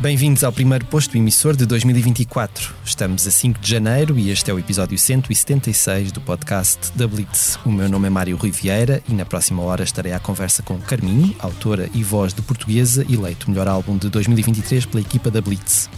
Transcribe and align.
Bem-vindos 0.00 0.42
ao 0.44 0.50
primeiro 0.50 0.86
posto 0.86 1.18
emissor 1.18 1.54
de 1.54 1.66
2024. 1.66 2.74
Estamos 2.82 3.26
a 3.26 3.30
5 3.30 3.60
de 3.60 3.70
janeiro 3.70 4.18
e 4.18 4.30
este 4.30 4.50
é 4.50 4.54
o 4.54 4.58
episódio 4.58 4.98
176 4.98 6.10
do 6.10 6.22
podcast 6.22 6.90
da 6.96 7.06
Blitz. 7.06 7.58
O 7.66 7.70
meu 7.70 7.86
nome 7.86 8.06
é 8.06 8.10
Mário 8.10 8.38
Riviera 8.38 9.02
e 9.06 9.12
na 9.12 9.26
próxima 9.26 9.60
hora 9.60 9.84
estarei 9.84 10.14
à 10.14 10.18
conversa 10.18 10.62
com 10.62 10.78
Carminho, 10.78 11.36
autora 11.38 11.90
e 11.92 12.02
voz 12.02 12.32
de 12.32 12.40
portuguesa, 12.40 13.04
eleito 13.10 13.50
melhor 13.50 13.68
álbum 13.68 13.98
de 13.98 14.08
2023 14.08 14.86
pela 14.86 15.02
equipa 15.02 15.30
da 15.30 15.42
Blitz. 15.42 15.90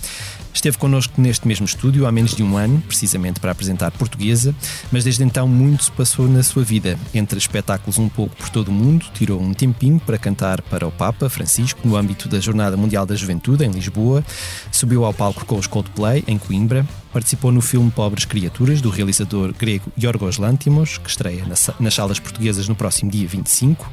Esteve 0.52 0.78
connosco 0.78 1.20
neste 1.20 1.48
mesmo 1.48 1.64
estúdio 1.64 2.06
há 2.06 2.12
menos 2.12 2.34
de 2.34 2.42
um 2.42 2.56
ano, 2.56 2.80
precisamente 2.86 3.40
para 3.40 3.50
apresentar 3.52 3.90
Portuguesa, 3.93 4.54
mas 4.90 5.04
desde 5.04 5.24
então 5.24 5.48
muito 5.48 5.84
se 5.84 5.93
passou 5.93 6.29
na 6.29 6.43
sua 6.43 6.62
vida. 6.62 6.98
Entre 7.14 7.38
espetáculos 7.38 7.98
um 7.98 8.08
pouco 8.08 8.36
por 8.36 8.48
todo 8.50 8.68
o 8.68 8.72
mundo, 8.72 9.07
tirou 9.14 9.40
um 9.40 9.54
tempinho 9.54 9.98
para 9.98 10.18
cantar 10.18 10.60
para 10.62 10.86
o 10.86 10.93
Papa 10.93 11.29
Francisco 11.29 11.80
no 11.84 11.96
âmbito 11.96 12.29
da 12.29 12.38
Jornada 12.38 12.76
Mundial 12.76 13.07
da 13.07 13.14
Juventude 13.14 13.64
em 13.64 13.70
Lisboa, 13.70 14.24
subiu 14.70 15.04
ao 15.04 15.14
palco 15.14 15.44
com 15.46 15.57
os 15.57 15.66
Coldplay 15.66 16.22
em 16.26 16.38
Coimbra, 16.38 16.86
participou 17.12 17.50
no 17.50 17.60
filme 17.60 17.90
Pobres 17.90 18.24
Criaturas 18.24 18.80
do 18.80 18.90
realizador 18.90 19.52
grego 19.52 19.90
Yorgos 20.00 20.38
Lantimos, 20.38 20.98
que 20.98 21.08
estreia 21.08 21.44
nas 21.80 21.94
salas 21.94 22.18
portuguesas 22.21 22.68
no 22.68 22.74
próximo 22.74 23.10
dia 23.10 23.26
25. 23.26 23.90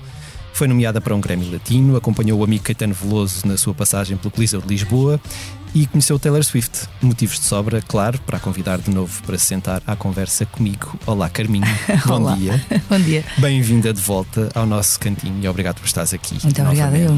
Foi 0.54 0.68
nomeada 0.68 1.00
para 1.00 1.16
um 1.16 1.22
Grêmio 1.22 1.50
Latino, 1.52 1.96
acompanhou 1.96 2.40
o 2.40 2.44
amigo 2.44 2.64
Caetano 2.64 2.94
Veloso 2.94 3.48
na 3.48 3.56
sua 3.56 3.74
passagem 3.74 4.18
pelo 4.18 4.32
Coliseu 4.32 4.62
de 4.62 4.68
Lisboa 4.68 5.20
e 5.74 5.86
conheceu 5.88 6.20
Taylor 6.20 6.44
Swift. 6.44 6.88
Motivos 7.02 7.40
de 7.40 7.46
sobra, 7.46 7.82
claro, 7.82 8.20
para 8.22 8.38
a 8.38 8.40
convidar 8.40 8.80
de 8.80 8.92
novo 8.92 9.22
para 9.24 9.38
se 9.38 9.46
sentar 9.46 9.82
à 9.86 9.96
conversa 9.96 10.46
comigo. 10.46 10.98
Olá, 11.06 11.30
Carminho. 11.30 11.66
Bom 12.06 12.22
Olá. 12.22 12.36
dia. 12.36 12.66
Bom 12.90 13.00
dia. 13.00 13.24
Bem-vinda 13.38 13.94
de 13.94 14.02
volta 14.02 14.50
ao 14.56 14.66
nosso 14.66 15.00
cantinho 15.00 15.40
e 15.42 15.48
obrigado 15.48 15.80
por 15.80 15.86
estares 15.86 16.14
aqui. 16.14 16.38
Muito 16.44 16.62
obrigada, 16.62 16.98
eu. 16.98 17.18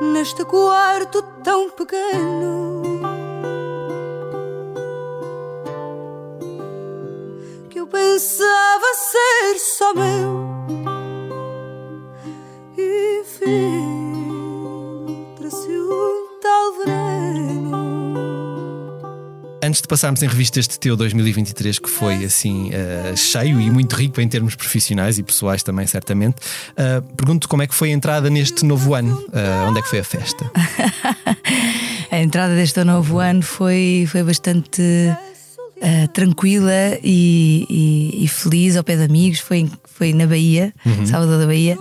Neste 0.00 0.44
quarto 0.44 1.22
tão 1.44 1.70
pequeno. 1.70 2.82
Que 7.68 7.78
eu 7.78 7.86
pensava 7.86 8.94
ser 8.94 9.58
só 9.58 9.94
meu 9.94 10.48
e 12.76 13.22
filtra-se 13.24 13.99
Antes 19.62 19.82
de 19.82 19.88
passarmos 19.88 20.22
em 20.22 20.26
revista 20.26 20.58
este 20.58 20.78
teu 20.78 20.96
2023, 20.96 21.78
que 21.78 21.90
foi 21.90 22.24
assim 22.24 22.70
eh, 22.72 23.14
cheio 23.14 23.60
e 23.60 23.70
muito 23.70 23.94
rico 23.94 24.18
em 24.20 24.26
termos 24.26 24.54
profissionais 24.54 25.18
e 25.18 25.22
pessoais 25.22 25.62
também, 25.62 25.86
certamente, 25.86 26.36
eh, 26.76 27.02
pergunto 27.14 27.46
como 27.46 27.62
é 27.62 27.66
que 27.66 27.74
foi 27.74 27.90
a 27.90 27.92
entrada 27.92 28.30
neste 28.30 28.64
novo 28.64 28.94
ano? 28.94 29.22
Eh, 29.32 29.66
onde 29.68 29.78
é 29.80 29.82
que 29.82 29.88
foi 29.88 29.98
a 29.98 30.04
festa? 30.04 30.50
A 32.12 32.18
entrada 32.18 32.56
deste 32.56 32.82
novo 32.82 33.20
ano 33.20 33.40
foi, 33.40 34.04
foi 34.10 34.24
bastante 34.24 34.82
tranquila 36.12 36.98
e, 37.04 37.64
e- 37.70 38.24
e 38.24 38.28
feliz 38.28 38.76
ao 38.76 38.82
pé 38.82 38.96
de 38.96 39.04
amigos. 39.04 39.38
Foi, 39.38 39.70
foi 39.84 40.12
na 40.12 40.26
Bahia, 40.26 40.74
sábado 41.06 41.38
da 41.38 41.46
Bahia. 41.46 41.78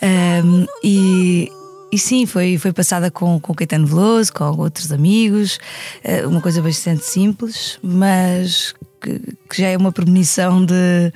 Ahm, 0.00 0.64
e, 0.82 1.50
e 1.90 1.98
sim, 1.98 2.26
foi, 2.26 2.58
foi 2.58 2.72
passada 2.72 3.10
com, 3.10 3.40
com 3.40 3.54
Caetano 3.54 3.86
Veloso, 3.86 4.32
com 4.32 4.44
outros 4.58 4.92
amigos. 4.92 5.58
eh, 6.04 6.26
uma 6.26 6.40
coisa 6.40 6.60
bastante 6.60 7.04
simples, 7.04 7.78
mas 7.82 8.74
que, 9.00 9.20
que 9.48 9.62
já 9.62 9.68
é 9.68 9.76
uma 9.76 9.92
premonição 9.92 10.64
de, 10.64 11.12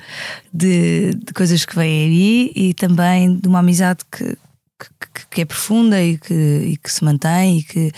de, 0.53 1.13
de 1.13 1.33
coisas 1.33 1.65
que 1.65 1.75
vêm 1.75 2.05
aí 2.05 2.51
e 2.55 2.73
também 2.73 3.37
de 3.37 3.47
uma 3.47 3.59
amizade 3.59 3.99
que, 4.11 4.35
que, 5.13 5.27
que 5.29 5.41
é 5.41 5.45
profunda 5.45 6.01
e 6.01 6.17
que, 6.17 6.33
e 6.33 6.77
que 6.77 6.91
se 6.91 7.03
mantém 7.03 7.59
e 7.59 7.63
que, 7.63 7.91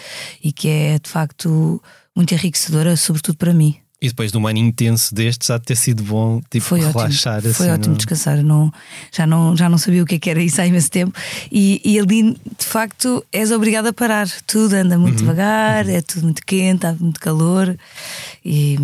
e 0.44 0.52
que 0.52 0.68
é 0.68 1.00
de 1.00 1.09
facto 1.09 1.81
muito 2.16 2.34
enriquecedora, 2.34 2.96
sobretudo 2.97 3.38
para 3.38 3.53
mim. 3.53 3.84
E 4.06 4.10
depois 4.10 4.32
de 4.32 4.38
um 4.38 4.46
ano 4.48 4.60
intenso 4.60 5.14
destes, 5.16 5.50
há 5.50 5.58
de 5.58 5.64
ter 5.66 5.76
sido 5.76 6.04
bom 6.04 6.40
tipo, 6.50 6.64
Foi 6.66 6.80
relaxar 6.80 7.38
ótimo, 7.40 7.54
foi 7.54 7.66
assim, 7.68 7.74
ótimo 7.76 7.90
não- 7.90 7.98
descansar. 7.98 8.44
Não, 8.44 8.72
já, 9.12 9.26
não, 9.26 9.58
já 9.58 9.68
não 9.70 9.78
sabia 9.78 10.04
o 10.04 10.06
que, 10.06 10.16
é 10.16 10.20
que 10.20 10.30
era 10.30 10.42
isso 10.42 10.62
há 10.62 10.68
imenso 10.68 10.92
tempo. 10.92 11.18
E, 11.52 11.82
e 11.84 12.00
ali, 12.00 12.34
de 12.34 12.66
facto, 12.66 13.26
és 13.32 13.52
obrigado 13.52 13.88
a 13.88 13.94
parar. 13.94 14.28
Tudo 14.46 14.74
anda 14.76 14.96
Uhum, 14.96 15.02
muito 15.02 15.18
devagar, 15.20 15.88
é 15.90 16.02
tudo 16.02 16.24
muito 16.24 16.46
quente, 16.46 16.86
há 16.86 16.94
muito 16.94 17.20
calor. 17.20 17.76
E, 18.44 18.78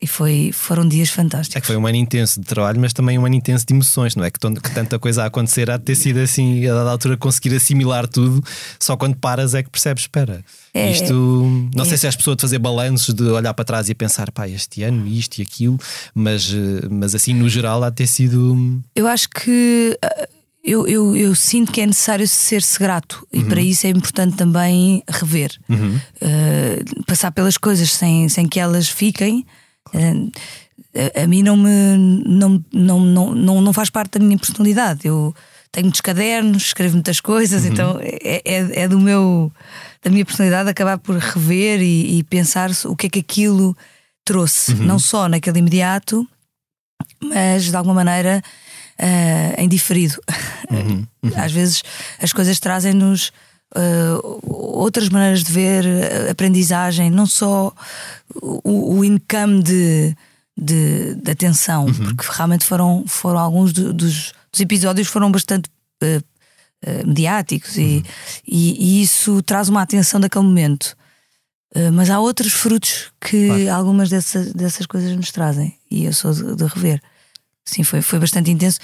e 0.00 0.06
foi, 0.06 0.50
foram 0.52 0.86
dias 0.86 1.10
fantásticos. 1.10 1.56
É 1.56 1.60
que 1.60 1.66
foi 1.66 1.76
um 1.76 1.84
ano 1.84 1.96
intenso 1.96 2.40
de 2.40 2.46
trabalho, 2.46 2.80
mas 2.80 2.92
também 2.92 3.18
um 3.18 3.26
ano 3.26 3.34
intenso 3.34 3.66
de 3.66 3.74
emoções, 3.74 4.14
não 4.14 4.22
é? 4.22 4.30
Que, 4.30 4.38
que 4.38 4.70
tanta 4.70 4.96
coisa 4.98 5.24
a 5.24 5.26
acontecer 5.26 5.68
há 5.70 5.76
de 5.76 5.82
ter 5.84 5.96
sido 5.96 6.18
assim, 6.18 6.64
a 6.68 6.74
dada 6.74 6.90
altura 6.90 7.16
conseguir 7.16 7.56
assimilar 7.56 8.06
tudo, 8.06 8.42
só 8.78 8.96
quando 8.96 9.16
paras 9.16 9.54
é 9.54 9.62
que 9.62 9.70
percebes, 9.70 10.04
espera. 10.04 10.44
É, 10.72 10.92
isto, 10.92 11.12
não 11.74 11.84
sei 11.84 11.98
se 11.98 12.06
és 12.06 12.14
pessoa 12.14 12.36
de 12.36 12.42
fazer 12.42 12.58
balanços, 12.58 13.12
de 13.12 13.24
olhar 13.24 13.52
para 13.54 13.64
trás 13.64 13.88
e 13.88 13.94
pensar, 13.94 14.30
pá, 14.30 14.48
este 14.48 14.84
ano, 14.84 15.04
isto 15.06 15.38
e 15.38 15.42
aquilo, 15.42 15.78
mas, 16.14 16.48
eh, 16.52 16.86
mas 16.88 17.16
assim, 17.16 17.34
no 17.34 17.48
geral, 17.48 17.82
há 17.82 17.90
de 17.90 17.96
ter 17.96 18.06
sido. 18.06 18.80
Eu 18.94 19.08
acho 19.08 19.28
que 19.28 19.98
ah, 20.00 20.28
eu, 20.62 20.86
eu, 20.86 21.16
eu 21.16 21.34
sinto 21.34 21.72
que 21.72 21.80
é 21.80 21.86
necessário 21.86 22.28
ser-se 22.28 22.78
grato 22.78 23.26
e 23.32 23.42
para 23.42 23.60
isso 23.60 23.86
é 23.86 23.90
importante 23.90 24.36
também 24.36 25.02
rever, 25.08 25.58
Ah, 26.20 27.02
passar 27.06 27.32
pelas 27.32 27.56
coisas 27.56 27.90
sem, 27.90 28.28
sem 28.28 28.46
que 28.46 28.60
elas 28.60 28.88
fiquem. 28.88 29.44
A, 29.94 31.22
a 31.22 31.26
mim 31.26 31.42
não 31.42 31.56
me 31.56 31.96
não, 32.26 32.64
não, 32.72 33.00
não, 33.00 33.34
não, 33.34 33.60
não 33.60 33.72
faz 33.72 33.90
parte 33.90 34.18
da 34.18 34.24
minha 34.24 34.38
personalidade. 34.38 35.06
Eu 35.06 35.34
tenho 35.70 35.86
muitos 35.86 36.00
cadernos, 36.00 36.66
escrevo 36.66 36.94
muitas 36.94 37.20
coisas, 37.20 37.64
então 37.64 37.98
é, 38.00 38.42
é, 38.44 38.82
é 38.82 38.88
do 38.88 38.98
meu 38.98 39.52
da 40.02 40.10
minha 40.10 40.24
personalidade 40.24 40.70
acabar 40.70 40.98
por 40.98 41.16
rever 41.16 41.80
e, 41.80 42.18
e 42.18 42.24
pensar 42.24 42.70
o 42.84 42.96
que 42.96 43.06
é 43.06 43.10
que 43.10 43.18
aquilo 43.18 43.76
trouxe, 44.24 44.74
não 44.74 44.98
só 44.98 45.28
naquele 45.28 45.58
imediato, 45.58 46.26
mas 47.20 47.64
de 47.64 47.76
alguma 47.76 47.94
maneira 47.94 48.42
ah, 48.98 49.54
em 49.56 49.68
diferido. 49.68 50.20
Às 51.36 51.52
vezes 51.52 51.82
as 52.20 52.32
coisas 52.32 52.58
trazem-nos 52.58 53.32
ah, 53.74 54.18
outras 54.42 55.08
maneiras 55.08 55.42
de 55.44 55.52
ver, 55.52 55.84
aprendizagem, 56.30 57.10
não 57.10 57.26
só 57.26 57.72
o, 58.42 58.96
o 58.98 59.04
income 59.04 59.62
de, 59.62 60.16
de, 60.56 61.14
de 61.14 61.30
atenção, 61.30 61.86
porque 61.92 62.24
realmente 62.30 62.64
foram, 62.64 63.04
foram 63.06 63.38
alguns 63.38 63.72
do- 63.72 63.92
dos, 63.92 64.32
dos 64.52 64.60
episódios 64.60 65.08
foram 65.08 65.30
bastante 65.30 65.68
ah, 66.02 66.20
ah, 66.86 67.06
mediáticos 67.06 67.76
e, 67.76 68.02
e, 68.46 68.98
e 68.98 69.02
isso 69.02 69.42
traz 69.42 69.68
uma 69.68 69.82
atenção 69.82 70.20
daquele 70.20 70.44
momento. 70.44 70.96
Uh, 71.76 71.92
mas 71.92 72.08
há 72.08 72.18
outros 72.18 72.50
frutos 72.50 73.12
que 73.20 73.68
algumas 73.68 74.08
dessas, 74.08 74.54
dessas 74.54 74.86
coisas 74.86 75.14
nos 75.14 75.30
trazem 75.30 75.76
e 75.90 76.06
eu 76.06 76.14
sou 76.14 76.32
de, 76.32 76.56
de 76.56 76.64
rever. 76.64 76.98
Sim, 77.70 77.82
foi, 77.82 78.00
foi 78.00 78.18
bastante 78.18 78.50
intenso, 78.50 78.78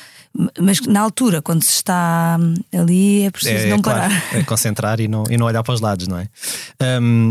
mas 0.60 0.78
na 0.82 1.00
altura, 1.00 1.40
quando 1.40 1.62
se 1.62 1.70
está 1.70 2.36
hum, 2.38 2.54
ali, 2.78 3.22
é 3.22 3.30
preciso 3.30 3.64
É, 3.66 3.70
não 3.70 3.80
claro, 3.80 4.00
parar. 4.10 4.34
é 4.34 4.42
concentrar 4.44 5.00
e 5.00 5.08
não, 5.08 5.24
e 5.30 5.38
não 5.38 5.46
olhar 5.46 5.62
para 5.62 5.72
os 5.72 5.80
lados, 5.80 6.06
não 6.06 6.18
é? 6.18 6.28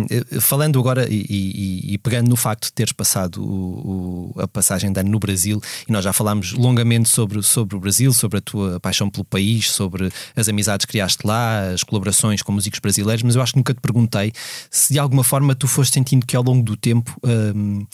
Eh, 0.09 0.39
falando 0.41 0.79
agora 0.79 1.07
e, 1.07 1.23
e- 1.29 1.93
e 1.93 1.97
pegando 1.99 2.27
no 2.27 2.35
facto 2.35 2.65
de 2.65 2.73
teres 2.73 2.91
passado 2.91 3.43
o- 3.43 4.33
o- 4.35 4.41
a 4.41 4.47
passagem 4.47 4.91
de 4.91 4.99
ano 4.99 5.11
no 5.11 5.19
Brasil, 5.19 5.61
e 5.87 5.91
nós 5.91 6.03
já 6.03 6.11
falámos 6.11 6.53
longamente 6.53 7.07
sobre, 7.07 7.41
sobre 7.43 7.75
o 7.75 7.79
Brasil, 7.79 8.11
sobre 8.13 8.39
a 8.39 8.41
tua 8.41 8.79
paixão 8.79 9.07
pelo 9.09 9.23
país, 9.23 9.69
sobre 9.71 10.11
as 10.35 10.49
amizades 10.49 10.85
que 10.85 10.93
criaste 10.93 11.25
lá, 11.25 11.69
as 11.69 11.83
colaborações 11.83 12.41
com 12.41 12.51
músicos 12.51 12.79
brasileiros, 12.79 13.21
mas 13.21 13.35
eu 13.35 13.41
acho 13.43 13.53
que 13.53 13.59
nunca 13.59 13.73
te 13.75 13.79
perguntei 13.81 14.31
se 14.71 14.91
de 14.93 14.97
alguma 14.97 15.23
forma 15.23 15.53
tu 15.53 15.67
foste 15.67 15.93
sentindo 15.93 16.25
que 16.25 16.35
ao 16.35 16.41
longo 16.43 16.63
do 16.63 16.75
tempo. 16.75 17.15
hum, 17.23 17.85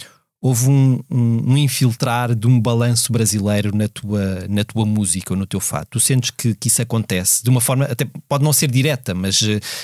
houve 0.42 0.70
um, 0.70 1.00
um, 1.10 1.52
um, 1.52 1.58
infiltrar 1.58 2.34
de 2.34 2.48
um 2.48 2.60
balanço 2.60 3.12
brasileiro 3.12 3.76
na 3.76 3.88
tua, 3.88 4.46
na 4.50 4.64
tua 4.64 4.86
música 4.86 5.34
ou 5.34 5.38
no 5.38 5.46
teu 5.46 5.60
fato? 5.60 5.90
Tu 5.92 6.00
sentes 6.00 6.32
que, 6.32 6.56
que 6.56 6.68
isso 6.68 6.82
acontece 6.82 7.44
de 7.44 7.50
uma 7.50 7.62
forma, 7.62 7.86
até 7.86 8.08
pode 8.28 8.44
não 8.44 8.54
ser 8.54 8.70
direta, 8.70 9.14
mas. 9.14 9.42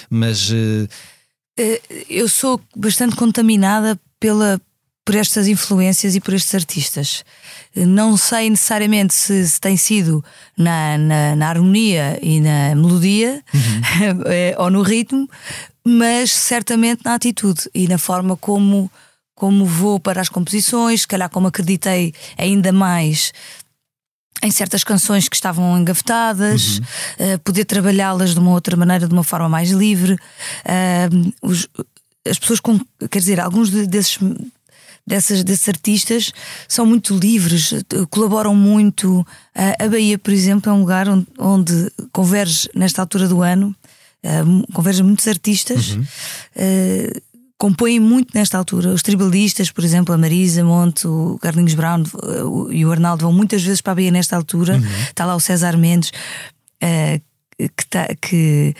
mas 0.09 0.51
eh, 0.51 0.87
eu 2.09 2.27
sou 2.27 2.59
bastante 2.75 3.15
contaminada 3.15 3.99
pela, 4.19 4.59
por 5.05 5.15
estas 5.15 5.47
influências 5.47 6.15
e 6.15 6.19
por 6.19 6.33
estes 6.33 6.55
artistas. 6.55 7.23
Não 7.75 8.17
sei 8.17 8.49
necessariamente 8.49 9.13
se, 9.13 9.47
se 9.47 9.61
tem 9.61 9.77
sido 9.77 10.25
na, 10.57 10.97
na, 10.97 11.35
na, 11.35 11.47
harmonia 11.47 12.17
e 12.21 12.41
na 12.41 12.73
melodia 12.73 13.43
uhum. 13.53 14.23
ou 14.57 14.71
no 14.71 14.81
ritmo, 14.81 15.29
mas 15.85 16.31
certamente 16.31 17.05
na 17.05 17.13
atitude 17.13 17.69
e 17.73 17.87
na 17.87 17.99
forma 17.99 18.35
como, 18.35 18.91
como 19.35 19.65
vou 19.65 19.99
para 19.99 20.21
as 20.21 20.29
composições, 20.29 21.01
se 21.01 21.07
calhar 21.07 21.29
como 21.29 21.47
acreditei 21.47 22.13
ainda 22.37 22.71
mais 22.71 23.33
em 24.41 24.51
certas 24.51 24.83
canções 24.83 25.27
que 25.27 25.35
estavam 25.35 25.77
engavetadas, 25.77 26.77
uhum. 26.77 26.83
uh, 27.35 27.39
poder 27.39 27.65
trabalhá-las 27.65 28.33
de 28.33 28.39
uma 28.39 28.51
outra 28.51 28.75
maneira, 28.75 29.07
de 29.07 29.13
uma 29.13 29.23
forma 29.23 29.49
mais 29.49 29.71
livre. 29.71 30.13
Uh, 30.13 31.33
os, 31.41 31.67
as 32.27 32.37
pessoas 32.39 32.59
com, 32.59 32.79
quer 33.09 33.19
dizer, 33.19 33.39
alguns 33.39 33.69
desses 33.69 34.19
dessas, 35.07 35.43
desses 35.43 35.69
artistas 35.69 36.33
são 36.67 36.83
muito 36.83 37.15
livres, 37.15 37.73
colaboram 38.09 38.55
muito. 38.55 39.25
a 39.53 39.87
Bahia, 39.87 40.17
por 40.17 40.33
exemplo, 40.33 40.71
é 40.71 40.73
um 40.73 40.79
lugar 40.79 41.07
onde, 41.07 41.27
onde 41.37 41.91
converge, 42.11 42.67
nesta 42.73 43.03
altura 43.03 43.27
do 43.27 43.43
ano, 43.43 43.75
convergem 44.73 45.05
muitos 45.05 45.27
artistas. 45.27 45.91
Uhum. 45.91 46.05
Compõem 47.65 47.99
muito 47.99 48.29
nesta 48.35 48.59
altura. 48.59 48.89
Os 48.89 49.01
tribalistas, 49.01 49.71
por 49.71 49.83
exemplo, 49.83 50.13
a 50.13 50.17
Marisa 50.19 50.63
Monte, 50.63 51.07
o 51.07 51.39
Carlinhos 51.41 51.73
Brown 51.73 52.03
uh, 52.03 52.71
e 52.71 52.85
o 52.85 52.91
Arnaldo 52.91 53.23
vão 53.23 53.33
muitas 53.33 53.63
vezes 53.63 53.81
para 53.81 53.93
a 53.93 53.95
Bahia 53.95 54.11
nesta 54.11 54.35
altura. 54.35 54.75
Uhum. 54.75 55.01
Está 55.09 55.25
lá 55.25 55.35
o 55.35 55.39
César 55.39 55.75
Mendes, 55.75 56.11
uh, 56.83 57.19
que, 57.57 57.87
tá, 57.89 58.05
que, 58.21 58.75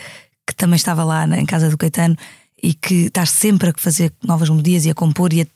que, 0.46 0.54
também 0.54 0.76
estava 0.76 1.02
lá 1.02 1.26
em 1.36 1.44
casa 1.44 1.68
do 1.68 1.76
Caetano 1.76 2.16
e 2.62 2.74
que 2.74 3.06
está 3.06 3.26
sempre 3.26 3.70
a 3.70 3.74
fazer 3.76 4.12
novas 4.22 4.48
melodias 4.48 4.86
e 4.86 4.90
a 4.90 4.94
compor 4.94 5.32
e 5.32 5.42
a, 5.42 5.46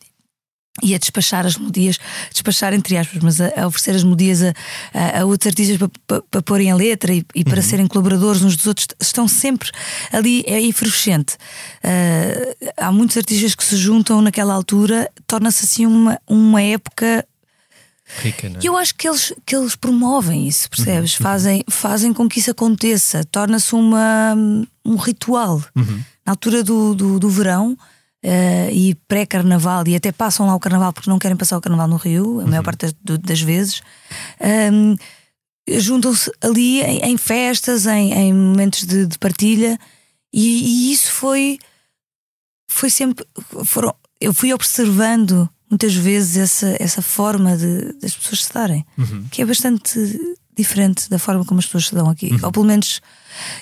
e 0.82 0.94
a 0.94 0.98
despachar 0.98 1.46
as 1.46 1.56
melodias, 1.56 1.98
despachar 2.30 2.72
entre 2.72 2.96
aspas, 2.96 3.22
mas 3.22 3.40
a, 3.40 3.62
a 3.62 3.66
oferecer 3.66 3.94
as 3.94 4.02
melodias 4.02 4.42
a, 4.42 4.54
a, 4.92 5.20
a 5.20 5.24
outros 5.24 5.48
artistas 5.48 5.76
para, 5.76 5.90
para, 6.06 6.22
para 6.22 6.42
porem 6.42 6.70
a 6.70 6.76
letra 6.76 7.12
e, 7.12 7.24
e 7.34 7.44
para 7.44 7.56
uhum. 7.56 7.62
serem 7.62 7.86
colaboradores 7.86 8.42
uns 8.42 8.56
dos 8.56 8.66
outros, 8.66 8.88
estão 9.00 9.26
sempre 9.28 9.70
ali, 10.12 10.44
é 10.46 10.60
efervescente. 10.60 11.34
Uh, 11.84 12.72
há 12.76 12.92
muitos 12.92 13.16
artistas 13.16 13.54
que 13.54 13.64
se 13.64 13.76
juntam 13.76 14.20
naquela 14.22 14.54
altura, 14.54 15.10
torna-se 15.26 15.64
assim 15.64 15.86
uma, 15.86 16.20
uma 16.28 16.62
época. 16.62 17.26
Rica, 18.18 18.48
é? 18.48 18.52
Eu 18.62 18.76
acho 18.76 18.94
que 18.96 19.08
eles, 19.08 19.32
que 19.46 19.54
eles 19.54 19.76
promovem 19.76 20.48
isso, 20.48 20.68
percebes? 20.68 21.18
Uhum. 21.18 21.22
Fazem, 21.22 21.64
fazem 21.68 22.12
com 22.12 22.28
que 22.28 22.40
isso 22.40 22.50
aconteça, 22.50 23.24
torna-se 23.24 23.74
um 23.74 24.96
ritual. 24.96 25.62
Uhum. 25.76 26.02
Na 26.26 26.32
altura 26.32 26.62
do, 26.62 26.94
do, 26.94 27.18
do 27.18 27.28
verão, 27.30 27.76
uh, 28.24 28.70
e 28.70 28.94
pré-carnaval, 29.06 29.86
e 29.86 29.96
até 29.96 30.12
passam 30.12 30.46
lá 30.46 30.54
o 30.54 30.60
carnaval 30.60 30.92
porque 30.92 31.10
não 31.10 31.18
querem 31.18 31.36
passar 31.36 31.56
o 31.58 31.60
carnaval 31.60 31.88
no 31.88 31.96
Rio, 31.96 32.40
a 32.40 32.44
maior 32.44 32.58
uhum. 32.58 32.64
parte 32.64 32.94
das, 33.02 33.18
das 33.18 33.40
vezes. 33.40 33.82
Um, 34.72 34.96
juntam-se 35.78 36.30
ali 36.40 36.82
em, 36.82 36.98
em, 37.00 37.16
festas, 37.16 37.86
em, 37.86 38.12
em 38.12 38.32
momentos 38.32 38.84
de, 38.84 39.06
de 39.06 39.18
partilha, 39.18 39.78
e, 40.32 40.88
e, 40.90 40.92
isso 40.92 41.10
foi 41.12 41.58
foi 42.70 42.88
sempre 42.88 43.26
foram, 43.64 43.92
eu 44.20 44.32
fui 44.32 44.52
observando 44.52 45.48
muitas 45.68 45.92
vezes 45.94 46.36
essa, 46.36 46.76
essa 46.78 47.02
forma 47.02 47.56
de, 47.56 47.92
das 47.94 48.14
pessoas 48.14 48.44
se 48.44 48.52
darem, 48.52 48.86
uhum. 48.96 49.26
que 49.30 49.42
é 49.42 49.44
bastante 49.44 49.98
diferente 50.56 51.08
da 51.08 51.18
forma 51.18 51.44
como 51.44 51.60
as 51.60 51.66
pessoas 51.66 51.88
se 51.88 51.94
dão 51.94 52.08
aqui, 52.08 52.32
uhum. 52.32 52.40
ou 52.42 52.52
pelo 52.52 52.66
menos 52.66 53.00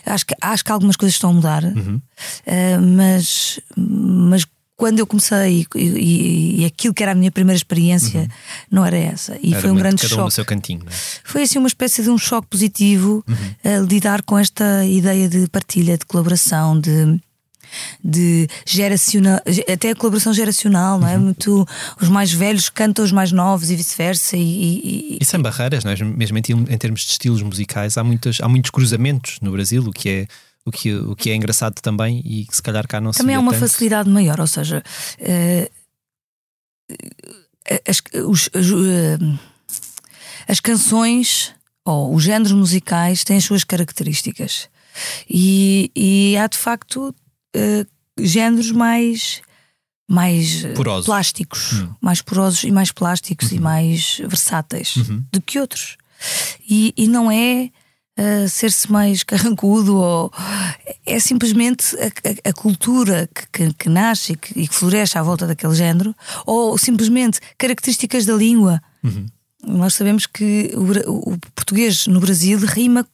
Acho 0.04 0.26
que, 0.26 0.34
acho 0.40 0.64
que 0.64 0.72
algumas 0.72 0.96
coisas 0.96 1.14
estão 1.14 1.30
a 1.30 1.32
mudar, 1.32 1.64
uhum. 1.64 1.96
uh, 1.96 2.80
mas, 2.96 3.60
mas 3.76 4.46
quando 4.76 5.00
eu 5.00 5.06
comecei 5.06 5.66
e, 5.74 5.78
e, 5.78 6.60
e, 6.60 6.64
aquilo 6.64 6.94
que 6.94 7.02
era 7.02 7.12
a 7.12 7.14
minha 7.14 7.32
primeira 7.32 7.56
experiência 7.56 8.20
uhum. 8.20 8.28
não 8.70 8.86
era 8.86 8.96
essa. 8.96 9.36
E 9.42 9.52
era 9.52 9.60
foi 9.60 9.70
um 9.70 9.74
grande 9.74 10.02
cada 10.02 10.08
choque. 10.08 10.22
Um 10.22 10.24
no 10.26 10.30
seu 10.30 10.44
cantinho, 10.44 10.82
é? 10.86 10.92
Foi 11.24 11.42
assim 11.42 11.58
uma 11.58 11.68
espécie 11.68 12.02
de 12.02 12.10
um 12.10 12.18
choque 12.18 12.46
positivo 12.48 13.24
uhum. 13.26 13.84
lidar 13.84 14.22
com 14.22 14.38
esta 14.38 14.84
ideia 14.84 15.28
de 15.28 15.48
partilha, 15.48 15.98
de 15.98 16.06
colaboração, 16.06 16.78
de 16.78 17.20
de 18.02 18.48
geracional, 18.66 19.40
até 19.70 19.90
a 19.90 19.96
colaboração 19.96 20.32
geracional, 20.32 20.98
não 20.98 21.08
é? 21.08 21.16
Uhum. 21.16 21.24
Muito 21.24 21.66
os 22.00 22.08
mais 22.08 22.32
velhos 22.32 22.68
cantam 22.68 23.04
os 23.04 23.12
mais 23.12 23.32
novos 23.32 23.70
e 23.70 23.76
vice-versa. 23.76 24.36
E, 24.36 24.40
e, 24.40 25.18
e, 25.20 25.24
sem 25.24 25.40
barreiras, 25.40 25.84
não 25.84 25.92
é? 25.92 25.96
mesmo 26.04 26.38
em, 26.38 26.42
em, 26.50 26.78
termos 26.78 27.02
de 27.02 27.12
estilos 27.12 27.42
musicais, 27.42 27.96
há, 27.96 28.04
muitas, 28.04 28.40
há 28.40 28.48
muitos 28.48 28.70
cruzamentos 28.70 29.38
no 29.40 29.52
Brasil, 29.52 29.82
o 29.82 29.92
que 29.92 30.08
é. 30.08 30.26
O 30.64 30.70
que, 30.70 30.94
o 30.94 31.16
que 31.16 31.30
é 31.30 31.34
engraçado 31.34 31.80
também 31.80 32.20
e 32.26 32.44
que 32.44 32.54
se 32.54 32.62
calhar 32.62 32.86
cá 32.86 33.00
não 33.00 33.10
também 33.10 33.12
se 33.12 33.18
Também 33.20 33.36
há 33.36 33.40
uma 33.40 33.52
tanto. 33.52 33.60
facilidade 33.60 34.10
maior, 34.10 34.38
ou 34.38 34.46
seja, 34.46 34.82
uh, 35.18 35.70
as, 37.88 38.02
os, 38.26 38.50
as, 38.52 38.66
uh, 38.68 39.38
as 40.46 40.60
canções 40.60 41.54
ou 41.86 42.14
os 42.14 42.22
géneros 42.22 42.52
musicais 42.52 43.24
têm 43.24 43.38
as 43.38 43.44
suas 43.44 43.64
características. 43.64 44.68
E, 45.28 45.90
e 45.96 46.36
há 46.36 46.46
de 46.46 46.58
facto 46.58 47.14
uh, 47.56 47.86
géneros 48.18 48.70
mais 48.70 49.40
mais 50.10 50.64
eh, 50.64 50.72
Poroso. 50.72 51.04
plásticos, 51.04 51.74
hum. 51.74 51.94
mais 52.00 52.22
porosos 52.22 52.64
e 52.64 52.70
mais 52.70 52.90
plásticos 52.90 53.50
uhum. 53.50 53.58
e 53.58 53.60
mais 53.60 54.18
versáteis 54.26 54.96
uhum. 54.96 55.22
do 55.30 55.42
que 55.42 55.58
outros. 55.60 55.98
E, 56.68 56.94
e 56.96 57.06
não 57.06 57.30
é 57.30 57.70
uh, 58.18 58.48
ser-se 58.48 58.90
mais 58.90 59.22
carrancudo 59.22 59.96
ou 59.96 60.32
é 61.04 61.20
simplesmente 61.20 61.94
a, 61.96 62.06
a, 62.06 62.50
a 62.50 62.52
cultura 62.54 63.28
que, 63.34 63.46
que, 63.52 63.74
que 63.74 63.88
nasce 63.88 64.32
e 64.32 64.36
que, 64.36 64.60
e 64.60 64.66
que, 64.66 64.74
floresce 64.74 65.18
à 65.18 65.22
volta 65.22 65.46
daquele 65.46 65.74
género, 65.74 66.14
ou 66.46 66.78
simplesmente 66.78 67.38
características 67.58 68.24
da 68.24 68.34
língua. 68.34 68.80
Uhum. 69.04 69.26
Nós 69.62 69.94
sabemos 69.94 70.26
que 70.26 70.72
o, 70.74 71.32
o 71.32 71.38
português 71.54 72.06
no 72.06 72.20
Brasil 72.20 72.58
rima 72.60 73.06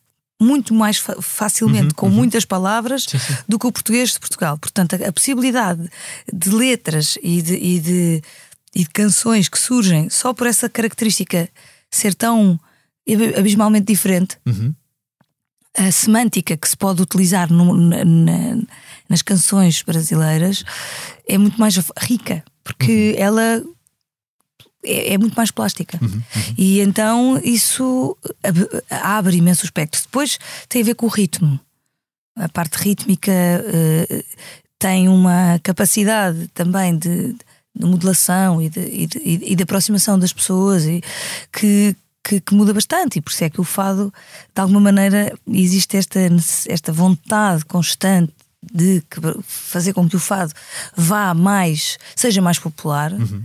muito 0.45 0.75
mais 0.75 0.99
facilmente, 1.21 1.87
uhum, 1.87 1.95
com 1.95 2.07
uhum. 2.07 2.13
muitas 2.13 2.45
palavras, 2.45 3.05
sim, 3.05 3.19
sim. 3.19 3.37
do 3.49 3.59
que 3.59 3.67
o 3.67 3.73
português 3.73 4.13
de 4.13 4.21
Portugal. 4.21 4.59
Portanto, 4.59 4.95
a, 4.95 5.09
a 5.09 5.13
possibilidade 5.13 5.89
de 6.33 6.51
letras 6.51 7.19
e 7.23 7.41
de, 7.43 7.55
e, 7.55 7.81
de, 7.81 8.23
e 8.75 8.85
de, 8.85 8.91
canções 8.91 9.49
que 9.49 9.59
surgem 9.59 10.11
só 10.11 10.33
por 10.33 10.47
essa 10.47 10.69
característica 10.69 11.49
ser 11.91 12.15
tão 12.15 12.59
abismalmente 13.37 13.87
diferente, 13.87 14.39
uhum. 14.47 14.75
a 15.77 15.91
semântica 15.93 16.57
que 16.57 16.69
se 16.69 16.77
pode 16.77 17.03
utilizar 17.03 17.53
no, 17.53 17.75
na, 17.75 18.05
na, 18.05 18.63
nas 19.09 19.23
canções 19.23 19.83
brasileiras 19.83 20.65
é 21.29 21.37
muito 21.37 21.61
mais 21.61 21.77
rica, 21.99 22.43
porque 22.63 23.15
uhum. 23.17 23.23
ela 23.23 23.65
é, 24.85 25.15
é 25.15 25.19
muito 25.19 25.35
mais 25.35 25.51
plástica. 25.51 25.99
Uhum, 26.01 26.09
uhum. 26.09 26.55
E 26.57 26.81
então 26.81 27.41
isso 27.43 28.17
abre 28.91 29.37
imenso 29.37 29.65
espectro. 29.65 30.01
Depois 30.03 30.39
tem 30.69 30.83
a 30.83 30.85
ver 30.85 30.95
com 30.95 31.07
o 31.07 31.09
ritmo. 31.09 31.59
A 32.37 32.49
parte 32.49 32.77
rítmica 32.77 33.33
uh, 33.33 34.25
tem 34.79 35.09
uma 35.09 35.59
capacidade 35.63 36.49
também 36.49 36.97
de, 36.97 37.33
de 37.75 37.87
modulação 37.87 38.61
e 38.61 38.69
de, 38.69 38.81
e, 38.81 39.07
de, 39.07 39.19
e 39.25 39.57
de, 39.57 39.63
aproximação 39.63 40.19
das 40.19 40.33
pessoas 40.33 40.85
e 40.85 41.01
que, 41.53 41.97
que, 42.23 42.41
que, 42.41 42.55
muda 42.55 42.75
bastante. 42.75 43.19
E 43.19 43.23
por 43.23 43.31
isso 43.31 43.45
é 43.45 43.51
que 43.51 43.61
o 43.61 43.65
fado, 43.65 44.13
de 44.53 44.61
alguma 44.61 44.81
maneira, 44.81 45.33
existe 45.47 45.97
esta, 45.97 46.19
esta 46.69 46.93
vontade 46.93 47.65
constante 47.65 48.33
de 48.73 49.03
fazer 49.45 49.93
com 49.93 50.09
que 50.09 50.17
o 50.17 50.21
fado 50.21 50.53
vá 50.97 51.35
mais, 51.35 51.99
seja 52.17 52.43
mais 52.43 52.59
popular. 52.59 53.13
Uhum 53.13 53.45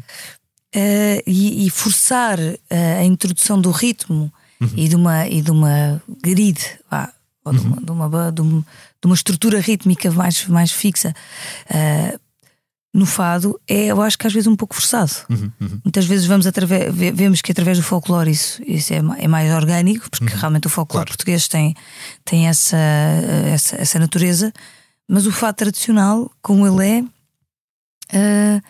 uh, 0.75 1.23
e, 1.25 1.65
e, 1.65 1.69
forçar 1.69 2.39
uh, 2.39 2.99
a 2.99 3.03
introdução 3.03 3.59
do 3.59 3.71
ritmo 3.71 4.31
uhum. 4.61 4.69
e, 4.75 4.88
de 4.88 4.95
uma, 4.95 5.27
e 5.27 5.41
de 5.41 5.51
uma 5.51 6.01
grid, 6.21 6.59
vá, 6.89 7.11
ou 7.43 7.53
de, 7.53 7.59
uma, 7.59 7.77
uhum. 7.77 7.83
de, 7.83 7.91
uma, 7.91 8.09
de, 8.09 8.41
uma, 8.41 8.65
de, 9.01 9.05
uma, 9.05 9.15
estrutura 9.15 9.59
rítmica 9.59 10.11
mais, 10.11 10.45
mais 10.47 10.71
fixa. 10.71 11.13
Uh, 11.69 12.19
no 12.91 13.05
fado 13.05 13.59
é, 13.67 13.85
eu 13.85 14.01
acho 14.01 14.17
que 14.17 14.25
às 14.25 14.33
vezes 14.33 14.47
um 14.47 14.55
pouco 14.55 14.73
forçado. 14.73 15.11
Uhum, 15.29 15.51
uhum. 15.61 15.81
Muitas 15.85 16.05
vezes 16.05 16.25
vamos 16.25 16.47
através, 16.47 16.93
vemos 16.95 17.39
que 17.39 17.51
através 17.51 17.77
do 17.77 17.83
folclore 17.83 18.31
isso, 18.31 18.61
isso 18.65 18.91
é, 18.91 18.97
é 18.97 19.27
mais 19.27 19.53
orgânico, 19.53 20.09
porque 20.09 20.33
uhum. 20.33 20.39
realmente 20.39 20.65
o 20.65 20.69
folclore 20.69 21.05
claro. 21.05 21.09
português 21.09 21.47
tem, 21.47 21.75
tem 22.25 22.47
essa, 22.47 22.77
essa, 23.45 23.75
essa 23.75 23.99
natureza, 23.99 24.51
mas 25.07 25.27
o 25.27 25.31
fado 25.31 25.55
tradicional, 25.55 26.31
como 26.41 26.65
ele 26.65 27.07
é, 28.11 28.17
uh, 28.17 28.61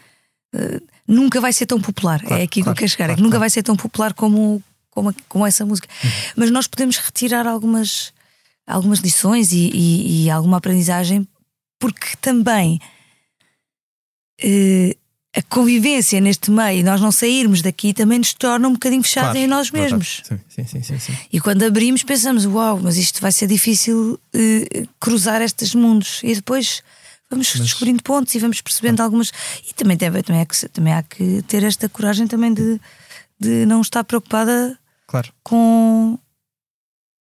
uh, 0.55 0.88
nunca 1.09 1.41
vai 1.41 1.51
ser 1.51 1.65
tão 1.65 1.81
popular. 1.81 2.21
Claro, 2.21 2.41
é 2.41 2.43
aqui 2.43 2.61
claro, 2.61 2.63
que 2.63 2.69
eu 2.69 2.75
quero 2.75 2.91
chegar. 2.91 3.05
Claro, 3.05 3.13
é 3.13 3.15
que 3.15 3.23
nunca 3.23 3.39
vai 3.39 3.49
ser 3.49 3.63
tão 3.63 3.75
popular 3.75 4.13
como, 4.13 4.63
como, 4.91 5.13
como 5.27 5.45
essa 5.45 5.65
música. 5.65 5.87
Uhum. 6.03 6.09
Mas 6.35 6.51
nós 6.51 6.67
podemos 6.67 6.97
retirar 6.97 7.47
algumas, 7.47 8.13
algumas 8.67 8.99
lições 8.99 9.51
e, 9.51 9.69
e, 9.73 10.25
e 10.25 10.29
alguma 10.29 10.57
aprendizagem, 10.57 11.27
porque 11.79 12.15
também 12.21 12.79
eh, 14.41 14.95
a 15.35 15.41
convivência 15.43 16.19
neste 16.19 16.51
meio, 16.51 16.83
nós 16.83 17.01
não 17.01 17.11
sairmos 17.11 17.61
daqui, 17.61 17.93
também 17.93 18.19
nos 18.19 18.33
torna 18.33 18.67
um 18.67 18.73
bocadinho 18.73 19.03
fechados 19.03 19.35
em 19.35 19.47
nós 19.47 19.71
mesmos. 19.71 20.21
Sim, 20.23 20.39
sim, 20.47 20.65
sim, 20.65 20.83
sim, 20.83 20.99
sim. 20.99 21.17
E 21.31 21.39
quando 21.39 21.63
abrimos, 21.63 22.03
pensamos: 22.03 22.45
uau, 22.45 22.79
mas 22.81 22.97
isto 22.97 23.19
vai 23.19 23.31
ser 23.31 23.47
difícil 23.47 24.19
eh, 24.33 24.85
cruzar 24.99 25.41
estes 25.41 25.73
mundos. 25.73 26.21
E 26.23 26.35
depois 26.35 26.83
vamos 27.29 27.53
descobrindo 27.55 28.01
pontos 28.03 28.33
e 28.35 28.39
vamos 28.39 28.61
percebendo 28.61 29.01
algumas. 29.01 29.31
E 29.67 29.73
também, 29.73 29.95
deve, 29.97 30.21
também, 30.23 30.41
há 30.41 30.45
que, 30.45 30.69
também 30.69 30.93
há 30.93 31.03
que 31.03 31.41
ter 31.43 31.63
esta 31.63 31.87
coragem 31.89 32.27
também 32.27 32.53
de, 32.53 32.79
de 33.39 33.65
não 33.65 33.81
estar 33.81 34.03
preocupada 34.03 34.77
Claro. 35.07 35.31
com. 35.43 36.17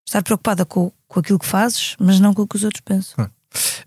estar 0.07 0.23
preocupada 0.23 0.65
com, 0.65 0.93
com 1.07 1.21
aquilo 1.21 1.39
que 1.39 1.47
fazes, 1.47 1.97
mas 1.99 2.21
não 2.21 2.35
com 2.35 2.43
o 2.43 2.47
que 2.49 2.57
os 2.57 2.65
outros 2.65 2.83
pensam. 2.83 3.31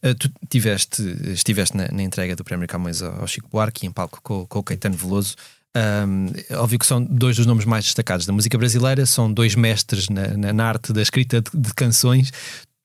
Uh, 0.04 0.16
tu 0.16 0.30
tiveste, 0.50 1.02
estiveste 1.32 1.78
na, 1.78 1.88
na 1.90 2.02
entrega 2.04 2.36
do 2.36 2.44
Prémio 2.44 2.68
Camões 2.68 3.02
ao, 3.02 3.22
ao 3.22 3.28
Chico 3.28 3.48
Buarque, 3.50 3.86
em 3.86 3.92
palco 3.92 4.20
com, 4.24 4.46
com 4.48 4.60
o 4.60 4.64
Caetano 4.64 4.96
Veloso. 4.98 5.36
Um, 5.78 6.26
óbvio 6.58 6.80
que 6.80 6.86
são 6.86 7.02
dois 7.02 7.38
dos 7.38 7.46
nomes 7.46 7.64
mais 7.64 7.86
destacados 7.86 8.26
da 8.26 8.34
música 8.34 8.58
brasileira, 8.58 9.06
são 9.06 9.32
dois 9.32 9.56
mestres 9.56 10.10
na, 10.10 10.28
na- 10.36 10.52
na 10.52 10.66
arte 10.68 10.92
da 10.92 11.02
escrita 11.02 11.42
de, 11.42 11.50
de 11.54 11.74
canções. 11.74 12.32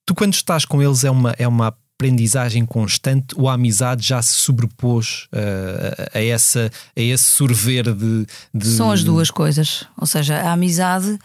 Tu, 0.07 0.15
quando 0.15 0.35
estás 0.35 0.65
com 0.65 0.81
eles, 0.83 1.03
é 1.03 1.11
uma, 1.11 1.35
é 1.39 1.49
uma 1.49 1.77
aprendizagem 1.99 2.67
constante 2.67 3.35
ou 3.37 3.49
a 3.49 3.55
amizade 3.55 4.07
já 4.07 4.21
se 4.21 4.35
sobrepôs 4.35 5.29
uh, 5.33 6.09
a, 6.15 6.19
a 6.19 6.23
essa, 6.25 6.71
a 6.95 7.01
esse 7.01 7.25
sorver 7.25 7.85
de, 7.95 8.27
de- 8.53 8.67
São 8.69 8.91
as 8.91 9.03
duas 9.03 9.31
coisas. 9.31 9.87
Ou 9.99 10.07
seja, 10.07 10.37
a 10.37 10.53
amizade, 10.53 11.19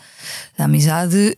a 0.58 0.64
amizade 0.64 1.38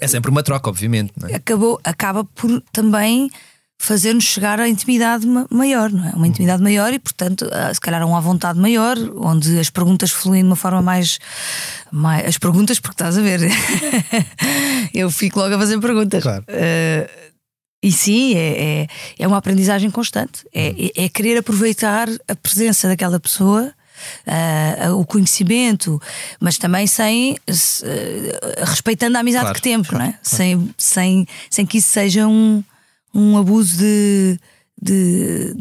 É 0.00 0.08
sempre 0.08 0.28
uma 0.30 0.42
troca, 0.42 0.68
obviamente. 0.68 1.12
É? 1.28 1.36
acabou, 1.36 1.80
acaba 1.84 2.24
por 2.24 2.60
também 2.72 3.30
fazer-nos 3.78 4.24
chegar 4.24 4.58
à 4.58 4.68
intimidade 4.68 5.24
ma- 5.24 5.46
maior, 5.48 5.90
não 5.92 6.04
é? 6.08 6.10
Uma 6.10 6.26
intimidade 6.26 6.60
maior 6.62 6.92
e, 6.92 6.98
portanto, 6.98 7.48
ah, 7.52 7.72
se 7.72 7.80
calhar 7.80 8.04
uma 8.04 8.20
vontade 8.20 8.58
maior, 8.58 8.96
onde 9.18 9.56
as 9.58 9.70
perguntas 9.70 10.10
fluem 10.10 10.42
de 10.42 10.48
uma 10.48 10.56
forma 10.56 10.82
mais. 10.82 11.20
mais 11.92 12.26
as 12.26 12.38
perguntas, 12.38 12.80
porque 12.80 12.94
estás 12.94 13.16
a 13.16 13.22
ver, 13.22 13.40
eu 14.92 15.10
fico 15.12 15.38
logo 15.38 15.54
a 15.54 15.58
fazer 15.58 15.78
perguntas. 15.78 16.22
Claro. 16.24 16.44
Ah, 16.48 17.08
e 17.88 17.92
sim, 17.92 18.34
é, 18.34 18.82
é, 18.82 18.86
é 19.18 19.26
uma 19.26 19.36
aprendizagem 19.38 19.90
constante. 19.90 20.46
É, 20.54 20.68
é, 20.98 21.04
é 21.04 21.08
querer 21.08 21.38
aproveitar 21.38 22.08
a 22.28 22.34
presença 22.34 22.88
daquela 22.88 23.18
pessoa. 23.20 23.72
ah, 24.26 24.94
o 24.94 25.04
conhecimento, 25.06 26.00
mas 26.38 26.58
também 26.58 26.86
sem 26.86 27.36
se- 27.48 27.82
ah, 28.60 28.64
respeitando 28.66 29.16
a 29.16 29.20
amizade 29.20 29.44
Claro, 29.44 29.56
que 29.56 29.62
temos, 29.62 29.88
claro, 29.88 30.04
não 30.04 30.10
é? 30.10 30.18
Sem, 30.22 30.74
sem, 30.76 31.26
sem 31.50 31.64
que 31.64 31.78
isso 31.78 31.88
seja 31.88 32.26
um, 32.26 32.62
um 33.14 33.38
abuso 33.38 33.78
de, 33.78 34.38
de- 34.80 35.54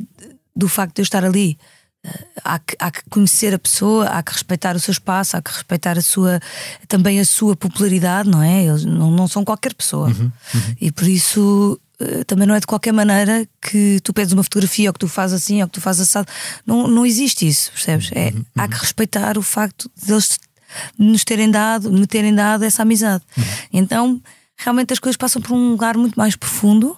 do 0.55 0.67
facto 0.67 0.95
de 0.95 1.01
eu 1.01 1.03
estar 1.03 1.23
ali. 1.23 1.57
Eh, 2.03 2.25
Há 2.43 2.59
que, 2.59 2.75
há 2.77 2.91
que 2.91 3.01
conhecer 3.09 3.53
a 3.53 3.57
pessoa, 3.59 4.05
há 4.07 4.21
que 4.21 4.33
respeitar 4.33 4.75
o 4.75 4.79
seu 4.79 4.91
espaço, 4.91 5.35
há 5.37 5.41
que 5.41 5.51
respeitar 5.51 5.97
a 5.97 6.01
sua, 6.01 6.39
também 6.87 7.19
a 7.19 7.25
sua 7.25 7.55
popularidade, 7.55 8.29
não 8.29 8.43
é? 8.43 8.65
Eles 8.65 8.83
não, 8.85 9.09
não 9.09 9.27
são 9.27 9.43
qualquer 9.43 9.73
pessoa. 9.73 10.09
E 10.79 10.91
por 10.91 11.07
isso 11.07 11.79
também 12.27 12.47
não 12.47 12.55
é 12.55 12.59
de 12.59 12.67
qualquer 12.67 12.91
maneira 12.91 13.47
que 13.61 13.99
tu 14.01 14.13
pedes 14.13 14.33
uma 14.33 14.43
fotografia 14.43 14.89
ou 14.89 14.93
que 14.93 14.99
tu 14.99 15.07
fazes 15.07 15.41
assim 15.41 15.61
ou 15.61 15.67
que 15.67 15.73
tu 15.73 15.81
fazes 15.81 16.03
assado. 16.03 16.27
Não, 16.65 16.87
não 16.87 17.05
existe 17.05 17.47
isso, 17.47 17.71
percebes? 17.71 18.11
É, 18.13 18.33
Há 18.55 18.67
que 18.67 18.75
respeitar 18.75 19.37
o 19.37 19.41
facto 19.41 19.89
de 19.95 20.11
eles 20.11 20.39
nos 20.97 21.23
terem 21.23 21.49
dado, 21.49 21.91
me 21.91 22.07
terem 22.07 22.33
dado 22.33 22.63
essa 22.63 22.81
amizade. 22.81 23.23
Então, 23.71 24.21
realmente 24.57 24.93
as 24.93 24.99
coisas 24.99 25.17
passam 25.17 25.41
por 25.41 25.53
um 25.53 25.71
lugar 25.71 25.97
muito 25.97 26.15
mais 26.15 26.35
profundo, 26.35 26.97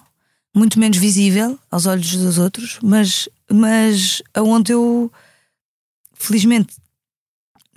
muito 0.54 0.78
menos 0.78 0.96
visível 0.96 1.58
aos 1.70 1.86
olhos 1.86 2.16
dos 2.16 2.38
outros, 2.38 2.78
mas, 2.82 3.28
mas 3.50 4.22
aonde 4.34 4.72
eu, 4.72 5.12
felizmente, 6.14 6.74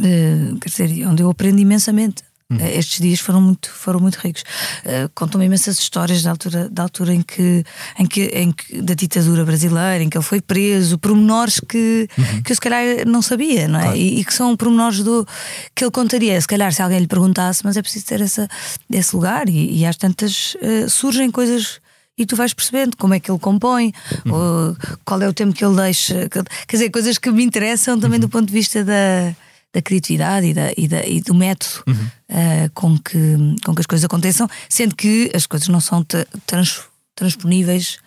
eh, 0.02 0.54
quer 0.60 0.70
dizer, 0.70 1.08
onde 1.08 1.22
eu 1.22 1.30
aprendo 1.30 1.60
imensamente. 1.60 2.24
Eh, 2.60 2.78
Estes 2.80 3.00
dias 3.00 3.20
foram 3.20 3.42
muito, 3.42 3.70
foram 3.72 4.00
muito 4.00 4.16
ricos. 4.16 4.44
Eh, 4.84 5.10
Contam-me 5.14 5.46
imensas 5.46 5.80
histórias 5.80 6.24
da 6.24 6.32
altura, 6.32 6.70
da 6.70 6.84
altura 6.84 7.14
em, 7.14 7.22
que, 7.22 7.64
em, 7.98 8.06
que, 8.06 8.22
em 8.26 8.52
que 8.52 8.82
da 8.82 8.94
ditadura 8.94 9.46
brasileira, 9.46 10.04
em 10.04 10.10
que 10.10 10.18
ele 10.18 10.24
foi 10.24 10.42
preso, 10.42 10.98
pormenores 10.98 11.60
que, 11.60 12.08
que 12.44 12.52
eu 12.52 12.56
se 12.56 12.62
calhar 12.62 13.06
não 13.08 13.22
sabia, 13.22 13.68
não 13.68 13.80
é? 13.80 13.98
E, 13.98 14.20
e 14.20 14.26
que 14.26 14.34
são 14.34 14.56
pormenores 14.56 15.00
do 15.00 15.28
que 15.76 15.84
ele 15.84 15.92
contaria. 15.92 16.40
Se 16.40 16.48
calhar 16.48 16.72
se 16.74 16.82
alguém 16.82 17.00
lhe 17.00 17.08
perguntasse, 17.08 17.64
mas 17.64 17.78
é 17.78 17.82
preciso 17.82 18.06
ter 18.06 18.22
essa, 18.22 18.48
esse 18.92 19.16
lugar, 19.16 19.48
e, 19.50 19.80
e 19.80 19.86
às 19.86 19.96
tantas 19.96 20.56
eh, 20.62 20.88
surgem 20.88 21.30
coisas 21.32 21.80
e 22.18 22.26
tu 22.26 22.36
vais 22.36 22.54
percebendo 22.54 22.96
como 22.98 23.14
é 23.14 23.20
que 23.20 23.32
ele 23.32 23.40
compõe, 23.40 23.94
ou 24.30 24.76
qual 25.04 25.22
é 25.22 25.28
o 25.28 25.34
tempo 25.34 25.54
que 25.54 25.66
ele 25.66 25.76
deixa. 25.76 26.30
Quer 26.30 26.78
dizer, 26.78 26.90
coisas 26.92 27.18
que 27.18 27.32
me 27.32 27.44
interessam 27.44 28.00
também 28.00 28.20
do 28.20 28.30
ponto 28.30 28.48
de 28.48 28.54
vista 28.54 28.84
da, 28.84 29.34
da 29.74 29.82
criatividade 29.82 30.48
e, 30.48 30.54
da, 30.54 30.72
e, 30.78 30.88
da- 30.88 31.06
e 31.06 31.22
do 31.22 31.34
método 31.34 31.84
eh, 32.28 32.70
com, 32.74 32.98
que, 32.98 33.18
com 33.64 33.74
que 33.74 33.80
as 33.82 33.86
coisas 33.86 34.04
aconteçam, 34.06 34.50
sendo 34.68 34.96
que 34.96 35.32
as 35.34 35.46
coisas 35.46 35.68
não 35.70 35.80
são 35.80 36.04
tra- 36.04 36.28
trans- 36.46 36.82
transponíveis 37.16 37.98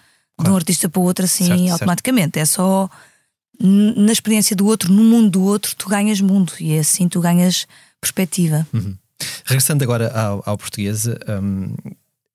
de 0.42 0.50
um 0.50 0.56
artista 0.56 0.88
para 0.88 1.00
o 1.00 1.04
outro 1.04 1.24
assim 1.24 1.46
Certo, 1.46 1.58
certo. 1.60 1.72
automaticamente. 1.72 2.38
É 2.38 2.44
só 2.44 2.90
na 3.60 4.12
experiência 4.12 4.54
do 4.56 4.66
outro, 4.66 4.92
no 4.92 5.04
mundo 5.04 5.30
do 5.30 5.42
outro, 5.42 5.74
tu 5.76 5.88
ganhas 5.88 6.20
mundo 6.20 6.52
e 6.60 6.76
assim 6.78 7.08
tu 7.08 7.20
ganhas 7.20 7.66
perspectiva. 8.00 8.66
Regressando 9.44 9.84
agora 9.84 10.10
ao, 10.12 10.42
ao 10.44 10.58
português, 10.58 11.06
hum, 11.06 11.74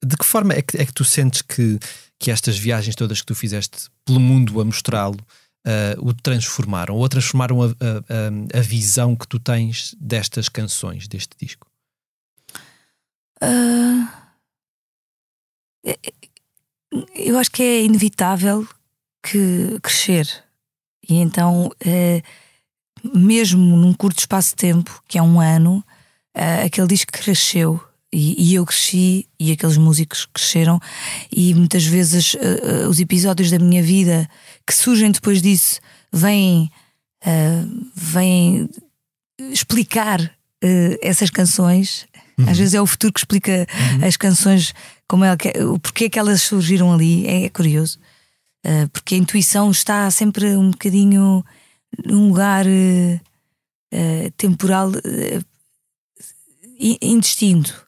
de 0.03 0.15
que 0.17 0.25
forma 0.25 0.53
é 0.53 0.61
que, 0.61 0.77
é 0.77 0.85
que 0.85 0.93
tu 0.93 1.03
sentes 1.03 1.41
que, 1.41 1.77
que 2.17 2.31
estas 2.31 2.57
viagens 2.57 2.95
todas 2.95 3.19
que 3.19 3.25
tu 3.27 3.35
fizeste 3.35 3.89
pelo 4.05 4.19
mundo 4.19 4.59
a 4.61 4.65
mostrá-lo 4.65 5.17
ah, 5.65 5.95
o 5.99 6.13
transformaram 6.13 6.95
ou 6.95 7.09
transformaram 7.09 7.61
a, 7.61 7.65
a- 7.67 8.59
a- 8.59 8.61
visão 8.61 9.15
que 9.15 9.27
tu 9.27 9.39
tens 9.39 9.95
destas 9.99 10.47
canções, 10.49 11.07
deste 11.07 11.35
disco? 11.39 11.67
É- 15.85 15.97
eu 17.15 17.37
acho 17.37 17.51
que 17.51 17.61
é 17.63 17.83
inevitável 17.83 18.67
que 19.23 19.79
crescer. 19.81 20.27
E 21.07 21.15
então, 21.15 21.71
eh, 21.85 22.21
mesmo 23.13 23.77
num 23.77 23.93
curto 23.93 24.19
espaço 24.19 24.49
de 24.49 24.55
tempo, 24.55 25.01
que 25.07 25.17
é 25.17 25.21
um 25.21 25.39
ano, 25.39 25.83
ah, 26.35 26.63
aquele 26.65 26.87
disco 26.87 27.11
cresceu. 27.11 27.79
E, 28.11 28.49
e 28.51 28.55
eu 28.55 28.65
cresci 28.65 29.27
e 29.39 29.51
aqueles 29.51 29.77
músicos 29.77 30.25
cresceram, 30.33 30.79
e 31.31 31.53
muitas 31.53 31.85
vezes 31.85 32.35
ah, 32.35 32.89
os 32.89 32.99
episódios 32.99 33.51
da 33.51 33.59
minha 33.59 33.83
vida 33.83 34.27
que 34.69 34.75
surgem 34.75 35.11
depois 35.11 35.41
disso 35.41 35.79
vêm, 36.13 36.69
ah, 37.25 37.65
vêm 37.95 38.69
explicar 39.51 40.19
eh, 40.61 40.99
essas 41.01 41.29
canções. 41.29 42.05
Às 42.47 42.57
vezes 42.57 42.73
é 42.73 42.81
o 42.81 42.85
futuro 42.87 43.11
que 43.11 43.19
explica 43.19 43.67
as 44.05 44.15
canções, 44.15 44.73
como 45.07 45.25
é 45.25 45.35
que, 45.35 45.49
o 45.63 45.77
porquê 45.79 46.09
que 46.09 46.17
elas 46.19 46.41
surgiram 46.41 46.93
ali. 46.93 47.25
É, 47.27 47.45
é 47.45 47.49
curioso. 47.49 47.97
Eh, 48.63 48.87
porque 48.93 49.15
a 49.15 49.17
intuição 49.17 49.71
está 49.71 50.09
sempre 50.11 50.55
um 50.55 50.71
bocadinho 50.71 51.43
num 52.05 52.27
lugar 52.29 52.65
temporal 54.37 54.91
in- 56.79 56.97
indistinto. 57.01 57.85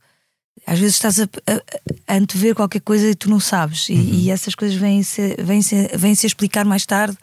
Às 0.66 0.80
vezes 0.80 0.96
estás 0.96 1.20
a, 1.20 1.24
a, 1.48 2.14
a 2.14 2.16
antever 2.18 2.54
qualquer 2.56 2.82
coisa 2.82 3.08
e 3.10 3.16
tu 3.16 3.30
não 3.30 3.40
sabes, 3.40 3.90
e, 3.90 3.94
e 3.94 4.32
essas 4.32 4.54
coisas 4.56 4.78
vêm-se 4.78 5.36
vêm 5.40 5.62
-se, 5.62 5.90
vêm 5.98 6.14
-se 6.16 6.26
a 6.26 6.28
explicar 6.28 6.66
mais 6.66 6.86
tarde. 6.86 7.18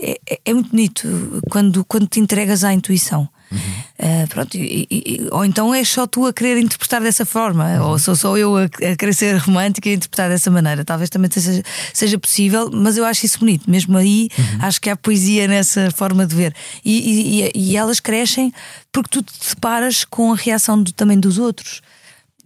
É, 0.00 0.18
é- 0.28 0.40
é 0.46 0.52
muito 0.54 0.70
bonito 0.70 1.42
quando, 1.50 1.84
quando 1.84 2.06
te 2.06 2.20
entregas 2.20 2.64
à 2.64 2.72
intuição. 2.72 3.28
Uh, 3.52 4.26
pronto, 4.30 4.56
e- 4.56 4.86
e- 4.90 5.28
ou 5.30 5.44
então 5.44 5.72
és 5.72 5.88
só 5.88 6.06
tu 6.08 6.26
a 6.26 6.32
querer 6.32 6.58
interpretar 6.58 7.00
dessa 7.00 7.24
forma, 7.24 7.80
ou 7.86 7.98
sou 7.98 8.16
só 8.16 8.36
eu 8.36 8.56
a, 8.56 8.64
a 8.64 8.96
querer 8.96 9.14
ser 9.14 9.36
romântica 9.36 9.88
e 9.88 9.94
interpretar 9.94 10.28
dessa 10.28 10.50
maneira. 10.50 10.84
Talvez 10.84 11.08
também 11.08 11.30
seja, 11.30 11.62
seja 11.92 12.18
possível, 12.18 12.68
mas 12.72 12.96
eu 12.96 13.04
acho 13.04 13.24
isso 13.26 13.38
bonito. 13.38 13.70
Mesmo 13.70 13.96
aí, 13.96 14.28
acho 14.58 14.80
que 14.80 14.90
há 14.90 14.96
poesia 14.96 15.46
nessa 15.46 15.90
forma 15.92 16.26
de 16.26 16.34
ver. 16.34 16.52
E, 16.84 17.50
e- 17.54 17.76
elas 17.76 18.00
crescem 18.00 18.52
porque 18.90 19.10
tu 19.10 19.22
te 19.22 19.50
deparas 19.50 20.04
com 20.04 20.32
a 20.32 20.36
reação 20.36 20.82
do- 20.82 20.92
também 20.92 21.20
dos 21.20 21.38
outros. 21.38 21.80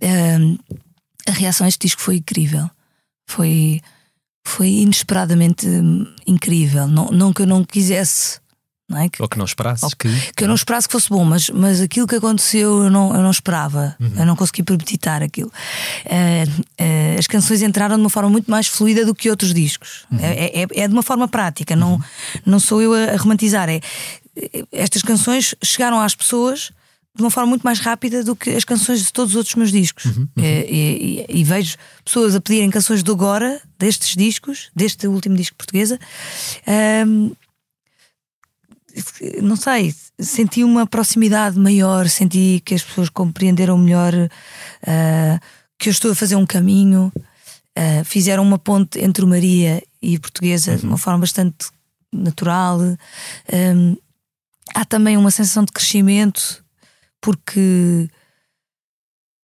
Um, 0.02 0.58
a 1.26 1.32
reação 1.32 1.64
a 1.64 1.68
este 1.68 1.86
disco 1.86 2.00
foi 2.00 2.16
incrível. 2.16 2.70
Foi, 3.26 3.80
foi 4.44 4.68
inesperadamente 4.68 5.66
incrível. 6.26 6.86
Não, 6.86 7.10
não 7.10 7.32
que 7.32 7.42
eu 7.42 7.46
não 7.46 7.64
quisesse, 7.64 8.40
não 8.88 8.98
é? 8.98 9.08
Que, 9.08 9.20
Ou 9.20 9.28
que 9.28 9.36
não 9.36 9.44
esperasses 9.44 9.82
Ou 9.82 9.90
que. 9.90 10.08
que 10.34 10.44
eu 10.44 10.48
não 10.48 10.54
esperasse 10.54 10.88
que 10.88 10.92
fosse 10.92 11.10
bom, 11.10 11.22
mas, 11.22 11.50
mas 11.50 11.80
aquilo 11.80 12.06
que 12.06 12.16
aconteceu 12.16 12.84
eu 12.84 12.90
não, 12.90 13.14
eu 13.14 13.22
não 13.22 13.30
esperava. 13.30 13.94
Eu 14.16 14.24
não 14.24 14.34
consegui 14.34 14.62
premeditar 14.62 15.22
aquilo. 15.22 15.52
Eh, 16.06 16.44
eh, 16.78 17.16
as 17.18 17.26
canções 17.26 17.60
entraram 17.60 17.96
de 17.96 18.00
uma 18.00 18.10
forma 18.10 18.30
muito 18.30 18.50
mais 18.50 18.66
fluida 18.66 19.04
do 19.04 19.14
que 19.14 19.28
outros 19.28 19.52
discos. 19.52 20.06
É, 20.18 20.62
é, 20.62 20.66
é 20.84 20.88
de 20.88 20.94
uma 20.94 21.02
forma 21.02 21.28
prática, 21.28 21.76
não, 21.76 22.00
não 22.46 22.58
sou 22.58 22.80
eu 22.80 22.94
a, 22.94 23.12
a 23.12 23.16
romantizar. 23.16 23.68
É, 23.68 23.80
estas 24.72 25.02
canções 25.02 25.54
chegaram 25.62 26.00
às 26.00 26.14
pessoas 26.14 26.70
de 27.18 27.24
uma 27.24 27.30
forma 27.30 27.48
muito 27.50 27.62
mais 27.62 27.80
rápida 27.80 28.22
do 28.22 28.36
que 28.36 28.50
as 28.50 28.62
canções 28.64 29.04
de 29.04 29.12
todos 29.12 29.32
os 29.32 29.36
outros 29.36 29.56
meus 29.56 29.72
discos. 29.72 30.04
Eh, 30.36 30.66
E, 30.70 31.26
e- 31.28 31.40
e 31.40 31.44
vejo 31.44 31.76
pessoas 32.04 32.34
a 32.36 32.40
pedirem 32.40 32.70
canções 32.70 33.02
do 33.02 33.10
agora, 33.12 33.60
destes 33.76 34.14
discos, 34.14 34.70
deste 34.74 35.06
último 35.08 35.36
disco 35.36 35.56
portuguesa. 35.56 35.98
ehm, 36.66 37.32
não 39.42 39.56
sei, 39.56 39.94
senti 40.18 40.62
uma 40.64 40.86
proximidade 40.86 41.58
maior, 41.58 42.08
senti 42.08 42.62
que 42.64 42.74
as 42.74 42.82
pessoas 42.82 43.08
compreenderam 43.08 43.76
melhor 43.78 44.14
uh, 44.14 45.40
que 45.78 45.88
eu 45.88 45.90
estou 45.92 46.10
a 46.10 46.14
fazer 46.14 46.36
um 46.36 46.46
caminho, 46.46 47.12
uh, 47.16 48.04
fizeram 48.04 48.42
uma 48.42 48.58
ponte 48.58 48.98
entre 48.98 49.24
o 49.24 49.28
Maria 49.28 49.82
e 50.02 50.16
a 50.16 50.20
portuguesa 50.20 50.72
uhum. 50.72 50.76
de 50.78 50.86
uma 50.86 50.98
forma 50.98 51.20
bastante 51.20 51.68
natural. 52.12 52.80
Um, 53.52 53.96
há 54.74 54.84
também 54.84 55.16
uma 55.16 55.30
sensação 55.30 55.64
de 55.64 55.72
crescimento, 55.72 56.64
porque 57.20 58.08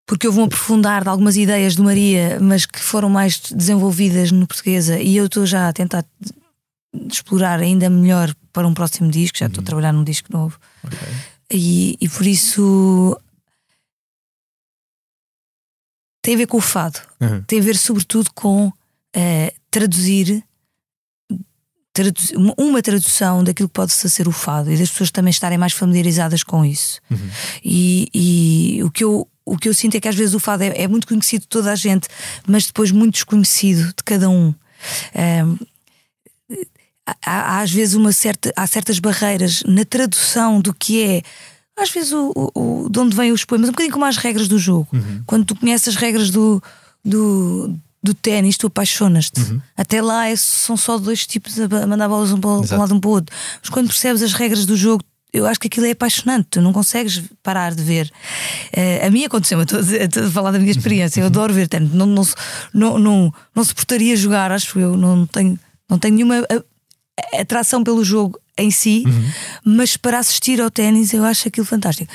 porque 0.06 0.26
houve 0.26 0.40
um 0.40 0.44
aprofundar 0.44 1.02
de 1.02 1.08
algumas 1.08 1.36
ideias 1.36 1.74
do 1.74 1.82
Maria, 1.82 2.38
mas 2.40 2.66
que 2.66 2.78
foram 2.78 3.08
mais 3.08 3.38
desenvolvidas 3.38 4.30
no 4.30 4.46
portuguesa, 4.46 4.98
e 5.00 5.16
eu 5.16 5.26
estou 5.26 5.46
já 5.46 5.68
a 5.68 5.72
tentar 5.72 6.04
explorar 7.10 7.58
ainda 7.60 7.88
melhor 7.88 8.34
para 8.52 8.66
um 8.68 8.74
próximo 8.74 9.10
disco, 9.10 9.38
já 9.38 9.46
estou 9.46 9.60
uhum. 9.60 9.64
a 9.64 9.66
trabalhar 9.66 9.92
num 9.92 10.04
disco 10.04 10.30
novo. 10.30 10.58
Okay. 10.84 10.98
E, 11.50 11.96
e 12.00 12.08
por 12.08 12.26
isso 12.26 13.18
tem 16.22 16.34
a 16.34 16.38
ver 16.38 16.46
com 16.46 16.58
o 16.58 16.60
fado, 16.60 17.00
uhum. 17.20 17.42
tem 17.42 17.60
a 17.60 17.62
ver 17.62 17.76
sobretudo 17.76 18.30
com 18.34 18.68
uh, 18.68 19.54
traduzir 19.70 20.44
uma 22.58 22.82
tradução 22.82 23.44
daquilo 23.44 23.68
que 23.68 23.74
pode 23.74 23.92
ser 23.92 24.26
o 24.26 24.32
fado 24.32 24.72
e 24.72 24.76
das 24.76 24.90
pessoas 24.90 25.10
também 25.10 25.30
estarem 25.30 25.56
mais 25.56 25.72
familiarizadas 25.72 26.42
com 26.42 26.64
isso. 26.64 27.00
Uhum. 27.10 27.30
E, 27.64 28.08
e, 28.12 28.82
o, 28.82 28.90
que 28.90 29.04
eu, 29.04 29.28
o 29.44 29.56
que 29.56 29.68
eu 29.68 29.74
sinto 29.74 29.96
é 29.96 30.00
que 30.00 30.08
às 30.08 30.16
vezes 30.16 30.34
o 30.34 30.40
fado 30.40 30.64
é, 30.64 30.82
é, 30.82 30.88
muito 30.88 31.06
conhecido 31.06 31.42
de 31.42 31.48
toda 31.48 31.70
a 31.70 31.76
gente, 31.76 32.08
mas 32.46 32.66
depois 32.66 32.90
muito 32.90 33.14
desconhecido 33.14 33.86
de 33.88 34.02
cada 34.04 34.28
um. 34.28 34.54
um 35.14 35.58
há, 37.06 37.16
há, 37.24 37.60
às 37.60 37.70
vezes 37.70 37.94
uma 37.94 38.12
certa, 38.12 38.52
há 38.56 38.66
certas 38.66 38.98
barreiras 38.98 39.62
na 39.66 39.84
tradução 39.84 40.60
do 40.60 40.74
que 40.74 41.02
é. 41.02 41.22
Às 41.76 41.90
vezes 41.90 42.12
o, 42.12 42.32
o, 42.54 42.88
de 42.88 42.98
onde 42.98 43.16
vêm 43.16 43.32
os 43.32 43.44
poemas, 43.44 43.68
um 43.68 43.72
bocadinho 43.72 43.92
como 43.92 44.04
as 44.04 44.16
regras 44.16 44.48
do 44.48 44.58
jogo. 44.58 44.88
Uhum. 44.92 45.22
Quando 45.26 45.44
tu 45.44 45.56
conheces 45.56 45.88
as 45.88 45.96
regras 45.96 46.30
do, 46.30 46.62
do, 47.04 47.76
do 48.04 48.12
ténis, 48.12 48.58
tu 48.58 48.66
apaixonas-te. 48.66 49.40
Uhum. 49.40 49.60
Até 49.74 50.02
lá 50.02 50.28
é, 50.28 50.36
são 50.36 50.76
só 50.76 50.98
dois 50.98 51.26
tipos 51.26 51.58
a 51.58 51.86
mandar 51.86 52.06
bolas 52.06 52.30
um 52.32 52.36
um 52.36 52.78
lado 52.78 52.94
um 52.94 53.00
para 53.00 53.08
o 53.08 53.12
outro. 53.12 53.34
Mas 53.62 53.70
quando 53.70 53.86
percebes 53.86 54.22
as 54.22 54.34
regras 54.34 54.66
do 54.66 54.76
jogo, 54.76 55.02
eu 55.32 55.46
acho 55.46 55.58
que 55.58 55.66
aquilo 55.66 55.86
é 55.86 55.92
apaixonante, 55.92 56.46
tu 56.50 56.60
não 56.60 56.72
consegues 56.72 57.22
parar 57.42 57.74
de 57.74 57.82
ver. 57.82 58.12
Uh, 58.76 59.06
a 59.06 59.10
mim 59.10 59.24
aconteceu, 59.24 59.58
eu 59.58 59.64
estou 59.64 59.80
a, 59.80 59.82
estou 59.82 60.24
a 60.26 60.30
falar 60.30 60.52
da 60.52 60.58
minha 60.58 60.70
experiência, 60.70 61.20
eu 61.20 61.26
adoro 61.26 61.52
ver 61.52 61.66
ténis, 61.66 61.92
não, 61.92 62.06
não, 62.06 62.22
não, 62.72 62.98
não, 62.98 63.34
não 63.54 63.64
suportaria 63.64 64.14
jogar, 64.14 64.52
acho 64.52 64.78
eu, 64.78 64.96
não 64.96 65.26
tenho, 65.26 65.58
não 65.90 65.98
tenho 65.98 66.14
nenhuma 66.14 66.46
atração 67.32 67.82
pelo 67.82 68.04
jogo 68.04 68.38
em 68.56 68.70
si, 68.70 69.02
uhum. 69.06 69.30
mas 69.64 69.96
para 69.96 70.18
assistir 70.18 70.60
ao 70.60 70.70
ténis 70.70 71.12
eu 71.12 71.24
acho 71.24 71.48
aquilo 71.48 71.66
fantástico. 71.66 72.12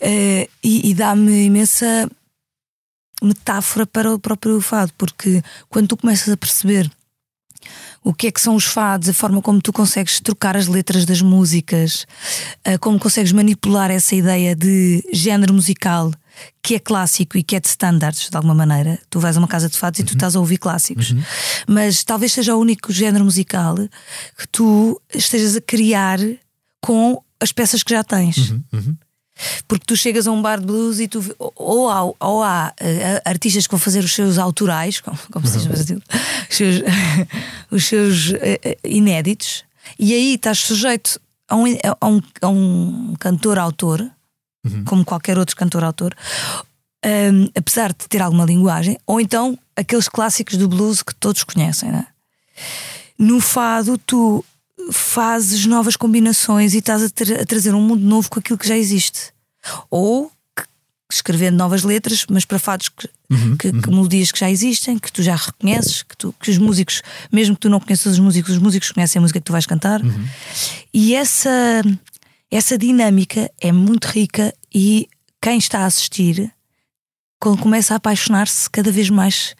Uh, 0.00 0.48
e, 0.62 0.90
e 0.90 0.94
dá-me 0.94 1.44
imensa 1.44 2.08
metáfora 3.22 3.86
para 3.86 4.12
o 4.12 4.18
próprio 4.18 4.60
fado, 4.60 4.92
porque 4.98 5.42
quando 5.68 5.88
tu 5.88 5.96
começas 5.96 6.28
a 6.28 6.36
perceber 6.36 6.90
o 8.04 8.12
que 8.12 8.26
é 8.26 8.32
que 8.32 8.40
são 8.40 8.56
os 8.56 8.64
fados, 8.64 9.08
a 9.08 9.14
forma 9.14 9.40
como 9.40 9.60
tu 9.60 9.72
consegues 9.72 10.20
trocar 10.20 10.56
as 10.56 10.66
letras 10.66 11.04
das 11.04 11.22
músicas, 11.22 12.06
eh, 12.64 12.76
como 12.78 12.98
consegues 12.98 13.30
manipular 13.32 13.90
essa 13.90 14.14
ideia 14.14 14.56
de 14.56 15.04
género 15.12 15.54
musical 15.54 16.10
que 16.62 16.74
é 16.74 16.78
clássico 16.78 17.36
e 17.36 17.42
que 17.42 17.54
é 17.54 17.60
de 17.60 17.68
standards, 17.68 18.28
de 18.28 18.36
alguma 18.36 18.54
maneira. 18.54 18.98
Tu 19.08 19.20
vais 19.20 19.36
a 19.36 19.38
uma 19.38 19.46
casa 19.46 19.68
de 19.68 19.78
fados 19.78 20.00
uhum. 20.00 20.04
e 20.04 20.06
tu 20.06 20.10
uhum. 20.10 20.16
estás 20.16 20.36
a 20.36 20.40
ouvir 20.40 20.58
clássicos. 20.58 21.10
Uhum. 21.10 21.22
Mas 21.68 22.02
talvez 22.02 22.32
seja 22.32 22.56
o 22.56 22.60
único 22.60 22.92
género 22.92 23.24
musical 23.24 23.76
que 23.76 24.48
tu 24.50 25.00
estejas 25.14 25.56
a 25.56 25.60
criar 25.60 26.18
com 26.80 27.22
as 27.40 27.52
peças 27.52 27.82
que 27.82 27.94
já 27.94 28.02
tens. 28.02 28.50
Uhum. 28.72 28.96
Uhum. 29.38 29.62
Porque 29.66 29.84
tu 29.86 29.96
chegas 29.96 30.26
a 30.26 30.32
um 30.32 30.42
bar 30.42 30.60
de 30.60 30.66
blues 30.66 31.00
e 31.00 31.08
tu 31.08 31.24
ou 31.38 31.88
há, 31.88 32.04
ou 32.04 32.42
há 32.42 32.72
uh, 32.80 33.28
artistas 33.28 33.66
que 33.66 33.70
vão 33.70 33.80
fazer 33.80 34.04
os 34.04 34.12
seus 34.12 34.38
autorais, 34.38 35.00
como, 35.00 35.18
como 35.30 35.46
se 35.46 35.54
diz 35.54 35.64
no 35.64 35.72
Brasil, 35.72 36.02
os 36.50 36.56
seus, 36.56 36.82
os 37.70 37.84
seus 37.86 38.30
uh, 38.30 38.78
inéditos, 38.84 39.64
e 39.98 40.12
aí 40.14 40.34
estás 40.34 40.58
sujeito 40.58 41.20
a 41.48 41.56
um, 41.56 41.64
a 42.00 42.06
um, 42.06 42.22
a 42.40 42.48
um 42.48 43.14
cantor-autor, 43.18 44.10
uhum. 44.64 44.84
como 44.84 45.04
qualquer 45.04 45.38
outro 45.38 45.56
cantor-autor, 45.56 46.14
um, 47.04 47.48
apesar 47.54 47.92
de 47.92 48.08
ter 48.08 48.22
alguma 48.22 48.44
linguagem, 48.44 48.98
ou 49.06 49.20
então 49.20 49.58
aqueles 49.76 50.08
clássicos 50.08 50.56
do 50.56 50.68
blues 50.68 51.02
que 51.02 51.14
todos 51.14 51.44
conhecem. 51.44 51.90
Né? 51.90 52.06
No 53.18 53.40
fado, 53.40 53.98
tu 53.98 54.44
fazes 54.90 55.66
novas 55.66 55.96
combinações 55.96 56.74
e 56.74 56.78
estás 56.78 57.02
a, 57.02 57.10
tra 57.10 57.42
a, 57.42 57.46
trazer 57.46 57.74
um 57.74 57.80
mundo 57.80 58.04
novo 58.04 58.30
com 58.30 58.40
aquilo 58.40 58.58
que 58.58 58.66
já 58.66 58.76
existe. 58.76 59.31
Ou 59.90 60.30
escrevendo 61.10 61.56
novas 61.56 61.82
letras, 61.82 62.24
mas 62.30 62.44
para 62.44 62.58
fados 62.58 62.88
que, 62.88 63.08
uhum, 63.30 63.56
que, 63.56 63.68
uhum. 63.68 63.80
que, 63.82 63.90
melodias 63.90 64.32
que 64.32 64.40
já 64.40 64.50
existem, 64.50 64.98
que 64.98 65.12
tu 65.12 65.22
já 65.22 65.36
reconheces, 65.36 66.02
que, 66.02 66.16
tu, 66.16 66.34
que 66.40 66.50
os 66.50 66.58
músicos, 66.58 67.02
mesmo 67.30 67.54
que 67.54 67.60
tu 67.60 67.68
não 67.68 67.78
conheças 67.78 68.14
os 68.14 68.18
músicos, 68.18 68.52
os 68.52 68.58
músicos 68.58 68.90
conhecem 68.90 69.18
a 69.18 69.22
música 69.22 69.38
que 69.38 69.44
tu 69.44 69.52
vais 69.52 69.66
cantar. 69.66 70.02
Uhum. 70.02 70.26
E 70.92 71.14
essa, 71.14 71.82
essa 72.50 72.78
dinâmica 72.78 73.50
é 73.60 73.70
muito 73.70 74.06
rica 74.06 74.54
e 74.74 75.08
quem 75.40 75.58
está 75.58 75.80
a 75.80 75.86
assistir 75.86 76.50
começa 77.38 77.94
a 77.94 77.96
apaixonar-se 77.96 78.70
cada 78.70 78.90
vez 78.90 79.10
mais 79.10 79.54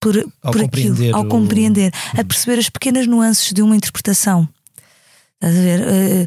por, 0.00 0.14
por 0.42 0.62
aquilo, 0.62 1.16
ao 1.16 1.24
compreender, 1.26 1.92
o... 2.16 2.20
a 2.20 2.24
perceber 2.24 2.58
as 2.58 2.68
pequenas 2.68 3.06
nuances 3.06 3.52
de 3.52 3.62
uma 3.62 3.76
interpretação. 3.76 4.48
Estás 5.34 5.56
a 5.56 5.60
ver? 5.60 5.80
Uh, 5.80 6.26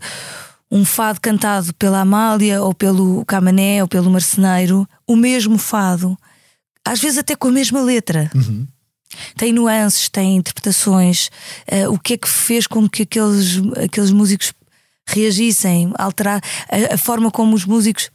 um 0.72 0.86
fado 0.86 1.20
cantado 1.20 1.74
pela 1.74 2.00
Amália 2.00 2.62
ou 2.62 2.74
pelo 2.74 3.26
Camané 3.26 3.82
ou 3.82 3.88
pelo 3.88 4.10
Marceneiro, 4.10 4.88
o 5.06 5.16
mesmo 5.16 5.58
fado, 5.58 6.18
às 6.86 7.00
vezes 7.00 7.18
até 7.18 7.36
com 7.36 7.50
a 7.50 7.52
mesma 7.52 7.82
letra. 7.82 8.32
Uhum. 8.34 8.66
Tem 9.36 9.52
nuances, 9.52 10.08
tem 10.08 10.38
interpretações. 10.38 11.30
Uh, 11.70 11.92
o 11.92 12.00
que 12.00 12.14
é 12.14 12.18
que 12.18 12.30
fez 12.30 12.66
com 12.66 12.88
que 12.88 13.04
aqueles, 13.04 13.60
aqueles 13.84 14.12
músicos 14.12 14.54
reagissem, 15.06 15.92
alterar 15.98 16.42
a, 16.70 16.94
a 16.94 16.98
forma 16.98 17.30
como 17.30 17.54
os 17.54 17.66
músicos 17.66 18.10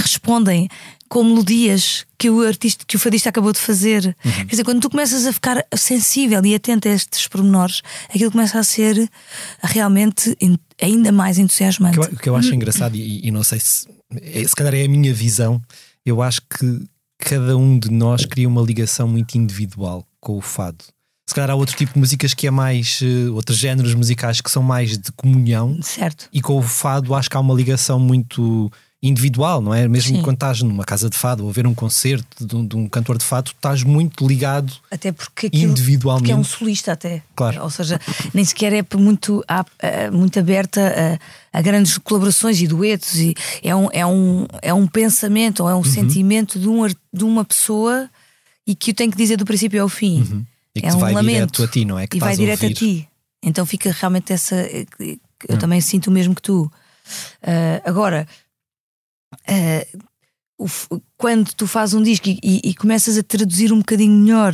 respondem 0.00 0.68
com 1.08 1.22
melodias 1.22 2.04
que 2.18 2.28
o 2.28 2.40
artista, 2.46 2.84
que 2.86 2.96
o 2.96 2.98
fadista 2.98 3.28
acabou 3.28 3.52
de 3.52 3.58
fazer. 3.58 4.16
Uhum. 4.24 4.32
Quer 4.32 4.46
dizer, 4.46 4.64
quando 4.64 4.80
tu 4.80 4.90
começas 4.90 5.26
a 5.26 5.32
ficar 5.32 5.64
sensível 5.74 6.44
e 6.44 6.54
atento 6.54 6.88
a 6.88 6.92
estes 6.92 7.28
pormenores, 7.28 7.82
aquilo 8.08 8.30
começa 8.30 8.58
a 8.58 8.64
ser 8.64 9.08
realmente 9.62 10.36
ainda 10.80 11.12
mais 11.12 11.38
entusiasmante. 11.38 11.98
O 11.98 12.02
que 12.02 12.14
eu, 12.14 12.18
que 12.18 12.28
eu 12.28 12.36
acho 12.36 12.54
engraçado, 12.54 12.96
e, 12.96 13.26
e, 13.26 13.30
não 13.30 13.44
sei 13.44 13.60
se 13.60 13.86
é, 14.20 14.44
se 14.44 14.54
calhar 14.54 14.74
é 14.74 14.84
a 14.84 14.88
minha 14.88 15.12
visão, 15.12 15.60
eu 16.04 16.22
acho 16.22 16.40
que 16.42 16.84
cada 17.18 17.56
um 17.56 17.78
de 17.78 17.90
nós 17.90 18.24
cria 18.24 18.48
uma 18.48 18.62
ligação 18.62 19.08
muito 19.08 19.36
individual 19.36 20.06
com 20.20 20.36
o 20.36 20.40
fado. 20.40 20.84
Se 21.28 21.34
calhar 21.34 21.50
há 21.50 21.54
outro 21.56 21.76
tipo 21.76 21.92
de 21.94 21.98
músicas 21.98 22.34
que 22.34 22.46
é 22.46 22.50
mais. 22.52 23.00
Uh, 23.00 23.34
outros 23.34 23.58
géneros 23.58 23.94
musicais 23.94 24.40
que 24.40 24.50
são 24.50 24.62
mais 24.62 24.96
de 24.96 25.10
comunhão. 25.12 25.76
Certo. 25.82 26.28
E 26.32 26.40
com 26.40 26.56
o 26.56 26.62
fado 26.62 27.14
acho 27.14 27.28
que 27.28 27.36
há 27.36 27.40
uma 27.40 27.54
ligação 27.54 27.98
muito 27.98 28.70
individual, 29.06 29.60
não 29.60 29.72
é? 29.72 29.86
Mesmo 29.88 30.16
Sim. 30.16 30.22
quando 30.22 30.36
estás 30.36 30.62
numa 30.62 30.84
casa 30.84 31.08
de 31.08 31.16
fado 31.16 31.44
ou 31.44 31.50
a 31.50 31.52
ver 31.52 31.66
um 31.66 31.74
concerto 31.74 32.46
de 32.46 32.56
um, 32.56 32.66
de 32.66 32.76
um 32.76 32.88
cantor 32.88 33.18
de 33.18 33.24
fado, 33.24 33.50
estás 33.50 33.82
muito 33.82 34.26
ligado 34.26 34.72
até 34.90 35.12
porque 35.12 35.46
aquilo, 35.46 35.70
individualmente. 35.70 36.24
Porque 36.24 36.32
é 36.32 36.36
um 36.36 36.44
solista 36.44 36.92
até. 36.92 37.22
Claro. 37.34 37.62
Ou 37.62 37.70
seja, 37.70 38.00
nem 38.34 38.44
sequer 38.44 38.72
é 38.72 38.84
muito, 38.96 39.44
muito 40.12 40.38
aberta 40.38 41.18
a, 41.52 41.58
a 41.58 41.62
grandes 41.62 41.98
colaborações 41.98 42.60
e 42.60 42.66
duetos 42.66 43.16
e 43.16 43.34
é 43.62 43.74
um, 43.74 43.88
é 43.92 44.06
um, 44.06 44.46
é 44.62 44.74
um 44.74 44.86
pensamento 44.86 45.62
ou 45.62 45.70
é 45.70 45.74
um 45.74 45.78
uhum. 45.78 45.84
sentimento 45.84 46.58
de, 46.58 46.68
um, 46.68 46.86
de 46.86 47.24
uma 47.24 47.44
pessoa 47.44 48.10
e 48.66 48.74
que 48.74 48.90
o 48.90 48.94
tem 48.94 49.10
que 49.10 49.16
dizer 49.16 49.36
do 49.36 49.44
princípio 49.44 49.80
ao 49.80 49.88
fim. 49.88 50.20
Uhum. 50.20 50.44
E 50.74 50.80
que 50.80 50.86
é 50.86 50.94
um 50.94 50.98
vai 50.98 51.12
lamento. 51.14 51.32
direto 51.32 51.62
a 51.62 51.68
ti, 51.68 51.84
não 51.84 51.98
é? 51.98 52.06
Que 52.06 52.16
e 52.16 52.20
vai 52.20 52.36
direto 52.36 52.64
a, 52.64 52.68
a, 52.68 52.72
ti. 52.72 53.08
Então 53.42 53.64
fica 53.64 53.90
realmente 53.92 54.32
essa. 54.32 54.56
Eu 54.56 55.18
uhum. 55.48 55.58
também 55.58 55.80
sinto 55.80 56.08
o 56.08 56.10
mesmo 56.10 56.34
que 56.34 56.42
tu. 56.42 56.70
Uh, 57.42 57.80
agora, 57.84 58.26
uh, 59.48 60.04
o, 60.58 61.00
quando 61.16 61.52
tu 61.54 61.66
fazes 61.66 61.94
um 61.94 62.02
disco 62.02 62.28
e, 62.28 62.38
e, 62.42 62.70
e, 62.70 62.74
começas 62.74 63.18
a 63.18 63.22
traduzir 63.22 63.72
um 63.72 63.78
bocadinho 63.78 64.12
melhor 64.12 64.52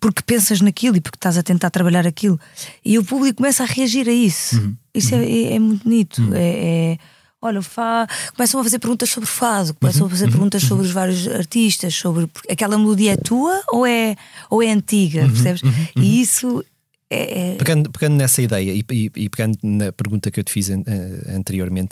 porque 0.00 0.22
pensas 0.22 0.60
naquilo 0.60 0.96
e 0.96 1.00
porque 1.00 1.16
estás 1.16 1.38
a 1.38 1.42
tentar 1.42 1.70
trabalhar 1.70 2.06
aquilo 2.06 2.38
e 2.84 2.98
o 2.98 3.04
público 3.04 3.36
começa 3.36 3.62
a 3.62 3.66
reagir 3.66 4.08
a 4.08 4.12
isso. 4.12 4.56
Uhum. 4.56 4.76
Isso 4.94 5.14
é, 5.14 5.18
uhum. 5.18 5.24
é, 5.24 5.54
é, 5.54 5.58
muito 5.58 5.84
bonito. 5.84 6.22
Uhum. 6.22 6.34
É, 6.34 6.92
é, 6.92 6.98
olha, 7.40 7.62
fá, 7.62 8.06
começam 8.36 8.60
a 8.60 8.64
fazer 8.64 8.78
perguntas 8.78 9.10
sobre 9.10 9.28
fado, 9.28 9.74
começam 9.74 10.02
uhum. 10.02 10.06
a 10.06 10.10
fazer 10.10 10.24
uhum. 10.26 10.30
perguntas 10.30 10.62
uhum. 10.62 10.68
sobre 10.68 10.86
os 10.86 10.92
vários 10.92 11.28
artistas, 11.28 11.94
sobre 11.94 12.28
aquela 12.50 12.78
melodia 12.78 13.12
é 13.12 13.16
tua 13.16 13.62
ou 13.68 13.86
é, 13.86 14.16
ou 14.50 14.62
é 14.62 14.70
antiga, 14.70 15.26
percebes? 15.26 15.62
E 15.96 16.20
isso 16.20 16.64
é, 17.10 17.52
é. 17.52 17.54
Pegando, 17.56 17.90
pegando 17.90 18.16
nessa 18.16 18.42
ideia 18.42 18.72
e, 18.72 18.84
e, 18.90 19.10
e, 19.14 19.28
pegando 19.28 19.58
na 19.62 19.92
pergunta 19.92 20.30
que 20.30 20.40
eu 20.40 20.44
te 20.44 20.52
fiz 20.52 20.68
uh, 20.68 20.82
anteriormente, 21.28 21.90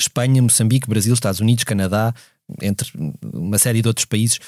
Espanha, 0.00 0.42
Moçambique, 0.42 0.88
Brasil, 0.88 1.12
Estados 1.14 1.40
Unidos, 1.40 1.64
Canadá, 1.64 2.14
entre 2.60 2.90
uma 3.22 3.58
série 3.58 3.82
de 3.82 3.88
outros 3.88 4.06
países. 4.06 4.38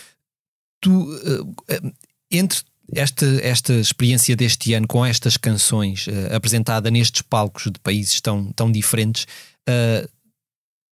Tu, 0.80 0.90
uh, 0.90 1.92
entre 2.30 2.60
esta, 2.94 3.26
esta 3.42 3.72
experiência 3.74 4.34
deste 4.34 4.74
ano 4.74 4.86
com 4.86 5.04
estas 5.04 5.36
canções 5.36 6.06
uh, 6.06 6.34
apresentada 6.34 6.90
nestes 6.90 7.22
palcos 7.22 7.64
de 7.64 7.78
países 7.80 8.20
tão, 8.20 8.52
tão 8.52 8.70
diferentes, 8.70 9.26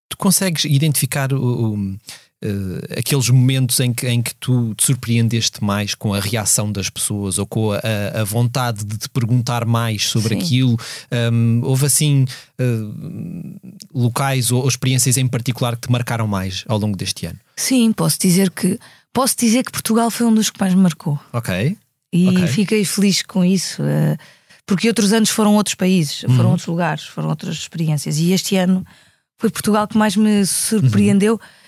tu 0.07 0.15
consegues 0.17 0.65
identificar 0.65 1.33
o, 1.33 1.73
o 1.73 1.97
Uh, 2.41 2.80
aqueles 2.97 3.30
momentos 3.30 3.82
em 3.82 3.93
que, 3.93 4.08
em 4.08 4.21
que 4.21 4.34
tu 4.36 4.73
te 4.75 4.86
surpreendeste 4.86 5.62
mais 5.62 5.93
com 5.93 6.13
a 6.13 6.21
reação 6.21 6.71
das 6.71 6.89
pessoas 6.89 7.38
ou 7.38 7.45
com 7.45 7.73
a, 7.73 8.21
a 8.21 8.23
vontade 8.23 8.86
de 8.86 8.97
te 8.97 9.10
perguntar 9.10 9.65
mais 9.65 10.08
sobre 10.08 10.36
Sim. 10.36 10.41
aquilo? 10.41 10.78
Um, 11.12 11.60
houve 11.65 11.88
assim 11.88 12.25
uh, 12.58 13.60
locais 13.93 14.52
ou, 14.52 14.62
ou, 14.62 14.69
experiências 14.69 15.17
em 15.17 15.28
particular 15.28 15.75
que 15.75 15.88
te 15.88 15.91
marcaram 15.91 16.28
mais 16.28 16.63
ao 16.69 16.78
longo 16.78 16.95
deste 16.95 17.25
ano? 17.25 17.38
Sim, 17.58 17.91
posso 17.91 18.17
dizer 18.17 18.52
que 18.52 18.80
posso 19.12 19.36
dizer 19.38 19.65
que 19.65 19.71
Portugal 19.73 20.10
foi 20.10 20.25
um 20.25 20.34
dos 20.34 20.49
que 20.49 20.62
mais 20.62 20.73
me 20.73 20.82
marcou. 20.82 21.19
Ok. 21.34 21.78
E 22.13 22.30
okay. 22.30 22.47
fiquei 22.47 22.86
feliz 22.86 23.21
com 23.21 23.43
isso. 23.43 23.84
Uh, 23.84 24.17
porque 24.65 24.88
outros 24.88 25.12
anos 25.12 25.30
foram 25.30 25.56
outros 25.56 25.75
países, 25.75 26.21
foram 26.21 26.45
uhum. 26.45 26.52
outros 26.52 26.67
lugares, 26.67 27.04
foram 27.04 27.28
outras 27.28 27.56
experiências. 27.58 28.17
E 28.17 28.32
este 28.32 28.56
ano 28.56 28.86
foi 29.38 29.49
Portugal 29.49 29.86
que 29.89 29.97
mais 29.97 30.15
me 30.15 30.45
surpreendeu. 30.45 31.34
Uhum 31.34 31.60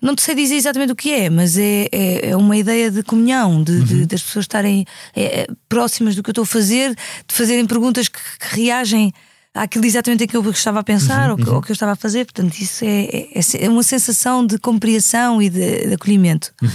não 0.00 0.16
te 0.16 0.22
sei 0.22 0.34
dizer 0.34 0.56
exatamente 0.56 0.92
o 0.92 0.96
que 0.96 1.12
é, 1.12 1.30
mas 1.30 1.56
é, 1.56 1.88
é, 1.92 2.30
é 2.30 2.36
uma 2.36 2.56
ideia 2.56 2.90
de 2.90 3.02
comunhão, 3.02 3.62
de, 3.62 3.72
uhum. 3.72 3.84
de 3.84 4.06
das 4.06 4.22
pessoas 4.22 4.44
estarem 4.44 4.84
é, 5.14 5.42
é, 5.42 5.46
próximas 5.68 6.16
do 6.16 6.22
que 6.22 6.30
eu 6.30 6.32
estou 6.32 6.42
a 6.42 6.46
fazer, 6.46 6.94
de 6.94 7.34
fazerem 7.34 7.66
perguntas 7.66 8.08
que, 8.08 8.18
que 8.18 8.56
reagem 8.56 9.12
àquilo 9.54 9.84
exatamente 9.84 10.26
que 10.26 10.36
eu 10.36 10.50
estava 10.50 10.80
a 10.80 10.82
pensar 10.82 11.26
uhum, 11.26 11.32
ou, 11.32 11.36
que, 11.36 11.48
uhum. 11.50 11.56
ou, 11.56 11.62
que, 11.62 11.70
eu 11.70 11.74
estava 11.74 11.92
a 11.92 11.96
fazer. 11.96 12.24
Portanto, 12.24 12.58
isso 12.58 12.84
é, 12.84 13.04
é, 13.04 13.64
é 13.64 13.68
uma 13.68 13.82
sensação 13.82 14.44
de 14.46 14.58
compreensão 14.58 15.40
e 15.40 15.48
de, 15.48 15.86
de 15.86 15.94
acolhimento. 15.94 16.52
Uhum. 16.60 16.68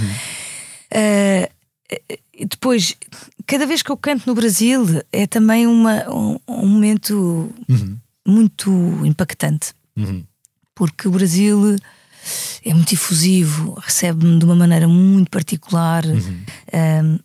Uh, 0.94 1.58
depois, 2.48 2.96
cada 3.46 3.66
vez 3.66 3.82
que 3.82 3.92
eu 3.92 3.98
canto 3.98 4.28
no 4.28 4.36
Brasil, 4.36 4.86
é 5.12 5.26
também 5.26 5.66
uma, 5.66 6.10
um, 6.10 6.40
um 6.48 6.68
momento 6.68 7.52
uhum. 7.68 7.98
muito 8.26 8.72
impactante, 9.04 9.74
uhum. 9.98 10.24
porque 10.76 11.08
o 11.08 11.12
Brasil 11.12 11.76
é 12.64 12.74
muito 12.74 12.94
efusivo, 12.94 13.78
recebe-me 13.82 14.40
de 14.40 14.46
uma 14.46 14.56
maneira 14.56 14.88
muito 14.88 15.30
particular. 15.30 16.06
Uhum. 16.06 16.44
Um, 16.74 17.20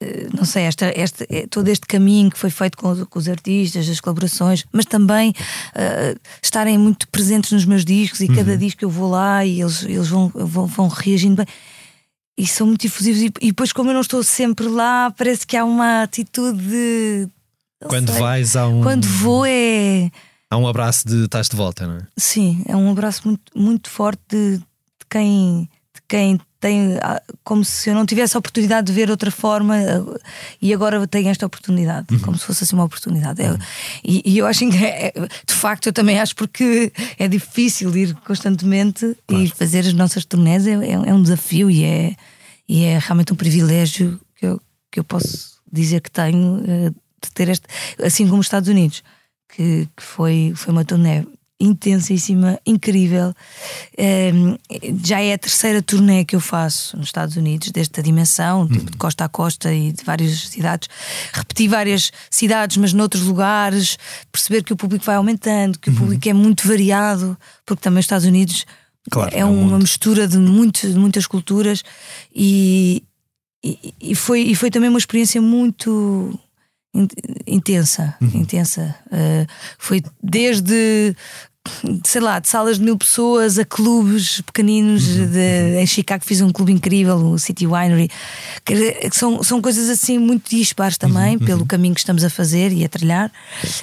eh, 0.00 0.28
não 0.32 0.44
sei, 0.44 0.62
esta, 0.64 0.86
esta, 0.94 1.26
eh, 1.28 1.46
todo 1.50 1.68
este 1.68 1.86
caminho 1.86 2.30
que 2.30 2.38
foi 2.38 2.50
feito 2.50 2.78
com, 2.78 3.04
com 3.06 3.18
os 3.18 3.28
artistas, 3.28 3.88
as 3.88 4.00
colaborações, 4.00 4.64
mas 4.72 4.84
também 4.84 5.30
uh, 5.30 6.18
estarem 6.40 6.78
muito 6.78 7.08
presentes 7.08 7.50
nos 7.50 7.64
meus 7.64 7.84
discos 7.84 8.20
e 8.20 8.26
uhum. 8.26 8.36
cada 8.36 8.56
disco 8.56 8.84
eu 8.84 8.90
vou 8.90 9.10
lá 9.10 9.44
e 9.44 9.60
eles, 9.60 9.82
eles 9.82 10.08
vão, 10.08 10.30
vão, 10.34 10.66
vão 10.66 10.88
reagindo 10.88 11.36
bem. 11.36 11.46
E 12.36 12.46
são 12.46 12.68
muito 12.68 12.86
efusivos, 12.86 13.20
e, 13.20 13.32
e, 13.40 13.48
depois, 13.48 13.72
como 13.72 13.90
eu 13.90 13.94
não 13.94 14.00
estou 14.00 14.22
sempre 14.22 14.68
lá, 14.68 15.12
parece 15.16 15.44
que 15.44 15.56
há 15.56 15.64
uma 15.64 16.04
atitude. 16.04 16.56
De, 16.56 17.28
Quando 17.84 18.12
sei, 18.12 18.20
vais 18.20 18.54
a 18.54 18.68
um. 18.68 18.80
Quando 18.80 19.04
vou 19.04 19.44
é 19.44 20.08
Há 20.50 20.56
um 20.56 20.66
abraço 20.66 21.06
de 21.06 21.24
estás 21.24 21.48
de 21.48 21.56
volta, 21.56 21.86
não 21.86 21.96
é? 21.96 22.00
Sim, 22.16 22.62
é 22.66 22.74
um 22.74 22.90
abraço 22.90 23.22
muito, 23.26 23.52
muito 23.54 23.90
forte 23.90 24.22
de, 24.28 24.56
de 24.56 24.64
quem, 25.08 25.68
de 25.94 26.02
quem 26.08 26.40
tem 26.58 26.98
ah, 27.02 27.22
como 27.44 27.64
se 27.64 27.90
eu 27.90 27.94
não 27.94 28.06
tivesse 28.06 28.36
a 28.36 28.38
oportunidade 28.38 28.86
de 28.86 28.92
ver 28.92 29.10
outra 29.10 29.30
forma 29.30 29.76
ah, 29.76 30.18
e 30.60 30.72
agora 30.72 31.06
tenho 31.06 31.28
esta 31.28 31.44
oportunidade, 31.44 32.06
uhum. 32.10 32.20
como 32.20 32.38
se 32.38 32.46
fosse 32.46 32.64
assim 32.64 32.74
uma 32.74 32.84
oportunidade. 32.84 33.42
Uhum. 33.42 33.58
e, 34.02 34.22
e, 34.24 34.38
eu 34.38 34.46
acho 34.46 34.60
que 34.70 34.84
é, 34.84 35.12
de 35.46 35.54
facto 35.54 35.88
eu 35.88 35.92
também 35.92 36.18
acho 36.18 36.34
porque 36.34 36.92
é 37.18 37.28
difícil 37.28 37.94
ir 37.94 38.14
constantemente 38.26 39.16
claro. 39.26 39.44
e 39.44 39.48
fazer 39.48 39.80
as 39.80 39.92
nossas 39.92 40.24
turnés 40.24 40.66
é, 40.66 40.72
é, 40.72 40.92
é, 40.92 41.14
um 41.14 41.22
desafio 41.22 41.70
e 41.70 41.84
é, 41.84 42.16
e 42.66 42.84
é 42.84 42.98
realmente 42.98 43.34
um 43.34 43.36
privilégio 43.36 44.18
que 44.34 44.46
eu, 44.46 44.60
que 44.90 44.98
eu 44.98 45.04
posso 45.04 45.58
dizer 45.70 46.00
que 46.00 46.10
tenho 46.10 46.62
eh, 46.66 46.90
de 47.22 47.30
ter 47.34 47.48
este, 47.48 47.66
assim 48.02 48.26
como 48.26 48.40
os 48.40 48.46
Estados 48.46 48.68
Unidos 48.68 49.02
que, 49.48 49.88
que 49.96 50.02
foi, 50.02 50.52
foi 50.54 50.72
uma 50.72 50.84
turnê 50.84 51.24
intensíssima, 51.60 52.58
incrível. 52.64 53.34
Um, 53.98 54.56
já 55.04 55.20
é 55.20 55.32
a 55.32 55.38
terceira 55.38 55.82
turnê 55.82 56.24
que 56.24 56.36
eu 56.36 56.40
faço 56.40 56.96
nos 56.96 57.06
Estados 57.06 57.36
Unidos, 57.36 57.70
desta 57.70 58.02
dimensão, 58.02 58.60
uhum. 58.60 58.68
tipo 58.68 58.90
de 58.92 58.96
costa 58.96 59.24
a 59.24 59.28
costa 59.28 59.74
e 59.74 59.92
de 59.92 60.04
várias 60.04 60.48
cidades. 60.48 60.88
Repeti 61.32 61.66
várias 61.66 62.12
cidades, 62.30 62.76
mas 62.76 62.92
noutros 62.92 63.24
lugares, 63.24 63.98
perceber 64.30 64.62
que 64.62 64.72
o 64.72 64.76
público 64.76 65.04
vai 65.04 65.16
aumentando, 65.16 65.78
que 65.78 65.90
uhum. 65.90 65.96
o 65.96 65.98
público 65.98 66.28
é 66.28 66.32
muito 66.32 66.66
variado, 66.66 67.36
porque 67.66 67.82
também 67.82 68.00
os 68.00 68.04
Estados 68.04 68.26
Unidos 68.26 68.64
claro, 69.10 69.34
é, 69.34 69.40
é 69.40 69.44
uma 69.44 69.72
mundo. 69.72 69.82
mistura 69.82 70.28
de, 70.28 70.38
muito, 70.38 70.88
de 70.88 70.96
muitas 70.96 71.26
culturas 71.26 71.82
e, 72.32 73.02
e, 73.64 73.94
e, 74.00 74.14
foi, 74.14 74.42
e 74.42 74.54
foi 74.54 74.70
também 74.70 74.88
uma 74.88 74.98
experiência 74.98 75.42
muito 75.42 76.38
intensa, 77.46 78.16
uhum. 78.20 78.30
intensa. 78.34 78.94
Uh, 79.06 79.46
foi 79.78 80.02
desde 80.22 81.14
sei 82.04 82.20
lá, 82.20 82.38
de 82.38 82.48
salas 82.48 82.78
de 82.78 82.84
mil 82.84 82.96
pessoas 82.96 83.58
a 83.58 83.64
clubes 83.64 84.40
pequeninos. 84.40 85.06
Uhum. 85.06 85.30
De, 85.30 85.80
em 85.80 85.86
Chicago 85.86 86.24
fiz 86.24 86.40
um 86.40 86.50
clube 86.50 86.72
incrível, 86.72 87.16
o 87.16 87.38
City 87.38 87.66
Winery. 87.66 88.08
Que 88.64 89.10
são, 89.12 89.42
são 89.42 89.60
coisas 89.60 89.88
assim 89.88 90.18
muito 90.18 90.48
dispares 90.50 90.96
também, 90.96 91.36
uhum. 91.36 91.44
pelo 91.44 91.66
caminho 91.66 91.94
que 91.94 92.00
estamos 92.00 92.24
a 92.24 92.30
fazer 92.30 92.72
e 92.72 92.84
a 92.84 92.88
trilhar. 92.88 93.30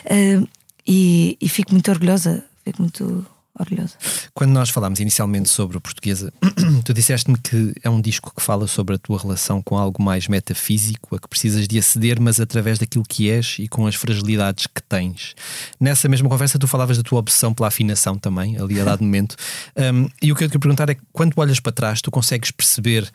Uh, 0.06 0.48
e, 0.88 1.38
e, 1.42 1.50
fico 1.50 1.72
muito 1.72 1.90
orgulhosa, 1.90 2.44
fico 2.64 2.82
muito 2.82 3.26
orgulhosa. 3.60 3.96
Quando 4.34 4.52
nós 4.52 4.70
falámos 4.70 5.00
inicialmente 5.00 5.50
sobre 5.50 5.78
o 5.78 5.82
portuguesa, 5.82 6.34
tu 6.84 6.94
disseste-me 6.94 7.38
que 7.38 7.74
é 7.84 7.90
um 7.90 8.02
disco 8.02 8.34
que 8.36 8.42
fala 8.42 8.68
sobre 8.68 8.96
a 8.96 8.98
tua 8.98 9.20
relação 9.20 9.62
com 9.62 9.78
algo 9.78 10.02
mais 10.02 10.28
metafísico, 10.28 11.16
a 11.16 11.20
que 11.20 11.28
precisas 11.28 11.68
de 11.68 11.78
aceder, 11.78 12.20
mas 12.20 12.40
através 12.40 12.78
daquilo 12.80 13.06
que 13.08 13.30
és 13.30 13.58
e 13.60 13.68
com 13.68 13.88
as 13.88 13.96
fragilidades 13.96 14.68
que 14.68 14.82
tens. 14.82 15.36
Nessa 15.80 16.08
mesma 16.10 16.30
conversa, 16.30 16.60
tu 16.60 16.68
falavas 16.68 16.98
da 16.98 17.04
tua 17.04 17.20
obsessão 17.20 17.54
pela 17.54 17.68
afinação 17.68 18.18
também, 18.18 18.58
ali 18.58 18.80
a 18.80 18.84
dado 18.84 19.04
momento. 19.04 19.36
Um, 19.76 20.10
e 20.22 20.32
o 20.32 20.36
que 20.36 20.44
eu 20.44 20.50
quero 20.50 20.60
perguntar 20.60 20.90
é: 20.90 20.98
quando 21.12 21.34
olhas 21.38 21.60
para 21.60 21.72
trás, 21.72 22.02
tu 22.02 22.12
consegues 22.12 22.52
perceber 22.52 23.10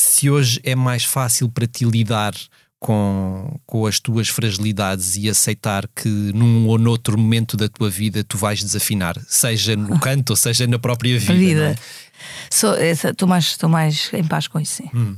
se 0.00 0.30
hoje 0.30 0.60
é 0.64 0.74
mais 0.74 1.04
fácil 1.04 1.48
para 1.48 1.66
ti 1.66 1.84
lidar 1.84 2.34
com, 2.80 3.60
com 3.66 3.86
as 3.86 4.00
tuas 4.00 4.28
fragilidades 4.28 5.14
e 5.14 5.28
aceitar 5.28 5.86
que 5.94 6.08
num 6.08 6.66
ou 6.66 6.78
noutro 6.78 7.16
momento 7.18 7.54
da 7.54 7.68
tua 7.68 7.90
vida 7.90 8.24
tu 8.24 8.38
vais 8.38 8.64
desafinar, 8.64 9.20
seja 9.28 9.76
no 9.76 10.00
canto 10.00 10.30
ou 10.30 10.36
seja 10.36 10.66
na 10.66 10.78
própria 10.78 11.18
vida. 11.18 11.34
vida. 11.34 11.78
Estou 12.50 12.74
é? 12.74 13.28
mais, 13.28 13.56
mais 13.68 14.10
em 14.14 14.24
paz 14.24 14.48
com 14.48 14.58
isso, 14.58 14.82
sim. 14.82 14.90
Hum. 14.94 15.16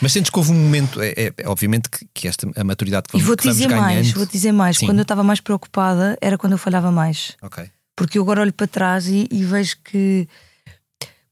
Mas 0.00 0.12
sentes 0.12 0.30
que 0.30 0.38
houve 0.38 0.52
um 0.52 0.54
momento, 0.54 1.02
é, 1.02 1.10
é, 1.10 1.32
é 1.36 1.48
obviamente 1.48 1.90
que, 1.90 2.08
que, 2.14 2.26
esta 2.26 2.50
a 2.56 2.64
maturidade 2.64 3.08
que 3.08 3.12
vamos, 3.12 3.24
e 3.24 3.26
vou 3.26 3.36
-te 3.36 3.46
dizer 3.46 3.68
mais, 3.68 4.12
vou 4.12 4.24
dizer 4.24 4.52
mais, 4.52 4.78
sim. 4.78 4.86
quando 4.86 4.98
eu 4.98 5.02
estava 5.02 5.22
mais 5.22 5.40
preocupada 5.40 6.16
era 6.18 6.38
quando 6.38 6.52
eu 6.52 6.58
falhava 6.58 6.90
mais. 6.90 7.36
Ok. 7.42 7.70
Porque 7.94 8.16
eu 8.16 8.22
agora 8.22 8.40
olho 8.40 8.52
para 8.54 8.66
trás 8.66 9.06
e, 9.06 9.28
e 9.30 9.44
vejo 9.44 9.76
que 9.84 10.26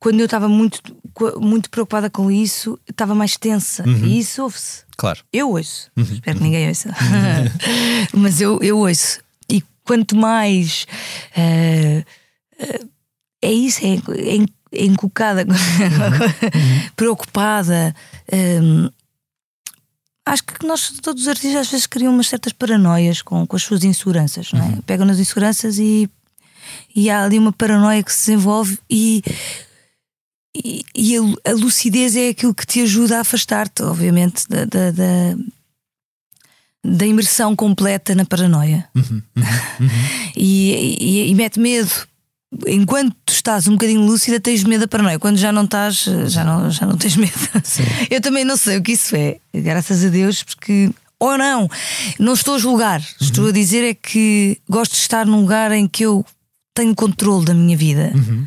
quando 0.01 0.21
eu 0.21 0.27
estava 0.27 0.49
muito, 0.49 0.81
muito 1.41 1.71
preocupada 1.71 2.09
com 2.09 2.31
isso, 2.31 2.79
estava 2.89 3.15
mais 3.15 3.37
tensa. 3.37 3.87
Uhum. 3.87 4.07
E 4.07 4.19
isso 4.21 4.43
ouve-se. 4.43 4.85
Claro. 4.97 5.21
Eu 5.33 5.51
ouço. 5.51 5.91
Uhum. 5.97 6.05
Espero 6.05 6.39
que 6.39 6.45
ninguém 6.45 6.69
ouça. 6.69 6.95
Mas 8.15 8.41
eu, 8.41 8.59
eu 8.63 8.79
ouço. 8.79 9.21
E 9.51 9.63
quanto 9.85 10.17
mais. 10.17 10.87
Uh, 11.37 12.05
uh, 12.63 12.89
é 13.43 13.53
isso, 13.53 13.81
é, 13.85 13.95
é, 13.95 14.81
é 14.81 14.85
encucada, 14.85 15.43
uhum. 15.49 16.89
preocupada. 16.97 17.95
Um, 18.33 18.87
eh, 18.87 18.91
acho 20.27 20.43
que 20.43 20.67
nós, 20.67 20.91
todos 21.01 21.23
os 21.23 21.29
artistas, 21.29 21.61
às 21.61 21.71
vezes 21.71 21.87
criam 21.87 22.13
umas 22.13 22.29
certas 22.29 22.53
paranoias 22.53 23.23
com, 23.23 23.47
com 23.47 23.55
as 23.55 23.63
suas 23.63 23.85
inseguranças, 23.85 24.53
não 24.53 24.61
é? 24.61 24.65
Uhum. 24.65 24.81
Pegam 24.83 25.07
nas 25.07 25.21
inseguranças 25.21 25.79
e, 25.79 26.11
e 26.95 27.09
há 27.09 27.25
ali 27.25 27.39
uma 27.39 27.53
paranoia 27.53 28.03
que 28.03 28.13
se 28.13 28.27
desenvolve 28.27 28.77
e 28.91 29.23
e, 30.65 30.85
e 30.95 31.17
a, 31.17 31.21
a, 31.51 31.53
lucidez 31.53 32.17
é 32.17 32.29
aquilo 32.31 32.55
que 32.55 32.67
te 32.67 32.81
ajuda 32.83 33.19
a 33.19 33.21
afastar-te, 33.21 33.83
obviamente, 33.83 34.45
da, 34.49 34.65
da, 34.65 34.91
da, 34.91 35.37
da, 36.85 37.07
imersão 37.07 37.55
completa 37.55 38.15
na 38.15 38.25
paranoia. 38.25 38.89
Uhum, 38.95 39.23
uhum, 39.37 39.43
uhum. 39.81 39.89
e, 40.37 40.97
e, 41.01 41.31
e 41.31 41.35
mete 41.35 41.59
medo. 41.59 41.91
Enquanto 42.67 43.15
estás 43.29 43.69
um 43.69 43.73
bocadinho 43.73 44.01
lúcida, 44.01 44.41
tens 44.41 44.65
medo 44.65 44.81
da 44.81 44.89
paranoia. 44.89 45.19
Quando 45.19 45.37
já 45.37 45.53
não 45.53 45.65
estás, 45.65 46.05
já 46.27 46.45
não, 46.45 46.71
já 46.71 46.87
não 46.87 46.97
tens 46.97 47.17
medo. 47.17 47.39
Sim. 47.63 47.83
Eu 48.11 48.21
também 48.21 48.45
não 48.45 48.57
sei 48.57 48.79
o 48.79 48.83
que 48.83 48.93
isso 48.93 49.15
é, 49.15 49.39
graças 49.55 50.05
a 50.05 50.09
Deus, 50.09 50.43
porque 50.43 50.91
ou 51.21 51.37
não, 51.37 51.69
não 52.19 52.33
estou 52.33 52.55
a 52.55 52.59
julgar. 52.59 53.03
Estou 53.21 53.45
uhum. 53.45 53.51
a 53.51 53.53
dizer 53.53 53.85
é 53.85 53.95
que 53.95 54.59
gosto 54.69 54.93
de 54.93 54.99
estar 54.99 55.27
num 55.27 55.41
lugar 55.41 55.73
em 55.73 55.87
que 55.87 56.05
eu 56.05 56.25
tenho 56.73 56.95
controle 56.95 57.45
da 57.45 57.55
minha 57.55 57.77
vida. 57.77 58.13
Uhum. 58.15 58.47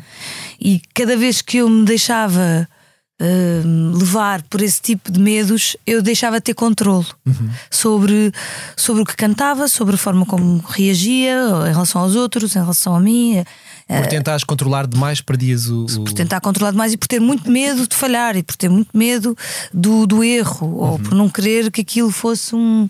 E 0.64 0.80
cada 0.94 1.16
vez 1.16 1.42
que 1.42 1.56
eu 1.56 1.68
me 1.68 1.84
deixava 1.84 2.68
uh, 3.20 3.98
levar 3.98 4.42
por 4.44 4.62
esse 4.62 4.80
tipo 4.80 5.10
de 5.10 5.18
medos, 5.18 5.76
eu 5.84 6.00
deixava 6.00 6.36
de 6.36 6.44
ter 6.44 6.54
controle 6.54 7.06
uhum. 7.26 7.50
sobre, 7.68 8.32
sobre 8.76 9.02
o 9.02 9.04
que 9.04 9.16
cantava, 9.16 9.66
sobre 9.66 9.96
a 9.96 9.98
forma 9.98 10.24
como 10.24 10.58
reagia 10.58 11.36
em 11.68 11.72
relação 11.72 12.00
aos 12.00 12.14
outros, 12.14 12.54
em 12.54 12.60
relação 12.60 12.94
a 12.94 13.00
mim. 13.00 13.42
Por 13.88 14.06
tentares 14.06 14.44
controlar 14.44 14.86
demais, 14.86 15.20
perdias 15.20 15.68
o, 15.68 15.84
o. 15.84 16.04
Por 16.04 16.12
tentar 16.12 16.40
controlar 16.40 16.70
demais 16.70 16.92
e 16.92 16.96
por 16.96 17.08
ter 17.08 17.20
muito 17.20 17.50
medo 17.50 17.86
de 17.86 17.96
falhar 17.96 18.36
e 18.36 18.42
por 18.42 18.56
ter 18.56 18.68
muito 18.68 18.96
medo 18.96 19.36
do, 19.74 20.06
do 20.06 20.22
erro 20.22 20.76
ou 20.76 20.98
por 20.98 21.12
não 21.14 21.28
querer 21.28 21.70
que 21.72 21.80
aquilo 21.80 22.10
fosse 22.10 22.54
um. 22.54 22.88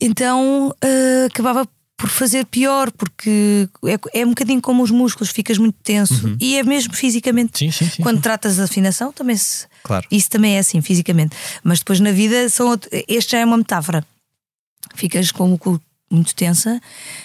Então 0.00 0.68
uh, 0.68 1.26
acabava 1.26 1.68
por 2.04 2.10
fazer 2.10 2.44
pior, 2.44 2.90
porque 2.92 3.66
é, 4.12 4.20
é 4.20 4.26
um 4.26 4.28
bocadinho 4.28 4.60
como 4.60 4.82
os 4.82 4.90
músculos, 4.90 5.30
ficas 5.30 5.56
muito 5.56 5.76
tenso 5.82 6.36
e 6.38 6.58
é 6.58 6.62
mesmo 6.62 6.92
fisicamente. 6.92 7.58
Sim, 7.60 7.70
sim, 7.72 7.88
sim, 7.88 8.02
Quando 8.02 8.20
tratas 8.20 8.56
de 8.56 8.60
afinação, 8.60 9.10
também 9.10 9.34
se. 9.38 9.66
Claro. 9.82 10.06
Isso 10.10 10.28
também 10.28 10.56
é 10.56 10.58
assim, 10.58 10.82
fisicamente. 10.82 11.34
Mas 11.62 11.78
depois 11.78 12.00
na 12.00 12.12
vida, 12.12 12.46
são, 12.50 12.78
este 13.08 13.32
já 13.32 13.38
é 13.38 13.44
uma 13.46 13.56
metáfora. 13.56 14.06
Ficas 14.94 15.32
com 15.32 15.54
o 15.54 15.56
cu 15.58 15.80
muito 16.10 16.34
tensa 16.34 16.78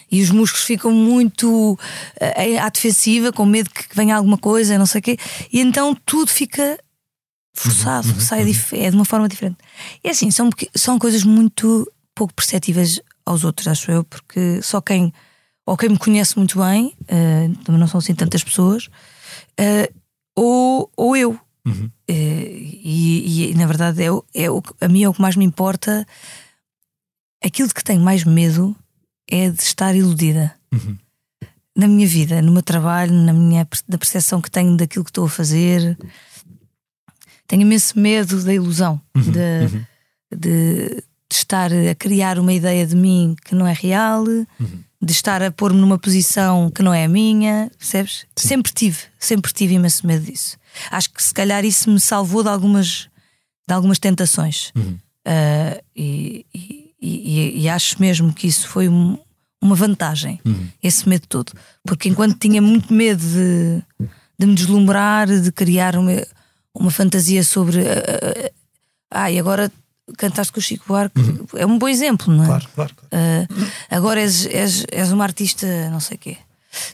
e 0.09 0.21
os 0.21 0.29
músculos 0.31 0.65
ficam 0.65 0.91
muito 0.93 1.77
eh, 2.17 2.57
à 2.57 2.69
defensiva, 2.69 3.33
com 3.33 3.45
medo 3.45 3.69
que 3.69 3.83
venha 3.93 4.15
alguma 4.15 4.37
coisa, 4.37 4.77
não 4.77 4.85
sei 4.85 4.99
o 4.99 5.01
quê, 5.01 5.17
e 5.51 5.59
então 5.59 5.93
tudo 6.05 6.31
fica 6.31 6.79
forçado, 7.53 8.07
Uhum, 8.07 8.19
sai 8.21 8.45
dif- 8.45 8.73
é 8.77 8.89
de 8.89 8.95
uma 8.95 9.03
forma 9.03 9.27
diferente. 9.27 9.57
E 10.01 10.09
assim, 10.09 10.31
são, 10.31 10.49
são 10.73 10.97
coisas 10.97 11.25
muito 11.25 11.85
pouco 12.15 12.33
perceptíveis 12.33 13.01
aos 13.29 13.43
outros, 13.43 13.67
acho 13.67 13.91
eu, 13.91 14.03
porque 14.03 14.61
só 14.61 14.81
quem 14.81 15.13
ou 15.65 15.77
quem 15.77 15.89
me 15.89 15.99
conhece 15.99 16.35
muito 16.35 16.57
bem, 16.59 16.95
eh, 17.07 17.47
também 17.63 17.79
não 17.79 17.87
são 17.87 17.99
assim 17.99 18.15
tantas 18.15 18.43
pessoas, 18.43 18.89
eh, 19.55 19.91
ou, 20.35 20.91
ou 20.97 21.15
eu. 21.15 21.39
Uhum. 21.65 21.91
Eh, 22.07 22.47
e, 22.83 23.51
e, 23.51 23.53
na 23.55 23.67
verdade 23.67 24.01
é, 24.03 24.07
é 24.33 24.49
o, 24.49 24.63
a 24.81 24.87
mim 24.87 25.03
é 25.03 25.09
o 25.09 25.13
que 25.13 25.21
mais 25.21 25.35
me 25.35 25.45
importa. 25.45 26.07
Aquilo 27.43 27.67
de 27.67 27.73
que 27.75 27.83
tenho 27.83 28.01
mais 28.01 28.23
medo 28.23 28.75
é 29.29 29.49
de 29.51 29.61
estar 29.61 29.95
iludida 29.95 30.55
Uhum. 30.73 30.97
na 31.75 31.87
minha 31.87 32.07
vida, 32.07 32.41
no 32.41 32.51
meu 32.51 32.63
trabalho, 32.63 33.13
na 33.13 33.31
minha 33.33 33.67
da 33.87 33.97
percepção 33.97 34.41
que 34.41 34.49
tenho 34.51 34.75
daquilo 34.75 35.03
que 35.05 35.11
estou 35.11 35.25
a 35.25 35.29
fazer. 35.29 35.97
Tenho 37.47 37.61
imenso 37.61 37.97
medo 37.99 38.43
da 38.43 38.53
ilusão, 38.53 38.99
Uhum. 39.15 39.31
de, 39.31 39.85
de, 40.35 41.03
de 41.29 41.35
estar 41.37 41.71
a 41.71 41.95
criar 41.95 42.39
uma 42.39 42.51
ideia 42.53 42.85
de 42.87 42.95
mim 42.95 43.35
que 43.45 43.53
não 43.55 43.67
é 43.67 43.73
real, 43.73 44.23
Uhum. 44.25 44.83
de 45.01 45.11
estar 45.13 45.41
a 45.43 45.51
pôr-me 45.51 45.79
numa 45.79 45.97
posição 45.99 46.69
que 46.71 46.81
não 46.83 46.93
é 46.93 47.05
a 47.05 47.07
minha, 47.07 47.71
percebes? 47.77 48.25
Sempre 48.35 48.71
tive, 48.73 48.97
sempre 49.19 49.53
tive 49.53 49.75
imenso 49.75 50.05
medo 50.07 50.25
disso. 50.25 50.57
Acho 50.91 51.09
que 51.11 51.21
se 51.23 51.33
calhar 51.33 51.63
isso 51.63 51.89
me 51.89 51.99
salvou 51.99 52.41
de 52.43 52.49
algumas, 52.49 53.07
de 53.67 53.73
algumas 53.73 53.99
tentações. 53.99 54.71
Uhum. 54.75 54.97
Ah, 55.25 55.79
e, 55.95 56.45
e- 56.53 56.93
e- 57.01 57.61
e 57.61 57.69
acho 57.69 57.99
mesmo 58.01 58.33
que 58.33 58.47
isso 58.47 58.67
foi 58.67 58.89
um- 58.89 59.17
uma 59.61 59.75
vantagem, 59.75 60.39
esse 60.81 61.07
medo 61.07 61.27
todo. 61.27 61.51
Porque 61.85 62.09
enquanto 62.09 62.37
tinha 62.39 62.61
muito 62.61 62.93
medo 62.93 63.21
de, 63.21 63.83
de 64.39 64.45
me 64.47 64.55
deslumbrar, 64.55 65.27
de 65.27 65.51
criar 65.51 65.95
uma, 65.97 66.25
uma 66.73 66.89
fantasia 66.91 67.43
sobre. 67.43 67.81
ah, 67.81 68.03
ah, 68.45 68.51
ah, 69.11 69.31
e 69.31 69.37
agora 69.39 69.71
cantaste 70.17 70.51
com 70.53 70.59
o 70.59 70.63
Chico 70.63 70.85
Buarque, 70.87 71.19
é 71.55 71.65
um 71.65 71.77
bom 71.77 71.87
exemplo, 71.87 72.33
não 72.33 72.43
é? 72.43 72.47
Claro, 72.47 72.67
claro. 72.75 72.93
claro. 72.95 73.09
Ah, 73.11 73.95
agora 73.95 74.19
és, 74.21 74.45
és, 74.47 74.85
és 74.91 75.11
uma 75.11 75.23
artista, 75.23 75.65
não 75.89 75.99
sei 75.99 76.15
o 76.15 76.19
quê. 76.19 76.37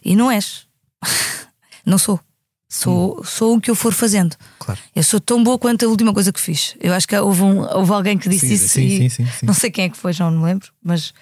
E 0.03 0.15
não 0.15 0.31
és. 0.31 0.65
não 1.85 1.97
sou. 1.97 2.19
Sou, 2.67 3.23
sou 3.23 3.55
o 3.55 3.61
que 3.61 3.71
eu 3.71 3.75
for 3.75 3.93
fazendo. 3.93 4.35
Claro. 4.59 4.81
Eu 4.93 5.03
sou 5.03 5.19
tão 5.19 5.41
boa 5.41 5.57
quanto 5.57 5.85
a 5.85 5.87
última 5.87 6.13
coisa 6.13 6.33
que 6.33 6.41
fiz. 6.41 6.75
Eu 6.81 6.93
acho 6.93 7.07
que 7.07 7.15
houve, 7.17 7.41
um- 7.41 7.61
houve 7.61 7.91
alguém 7.93 8.17
que 8.17 8.27
disse 8.27 8.47
Sim, 8.47 8.53
isso. 8.53 8.67
sim, 8.69 8.85
e 8.85 8.89
sim, 8.97 9.09
sim, 9.09 9.25
sim. 9.39 9.45
Não 9.45 9.53
sei 9.53 9.71
quem 9.71 9.85
é 9.85 9.89
que 9.89 9.95
foi, 9.95 10.11
já 10.11 10.29
não 10.29 10.39
me 10.39 10.45
lembro. 10.45 10.67
Mas 10.83 11.13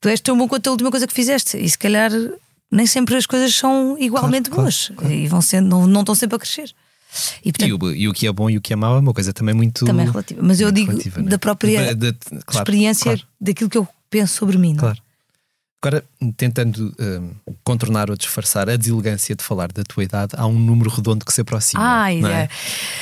tu 0.00 0.08
és 0.08 0.20
tão 0.20 0.36
bom 0.38 0.46
quanto 0.46 0.68
a 0.68 0.70
última 0.70 0.90
coisa 0.92 1.06
que 1.06 1.12
fizeste. 1.12 1.56
E 1.56 1.68
se 1.68 1.76
calhar 1.78 2.10
nem 2.70 2.86
sempre 2.86 3.16
as 3.16 3.26
coisas 3.26 3.52
são 3.54 3.96
igualmente 3.98 4.50
Claro, 4.50 4.62
boas. 4.62 4.92
E 5.10 5.26
vão 5.26 5.40
sendo, 5.40 5.68
não, 5.68 5.86
não 5.86 6.00
estão 6.00 6.14
sempre 6.14 6.36
a 6.36 6.38
crescer. 6.38 6.72
E, 7.44 7.52
portanto, 7.52 7.68
E 7.68 7.72
o, 7.72 7.94
e 7.94 8.08
o 8.08 8.12
que 8.12 8.26
é 8.26 8.32
bom 8.32 8.48
e 8.50 8.56
o 8.56 8.60
que 8.60 8.72
é 8.72 8.76
mau 8.76 8.96
é 8.96 8.98
uma 9.00 9.12
coisa 9.14 9.32
também 9.32 9.54
muito. 9.54 9.84
também 9.84 10.06
é 10.06 10.10
relativa. 10.10 10.40
Mas 10.42 10.60
eu 10.60 10.70
digo 10.72 10.90
relativa, 10.90 11.22
né? 11.22 11.28
da 11.30 11.38
própria 11.38 11.94
Da- 11.94 12.10
da- 12.10 12.18
claro, 12.46 12.62
experiência 12.64 13.04
claro. 13.16 13.22
daquilo 13.40 13.70
que 13.70 13.78
eu 13.78 13.86
penso 14.10 14.34
sobre 14.36 14.58
mim. 14.58 14.74
é? 14.74 14.78
Claro. 14.78 14.98
Agora, 15.82 16.02
tentando 16.38 16.94
hum, 16.98 17.30
contornar 17.62 18.08
ou 18.08 18.16
disfarçar 18.16 18.70
a 18.70 18.76
deselegância 18.76 19.36
de 19.36 19.44
falar 19.44 19.70
da 19.70 19.82
tua 19.82 20.02
idade, 20.02 20.32
há 20.34 20.46
um 20.46 20.58
número 20.58 20.88
redondo 20.88 21.26
que 21.26 21.30
se 21.32 21.42
aproxima. 21.42 21.82
Ai, 21.84 22.20
não 22.22 22.30
é? 22.30 22.48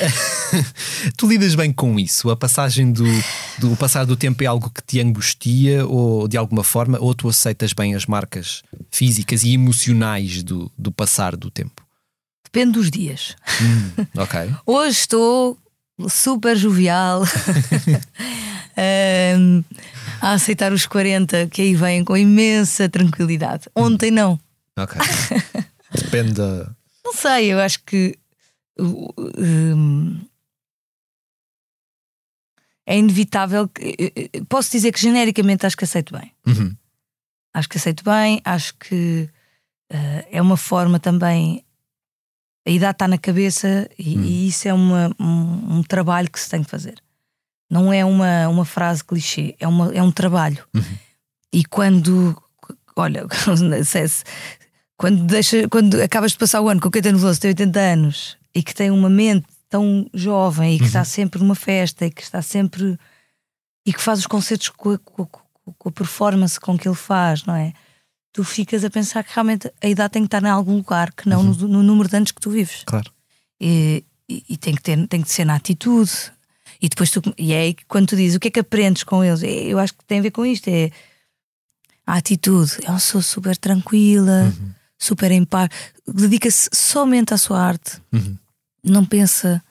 tu 1.17 1.27
lidas 1.27 1.55
bem 1.55 1.71
com 1.71 1.97
isso? 1.99 2.29
A 2.29 2.35
passagem 2.35 2.91
do, 2.91 3.05
do 3.57 3.75
passar 3.77 4.05
do 4.05 4.17
tempo 4.17 4.43
é 4.43 4.47
algo 4.47 4.69
que 4.69 4.81
te 4.83 4.99
angustia 4.99 5.85
ou 5.87 6.27
de 6.27 6.35
alguma 6.37 6.61
forma, 6.63 6.97
ou 6.99 7.13
tu 7.15 7.29
aceitas 7.29 7.71
bem 7.71 7.95
as 7.95 8.05
marcas 8.05 8.63
físicas 8.91 9.43
e 9.43 9.53
emocionais 9.53 10.43
do, 10.43 10.69
do 10.77 10.91
passar 10.91 11.37
do 11.37 11.49
tempo? 11.49 11.82
Depende 12.53 12.73
dos 12.73 12.91
dias. 12.91 13.35
Ok. 14.15 14.39
Hoje 14.67 14.99
estou 14.99 15.57
super 16.07 16.55
jovial 16.55 17.23
Ahm, 18.77 19.63
a 20.21 20.33
aceitar 20.33 20.71
os 20.71 20.85
40 20.85 21.47
que 21.47 21.63
aí 21.63 21.75
vêm 21.75 22.03
com 22.03 22.15
imensa 22.15 22.87
tranquilidade. 22.87 23.67
Ontem 23.75 24.11
não. 24.11 24.39
Ok. 24.77 25.01
Depende 25.91 26.33
da. 26.33 26.75
Não 27.03 27.13
sei, 27.13 27.51
eu 27.51 27.59
acho 27.59 27.83
que 27.83 28.19
uh, 28.79 29.13
hum, 29.35 30.21
é 32.85 32.97
inevitável. 32.99 33.67
Que, 33.67 34.13
eh, 34.15 34.41
posso 34.47 34.71
dizer 34.71 34.91
que 34.91 35.01
genericamente 35.01 35.65
acho 35.65 35.75
que 35.75 35.85
aceito 35.85 36.15
bem. 36.15 36.31
Uhum. 36.45 36.75
Acho 37.51 37.67
que 37.67 37.77
aceito 37.77 38.03
bem, 38.03 38.39
acho 38.45 38.75
que 38.75 39.27
eh, 39.89 40.27
é 40.31 40.41
uma 40.41 40.57
forma 40.57 40.99
também. 40.99 41.65
A 42.65 42.69
idade 42.69 42.95
está 42.95 43.07
na 43.07 43.17
cabeça 43.17 43.89
e, 43.99 44.15
e 44.17 44.47
isso 44.47 44.67
é 44.67 44.73
uma- 44.73 45.11
um, 45.19 45.77
um 45.79 45.83
trabalho 45.83 46.29
que 46.31 46.39
se 46.39 46.49
tem 46.49 46.63
que 46.63 46.69
fazer. 46.69 46.95
Não 47.69 47.91
é 47.91 48.05
uma, 48.05 48.47
uma 48.47 48.65
frase 48.65 49.03
clichê, 49.03 49.55
é, 49.59 49.67
uma, 49.67 49.93
é 49.93 50.01
um 50.01 50.11
trabalho. 50.11 50.63
E 51.51 51.65
quando. 51.65 52.41
Olha, 52.95 53.25
quando, 54.97 55.23
deixa, 55.25 55.67
quando 55.67 56.01
acabas 56.01 56.31
de 56.31 56.37
passar 56.37 56.61
o 56.61 56.69
ano 56.69 56.79
com 56.79 56.89
quem 56.91 57.01
tem 57.01 57.13
Veloso 57.13 57.39
tem 57.39 57.49
80 57.49 57.79
anos 57.79 58.37
e 58.53 58.61
que 58.63 58.73
tem 58.73 58.91
uma 58.91 59.09
mente 59.09 59.47
tão 59.69 60.07
jovem 60.13 60.75
e 60.75 60.79
que 60.79 60.85
está 60.85 61.03
sempre 61.03 61.39
numa 61.41 61.55
festa 61.55 62.05
e 62.05 62.11
que 62.11 62.21
está 62.21 62.41
sempre. 62.41 62.97
e 63.85 63.91
que 63.91 64.01
faz 64.01 64.19
os 64.19 64.27
concertos 64.27 64.69
com 64.69 64.91
a, 64.91 64.97
com 64.99 65.23
a- 65.23 65.27
com 65.77 65.89
a 65.89 65.91
performance 65.91 66.59
com 66.59 66.77
que 66.77 66.87
ele 66.87 66.95
faz, 66.95 67.45
não 67.45 67.55
é? 67.55 67.73
Tu 68.33 68.43
ficas 68.43 68.83
a 68.83 68.89
pensar 68.89 69.23
que 69.23 69.31
realmente 69.33 69.71
a 69.81 69.87
idade 69.87 70.13
tem 70.13 70.23
que 70.23 70.27
estar 70.27 70.41
em 70.43 70.49
algum 70.49 70.77
lugar, 70.77 71.13
que 71.13 71.29
não 71.29 71.43
no, 71.43 71.53
no 71.67 71.83
número 71.83 72.09
de 72.09 72.17
anos 72.17 72.31
que 72.31 72.41
tu 72.41 72.49
vives. 72.49 72.81
Claro. 72.85 73.11
E, 73.61 74.03
e- 74.27 74.43
e 74.49 74.57
tem, 74.57 74.73
que 74.75 74.81
ter, 74.81 75.07
tem 75.07 75.21
que 75.21 75.31
ser 75.31 75.45
na 75.45 75.55
atitude. 75.55 76.11
E 76.81 76.89
depois 76.89 77.11
tu, 77.11 77.21
e 77.37 77.53
é 77.53 77.61
aí 77.61 77.73
que 77.75 77.85
quando 77.85 78.07
tu 78.07 78.15
dizes 78.15 78.35
o 78.35 78.39
que 78.39 78.47
é 78.47 78.51
que 78.51 78.59
aprendes 78.59 79.03
com 79.03 79.23
eles, 79.23 79.43
é- 79.43 79.47
eu 79.65 79.77
acho 79.77 79.93
que 79.93 80.03
tem 80.05 80.17
a 80.19 80.21
ver 80.23 80.31
com 80.31 80.43
isto: 80.45 80.67
é 80.67 80.89
a 82.07 82.15
atitude. 82.17 82.71
Uma 82.87 82.95
pessoa 82.95 83.21
super 83.21 83.55
tranquila, 83.55 84.51
super 84.97 85.31
em 85.31 85.45
paz, 85.45 85.69
dedica-se 86.07 86.69
somente 86.73 87.33
à 87.33 87.37
sua 87.37 87.61
arte, 87.61 88.01
Uhum. 88.11 88.35
não 88.83 89.05
pensa 89.05 89.63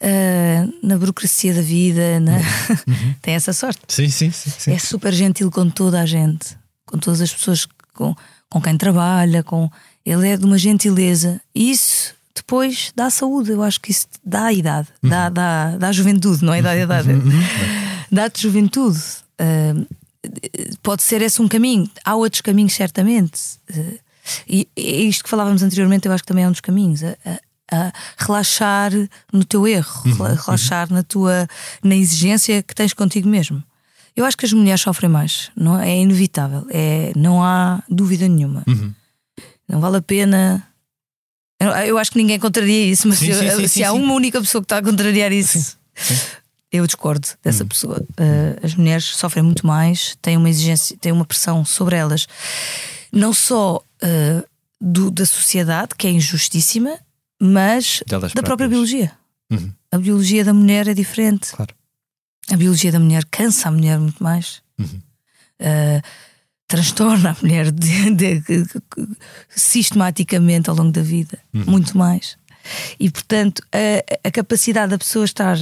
ah, 0.00 0.68
na 0.82 0.96
burocracia 0.98 1.52
da 1.52 1.62
vida, 1.62 2.20
na- 2.20 2.38
tem 3.22 3.34
essa 3.34 3.52
sorte. 3.52 3.80
Sim, 3.88 4.08
sim, 4.08 4.30
sim. 4.30 4.50
sim. 4.56 4.72
É 4.72 4.78
super 4.78 5.12
gentil 5.12 5.50
com 5.50 5.68
toda 5.68 6.00
a 6.00 6.06
gente, 6.06 6.56
com 6.86 6.96
todas 6.98 7.20
as 7.20 7.32
pessoas 7.32 7.66
com, 7.94 8.14
com 8.50 8.60
quem 8.60 8.76
trabalha, 8.76 9.42
com 9.42 9.70
ele 10.04 10.28
é 10.28 10.36
de 10.36 10.44
uma 10.44 10.58
gentileza. 10.58 11.40
E 11.54 11.70
isso 11.70 12.14
depois 12.34 12.92
dá 12.94 13.08
saúde, 13.10 13.52
eu 13.52 13.62
acho 13.62 13.80
que 13.80 13.90
isso 13.90 14.06
dá 14.24 14.46
a 14.46 14.52
idade, 14.52 14.88
dá, 15.02 15.28
dá, 15.28 15.76
dá 15.78 15.88
a 15.88 15.92
juventude, 15.92 16.44
não 16.44 16.52
é? 16.52 16.60
Dá 16.60 16.76
idade, 16.76 17.08
dá-te 18.10 18.42
juventude. 18.42 19.00
Ah, 19.38 19.74
pode 20.82 21.02
ser 21.02 21.22
esse 21.22 21.40
um 21.40 21.48
caminho, 21.48 21.88
há 22.04 22.14
outros 22.16 22.40
caminhos, 22.40 22.74
certamente. 22.74 23.40
Ah, 23.72 23.76
e 24.48 24.66
é 24.76 24.80
isto 25.02 25.22
que 25.24 25.30
falávamos 25.30 25.62
anteriormente, 25.62 26.06
eu 26.08 26.12
acho 26.12 26.22
que 26.22 26.28
também 26.28 26.44
é 26.44 26.48
um 26.48 26.52
dos 26.52 26.60
caminhos. 26.60 27.02
a- 27.04 27.16
a- 27.24 27.38
a 27.72 27.92
relaxar 28.18 28.92
no 29.32 29.42
teu 29.42 29.66
erro, 29.66 30.02
rela- 30.04 30.34
relaxar 30.44 30.92
na 30.92 31.02
tua 31.02 31.48
na 31.82 31.94
exigência 31.96 32.62
que 32.62 32.74
tens 32.74 32.92
contigo 32.92 33.26
mesmo. 33.26 33.62
Eu 34.16 34.24
acho 34.24 34.36
que 34.36 34.46
as 34.46 34.52
mulheres 34.52 34.80
sofrem 34.80 35.10
mais, 35.10 35.50
não 35.56 35.78
é? 35.78 35.90
É 35.90 36.00
inevitável, 36.00 36.66
é, 36.70 37.12
não 37.16 37.42
há 37.42 37.82
dúvida 37.88 38.28
nenhuma. 38.28 38.62
Não 39.68 39.80
vale 39.80 39.96
a 39.96 40.02
pena. 40.02 40.66
Eu, 41.60 41.68
eu 41.70 41.98
acho 41.98 42.10
que 42.12 42.18
ninguém 42.18 42.38
contraria 42.38 42.86
isso, 42.86 43.08
mas 43.08 43.18
Sim, 43.18 43.32
se, 43.32 43.50
sim, 43.50 43.56
sim, 43.56 43.68
se 43.68 43.84
há 43.84 43.92
uma 43.92 44.12
única 44.14 44.40
pessoa 44.40 44.60
que 44.62 44.66
está 44.66 44.78
a 44.78 44.82
contrariar 44.82 45.32
isso, 45.32 45.76
eu 46.70 46.86
discordo 46.86 47.26
dessa 47.42 47.64
pessoa. 47.64 48.00
Uh, 48.12 48.64
as 48.64 48.74
mulheres 48.74 49.04
sofrem 49.04 49.42
muito 49.44 49.66
mais, 49.66 50.16
têm 50.22 50.36
uma 50.36 50.48
exigência, 50.50 50.96
têm 51.00 51.12
uma 51.12 51.24
pressão 51.24 51.64
sobre 51.64 51.96
elas, 51.96 52.26
não 53.10 53.32
só 53.32 53.76
uh, 54.02 54.44
do- 54.80 55.10
da 55.10 55.24
sociedade, 55.26 55.94
que 55.96 56.06
é 56.06 56.10
injustíssima, 56.10 56.98
mas 57.40 58.02
da 58.34 58.42
própria 58.42 58.68
biologia. 58.68 59.12
Uhum. 59.50 59.72
A 59.90 59.98
biologia 59.98 60.44
da 60.44 60.52
mulher 60.54 60.86
é 60.88 60.94
diferente. 60.94 61.50
Claro. 61.52 61.74
A 62.50 62.56
biologia 62.56 62.92
da 62.92 63.00
mulher 63.00 63.24
cansa 63.26 63.68
a 63.68 63.72
mulher 63.72 63.98
muito 63.98 64.22
mais. 64.22 64.62
Uhum. 64.78 65.00
Uh, 65.60 66.02
transtorna 66.66 67.30
a 67.30 67.36
mulher 67.42 67.70
de, 67.70 68.10
de, 68.10 68.40
de, 68.40 68.66
sistematicamente 69.48 70.68
ao 70.70 70.76
longo 70.76 70.92
da 70.92 71.02
vida, 71.02 71.38
uhum. 71.52 71.64
muito 71.66 71.96
mais. 71.96 72.36
E 72.98 73.10
portanto, 73.10 73.62
a, 73.72 74.28
a, 74.28 74.30
capacidade 74.30 74.90
da 74.90 74.98
pessoa 74.98 75.24
estar 75.24 75.56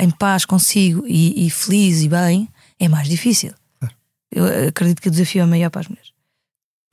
em 0.00 0.10
paz 0.10 0.44
consigo 0.44 1.04
e, 1.06 1.46
e 1.46 1.50
feliz 1.50 2.02
e 2.02 2.08
bem 2.08 2.48
é 2.78 2.88
mais 2.88 3.08
difícil. 3.08 3.52
Eu 4.30 4.68
acredito 4.68 5.02
que 5.02 5.08
o 5.08 5.10
desafio 5.10 5.42
é 5.42 5.46
maior 5.46 5.70
para 5.70 5.82
as 5.82 5.88
mulheres. 5.88 6.12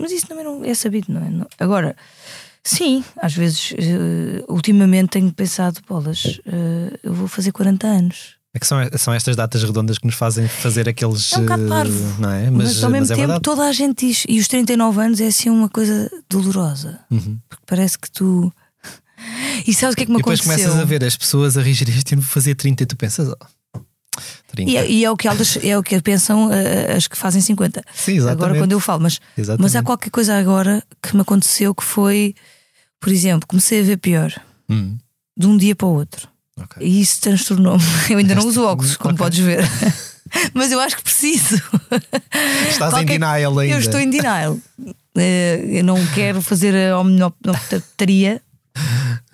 Mas 0.01 0.11
isso 0.11 0.27
também 0.27 0.43
não 0.43 0.63
é 0.63 0.73
sabido, 0.73 1.11
não 1.11 1.21
é? 1.21 1.47
Agora, 1.59 1.95
sim, 2.63 3.03
às 3.15 3.33
vezes, 3.33 3.71
uh, 3.71 4.51
ultimamente 4.51 5.11
tenho 5.11 5.31
pensado, 5.31 5.81
bolas, 5.87 6.39
uh, 6.45 6.99
eu 7.01 7.13
vou 7.13 7.27
fazer 7.27 7.51
40 7.51 7.87
anos. 7.87 8.36
É 8.53 8.59
que 8.59 8.65
são, 8.65 8.77
são 8.97 9.13
estas 9.13 9.35
datas 9.35 9.61
redondas 9.63 9.97
que 9.97 10.05
nos 10.05 10.15
fazem 10.15 10.47
fazer 10.47 10.87
aqueles. 10.89 11.31
É 11.33 11.37
um 11.37 11.41
bocado 11.41 11.67
parvo, 11.67 12.21
não 12.21 12.31
é? 12.31 12.49
Mas, 12.49 12.67
mas 12.67 12.83
ao 12.83 12.89
mesmo 12.89 13.07
mas 13.09 13.19
é 13.19 13.27
tempo, 13.27 13.39
toda 13.39 13.63
a 13.63 13.71
gente 13.71 14.07
diz. 14.07 14.23
E 14.27 14.39
os 14.39 14.47
39 14.47 15.01
anos 15.01 15.21
é 15.21 15.27
assim 15.27 15.49
uma 15.49 15.69
coisa 15.69 16.09
dolorosa. 16.29 16.99
Uhum. 17.11 17.37
Porque 17.47 17.63
parece 17.65 17.97
que 17.97 18.09
tu. 18.09 18.51
E 19.65 19.73
sabes 19.73 19.93
o 19.93 19.97
que 19.97 20.03
é 20.03 20.05
que 20.05 20.11
me 20.11 20.17
e 20.17 20.19
depois 20.19 20.39
aconteceu? 20.39 20.65
começas 20.65 20.81
a 20.81 20.85
ver 20.85 21.03
as 21.03 21.17
pessoas 21.17 21.57
a 21.57 21.61
rigir 21.61 21.89
este 21.89 22.13
ano 22.13 22.21
fazer 22.21 22.53
30 22.53 22.83
e 22.83 22.85
tu 22.85 22.95
pensas, 22.95 23.27
oh, 23.27 23.47
e, 24.57 24.77
é, 24.77 24.89
e, 24.89 25.05
é 25.05 25.11
o 25.11 25.17
que 25.17 25.27
elas 25.27 25.57
é 25.63 25.77
o 25.77 25.83
que 25.83 25.99
pensam 26.01 26.47
uh, 26.47 26.95
as 26.95 27.07
que 27.07 27.17
fazem 27.17 27.41
50. 27.41 27.83
Sim, 27.93 28.13
exatamente. 28.13 28.31
Agora 28.31 28.59
quando 28.59 28.71
eu 28.71 28.79
falo, 28.79 29.01
mas, 29.01 29.19
mas 29.59 29.75
há 29.75 29.83
qualquer 29.83 30.09
coisa 30.09 30.37
agora 30.37 30.83
que 31.01 31.15
me 31.15 31.21
aconteceu 31.21 31.75
que 31.75 31.83
foi, 31.83 32.33
por 32.99 33.11
exemplo, 33.11 33.47
comecei 33.47 33.81
a 33.81 33.83
ver 33.83 33.97
pior 33.97 34.33
hum. 34.69 34.97
de 35.37 35.47
um 35.47 35.57
dia 35.57 35.75
para 35.75 35.87
o 35.87 35.93
outro. 35.93 36.27
Okay. 36.63 36.87
E 36.87 37.01
isso 37.01 37.21
transtornou-me. 37.21 37.83
Eu 38.09 38.17
ainda 38.17 38.35
não 38.35 38.45
uso 38.45 38.63
óculos, 38.63 38.97
como 38.97 39.13
okay. 39.13 39.25
podes 39.25 39.39
ver. 39.39 39.63
mas 40.53 40.71
eu 40.71 40.79
acho 40.79 40.97
que 40.97 41.03
preciso. 41.03 41.61
Estás 42.69 42.91
qualquer... 42.91 43.15
em 43.15 43.19
denial 43.19 43.59
ainda. 43.59 43.75
Eu 43.75 43.79
estou 43.79 43.99
em 43.99 44.09
denial. 44.09 44.53
Uh, 44.77 44.91
eu 45.15 45.83
não 45.83 46.05
quero 46.07 46.41
fazer 46.41 46.75
a 46.75 46.99
homeoptaria. 46.99 48.41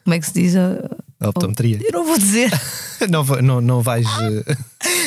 Como 0.03 0.13
é 0.13 0.19
que 0.19 0.25
se 0.25 0.33
diz? 0.33 0.55
A 0.55 1.29
optometria. 1.29 1.79
Eu 1.81 1.91
não 1.93 2.05
vou 2.05 2.17
dizer. 2.17 2.51
não, 3.09 3.23
não, 3.23 3.62
não 3.62 3.81
vais. 3.81 4.05
Eh, 4.05 4.57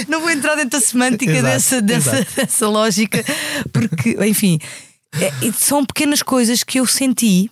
não 0.09 0.21
vou 0.21 0.31
entrar 0.31 0.55
dentro 0.55 0.81
da 0.81 0.85
semântica 0.85 1.31
exato, 1.31 1.47
dessa, 1.47 1.83
dessa, 1.83 2.27
dessa 2.35 2.69
lógica, 2.69 3.23
porque, 3.73 4.17
enfim, 4.27 4.59
é, 5.21 5.31
são 5.53 5.85
pequenas 5.85 6.23
coisas 6.23 6.65
que 6.65 6.81
eu 6.81 6.87
senti 6.87 7.51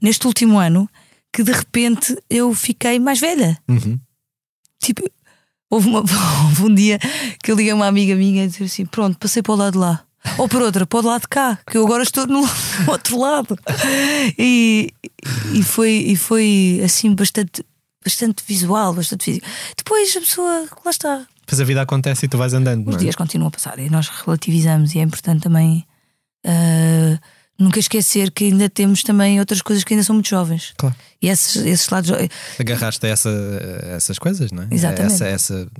neste 0.00 0.26
último 0.26 0.58
ano 0.58 0.88
que 1.34 1.42
de 1.42 1.50
repente 1.50 2.16
eu 2.30 2.54
fiquei 2.54 3.00
mais 3.00 3.18
velha. 3.18 3.58
Uhum. 3.68 3.98
Tipo, 4.80 5.02
houve, 5.68 5.88
uma, 5.88 5.98
houve 6.46 6.62
um 6.62 6.72
dia 6.72 7.00
que 7.42 7.50
eu 7.50 7.56
liguei 7.56 7.72
a 7.72 7.74
uma 7.74 7.88
amiga 7.88 8.14
minha 8.14 8.44
e 8.44 8.46
disse 8.46 8.62
assim: 8.62 8.86
Pronto, 8.86 9.18
passei 9.18 9.42
para 9.42 9.52
o 9.52 9.56
lado 9.56 9.72
de 9.72 9.78
lá. 9.78 10.04
Ou 10.38 10.48
por 10.48 10.62
outra, 10.62 10.86
para 10.86 11.00
o 11.00 11.02
lado 11.02 11.22
de 11.22 11.28
cá, 11.28 11.58
que 11.68 11.76
eu 11.76 11.84
agora 11.84 12.02
estou 12.04 12.26
no 12.26 12.40
outro 12.88 13.18
lado. 13.18 13.58
E, 14.38 14.90
e, 15.52 15.62
foi, 15.62 15.90
e 15.90 16.16
foi 16.16 16.80
assim 16.82 17.14
bastante, 17.14 17.66
bastante 18.02 18.42
visual, 18.46 18.94
bastante 18.94 19.24
físico. 19.24 19.46
Depois 19.76 20.16
a 20.16 20.20
pessoa, 20.20 20.68
lá 20.84 20.90
está. 20.90 21.26
Depois 21.40 21.60
a 21.60 21.64
vida 21.64 21.82
acontece 21.82 22.24
e 22.24 22.28
tu 22.28 22.38
vais 22.38 22.54
andando. 22.54 22.88
Os 22.88 22.94
é? 22.94 22.98
dias 23.00 23.16
continuam 23.16 23.48
a 23.48 23.50
passar 23.50 23.78
e 23.78 23.90
nós 23.90 24.08
relativizamos, 24.08 24.94
e 24.94 25.00
é 25.00 25.02
importante 25.02 25.42
também. 25.42 25.84
Uh, 26.46 27.18
nunca 27.58 27.78
esquecer 27.78 28.30
que 28.30 28.44
ainda 28.44 28.68
temos 28.68 29.02
também 29.02 29.38
outras 29.38 29.62
coisas 29.62 29.84
que 29.84 29.94
ainda 29.94 30.04
são 30.04 30.14
muito 30.14 30.28
jovens. 30.28 30.72
Claro. 30.76 30.94
E 31.20 31.28
esses, 31.28 31.56
esses 31.56 31.88
lados. 31.88 32.10
Agarraste 32.58 33.06
a 33.06 33.08
essa, 33.08 33.30
essas 33.96 34.18
coisas, 34.18 34.50
não 34.52 34.64
é? 34.64 34.68
Exatamente. 34.70 35.14
Essa, 35.14 35.26
essa 35.26 35.70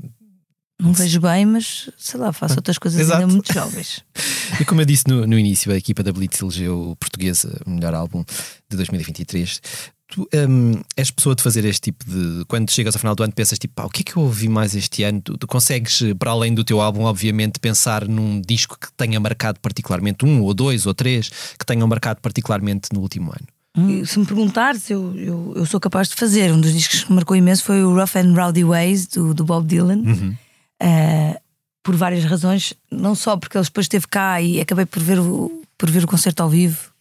não 0.80 0.92
vejo 0.92 1.20
bem, 1.20 1.46
mas 1.46 1.88
sei 1.96 2.18
lá, 2.18 2.32
faço 2.32 2.56
outras 2.56 2.78
coisas 2.78 3.00
Exato. 3.00 3.22
ainda 3.22 3.32
muito 3.32 3.52
jovens. 3.52 4.04
e 4.60 4.64
como 4.64 4.80
eu 4.80 4.84
disse 4.84 5.04
no, 5.08 5.26
no 5.26 5.38
início, 5.38 5.72
a 5.72 5.76
equipa 5.76 6.02
da 6.02 6.12
Blitz 6.12 6.40
elegeu 6.40 6.90
o 6.90 6.96
português 6.96 7.44
o 7.64 7.70
melhor 7.70 7.94
álbum 7.94 8.24
de 8.68 8.76
2023. 8.76 9.62
Tu 10.08 10.28
um, 10.34 10.80
és 10.96 11.10
pessoa 11.10 11.34
de 11.34 11.42
fazer 11.42 11.64
este 11.64 11.80
tipo 11.92 12.04
de. 12.04 12.44
Quando 12.46 12.70
chegas 12.70 12.94
ao 12.94 13.00
final 13.00 13.14
do 13.14 13.22
ano, 13.22 13.32
pensas 13.32 13.58
tipo, 13.58 13.74
pá, 13.74 13.84
o 13.84 13.88
que 13.88 14.02
é 14.02 14.04
que 14.04 14.16
eu 14.16 14.22
ouvi 14.22 14.48
mais 14.48 14.74
este 14.74 15.02
ano? 15.02 15.20
Tu, 15.20 15.36
tu, 15.38 15.46
consegues, 15.46 16.02
para 16.18 16.30
além 16.30 16.54
do 16.54 16.62
teu 16.62 16.80
álbum, 16.80 17.04
obviamente, 17.04 17.58
pensar 17.58 18.06
num 18.06 18.40
disco 18.40 18.78
que 18.78 18.92
tenha 18.92 19.18
marcado 19.18 19.58
particularmente, 19.60 20.24
um 20.24 20.42
ou 20.42 20.52
dois 20.52 20.86
ou 20.86 20.94
três, 20.94 21.30
que 21.58 21.64
tenham 21.64 21.88
marcado 21.88 22.20
particularmente 22.20 22.88
no 22.92 23.00
último 23.00 23.30
ano? 23.30 23.46
Hum. 23.76 24.04
Se 24.04 24.18
me 24.18 24.26
perguntares, 24.26 24.88
eu, 24.90 25.16
eu, 25.16 25.52
eu, 25.56 25.66
sou 25.66 25.80
capaz 25.80 26.08
de 26.08 26.14
fazer. 26.14 26.52
Um 26.52 26.60
dos 26.60 26.72
discos 26.72 27.04
que 27.04 27.12
marcou 27.12 27.34
imenso 27.34 27.64
foi 27.64 27.82
o 27.82 27.94
Rough 27.94 28.16
and 28.16 28.34
Rowdy 28.34 28.64
Ways, 28.64 29.06
do, 29.06 29.34
do 29.34 29.44
Bob 29.44 29.66
Dylan. 29.66 30.02
Uhum 30.04 30.36
uh, 30.82 31.40
por 31.82 31.96
várias 31.96 32.24
razões, 32.24 32.74
não 32.90 33.14
só 33.14 33.36
porque 33.36 33.58
ele 33.58 33.64
depois 33.64 33.84
esteve 33.84 34.06
cá 34.06 34.40
e 34.40 34.60
acabei 34.60 34.86
por 34.86 35.02
ver 35.02 35.18
o, 35.18 35.62
por 35.76 35.90
ver 35.90 36.04
o 36.04 36.06
concerto 36.06 36.42
ao 36.42 36.48
vivo, 36.48 36.92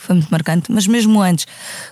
que 0.00 0.06
foi 0.06 0.16
muito 0.16 0.30
marcante, 0.30 0.72
mas 0.72 0.86
mesmo 0.86 1.20
antes, 1.20 1.46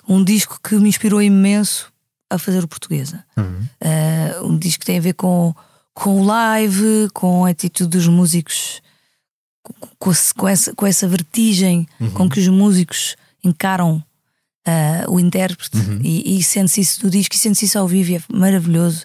um 0.08 0.24
disco 0.24 0.58
que 0.62 0.74
me 0.76 0.88
inspirou 0.88 1.20
imenso 1.20 1.92
a 2.30 2.38
fazer 2.38 2.64
o 2.64 2.68
portuguesa. 2.68 3.24
Uhum. 3.36 3.68
Uh, 3.82 4.46
um 4.48 4.58
disco 4.58 4.80
que 4.80 4.86
tem 4.86 4.98
a 4.98 5.02
ver 5.02 5.14
com, 5.14 5.54
com 5.94 6.20
o 6.20 6.24
live, 6.24 7.08
com 7.12 7.44
a 7.44 7.50
atitude 7.50 7.90
dos 7.90 8.06
músicos, 8.06 8.82
com, 9.98 10.12
com 10.36 10.48
essa, 10.48 10.74
com 10.74 10.86
essa 10.86 11.06
vertigem 11.06 11.86
uhum. 12.00 12.10
com 12.10 12.28
que 12.28 12.40
os 12.40 12.48
músicos 12.48 13.16
encaram 13.44 14.02
uh, 14.66 15.10
o 15.10 15.20
intérprete 15.20 15.76
uhum. 15.76 16.00
e, 16.02 16.38
e 16.38 16.42
sente-se 16.42 16.80
isso 16.80 17.00
do 17.00 17.10
disco 17.10 17.34
e 17.34 17.38
sente-se 17.38 17.66
isso 17.66 17.78
ao 17.78 17.88
vivo 17.88 18.10
e 18.10 18.16
é 18.16 18.22
maravilhoso 18.32 19.04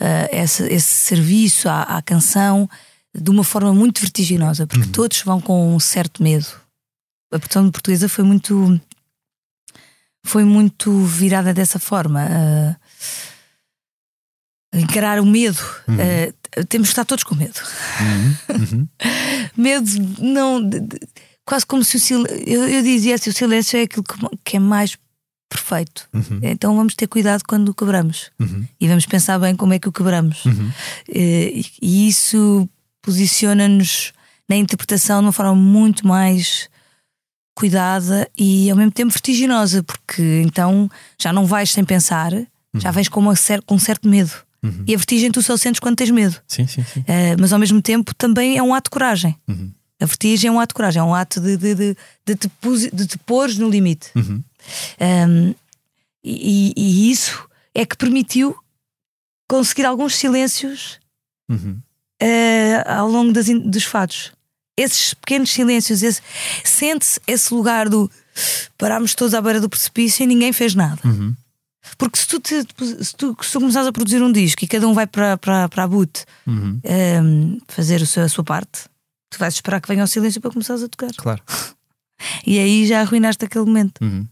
uh, 0.00 0.28
esse, 0.30 0.64
esse 0.64 0.88
serviço 0.88 1.68
à, 1.68 1.82
à, 1.82 2.02
canção 2.02 2.68
de 3.14 3.30
uma 3.30 3.44
forma 3.44 3.74
muito 3.74 4.00
vertiginosa, 4.00 4.66
porque 4.66 4.86
uhum. 4.86 4.92
todos 4.92 5.20
vão 5.22 5.40
com 5.40 5.74
um 5.74 5.80
certo 5.80 6.22
medo. 6.22 6.61
A 7.32 7.38
produção 7.38 7.70
portuguesa 7.70 8.08
foi 8.08 8.24
muito 8.24 8.80
foi 10.24 10.44
muito 10.44 11.04
virada 11.04 11.52
dessa 11.52 11.78
forma. 11.78 12.24
Uh, 12.24 12.76
encarar 14.78 15.20
o 15.20 15.26
medo. 15.26 15.58
Uhum. 15.88 15.96
Uh, 15.96 16.66
temos 16.66 16.88
que 16.88 16.92
estar 16.92 17.04
todos 17.04 17.24
com 17.24 17.34
medo. 17.34 17.60
Uhum. 18.00 18.36
Uhum. 18.56 18.88
medo 19.56 19.90
não. 20.20 20.62
De, 20.66 20.80
de, 20.80 21.00
quase 21.44 21.66
como 21.66 21.82
se 21.82 21.96
o 21.96 22.00
silêncio. 22.00 22.36
Eu, 22.46 22.68
eu, 22.68 22.82
dizia 22.82 23.14
assim: 23.14 23.30
o 23.30 23.32
silêncio 23.32 23.78
é 23.78 23.82
aquilo 23.82 24.04
que, 24.04 24.14
que 24.44 24.56
é 24.56 24.60
mais 24.60 24.96
perfeito. 25.48 26.08
Uhum. 26.12 26.40
Então 26.42 26.76
vamos 26.76 26.94
ter 26.94 27.06
cuidado 27.06 27.42
quando 27.46 27.68
o 27.68 27.74
quebramos 27.74 28.30
uhum. 28.40 28.66
e 28.80 28.88
vamos 28.88 29.04
pensar 29.04 29.38
bem 29.38 29.54
como 29.54 29.74
é 29.74 29.78
que 29.78 29.88
o 29.88 29.92
quebramos. 29.92 30.44
Eh, 31.08 31.52
e, 31.54 31.66
e 31.82 32.08
isso 32.08 32.66
posiciona-nos 33.02 34.14
na 34.48 34.56
interpretação 34.56 35.20
de 35.20 35.26
uma 35.26 35.32
forma 35.32 35.54
muito 35.54 36.06
mais 36.06 36.70
cuidada 37.54 38.28
e 38.36 38.70
ao 38.70 38.76
mesmo 38.76 38.92
tempo 38.92 39.12
vertiginosa, 39.12 39.82
porque 39.82 40.42
então 40.44 40.90
já 41.20 41.32
não 41.32 41.46
vais 41.46 41.70
sem 41.70 41.84
pensar, 41.84 42.32
já 42.74 42.88
uhum. 42.88 42.94
vais 42.94 43.08
com, 43.08 43.20
uma, 43.20 43.34
com 43.66 43.74
um 43.74 43.78
certo 43.78 44.08
medo. 44.08 44.32
Uhum. 44.62 44.84
E 44.86 44.94
a 44.94 44.96
vertigem 44.96 45.30
tu 45.30 45.42
só 45.42 45.56
sentes 45.56 45.80
quando 45.80 45.96
tens 45.96 46.10
medo. 46.10 46.40
Sim, 46.46 46.66
sim, 46.66 46.84
sim. 46.84 47.00
Uh, 47.00 47.36
mas 47.40 47.52
ao 47.52 47.58
mesmo 47.58 47.82
tempo 47.82 48.14
também 48.14 48.56
é 48.56 48.62
um 48.62 48.72
ato 48.72 48.84
de 48.84 48.90
coragem. 48.90 49.36
Uhum. 49.48 49.72
A 50.00 50.06
vertigem 50.06 50.48
é 50.48 50.52
um 50.52 50.60
ato 50.60 50.72
de 50.72 50.74
coragem, 50.74 51.00
é 51.00 51.04
um 51.04 51.14
ato 51.14 51.40
de, 51.40 51.56
de, 51.56 51.74
de, 51.74 51.96
de, 52.26 52.34
te, 52.34 52.50
de 52.92 53.06
te 53.06 53.18
pôres 53.18 53.58
no 53.58 53.68
limite. 53.68 54.10
Uhum. 54.16 54.42
Um, 55.00 55.54
e, 56.24 56.72
e, 56.76 57.10
isso 57.10 57.48
é 57.74 57.84
que 57.84 57.96
permitiu 57.96 58.56
conseguir 59.48 59.84
alguns 59.84 60.16
silêncios 60.16 60.98
uh, 61.50 62.82
ao 62.86 63.08
longo 63.08 63.32
das, 63.32 63.46
dos 63.46 63.84
fatos. 63.84 64.32
Esses 64.76 65.14
pequenos 65.14 65.50
silêncios, 65.50 66.02
esse, 66.02 66.22
sente-se 66.64 67.20
esse 67.26 67.52
lugar 67.52 67.88
do 67.88 68.10
parámos 68.78 69.14
todos 69.14 69.34
à 69.34 69.40
beira 69.40 69.60
do 69.60 69.68
precipício 69.68 70.24
e 70.24 70.26
ninguém 70.26 70.52
fez 70.52 70.74
nada. 70.74 71.00
Uhum. 71.04 71.34
Porque 71.98 72.18
se 72.18 72.26
tu, 72.26 72.40
te, 72.40 72.60
se, 72.60 73.14
tu, 73.16 73.36
se 73.40 73.52
tu 73.52 73.60
começares 73.60 73.88
a 73.88 73.92
produzir 73.92 74.22
um 74.22 74.32
disco 74.32 74.64
e 74.64 74.68
cada 74.68 74.88
um 74.88 74.94
vai 74.94 75.06
para, 75.06 75.36
para, 75.36 75.68
para 75.68 75.84
a 75.84 75.88
boot 75.88 76.24
uhum. 76.46 76.80
um, 77.22 77.58
fazer 77.68 78.02
a 78.02 78.06
sua, 78.06 78.24
a 78.24 78.28
sua 78.28 78.44
parte, 78.44 78.84
tu 79.28 79.38
vais 79.38 79.54
esperar 79.54 79.80
que 79.80 79.88
venha 79.88 80.04
o 80.04 80.06
silêncio 80.06 80.40
para 80.40 80.50
começares 80.50 80.82
a 80.82 80.88
tocar. 80.88 81.12
Claro. 81.16 81.42
E 82.46 82.56
aí 82.56 82.86
já 82.86 83.00
arruinaste 83.00 83.44
aquele 83.44 83.64
momento. 83.64 83.98
Uhum. 84.00 84.24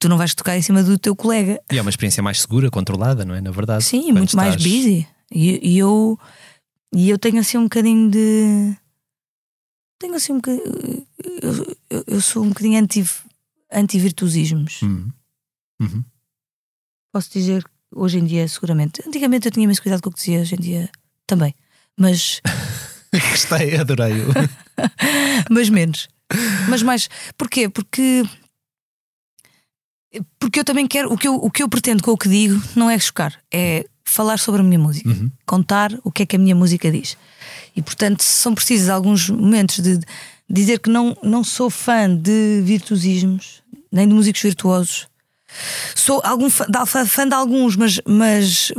Tu 0.00 0.08
não 0.08 0.16
vais 0.16 0.34
tocar 0.34 0.56
em 0.56 0.62
cima 0.62 0.82
do 0.82 0.96
teu 0.96 1.14
colega. 1.14 1.60
E 1.70 1.76
é 1.76 1.82
uma 1.82 1.90
experiência 1.90 2.22
mais 2.22 2.40
segura, 2.40 2.70
controlada, 2.70 3.22
não 3.22 3.34
é? 3.34 3.40
Na 3.42 3.50
verdade. 3.50 3.84
Sim, 3.84 4.12
muito 4.12 4.30
estás... 4.30 4.48
mais 4.48 4.56
busy. 4.56 5.06
E, 5.30 5.74
e, 5.74 5.78
eu, 5.78 6.18
e 6.94 7.10
eu 7.10 7.18
tenho 7.18 7.38
assim 7.38 7.58
um 7.58 7.64
bocadinho 7.64 8.10
de. 8.10 8.74
Tenho 9.98 10.14
assim 10.14 10.32
um 10.32 10.36
bocadinho. 10.36 11.06
Eu, 11.42 11.76
eu, 11.90 12.04
eu 12.06 12.20
sou 12.20 12.44
um 12.44 12.48
bocadinho 12.48 12.80
anti, 12.80 13.04
anti-virtuosismos. 13.72 14.82
Uhum. 14.82 15.10
Uhum. 15.80 16.04
Posso 17.12 17.30
dizer 17.32 17.64
hoje 17.94 18.18
em 18.18 18.24
dia, 18.24 18.46
seguramente. 18.46 19.02
Antigamente 19.06 19.46
eu 19.46 19.52
tinha 19.52 19.66
mais 19.66 19.80
cuidado 19.80 20.02
com 20.02 20.10
o 20.10 20.12
que 20.12 20.18
dizia, 20.18 20.40
hoje 20.40 20.54
em 20.54 20.60
dia 20.60 20.90
também. 21.26 21.54
Mas. 21.96 22.40
Gostei, 23.30 23.76
adorei-o. 23.76 24.28
mas 25.50 25.68
menos. 25.68 26.08
Mas 26.68 26.82
mais. 26.82 27.08
Porquê? 27.36 27.68
Porque. 27.68 28.22
Porque 30.38 30.60
eu 30.60 30.64
também 30.64 30.86
quero. 30.86 31.12
O 31.12 31.18
que 31.18 31.26
eu, 31.26 31.34
o 31.34 31.50
que 31.50 31.62
eu 31.62 31.68
pretendo 31.68 32.02
com 32.02 32.12
o 32.12 32.18
que 32.18 32.28
digo 32.28 32.60
não 32.76 32.88
é 32.88 32.98
chocar, 32.98 33.38
é 33.52 33.84
falar 34.04 34.38
sobre 34.38 34.60
a 34.60 34.64
minha 34.64 34.78
música, 34.78 35.08
uhum. 35.08 35.30
contar 35.44 35.92
o 36.02 36.10
que 36.10 36.22
é 36.22 36.26
que 36.26 36.36
a 36.36 36.38
minha 36.38 36.54
música 36.54 36.90
diz. 36.90 37.16
E 37.76 37.82
portanto, 37.82 38.22
são 38.22 38.54
precisos 38.54 38.88
alguns 38.88 39.28
momentos 39.30 39.80
de, 39.80 40.00
dizer 40.48 40.78
que 40.78 40.88
não, 40.88 41.16
não 41.22 41.44
sou 41.44 41.68
fã 41.68 42.14
de 42.14 42.62
virtuosismos, 42.64 43.62
nem 43.92 44.08
de 44.08 44.14
músicos 44.14 44.42
virtuosos. 44.42 45.06
Sou 45.94 46.20
algum 46.24 46.48
fã, 46.48 46.66
fã 47.06 47.28
de 47.28 47.34
alguns, 47.34 47.76
mas, 47.76 48.00
mas, 48.06 48.72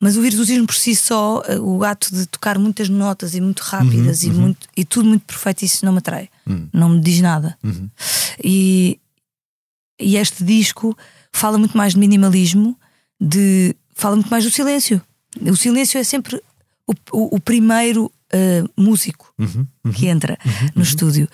mas 0.00 0.16
o 0.16 0.22
virtuosismo 0.22 0.66
por 0.66 0.74
si 0.74 0.94
só, 0.94 1.42
o 1.60 1.84
ato 1.84 2.14
de 2.14 2.26
tocar 2.26 2.58
muitas 2.58 2.88
notas 2.88 3.34
e 3.34 3.40
muito 3.40 3.60
rápidas 3.60 4.22
uhum, 4.22 4.28
e, 4.28 4.32
uhum. 4.32 4.40
Muito, 4.40 4.68
e 4.76 4.84
tudo 4.84 5.08
muito 5.08 5.24
perfeito, 5.24 5.64
isso 5.64 5.84
não 5.84 5.92
me 5.92 5.98
atrai. 5.98 6.28
Uhum. 6.46 6.68
Não 6.72 6.88
me 6.90 7.00
diz 7.00 7.20
nada. 7.20 7.56
Uhum. 7.62 7.88
E, 8.42 8.98
e 10.00 10.16
este 10.16 10.44
disco 10.44 10.96
fala 11.32 11.58
muito 11.58 11.76
mais 11.76 11.94
de 11.94 11.98
minimalismo, 11.98 12.78
de, 13.20 13.74
fala 13.94 14.16
muito 14.16 14.30
mais 14.30 14.44
do 14.44 14.50
silêncio. 14.50 15.00
O 15.40 15.56
silêncio 15.56 15.98
é 15.98 16.04
sempre 16.04 16.42
o, 16.88 16.94
o, 17.12 17.36
o 17.36 17.40
primeiro 17.40 18.06
uh, 18.06 18.70
músico 18.76 19.32
uhum, 19.38 19.66
uhum, 19.84 19.92
que 19.92 20.06
entra 20.08 20.38
uhum, 20.44 20.52
no 20.74 20.76
uhum. 20.76 20.82
estúdio. 20.82 21.28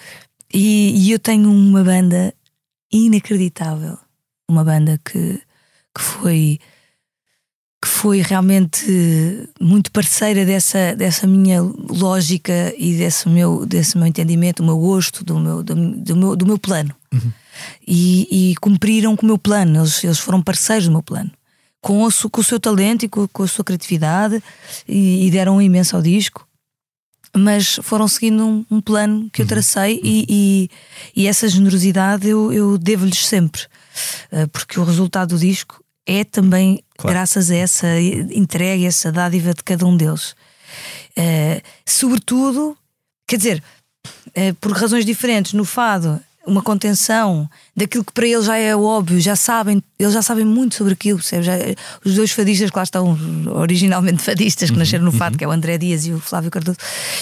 E, 0.52 1.06
e, 1.06 1.12
eu 1.12 1.18
tenho 1.18 1.50
uma 1.50 1.82
banda 1.82 2.34
inacreditável. 2.92 3.96
Uma 4.48 4.62
banda 4.62 5.00
que, 5.04 5.40
que 5.96 6.02
foi 6.02 6.58
que 7.82 7.88
foi 7.88 8.22
realmente 8.22 8.86
muito 9.60 9.92
parceira 9.92 10.46
dessa, 10.46 10.96
dessa 10.96 11.26
minha 11.26 11.60
lógica 11.60 12.72
e 12.78 12.96
desse 12.96 13.28
meu, 13.28 13.66
desse 13.66 13.98
meu 13.98 14.06
entendimento, 14.06 14.62
do 14.62 14.66
meu 14.66 14.78
gosto, 14.78 15.22
do 15.22 15.38
meu, 15.38 15.62
do, 15.62 15.74
do 15.74 16.16
meu, 16.16 16.34
do 16.34 16.46
meu 16.46 16.58
plano. 16.58 16.94
Uhum. 17.12 17.32
E, 17.86 18.52
e, 18.52 18.56
cumpriram 18.56 19.14
com 19.14 19.24
o 19.24 19.26
meu 19.26 19.38
plano, 19.38 19.80
eles, 19.80 20.02
eles 20.02 20.18
foram 20.18 20.40
parceiros 20.40 20.86
do 20.86 20.92
meu 20.92 21.02
plano 21.02 21.30
com 21.84 22.02
o, 22.02 22.30
com 22.30 22.40
o 22.40 22.44
seu 22.44 22.58
talento 22.58 23.04
e 23.04 23.08
com, 23.10 23.28
com 23.28 23.42
a 23.42 23.46
sua 23.46 23.62
criatividade 23.62 24.42
e, 24.88 25.26
e, 25.26 25.30
deram 25.30 25.56
um 25.56 25.60
imenso 25.60 25.94
ao 25.94 26.00
disco. 26.00 26.48
Mas 27.36 27.78
foram 27.82 28.08
seguindo 28.08 28.46
um, 28.46 28.64
um 28.70 28.80
plano 28.80 29.28
que 29.30 29.42
eu 29.42 29.44
uhum. 29.44 29.48
tracei 29.48 29.96
uhum. 29.96 30.00
e, 30.02 30.26
e, 30.26 30.70
e, 31.14 31.28
essa 31.28 31.46
generosidade 31.46 32.26
eu, 32.26 32.50
eu 32.50 32.78
devo-lhes 32.78 33.26
sempre, 33.26 33.60
uh, 34.32 34.48
porque 34.48 34.80
o 34.80 34.84
resultado 34.84 35.34
do 35.34 35.38
disco 35.38 35.84
é 36.06 36.24
também 36.24 36.82
claro. 36.96 37.14
graças 37.14 37.50
a 37.50 37.56
essa 37.56 38.00
entrega, 38.00 38.86
essa 38.86 39.12
dádiva 39.12 39.52
de 39.52 39.62
cada 39.62 39.84
um 39.84 39.94
deles. 39.94 40.34
Uh, 41.18 41.60
sobretudo, 41.84 42.78
quer 43.28 43.36
dizer, 43.36 43.62
uh, 44.06 44.54
por 44.58 44.72
razões 44.72 45.04
diferentes, 45.04 45.52
no 45.52 45.66
fado 45.66 46.18
uma 46.46 46.62
contenção 46.62 47.48
daquilo 47.76 48.04
que 48.04 48.12
para 48.12 48.26
eles 48.26 48.44
já 48.44 48.56
é 48.56 48.74
óbvio, 48.76 49.20
já 49.20 49.36
sabem, 49.36 49.82
eles 49.98 50.12
já 50.12 50.22
sabem 50.22 50.44
muito 50.44 50.74
sobre 50.74 50.92
aquilo. 50.92 51.20
Já, 51.20 51.52
os 52.04 52.14
dois 52.14 52.30
fadistas 52.30 52.70
que 52.70 52.76
lá 52.76 52.82
estão, 52.82 53.16
originalmente 53.54 54.22
fadistas, 54.22 54.68
que 54.68 54.74
uhum, 54.74 54.80
nasceram 54.80 55.04
no 55.04 55.12
fado, 55.12 55.34
uhum. 55.34 55.38
que 55.38 55.44
é 55.44 55.48
o 55.48 55.50
André 55.50 55.78
Dias 55.78 56.06
e 56.06 56.12
o 56.12 56.20
Flávio 56.20 56.50
Cardoso, 56.50 56.78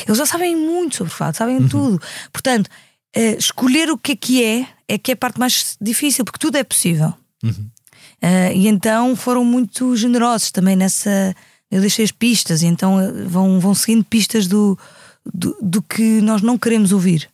eles 0.06 0.18
já 0.18 0.26
sabem 0.26 0.56
muito 0.56 0.96
sobre 0.96 1.12
o 1.12 1.16
fado, 1.16 1.36
sabem 1.36 1.58
uhum. 1.58 1.68
tudo. 1.68 2.02
Portanto, 2.32 2.68
uh, 3.16 3.38
escolher 3.38 3.90
o 3.90 3.98
que 3.98 4.12
é 4.12 4.16
que 4.16 4.44
é, 4.44 4.66
é 4.88 4.98
que 4.98 5.12
é 5.12 5.14
a 5.14 5.16
parte 5.16 5.38
mais 5.38 5.76
difícil, 5.80 6.24
porque 6.24 6.38
tudo 6.38 6.56
é 6.56 6.64
possível. 6.64 7.14
Uh, 7.44 8.52
e 8.54 8.68
então 8.68 9.16
foram 9.16 9.44
muito 9.44 9.96
generosos 9.96 10.50
também 10.50 10.76
nessa. 10.76 11.34
Eu 11.70 11.80
deixei 11.80 12.04
as 12.04 12.12
pistas, 12.12 12.62
e 12.62 12.66
então 12.66 13.00
eh, 13.00 13.10
vão, 13.24 13.58
vão 13.58 13.74
seguindo 13.74 14.04
pistas 14.04 14.46
do, 14.46 14.78
do, 15.24 15.56
do 15.62 15.80
que 15.80 16.20
nós 16.20 16.42
não 16.42 16.58
queremos 16.58 16.92
ouvir 16.92 17.31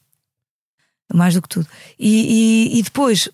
mais 1.13 1.35
do 1.35 1.43
que 1.43 1.49
tudo. 1.49 1.67
E, 1.99 2.69
e, 2.73 2.79
e, 2.79 2.83
depois, 2.83 3.29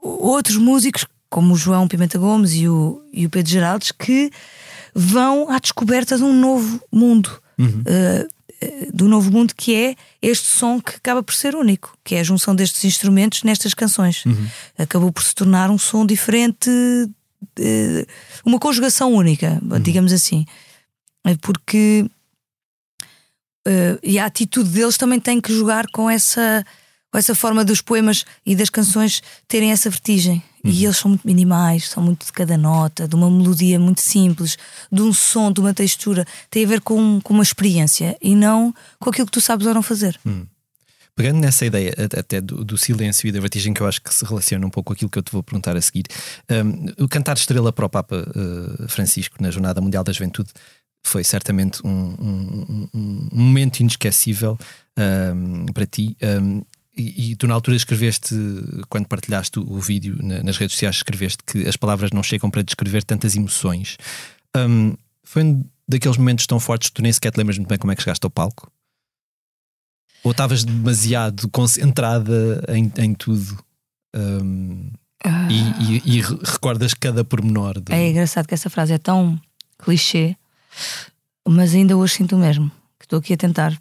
outros 0.00 0.56
músicos, 0.56 1.06
como 1.30 1.54
o 1.54 1.56
João 1.56 1.88
Pimenta 1.88 2.18
Gomes 2.18 2.52
e 2.54 2.68
o, 2.68 3.02
e 3.12 3.26
o 3.26 3.30
Pedro 3.30 3.50
Geraldes, 3.50 3.92
que 3.92 4.30
vão 4.94 5.50
à 5.50 5.58
descoberta 5.58 6.16
de 6.16 6.22
um 6.22 6.32
novo 6.32 6.80
mundo. 6.92 7.40
Uhum. 7.58 7.82
Uh, 7.82 8.38
do 8.92 9.06
novo 9.06 9.30
mundo 9.30 9.54
que 9.54 9.72
é 9.72 9.94
este 10.20 10.48
som 10.48 10.80
que 10.80 10.96
acaba 10.96 11.22
por 11.22 11.32
ser 11.32 11.54
único, 11.54 11.96
que 12.02 12.16
é 12.16 12.20
a 12.20 12.24
junção 12.24 12.56
destes 12.56 12.84
instrumentos 12.84 13.44
nestas 13.44 13.72
canções. 13.72 14.24
Uhum. 14.26 14.48
Acabou 14.76 15.12
por 15.12 15.22
se 15.22 15.32
tornar 15.32 15.70
um 15.70 15.78
som 15.78 16.04
diferente, 16.04 16.68
uma 18.44 18.58
conjugação 18.58 19.12
única, 19.12 19.60
uhum. 19.62 19.78
digamos 19.78 20.12
assim. 20.12 20.44
Porque 21.40 22.10
uh, 23.66 23.98
e 24.02 24.18
a 24.18 24.24
atitude 24.24 24.70
deles 24.70 24.96
também 24.96 25.20
tem 25.20 25.40
que 25.40 25.52
jogar 25.52 25.86
com 25.92 26.08
essa 26.08 26.64
com 27.10 27.18
essa 27.18 27.34
forma 27.34 27.64
dos 27.64 27.80
poemas 27.80 28.24
e 28.44 28.54
das 28.54 28.70
canções 28.70 29.22
terem 29.46 29.72
essa 29.72 29.88
vertigem. 29.88 30.42
Uhum. 30.64 30.70
E 30.70 30.84
eles 30.84 30.96
são 30.96 31.08
muito 31.10 31.26
minimais, 31.26 31.88
são 31.88 32.02
muito 32.02 32.26
de 32.26 32.32
cada 32.32 32.56
nota, 32.56 33.08
de 33.08 33.14
uma 33.14 33.30
melodia 33.30 33.78
muito 33.78 34.00
simples, 34.00 34.58
de 34.90 35.00
um 35.00 35.12
som, 35.12 35.50
de 35.50 35.60
uma 35.60 35.72
textura. 35.72 36.26
Tem 36.50 36.64
a 36.64 36.68
ver 36.68 36.80
com, 36.80 37.20
com 37.22 37.34
uma 37.34 37.42
experiência 37.42 38.16
e 38.20 38.34
não 38.34 38.74
com 38.98 39.10
aquilo 39.10 39.26
que 39.26 39.32
tu 39.32 39.40
sabes 39.40 39.66
ou 39.66 39.74
não 39.74 39.82
fazer. 39.82 40.18
Uhum. 40.24 40.46
Pegando 41.14 41.40
nessa 41.40 41.66
ideia 41.66 41.92
até 42.16 42.40
do, 42.40 42.64
do, 42.64 42.78
silêncio 42.78 43.26
e 43.26 43.32
da 43.32 43.40
vertigem, 43.40 43.74
que 43.74 43.80
eu 43.80 43.88
acho 43.88 44.00
que 44.00 44.14
se 44.14 44.24
relaciona 44.24 44.64
um 44.64 44.70
pouco 44.70 44.88
com 44.88 44.92
aquilo 44.92 45.10
que 45.10 45.18
eu 45.18 45.22
te 45.22 45.32
vou 45.32 45.42
perguntar 45.42 45.76
a 45.76 45.80
seguir, 45.80 46.04
um, 46.48 47.04
o 47.04 47.08
cantar 47.08 47.36
estrela 47.36 47.72
para 47.72 47.86
o 47.86 47.88
Papa 47.88 48.24
uh, 48.24 48.88
Francisco 48.88 49.36
na 49.40 49.50
Jornada 49.50 49.80
Mundial 49.80 50.04
da 50.04 50.12
Juventude 50.12 50.50
foi 51.04 51.24
certamente 51.24 51.84
um, 51.84 51.90
um, 51.90 52.88
um 52.94 53.28
momento 53.32 53.80
inesquecível 53.80 54.58
para 55.72 55.86
ti. 55.86 56.16
E, 56.98 57.30
e, 57.30 57.36
tu 57.36 57.46
na 57.46 57.54
altura 57.54 57.76
escreveste, 57.76 58.34
quando 58.88 59.06
partilhaste 59.06 59.60
o, 59.60 59.72
o 59.72 59.78
vídeo 59.78 60.18
na, 60.20 60.42
nas 60.42 60.56
redes 60.56 60.74
sociais, 60.74 60.96
escreveste 60.96 61.44
que 61.44 61.66
as 61.68 61.76
palavras 61.76 62.10
não 62.10 62.24
chegam 62.24 62.50
para 62.50 62.62
descrever 62.62 63.04
tantas 63.04 63.36
emoções. 63.36 63.96
Um, 64.56 64.96
foi 65.22 65.44
um 65.44 65.64
daqueles 65.86 66.16
momentos 66.16 66.46
tão 66.46 66.58
fortes 66.58 66.88
que 66.88 66.94
tu 66.94 67.02
nem 67.02 67.12
sequer 67.12 67.30
te 67.30 67.38
lembras 67.38 67.56
muito 67.56 67.68
bem 67.68 67.78
como 67.78 67.92
é 67.92 67.96
que 67.96 68.02
chegaste 68.02 68.26
ao 68.26 68.30
palco? 68.30 68.70
Ou 70.24 70.32
estavas 70.32 70.64
demasiado 70.64 71.48
concentrada 71.50 72.64
em, 72.68 72.92
em 72.98 73.14
tudo? 73.14 73.62
Um, 74.14 74.90
ah. 75.24 75.48
e, 75.50 76.00
e, 76.00 76.18
e, 76.18 76.20
recordas 76.20 76.94
cada 76.94 77.24
pormenor? 77.24 77.80
De... 77.80 77.92
É 77.92 78.10
engraçado 78.10 78.48
que 78.48 78.54
essa 78.54 78.68
frase 78.68 78.92
é 78.92 78.98
tão 78.98 79.40
clichê, 79.78 80.36
mas 81.46 81.74
ainda 81.74 81.96
hoje 81.96 82.14
sinto 82.14 82.34
o 82.34 82.38
mesmo. 82.38 82.70
Que 82.98 83.04
estou 83.04 83.20
aqui 83.20 83.34
a 83.34 83.36
tentar 83.36 83.80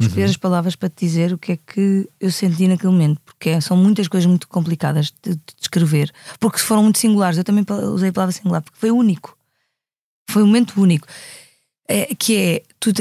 escolher 0.00 0.24
uhum. 0.24 0.30
as 0.30 0.36
palavras 0.36 0.76
para 0.76 0.88
te 0.88 1.04
dizer 1.04 1.32
o 1.32 1.38
que 1.38 1.52
é 1.52 1.56
que 1.56 2.08
eu 2.20 2.30
senti 2.30 2.68
naquele 2.68 2.92
momento, 2.92 3.20
porque 3.24 3.60
são 3.60 3.76
muitas 3.76 4.06
coisas 4.06 4.26
muito 4.26 4.46
complicadas 4.46 5.12
de, 5.22 5.34
de 5.34 5.54
descrever, 5.58 6.12
porque 6.38 6.58
foram 6.58 6.84
muito 6.84 6.98
singulares. 6.98 7.38
Eu 7.38 7.44
também 7.44 7.64
usei 7.92 8.10
a 8.10 8.12
palavra 8.12 8.32
singular, 8.32 8.62
porque 8.62 8.78
foi 8.78 8.90
único. 8.90 9.36
Foi 10.30 10.42
um 10.42 10.46
momento 10.46 10.80
único. 10.80 11.06
É, 11.88 12.14
que 12.14 12.36
é, 12.36 12.62
tu, 12.78 12.92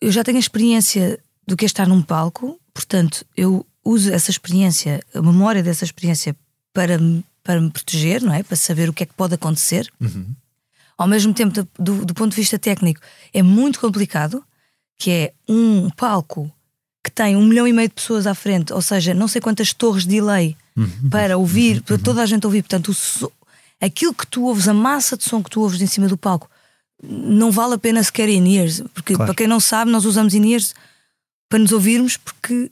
eu 0.00 0.12
já 0.12 0.22
tenho 0.22 0.36
a 0.36 0.40
experiência 0.40 1.18
do 1.46 1.56
que 1.56 1.64
é 1.64 1.66
estar 1.66 1.86
num 1.86 2.02
palco, 2.02 2.60
portanto, 2.74 3.24
eu 3.36 3.64
uso 3.84 4.12
essa 4.12 4.30
experiência, 4.30 5.02
a 5.14 5.22
memória 5.22 5.62
dessa 5.62 5.84
experiência 5.84 6.36
para, 6.72 6.98
para 7.42 7.60
me 7.60 7.70
proteger, 7.70 8.22
não 8.22 8.34
é? 8.34 8.42
Para 8.42 8.56
saber 8.56 8.88
o 8.88 8.92
que 8.92 9.04
é 9.04 9.06
que 9.06 9.14
pode 9.14 9.34
acontecer. 9.34 9.90
Uhum. 10.00 10.34
Ao 10.96 11.06
mesmo 11.06 11.32
tempo, 11.32 11.66
do, 11.78 12.04
do 12.04 12.14
ponto 12.14 12.30
de 12.30 12.36
vista 12.36 12.58
técnico, 12.58 13.00
é 13.32 13.42
muito 13.42 13.80
complicado 13.80 14.44
que 15.04 15.10
é 15.10 15.34
um 15.46 15.90
palco 15.90 16.50
que 17.04 17.10
tem 17.10 17.36
um 17.36 17.44
milhão 17.44 17.68
e 17.68 17.74
meio 17.74 17.88
de 17.88 17.94
pessoas 17.94 18.26
à 18.26 18.34
frente, 18.34 18.72
ou 18.72 18.80
seja, 18.80 19.12
não 19.12 19.28
sei 19.28 19.38
quantas 19.38 19.74
torres 19.74 20.04
de 20.04 20.08
delay 20.08 20.56
uhum. 20.74 21.10
para 21.10 21.36
ouvir, 21.36 21.82
para 21.82 21.98
toda 21.98 22.22
a 22.22 22.26
gente 22.26 22.46
ouvir. 22.46 22.62
Portanto, 22.62 22.94
so, 22.94 23.30
aquilo 23.78 24.14
que 24.14 24.26
tu 24.26 24.44
ouves, 24.44 24.66
a 24.66 24.72
massa 24.72 25.14
de 25.14 25.24
som 25.24 25.42
que 25.42 25.50
tu 25.50 25.60
ouves 25.60 25.82
em 25.82 25.86
cima 25.86 26.08
do 26.08 26.16
palco, 26.16 26.48
não 27.02 27.50
vale 27.50 27.74
a 27.74 27.78
pena 27.78 28.02
sequer 28.02 28.30
in-ears, 28.30 28.82
porque 28.94 29.12
claro. 29.12 29.26
para 29.26 29.36
quem 29.36 29.46
não 29.46 29.60
sabe, 29.60 29.90
nós 29.90 30.06
usamos 30.06 30.32
in-ears 30.32 30.74
para 31.50 31.58
nos 31.58 31.72
ouvirmos, 31.72 32.16
porque 32.16 32.70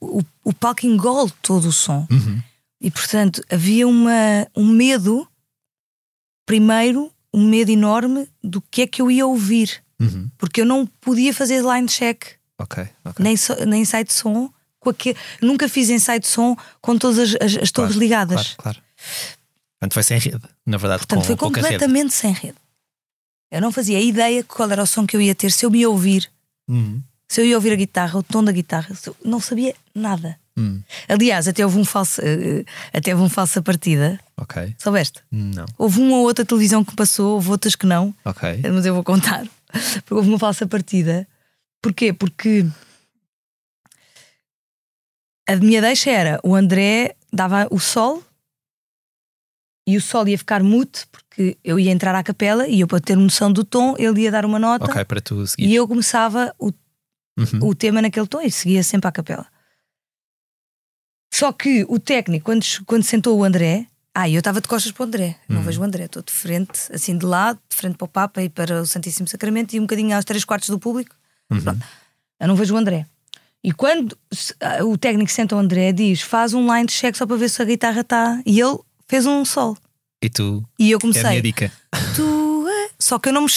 o, 0.00 0.20
o, 0.20 0.24
o 0.44 0.52
palco 0.52 0.86
engole 0.86 1.32
todo 1.42 1.66
o 1.66 1.72
som. 1.72 2.06
Uhum. 2.08 2.40
E 2.80 2.88
portanto, 2.88 3.42
havia 3.50 3.88
uma, 3.88 4.46
um 4.54 4.68
medo, 4.68 5.26
primeiro, 6.46 7.10
um 7.34 7.44
medo 7.44 7.72
enorme 7.72 8.28
do 8.44 8.60
que 8.60 8.82
é 8.82 8.86
que 8.86 9.02
eu 9.02 9.10
ia 9.10 9.26
ouvir. 9.26 9.82
Uhum. 10.00 10.30
Porque 10.38 10.60
eu 10.60 10.64
não 10.64 10.86
podia 10.86 11.34
fazer 11.34 11.62
line 11.62 11.88
check. 11.88 12.24
Okay, 12.60 12.88
okay. 13.04 13.22
Nem, 13.22 13.36
so, 13.36 13.54
nem 13.66 13.82
ensaio 13.82 14.04
de 14.04 14.12
som. 14.12 14.50
Com 14.80 14.90
aquele, 14.90 15.16
nunca 15.42 15.68
fiz 15.68 15.90
ensaio 15.90 16.20
de 16.20 16.28
som 16.28 16.56
com 16.80 16.96
todas 16.96 17.18
as, 17.18 17.34
as, 17.40 17.62
as 17.62 17.70
torres 17.72 17.96
ligadas. 17.96 18.54
Claro, 18.54 18.78
claro. 18.78 18.78
Portanto, 19.78 19.94
foi 19.94 20.02
sem 20.02 20.18
rede, 20.18 20.40
na 20.64 20.76
verdade. 20.76 21.00
Portanto, 21.00 21.20
com, 21.20 21.24
foi 21.24 21.36
completamente 21.36 22.04
rede. 22.04 22.14
sem 22.14 22.32
rede. 22.32 22.56
Eu 23.50 23.60
não 23.60 23.72
fazia 23.72 24.00
ideia 24.00 24.44
qual 24.44 24.70
era 24.70 24.82
o 24.82 24.86
som 24.86 25.06
que 25.06 25.16
eu 25.16 25.20
ia 25.20 25.34
ter 25.34 25.50
se 25.50 25.64
eu 25.64 25.70
me 25.70 25.80
ia 25.80 25.88
ouvir. 25.90 26.30
Uhum. 26.68 27.02
Se 27.28 27.40
eu 27.40 27.44
ia 27.44 27.56
ouvir 27.56 27.72
a 27.72 27.76
guitarra, 27.76 28.18
o 28.18 28.22
tom 28.22 28.42
da 28.42 28.52
guitarra, 28.52 28.96
não 29.24 29.40
sabia 29.40 29.74
nada. 29.94 30.38
Hum. 30.56 30.82
Aliás, 31.08 31.46
até 31.46 31.64
houve 31.64 31.78
um 31.78 31.84
falso, 31.84 32.20
eh, 32.22 32.64
até 32.92 33.12
houve 33.14 33.24
um 33.24 33.28
falsa 33.28 33.62
partida. 33.62 34.18
Ok. 34.36 34.74
Soubeste? 34.78 35.22
Não. 35.30 35.66
Houve 35.76 36.00
uma 36.00 36.16
ou 36.16 36.24
outra 36.24 36.44
televisão 36.44 36.84
que 36.84 36.96
passou, 36.96 37.34
houve 37.34 37.50
outras 37.50 37.76
que 37.76 37.86
não. 37.86 38.14
Ok. 38.24 38.60
Mas 38.72 38.84
eu 38.84 38.94
vou 38.94 39.04
contar. 39.04 39.46
Porque 40.04 40.14
houve 40.14 40.28
uma 40.28 40.38
falsa 40.38 40.66
partida. 40.66 41.26
Porquê? 41.82 42.12
Porque 42.12 42.66
a 45.48 45.56
minha 45.56 45.80
deixa 45.80 46.10
era 46.10 46.40
o 46.42 46.54
André 46.54 47.16
dava 47.32 47.68
o 47.70 47.78
sol 47.78 48.22
e 49.86 49.96
o 49.96 50.00
sol 50.00 50.26
ia 50.28 50.36
ficar 50.36 50.62
mute 50.62 51.06
porque 51.06 51.56
eu 51.62 51.78
ia 51.78 51.90
entrar 51.90 52.14
à 52.14 52.22
capela 52.22 52.66
e 52.66 52.80
eu 52.80 52.86
para 52.86 53.00
ter 53.00 53.16
noção 53.16 53.50
do 53.52 53.64
tom 53.64 53.94
ele 53.98 54.22
ia 54.22 54.30
dar 54.30 54.44
uma 54.44 54.58
nota 54.58 54.84
ok 54.84 55.04
para 55.04 55.20
tu 55.20 55.46
seguir 55.46 55.66
e 55.66 55.74
eu 55.74 55.86
começava 55.86 56.54
o, 56.58 56.72
o 57.62 57.74
tema 57.74 58.02
naquele 58.02 58.26
tom 58.26 58.40
e 58.40 58.50
seguia 58.50 58.82
sempre 58.82 59.08
à 59.08 59.12
capela. 59.12 59.46
Só 61.32 61.52
que 61.52 61.84
o 61.88 61.98
técnico, 61.98 62.46
quando, 62.46 62.64
quando 62.84 63.04
sentou 63.04 63.38
o 63.38 63.44
André, 63.44 63.86
ah, 64.14 64.28
eu 64.28 64.38
estava 64.38 64.60
de 64.60 64.68
costas 64.68 64.90
para 64.92 65.02
o 65.04 65.06
André, 65.06 65.36
não 65.48 65.62
vejo 65.62 65.80
o 65.80 65.84
André, 65.84 66.04
estou 66.04 66.22
de 66.22 66.32
frente, 66.32 66.80
assim 66.92 67.16
de 67.16 67.24
lado, 67.24 67.58
de 67.68 67.76
frente 67.76 67.96
para 67.96 68.04
o 68.04 68.08
Papa 68.08 68.42
e 68.42 68.48
para 68.48 68.82
o 68.82 68.86
Santíssimo 68.86 69.28
Sacramento 69.28 69.74
e 69.74 69.78
um 69.78 69.82
bocadinho 69.84 70.14
aos 70.16 70.24
três 70.24 70.44
quartos 70.44 70.68
do 70.68 70.78
público. 70.78 71.14
Pronto. 71.48 71.78
Eu 72.40 72.48
não 72.48 72.56
vejo 72.56 72.74
o 72.74 72.76
André. 72.76 73.06
E 73.62 73.72
quando 73.72 74.16
ah, 74.60 74.84
o 74.84 74.96
técnico 74.96 75.30
senta 75.30 75.56
o 75.56 75.58
André, 75.58 75.92
diz: 75.92 76.20
faz 76.22 76.54
um 76.54 76.72
line 76.74 76.86
check 76.86 77.16
só 77.16 77.26
para 77.26 77.36
ver 77.36 77.48
se 77.48 77.60
a 77.60 77.64
guitarra 77.64 78.00
está. 78.02 78.40
E 78.46 78.60
ele 78.60 78.78
fez 79.06 79.26
um 79.26 79.44
sol. 79.44 79.76
E 80.22 80.28
tu, 80.28 80.64
E 80.78 80.90
eu 80.90 80.98
que 80.98 81.06
é 81.06 81.08
a 81.08 81.12
minha 81.12 81.22
comecei. 81.22 81.42
dica. 81.42 81.72
Tu 82.14 82.66
é. 82.68 82.90
Só 82.98 83.18
que 83.18 83.28
eu 83.28 83.32
não 83.32 83.42
me 83.42 83.50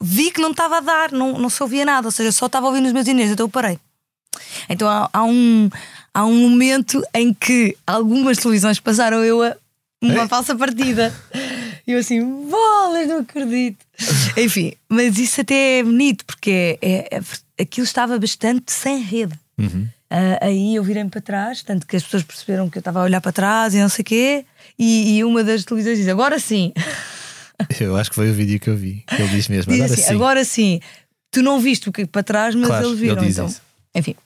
vi 0.00 0.30
que 0.30 0.40
não 0.40 0.50
estava 0.50 0.78
a 0.78 0.80
dar, 0.80 1.12
não, 1.12 1.38
não 1.38 1.48
se 1.48 1.62
ouvia 1.62 1.84
nada, 1.84 2.08
ou 2.08 2.12
seja, 2.12 2.32
só 2.32 2.46
estava 2.46 2.66
ouvindo 2.66 2.86
os 2.86 2.92
meus 2.92 3.06
inês, 3.06 3.30
então 3.30 3.44
eu 3.46 3.50
parei. 3.50 3.78
Então 4.68 4.88
há, 4.88 5.08
há 5.12 5.22
um, 5.24 5.70
há 6.12 6.24
um 6.24 6.48
momento 6.48 7.02
em 7.14 7.32
que 7.32 7.76
algumas 7.86 8.38
televisões 8.38 8.80
passaram 8.80 9.22
eu 9.24 9.42
a 9.42 9.56
uma 10.02 10.28
falsa 10.28 10.54
partida. 10.56 11.14
E 11.86 11.92
eu 11.92 11.98
assim, 11.98 12.20
bolas, 12.48 13.08
não 13.08 13.18
acredito. 13.20 13.84
Enfim, 14.36 14.72
mas 14.88 15.18
isso 15.18 15.40
até 15.40 15.78
é 15.78 15.82
bonito, 15.82 16.24
porque 16.24 16.78
é, 16.82 17.16
é- 17.16 17.18
é- 17.18 17.62
aquilo 17.62 17.84
estava 17.84 18.18
bastante 18.18 18.72
sem 18.72 19.00
rede. 19.00 19.38
Ah, 20.10 20.46
aí 20.46 20.74
eu 20.74 20.82
virei-me 20.84 21.08
para 21.10 21.20
trás, 21.20 21.62
tanto 21.62 21.86
que 21.86 21.96
as 21.96 22.02
pessoas 22.02 22.22
perceberam 22.22 22.68
que 22.68 22.76
eu 22.76 22.80
estava 22.80 23.00
a 23.00 23.04
olhar 23.04 23.20
para 23.20 23.32
trás 23.32 23.74
e 23.74 23.78
não 23.80 23.88
sei 23.88 24.02
o 24.02 24.04
quê, 24.04 24.44
e, 24.78 25.16
e 25.18 25.24
uma 25.24 25.42
das 25.42 25.64
televisões 25.64 25.98
diz: 25.98 26.08
agora 26.08 26.38
sim. 26.38 26.72
Eu 27.80 27.96
acho 27.96 28.10
que 28.10 28.16
foi 28.16 28.28
o 28.28 28.34
vídeo 28.34 28.58
que 28.58 28.68
eu 28.68 28.76
vi. 28.76 29.04
Ele 29.12 29.28
diz 29.28 29.46
mesmo. 29.46 29.72
Diz 29.72 29.82
Agora 29.82 29.92
assim, 29.94 30.02
sim. 30.02 30.14
agora 30.14 30.44
sim, 30.44 30.80
tu 31.30 31.42
não 31.42 31.60
viste 31.60 31.88
o 31.88 31.92
que 31.92 32.04
para 32.04 32.22
trás, 32.22 32.54
mas 32.56 32.66
Claro, 32.66 32.86
eles 32.88 32.98
viram. 32.98 33.22
ele 33.22 33.30
então. 33.30 33.46
isso. 33.46 33.60
Enfim, 33.94 34.16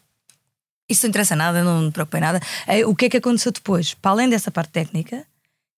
isso 0.89 1.05
não 1.05 1.11
interessa 1.11 1.37
nada, 1.37 1.63
não 1.63 1.83
me 1.83 1.91
preocupei 1.91 2.21
nada. 2.21 2.41
Eh, 2.67 2.87
O 2.87 2.95
que 2.95 3.05
é 3.07 3.09
que 3.11 3.17
aconteceu 3.19 3.53
depois? 3.53 3.93
Para 3.93 4.13
além 4.13 4.29
dessa 4.31 4.51
parte 4.51 4.71
técnica, 4.71 5.25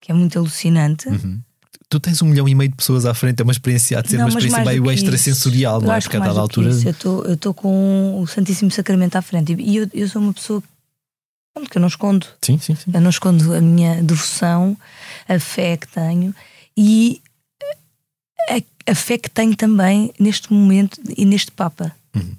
que 0.00 0.10
é 0.12 0.14
muito 0.14 0.38
alucinante, 0.38 1.08
Uhum. 1.08 1.40
Tu 1.90 1.98
tens 1.98 2.20
um 2.20 2.26
milhão 2.26 2.46
e 2.46 2.54
meio 2.54 2.68
de 2.70 2.76
pessoas 2.76 3.06
à 3.06 3.14
frente, 3.14 3.40
é 3.40 3.42
uma 3.42 3.50
experiência, 3.52 4.02
de 4.02 4.10
ser 4.10 4.18
Não, 4.18 4.24
uma 4.26 4.28
experiência 4.38 4.62
meio 4.62 4.90
extrasensorial, 4.90 5.80
não 5.80 5.90
é? 5.90 5.96
acho 5.96 6.06
Porque 6.06 6.18
que 6.18 6.22
a 6.22 6.26
dada 6.26 6.38
altura. 6.40 6.68
isso, 6.68 6.86
eu 6.86 6.90
estou- 6.90 7.24
eu 7.24 7.32
estou 7.32 7.54
com 7.54 8.20
o 8.20 8.26
Santíssimo 8.26 8.70
Sacramento 8.70 9.16
à 9.16 9.22
frente 9.22 9.56
e 9.58 9.76
eu, 9.76 9.88
eu 9.94 10.06
sou 10.06 10.20
uma 10.20 10.34
pessoa 10.34 10.62
que 11.70 11.78
eu 11.78 11.80
não 11.80 11.88
escondo. 11.88 12.26
Sim, 12.42 12.58
sim, 12.58 12.74
sim. 12.74 12.90
Eu 12.92 13.00
não 13.00 13.08
escondo 13.08 13.54
a 13.54 13.60
minha 13.62 14.02
devoção, 14.02 14.76
a 15.26 15.40
fé 15.40 15.78
que 15.78 15.88
tenho 15.88 16.34
e 16.76 17.22
a, 18.50 18.90
a 18.92 18.94
fé 18.94 19.16
que 19.16 19.30
tenho 19.30 19.56
também 19.56 20.12
neste 20.20 20.52
momento 20.52 21.00
e 21.16 21.24
neste 21.24 21.50
Papa. 21.52 21.96
Uhum. 22.14 22.36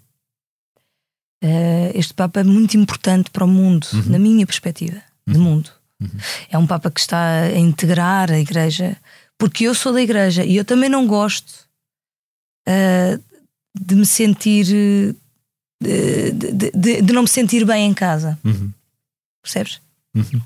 Eh, 1.42 1.92
este 1.96 2.14
Papa 2.14 2.42
é 2.42 2.44
muito 2.44 2.78
importante 2.78 3.32
para 3.32 3.46
o 3.46 3.48
mundo, 3.48 3.88
Uhum. 3.94 4.04
na 4.12 4.20
minha 4.20 4.46
perspectiva 4.46 5.02
de 5.26 5.38
mundo. 5.40 5.72
É 6.50 6.58
um 6.58 6.66
Papa 6.66 6.90
que 6.90 7.00
está 7.00 7.42
a 7.42 7.58
integrar 7.58 8.32
a 8.32 8.40
Igreja, 8.40 8.96
porque 9.38 9.66
eu 9.66 9.76
sou 9.76 9.92
da 9.94 10.02
Igreja 10.02 10.44
e 10.46 10.56
eu 10.56 10.64
também 10.66 10.90
não 10.90 11.06
gosto 11.08 11.54
eh, 12.68 13.20
de 13.80 13.96
me 13.96 14.06
sentir. 14.06 14.68
eh, 15.84 16.32
De, 16.32 16.52
de- 16.52 16.72
de- 16.76 17.02
de 17.02 17.14
não 17.14 17.22
me 17.24 17.28
sentir 17.30 17.64
bem 17.66 17.86
em 17.90 17.94
casa, 17.94 18.38
Uhum. 18.44 18.72
percebes? 19.42 19.80
Uhum. 20.14 20.42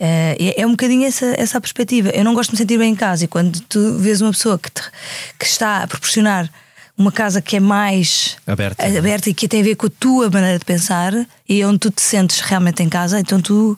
Eh, 0.00 0.36
é, 0.56 0.62
é 0.62 0.66
um 0.66 0.70
bocadinho 0.70 1.04
essa, 1.06 1.26
essa 1.38 1.58
a 1.58 1.60
perspectiva. 1.60 2.08
Eu 2.10 2.24
não 2.24 2.32
gosto 2.34 2.50
de 2.50 2.54
me 2.54 2.58
sentir 2.58 2.78
bem 2.78 2.92
em 2.92 2.96
casa 2.96 3.24
e 3.24 3.28
quando 3.28 3.60
tu 3.60 3.98
vês 3.98 4.20
uma 4.22 4.32
pessoa 4.32 4.58
que, 4.58 4.70
te- 4.70 4.90
que 5.38 5.44
está 5.44 5.82
a 5.82 5.86
proporcionar 5.86 6.50
uma 6.96 7.12
casa 7.12 7.42
que 7.42 7.56
é 7.56 7.60
mais 7.60 8.36
Aberta. 8.46 8.82
aberta 8.86 9.28
e 9.30 9.34
que 9.34 9.46
tem 9.48 9.60
a 9.60 9.64
ver 9.64 9.74
com 9.76 9.86
a 9.86 9.90
tua 9.90 10.30
maneira 10.30 10.58
de 10.58 10.64
pensar 10.64 11.12
e 11.48 11.62
onde 11.64 11.78
tu 11.80 11.90
te 11.90 12.00
sentes 12.02 12.40
realmente 12.40 12.82
em 12.82 12.88
casa, 12.88 13.20
então 13.20 13.40
tu 13.42 13.76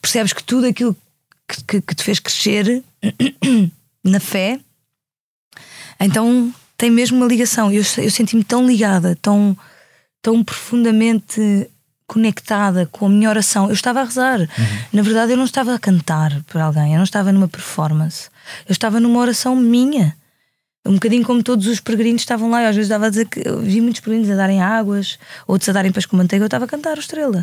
percebes 0.00 0.32
que 0.32 0.42
tudo 0.42 0.66
aquilo 0.66 0.96
que, 1.48 1.64
que, 1.64 1.80
que 1.80 1.94
te 1.94 2.02
fez 2.02 2.18
crescer 2.18 2.82
na 4.04 4.20
fé, 4.20 4.58
então 6.00 6.52
tem 6.76 6.90
mesmo 6.90 7.16
uma 7.16 7.26
ligação. 7.26 7.70
Eu, 7.70 7.82
eu 7.98 8.10
senti-me 8.10 8.42
tão 8.42 8.66
ligada, 8.66 9.16
tão, 9.22 9.56
tão 10.20 10.42
profundamente 10.42 11.70
conectada 12.06 12.86
com 12.86 13.06
a 13.06 13.08
minha 13.08 13.28
oração. 13.28 13.68
Eu 13.68 13.72
estava 13.72 14.00
a 14.00 14.04
rezar. 14.04 14.40
Na 14.92 15.02
verdade, 15.02 15.32
eu 15.32 15.36
não 15.36 15.44
estava 15.44 15.74
a 15.74 15.78
cantar 15.78 16.42
para 16.44 16.64
alguém, 16.64 16.92
eu 16.92 16.98
não 16.98 17.04
estava 17.04 17.32
numa 17.32 17.48
performance. 17.48 18.28
Eu 18.68 18.72
estava 18.72 19.00
numa 19.00 19.20
oração 19.20 19.56
minha. 19.56 20.16
Um 20.84 20.94
bocadinho 20.94 21.22
como 21.24 21.44
todos 21.44 21.68
os 21.68 21.78
peregrinos 21.78 22.22
estavam 22.22 22.50
lá. 22.50 22.62
Eu 22.62 22.68
às 22.70 22.74
vezes 22.74 22.88
dava 22.88 23.06
a 23.06 23.08
dizer 23.08 23.26
que 23.28 23.40
eu 23.46 23.60
vi 23.60 23.80
muitos 23.80 24.00
peregrinos 24.00 24.30
a 24.32 24.34
darem 24.36 24.60
águas, 24.60 25.16
outros 25.46 25.68
a 25.68 25.72
darem 25.72 25.92
peixe 25.92 26.08
com 26.08 26.16
manteiga. 26.16 26.42
Eu 26.42 26.48
estava 26.48 26.64
a 26.64 26.68
cantar 26.68 26.96
o 26.96 27.00
estrela. 27.00 27.40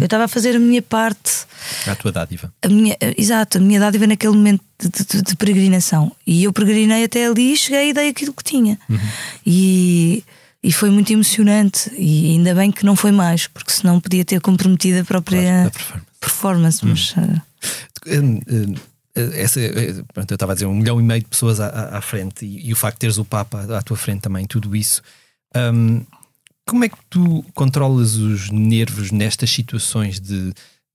Eu 0.00 0.04
estava 0.04 0.24
a 0.24 0.28
fazer 0.28 0.56
a 0.56 0.58
minha 0.58 0.82
parte 0.82 1.46
À 1.86 1.94
tua 1.94 2.10
dádiva. 2.10 2.52
a 2.60 2.68
minha, 2.68 2.96
exato, 3.16 3.58
a 3.58 3.60
minha 3.60 3.78
dádiva 3.78 4.08
naquele 4.08 4.32
momento 4.34 4.60
de, 4.80 4.88
de- 4.88 5.22
de 5.22 5.36
peregrinação. 5.36 6.10
E 6.26 6.42
eu 6.42 6.52
peregrinei 6.52 7.04
até 7.04 7.26
ali 7.26 7.52
e 7.52 7.56
cheguei 7.56 7.90
e 7.90 7.92
dei 7.92 8.08
aquilo 8.08 8.32
que 8.32 8.42
tinha. 8.42 8.76
E, 9.46 10.24
e 10.60 10.72
foi 10.72 10.90
muito 10.90 11.12
emocionante. 11.12 11.92
E 11.96 12.32
ainda 12.32 12.54
bem 12.56 12.72
que 12.72 12.84
não 12.84 12.96
foi 12.96 13.12
mais, 13.12 13.46
porque 13.46 13.70
senão 13.70 14.00
podia 14.00 14.24
ter 14.24 14.40
comprometido 14.40 14.98
a 15.00 15.04
própria 15.04 15.40
Claro, 15.40 15.68
a 15.68 15.70
performance. 16.20 16.80
performance. 16.80 16.86
Mas, 16.86 17.10
uh, 17.12 18.80
Essa, 19.14 19.60
eh, 19.60 20.02
pronto, 20.14 20.30
eu 20.30 20.34
estava 20.36 20.52
a 20.52 20.54
dizer 20.54 20.66
um 20.66 20.74
milhão 20.74 21.00
e 21.00 21.02
meio 21.04 21.20
de 21.20 21.26
pessoas 21.28 21.58
à, 21.60 21.96
à- 21.98 22.00
frente 22.00 22.46
e, 22.46 22.68
e 22.68 22.72
o 22.72 22.76
facto 22.76 22.96
de 22.96 23.00
teres 23.00 23.18
o 23.18 23.24
Papa 23.24 23.62
à 23.76 23.82
tua 23.82 23.96
frente 23.96 24.20
também, 24.22 24.46
tudo 24.46 24.74
isso. 24.76 25.02
hum, 25.56 26.04
como 26.66 26.84
é 26.84 26.88
que 26.88 26.96
tu 27.08 27.44
controlas 27.54 28.14
os 28.16 28.50
nervos 28.50 29.10
nestas 29.10 29.50
situações 29.50 30.20
de, 30.20 30.52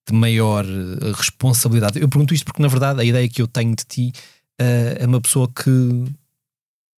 de 0.07 0.13
maior 0.13 0.63
eh, 0.65 1.11
responsabilidade? 1.13 1.99
Eu 1.99 2.07
pergunto 2.07 2.33
isto 2.33 2.45
porque, 2.45 2.61
na 2.61 2.69
verdade, 2.69 3.01
a 3.01 3.03
ideia 3.03 3.27
que 3.27 3.41
eu 3.41 3.47
tenho 3.47 3.75
de 3.75 3.83
ti 3.85 4.13
eh, 4.59 4.97
é 5.01 5.05
uma 5.05 5.19
pessoa 5.19 5.49
que 5.49 6.05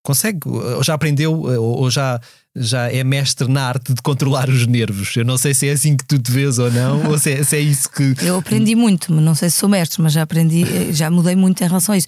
consegue, 0.04 0.40
ou 0.48 0.84
já 0.84 0.94
aprendeu, 0.94 1.52
eh, 1.52 1.58
ou 1.58 1.80
ou 1.82 1.90
já, 1.90 2.20
já 2.58 2.92
é 2.92 3.04
mestre 3.04 3.48
na 3.48 3.64
arte 3.64 3.94
de 3.94 4.02
controlar 4.02 4.50
os 4.50 4.66
nervos. 4.66 5.16
Eu 5.16 5.24
não 5.24 5.38
sei 5.38 5.54
se 5.54 5.68
é 5.68 5.72
assim 5.72 5.96
que 5.96 6.04
tu 6.04 6.18
te 6.18 6.32
vês 6.32 6.58
ou 6.60 6.72
não, 6.72 7.10
ou 7.10 7.18
se 7.18 7.34
é, 7.34 7.44
se 7.44 7.56
é 7.56 7.60
isso 7.60 7.90
que. 7.90 8.16
eu 8.26 8.38
aprendi 8.38 8.76
muito, 8.76 9.14
mas 9.14 9.24
não 9.24 9.36
sei 9.36 9.50
se 9.50 9.58
sou 9.58 9.70
mestre, 9.70 10.02
mas 10.02 10.14
já 10.14 10.24
aprendi, 10.24 10.64
eh, 10.64 10.92
já 10.92 11.10
mudei 11.10 11.36
muito 11.36 11.64
em 11.64 11.68
relação 11.68 11.94
a 11.94 11.98
isso. 11.98 12.08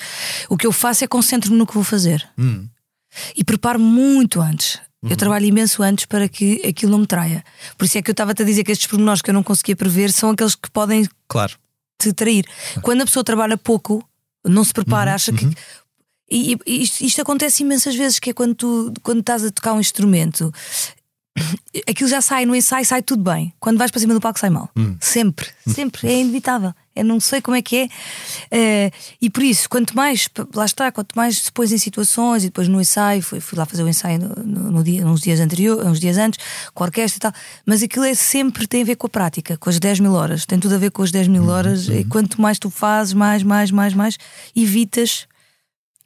O 0.49 0.57
que 0.57 0.65
eu 0.65 0.71
faço 0.71 1.03
é 1.03 1.07
concentro-me 1.07 1.57
no 1.57 1.65
que 1.65 1.73
vou 1.73 1.83
fazer 1.83 2.27
Hum, 2.37 2.67
e 3.35 3.43
preparo 3.43 3.79
muito 3.79 4.41
antes. 4.41 4.79
Eu 5.01 5.15
trabalho 5.15 5.45
imenso 5.45 5.81
antes 5.81 6.05
para 6.05 6.27
que 6.27 6.61
aquilo 6.67 6.91
não 6.91 6.99
me 6.99 7.07
traia. 7.07 7.43
Por 7.77 7.85
isso 7.85 7.97
é 7.97 8.01
que 8.01 8.09
eu 8.09 8.13
estava-te 8.13 8.41
a 8.41 8.45
dizer 8.45 8.65
que 8.65 8.71
estes 8.71 8.85
pormenores 8.85 9.21
que 9.21 9.29
eu 9.29 9.33
não 9.33 9.43
conseguia 9.43 9.75
prever 9.75 10.11
são 10.11 10.31
aqueles 10.31 10.55
que 10.55 10.69
podem 10.69 11.07
claro. 11.27 11.53
te 11.97 12.11
trair. 12.11 12.45
Quando 12.81 13.01
a 13.01 13.05
pessoa 13.05 13.23
trabalha 13.23 13.57
pouco, 13.57 14.03
não 14.45 14.63
se 14.63 14.73
prepara, 14.73 15.13
acha 15.13 15.31
que. 15.31 15.49
E, 16.29 16.57
e 16.65 16.83
isto, 16.83 17.01
isto 17.03 17.21
acontece 17.21 17.63
imensas 17.63 17.95
vezes, 17.95 18.19
que 18.19 18.29
é 18.29 18.33
quando 18.33 18.53
tu 18.55 18.93
quando 19.01 19.19
estás 19.21 19.43
a 19.43 19.51
tocar 19.51 19.73
um 19.73 19.79
instrumento, 19.79 20.53
aquilo 21.87 22.09
já 22.09 22.21
sai 22.21 22.45
no 22.45 22.55
ensaio, 22.55 22.85
sai 22.85 23.01
tudo 23.01 23.23
bem. 23.23 23.53
Quando 23.59 23.77
vais 23.77 23.91
para 23.91 23.99
cima 23.99 24.13
do 24.13 24.19
palco, 24.19 24.39
sai 24.39 24.49
mal. 24.49 24.69
Sempre, 24.99 25.47
sempre, 25.67 26.07
é 26.07 26.19
inevitável. 26.19 26.73
Eu 26.95 27.05
não 27.05 27.19
sei 27.21 27.39
como 27.41 27.55
é 27.55 27.61
que 27.61 27.77
é. 27.77 27.89
Eh, 28.51 28.91
e 29.21 29.29
por 29.29 29.41
isso, 29.41 29.69
quanto 29.69 29.95
mais, 29.95 30.27
lá 30.53 30.65
está, 30.65 30.91
quanto 30.91 31.13
mais 31.15 31.43
se 31.43 31.51
pões 31.51 31.71
em 31.71 31.77
situações 31.77 32.43
e 32.43 32.47
depois 32.47 32.67
no 32.67 32.81
ensaio, 32.81 33.21
fui, 33.23 33.39
fui 33.39 33.57
lá 33.57 33.65
fazer 33.65 33.83
o 33.83 33.87
ensaio 33.87 34.19
no, 34.19 34.35
no- 34.43 34.71
no 34.71 34.83
dia, 34.83 35.07
uns 35.07 35.21
dias 35.21 35.39
anteriores, 35.39 35.85
uns 35.85 35.99
dias 35.99 36.17
antes, 36.17 36.37
com 36.73 36.83
a 36.83 36.87
orquestra 36.87 37.17
e 37.17 37.21
tal, 37.21 37.41
mas 37.65 37.81
aquilo 37.81 38.03
é 38.03 38.13
sempre 38.13 38.67
tem 38.67 38.81
a 38.81 38.85
ver 38.85 38.97
com 38.97 39.07
a 39.07 39.09
prática, 39.09 39.55
com 39.57 39.69
as 39.69 39.79
10 39.79 40.01
mil 40.01 40.11
horas, 40.11 40.45
tem 40.45 40.59
tudo 40.59 40.75
a 40.75 40.77
ver 40.77 40.91
com 40.91 41.01
as 41.01 41.09
10 41.11 41.29
mil 41.29 41.47
horas, 41.47 41.87
e 41.87 42.03
quanto 42.03 42.41
mais 42.41 42.59
tu 42.59 42.69
fazes, 42.69 43.13
mais, 43.13 43.43
mais, 43.43 43.71
mais, 43.71 43.93
mais, 43.93 44.17
evitas. 44.53 45.25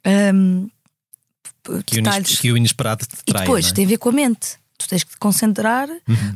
Hum, 0.06 0.68
Que 1.62 1.70
o, 1.98 2.02
detalhes. 2.02 2.38
que 2.40 2.52
o 2.52 2.56
inesperado 2.56 3.06
te 3.06 3.14
E 3.26 3.32
trai. 3.32 3.42
depois 3.44 3.64
não 3.66 3.70
é? 3.70 3.74
tem 3.74 3.84
a 3.84 3.88
ver 3.88 3.98
com 3.98 4.08
a 4.08 4.12
mente. 4.12 4.56
Tu 4.76 4.88
tens 4.88 5.04
que 5.04 5.10
te 5.12 5.18
concentrar 5.18 5.88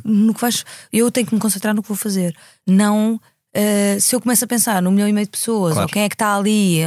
no 0.04 0.32
que 0.32 0.40
vais. 0.40 0.64
Eu 0.92 1.10
tenho 1.10 1.26
que 1.26 1.34
me 1.34 1.40
concentrar 1.40 1.74
no 1.74 1.82
que 1.82 1.88
vou 1.88 1.96
fazer. 1.96 2.34
Não 2.66 3.20
eh, 3.52 3.98
se 4.00 4.14
eu 4.14 4.20
começo 4.20 4.44
a 4.44 4.48
pensar 4.48 4.80
num 4.80 4.90
milhão 4.92 5.08
e 5.08 5.12
meio 5.12 5.26
de 5.26 5.30
pessoas, 5.32 5.72
Claro. 5.74 5.88
ou 5.88 5.92
quem 5.92 6.02
é 6.04 6.08
que 6.08 6.14
está 6.14 6.36
ali, 6.36 6.78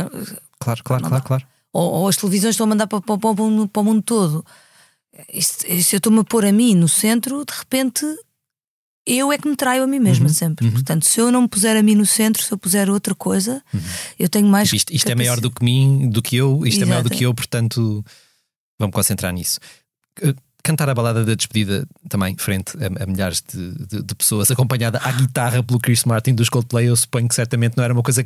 Claro, 0.59 0.83
claro, 0.83 1.03
claro, 1.03 1.23
claro. 1.23 1.43
ou, 1.73 1.91
ou 1.91 2.07
as 2.07 2.15
televisões 2.15 2.53
estão 2.53 2.65
a 2.65 2.69
mandar 2.69 2.87
para, 2.87 3.01
para, 3.01 3.17
para, 3.17 3.29
o 3.29 3.35
mundo- 3.35 3.67
para 3.67 3.81
o 3.81 3.83
mundo 3.85 4.01
todo. 4.01 4.45
Isto- 5.33 5.65
Se 5.83 5.95
eu 5.95 5.97
estou-me 5.97 6.19
a 6.19 6.23
pôr 6.23 6.45
a 6.45 6.51
mim 6.51 6.73
no 6.75 6.87
centro, 6.87 7.43
de 7.45 7.53
repente 7.53 8.05
eu 9.05 9.31
é 9.31 9.37
que 9.37 9.47
me 9.47 9.55
traio 9.55 9.83
a 9.83 9.87
mim 9.87 9.99
mesma 9.99 10.27
Uhum, 10.27 10.33
sempre. 10.33 10.69
Portanto, 10.71 11.05
se 11.07 11.19
eu 11.19 11.31
não 11.31 11.41
me 11.43 11.47
puser 11.47 11.75
a 11.75 11.81
mim 11.83 11.95
no 11.95 12.05
centro, 12.05 12.43
se 12.43 12.51
eu 12.51 12.57
puser 12.57 12.89
outra 12.89 13.15
coisa, 13.15 13.61
eu 14.19 14.29
tenho 14.29 14.47
mais. 14.47 14.67
Tipo, 14.69 14.75
isto, 14.77 14.93
isto 14.93 15.09
é 15.11 15.15
maior 15.15 15.39
do 15.39 15.49
que 15.51 15.63
mim, 15.63 16.09
do 16.09 16.21
que 16.21 16.35
eu, 16.35 16.65
isto 16.65 16.83
é 16.83 16.85
maior 16.85 17.01
do 17.01 17.07
Exato. 17.07 17.17
que 17.17 17.25
eu, 17.25 17.33
portanto 17.33 18.05
vamos 18.79 18.93
concentrar 18.93 19.31
nisso. 19.33 19.59
Eh, 20.21 20.33
Cantar 20.63 20.87
a 20.89 20.93
balada 20.93 21.25
da 21.25 21.33
despedida 21.33 21.87
também, 22.07 22.35
frente 22.37 22.73
a, 22.77 23.03
a 23.03 23.07
milhares 23.07 23.41
de, 23.51 23.71
de- 23.87 24.03
de 24.03 24.13
pessoas, 24.15 24.51
acompanhada 24.51 24.99
à 25.03 25.11
guitarra 25.11 25.63
pelo 25.63 25.79
Chris 25.79 26.03
Martin 26.03 26.35
dos 26.35 26.49
Coldplay, 26.49 26.87
eu 26.87 26.95
suponho 26.95 27.27
que 27.27 27.33
certamente 27.33 27.75
não 27.75 27.83
era 27.83 27.91
uma 27.91 28.03
coisa 28.03 28.23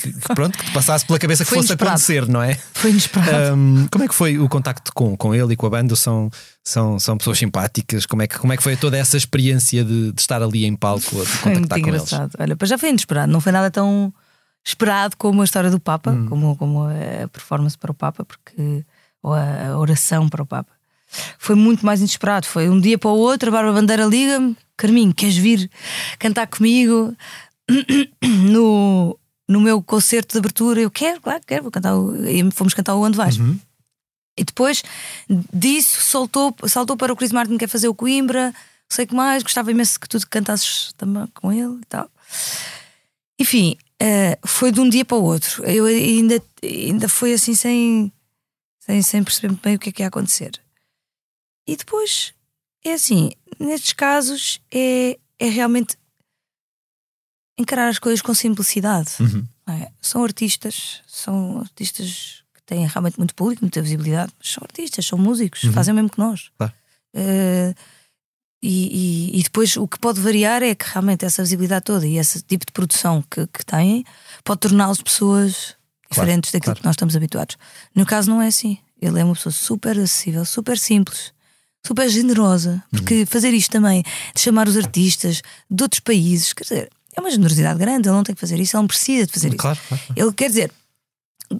que, 0.00 0.12
que 0.12 0.34
pronto, 0.34 0.56
que 0.58 0.64
te 0.64 0.72
passasse 0.72 1.04
pela 1.06 1.18
cabeça 1.18 1.44
que 1.44 1.48
Foi 1.48 1.58
fosse 1.58 1.68
inesperado. 1.72 1.94
acontecer, 1.96 2.26
não 2.28 2.42
é? 2.42 2.54
Foi 2.74 2.90
inesperado. 2.90 3.54
Um, 3.56 3.88
como 3.90 4.04
é 4.04 4.08
que 4.08 4.14
foi 4.14 4.38
o 4.38 4.48
contacto 4.48 4.92
com, 4.94 5.16
com 5.16 5.34
ele 5.34 5.54
e 5.54 5.56
com 5.56 5.66
a 5.66 5.70
banda? 5.70 5.96
São, 5.96 6.30
são, 6.62 6.98
são 6.98 7.16
pessoas 7.16 7.38
simpáticas? 7.38 8.04
Como 8.06 8.22
é, 8.22 8.26
que, 8.26 8.38
como 8.38 8.52
é 8.52 8.56
que 8.56 8.62
foi 8.62 8.76
toda 8.76 8.96
essa 8.96 9.16
experiência 9.16 9.82
de, 9.84 10.12
de 10.12 10.20
estar 10.20 10.42
ali 10.42 10.64
em 10.66 10.76
palco 10.76 11.20
a 11.20 11.24
de 11.24 11.26
Foi 11.26 11.52
muito 11.52 11.62
contactar 11.62 11.80
com 11.80 11.88
eles? 11.88 12.02
engraçado. 12.12 12.32
Olha, 12.38 12.56
pois 12.56 12.68
já 12.68 12.76
foi 12.78 12.90
inesperado, 12.90 13.32
não 13.32 13.40
foi 13.40 13.52
nada 13.52 13.70
tão 13.70 14.12
esperado 14.64 15.16
como 15.16 15.42
a 15.42 15.44
história 15.44 15.70
do 15.70 15.78
Papa, 15.80 16.10
Hum. 16.10 16.26
como, 16.28 16.56
como 16.56 16.84
a 16.84 17.28
performance 17.28 17.78
para 17.78 17.90
o 17.90 17.94
Papa, 17.94 18.24
porque 18.24 18.84
ou 19.22 19.32
a 19.32 19.68
a 19.68 19.78
oração 19.78 20.28
para 20.28 20.42
o 20.42 20.46
Papa. 20.46 20.70
Foi 21.38 21.54
muito 21.54 21.86
mais 21.86 22.00
inesperado. 22.00 22.46
Foi 22.46 22.68
um 22.68 22.80
dia 22.80 22.98
para 22.98 23.10
o 23.10 23.16
outro, 23.16 23.48
a 23.48 23.52
Bárbara 23.52 23.74
Bandeira 23.74 24.04
liga-me: 24.04 24.56
Carminho, 24.76 25.14
queres 25.14 25.36
vir 25.36 25.70
cantar 26.18 26.48
comigo 26.48 27.14
no, 28.50 29.18
no 29.48 29.60
meu 29.60 29.82
concerto 29.82 30.32
de 30.32 30.38
abertura? 30.38 30.80
Eu 30.80 30.90
quero, 30.90 31.20
claro, 31.20 31.40
que 31.40 31.46
quero, 31.46 31.62
vou 31.62 31.72
cantar. 31.72 31.94
E 32.28 32.50
fomos 32.52 32.74
cantar 32.74 32.94
o 32.94 33.02
Onde 33.02 33.16
Vais. 33.16 33.38
Uhum. 33.38 33.58
E 34.36 34.44
depois 34.44 34.82
disso 35.52 36.02
soltou, 36.02 36.54
saltou 36.66 36.96
para 36.96 37.12
o 37.12 37.16
Chris 37.16 37.32
Martin 37.32 37.52
que 37.52 37.60
quer 37.60 37.68
fazer 37.68 37.88
o 37.88 37.94
Coimbra, 37.94 38.54
sei 38.88 39.04
o 39.04 39.08
que 39.08 39.14
mais, 39.14 39.42
gostava 39.42 39.70
imenso 39.70 39.98
que 39.98 40.08
tu 40.08 40.18
cantasses 40.28 40.92
também 40.96 41.26
com 41.28 41.52
ele 41.52 41.80
e 41.80 41.86
tal. 41.86 42.10
Enfim, 43.38 43.76
eh, 44.00 44.38
foi 44.44 44.70
de 44.70 44.80
um 44.80 44.88
dia 44.88 45.04
para 45.04 45.16
o 45.16 45.22
outro. 45.22 45.64
Eu 45.64 45.86
ainda, 45.86 46.42
ainda 46.62 47.08
foi 47.08 47.32
assim 47.32 47.54
sem, 47.54 48.12
sem, 48.80 49.02
sem 49.02 49.24
perceber 49.24 49.48
muito 49.48 49.62
bem 49.62 49.76
o 49.76 49.78
que 49.78 49.88
é 49.88 49.92
que 49.92 50.02
ia 50.02 50.08
acontecer. 50.08 50.60
E 51.66 51.76
depois 51.76 52.34
é 52.84 52.92
assim, 52.92 53.32
nestes 53.58 53.92
casos 53.92 54.60
é, 54.70 55.18
é 55.38 55.48
realmente 55.48 55.96
encarar 57.58 57.88
as 57.88 57.98
coisas 57.98 58.20
com 58.22 58.34
simplicidade. 58.34 59.10
Uhum. 59.20 59.46
é? 59.68 59.88
São 60.00 60.22
artistas, 60.24 61.00
são 61.06 61.60
artistas 61.60 62.42
que 62.54 62.62
têm 62.66 62.86
realmente 62.86 63.16
muito 63.18 63.34
público, 63.34 63.62
muita 63.64 63.80
visibilidade, 63.82 64.32
mas 64.38 64.48
são 64.52 64.62
artistas, 64.62 65.06
são 65.06 65.18
músicos, 65.18 65.62
fazem 65.72 65.92
o 65.92 65.94
mesmo 65.94 66.10
que 66.10 66.18
nós. 66.18 66.50
Claro. 66.58 66.72
Eh, 67.14 67.74
e, 68.62 69.30
e- 69.32 69.38
e 69.38 69.42
depois 69.42 69.76
o 69.76 69.86
que 69.86 69.98
pode 69.98 70.20
variar 70.20 70.62
é 70.62 70.74
que 70.74 70.84
realmente 70.86 71.24
essa 71.24 71.42
visibilidade 71.42 71.84
toda 71.84 72.06
e 72.06 72.18
esse 72.18 72.42
tipo 72.42 72.64
de 72.66 72.72
produção 72.72 73.22
que, 73.30 73.46
que 73.46 73.64
têm 73.64 74.04
pode 74.44 74.60
torná-los 74.60 75.00
pessoas 75.00 75.74
diferentes 76.10 76.50
daquilo 76.50 76.72
claro. 76.72 76.80
que 76.80 76.84
nós 76.86 76.94
estamos 76.94 77.14
habituados. 77.16 77.56
No 77.94 78.04
caso, 78.06 78.30
não 78.30 78.40
é 78.42 78.48
assim. 78.48 78.78
Ele 79.00 79.20
é 79.20 79.24
uma 79.24 79.34
pessoa 79.34 79.52
super 79.52 79.98
acessível, 79.98 80.44
super 80.44 80.78
simples, 80.78 81.32
super 81.86 82.08
generosa. 82.08 82.82
Porque 82.90 83.20
Uhum. 83.20 83.26
fazer 83.26 83.52
isto 83.52 83.70
também, 83.70 84.02
de 84.34 84.40
chamar 84.40 84.68
os 84.68 84.76
artistas 84.76 85.42
de 85.70 85.82
outros 85.82 86.00
países, 86.00 86.52
quer 86.52 86.62
dizer, 86.64 86.90
é 87.16 87.20
uma 87.20 87.30
generosidade 87.30 87.78
grande. 87.78 88.08
Ele 88.08 88.16
não 88.16 88.22
tem 88.22 88.34
que 88.34 88.40
fazer 88.40 88.60
isso, 88.60 88.76
ele 88.76 88.82
não 88.82 88.86
precisa 88.88 89.26
de 89.26 89.32
fazer 89.32 89.48
isso. 89.48 89.56
Claro, 89.56 89.78
claro. 89.88 90.02
claro. 90.06 90.20
Ele 90.22 90.32
quer 90.32 90.48
dizer, 90.48 90.70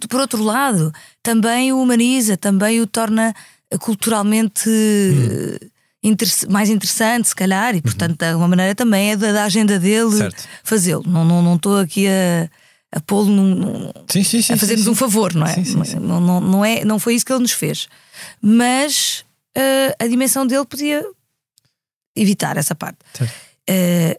por 0.08 0.20
outro 0.20 0.42
lado, 0.42 0.92
também 1.22 1.72
o 1.72 1.80
humaniza, 1.82 2.36
também 2.36 2.80
o 2.80 2.86
torna 2.86 3.34
culturalmente 3.80 4.68
eh, 4.68 5.66
interess- 6.02 6.46
mais 6.48 6.68
interessante, 6.70 7.28
se 7.28 7.34
calhar, 7.34 7.74
e 7.74 7.82
portanto, 7.82 8.16
de 8.18 8.26
alguma 8.26 8.48
maneira 8.48 8.74
também 8.74 9.12
é 9.12 9.16
da, 9.16 9.32
da 9.32 9.44
agenda 9.44 9.78
dele 9.78 10.28
fazê-lo. 10.62 11.02
Não 11.06 11.22
estou 11.24 11.42
não, 11.42 11.54
estou 11.56 11.78
aqui 11.78 12.06
a, 12.06 12.48
a 12.92 13.00
pô-lo 13.00 13.26
num- 13.26 13.90
Sim, 14.08 14.22
sim, 14.22 14.42
sim. 14.42 14.52
a 14.52 14.56
fazer-nos 14.56 14.86
um 14.86 14.94
favor, 14.94 15.34
não 15.34 15.46
é? 15.46 15.54
Sim, 15.54 15.64
sim, 15.64 15.84
sim. 15.84 15.96
Não, 15.98 16.20
não, 16.20 16.40
não 16.40 16.64
é? 16.64 16.84
não 16.84 16.98
foi 16.98 17.14
isso 17.14 17.24
que 17.24 17.32
ele 17.32 17.40
nos 17.42 17.52
fez. 17.52 17.88
Mas 18.40 19.24
eh, 19.56 19.96
a 19.98 20.06
dimensão 20.06 20.46
dele 20.46 20.64
podia 20.64 21.04
evitar 22.14 22.56
essa 22.56 22.74
parte. 22.74 22.98
Certo. 23.14 23.34
Eh, 23.68 24.18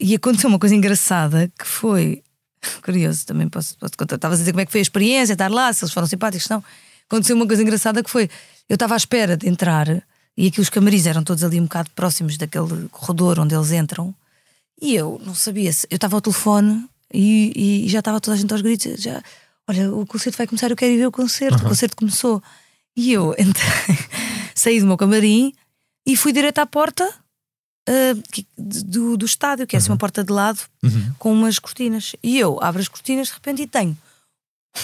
e 0.00 0.14
aconteceu 0.14 0.48
uma 0.48 0.58
coisa 0.58 0.74
engraçada 0.74 1.50
que 1.58 1.66
foi 1.66 2.22
curioso, 2.82 3.26
também 3.26 3.48
posso, 3.48 3.76
posso 3.78 3.96
contar. 3.96 4.16
Estavas 4.16 4.38
a 4.38 4.42
dizer 4.42 4.52
como 4.52 4.60
é 4.60 4.66
que 4.66 4.72
foi 4.72 4.80
a 4.80 4.82
experiência, 4.82 5.32
estar 5.32 5.50
lá, 5.50 5.72
se 5.72 5.84
eles 5.84 5.92
foram 5.92 6.06
simpáticos, 6.06 6.48
não. 6.48 6.62
Aconteceu 7.06 7.34
uma 7.34 7.46
coisa 7.46 7.62
engraçada 7.62 8.02
que 8.02 8.10
foi: 8.10 8.28
eu 8.68 8.74
estava 8.74 8.94
à 8.94 8.96
espera 8.96 9.36
de 9.36 9.48
entrar 9.48 10.02
e 10.36 10.46
aqui 10.46 10.60
os 10.60 10.68
camarins 10.68 11.06
eram 11.06 11.24
todos 11.24 11.42
ali 11.42 11.58
um 11.58 11.64
bocado 11.64 11.90
próximos 11.96 12.36
daquele 12.36 12.88
corredor 12.90 13.40
onde 13.40 13.56
eles 13.56 13.72
entram, 13.72 14.14
e 14.80 14.94
eu 14.94 15.20
não 15.24 15.34
sabia 15.34 15.72
se. 15.72 15.86
Eu 15.90 15.96
estava 15.96 16.16
ao 16.16 16.20
telefone 16.20 16.88
e, 17.12 17.84
e 17.84 17.88
já 17.88 17.98
estava 17.98 18.20
toda 18.20 18.36
a 18.36 18.38
gente 18.38 18.52
aos 18.52 18.62
gritos. 18.62 19.02
Já, 19.02 19.20
olha, 19.66 19.92
o 19.92 20.06
concerto 20.06 20.38
vai 20.38 20.46
começar, 20.46 20.70
eu 20.70 20.76
quero 20.76 20.92
ir 20.92 20.98
ver 20.98 21.06
o 21.06 21.12
concerto. 21.12 21.58
O 21.58 21.68
concerto 21.68 21.96
começou. 21.96 22.40
E 22.96 23.12
eu 23.12 23.34
entrei, 23.38 23.98
saí 24.54 24.78
do 24.78 24.86
meu 24.86 24.96
camarim 24.96 25.52
e 26.06 26.16
fui 26.16 26.32
direto 26.32 26.60
à 26.60 26.66
porta 26.66 27.12
ah, 27.88 28.14
do, 28.56 29.16
do 29.16 29.24
estádio, 29.26 29.66
que 29.66 29.74
é 29.74 29.78
assim 29.78 29.90
uma 29.90 29.96
porta 29.96 30.22
de 30.22 30.32
lado 30.32 30.60
Uhum. 30.82 31.12
com 31.18 31.32
umas 31.32 31.58
cortinas. 31.58 32.14
E 32.22 32.38
eu 32.38 32.58
abro 32.62 32.80
as 32.80 32.88
cortinas 32.88 33.28
de 33.28 33.34
repente 33.34 33.62
e 33.62 33.66
tenho 33.66 33.96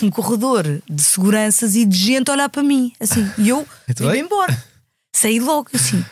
um 0.02 0.10
corredor 0.10 0.64
de 0.90 1.02
seguranças 1.02 1.76
e 1.76 1.84
de 1.84 1.96
gente 1.96 2.28
a 2.30 2.32
olhar 2.34 2.48
para 2.48 2.62
mim, 2.62 2.92
assim. 2.98 3.30
E 3.38 3.48
eu 3.50 3.66
vim 4.12 4.18
embora. 4.18 4.64
Saí 5.14 5.38
logo, 5.38 5.68
assim. 5.74 6.04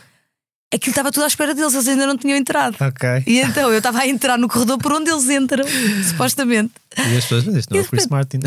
Aquilo 0.73 0.93
estava 0.93 1.11
tudo 1.13 1.25
à 1.25 1.27
espera 1.27 1.55
deles, 1.55 1.75
eles 1.75 1.87
ainda 1.89 2.07
não 2.07 2.17
tinham 2.17 2.37
entrado. 2.39 2.77
Ok. 2.81 3.25
E 3.27 3.41
então 3.41 3.71
eu 3.71 3.77
estava 3.79 3.99
a 3.99 4.07
entrar 4.09 4.39
no 4.39 4.49
corredor 4.49 4.79
por 4.79 4.93
onde 4.93 5.11
eles 5.11 5.29
entram, 5.29 5.65
supostamente. 6.09 6.73
E 6.97 7.17
as 7.17 7.25
pessoas, 7.25 7.45
mas 7.45 7.57
isto 7.57 7.71
não 7.75 7.81
é 7.81 7.83
o 7.83 7.89
Chris 7.89 8.07
Martin. 8.07 8.39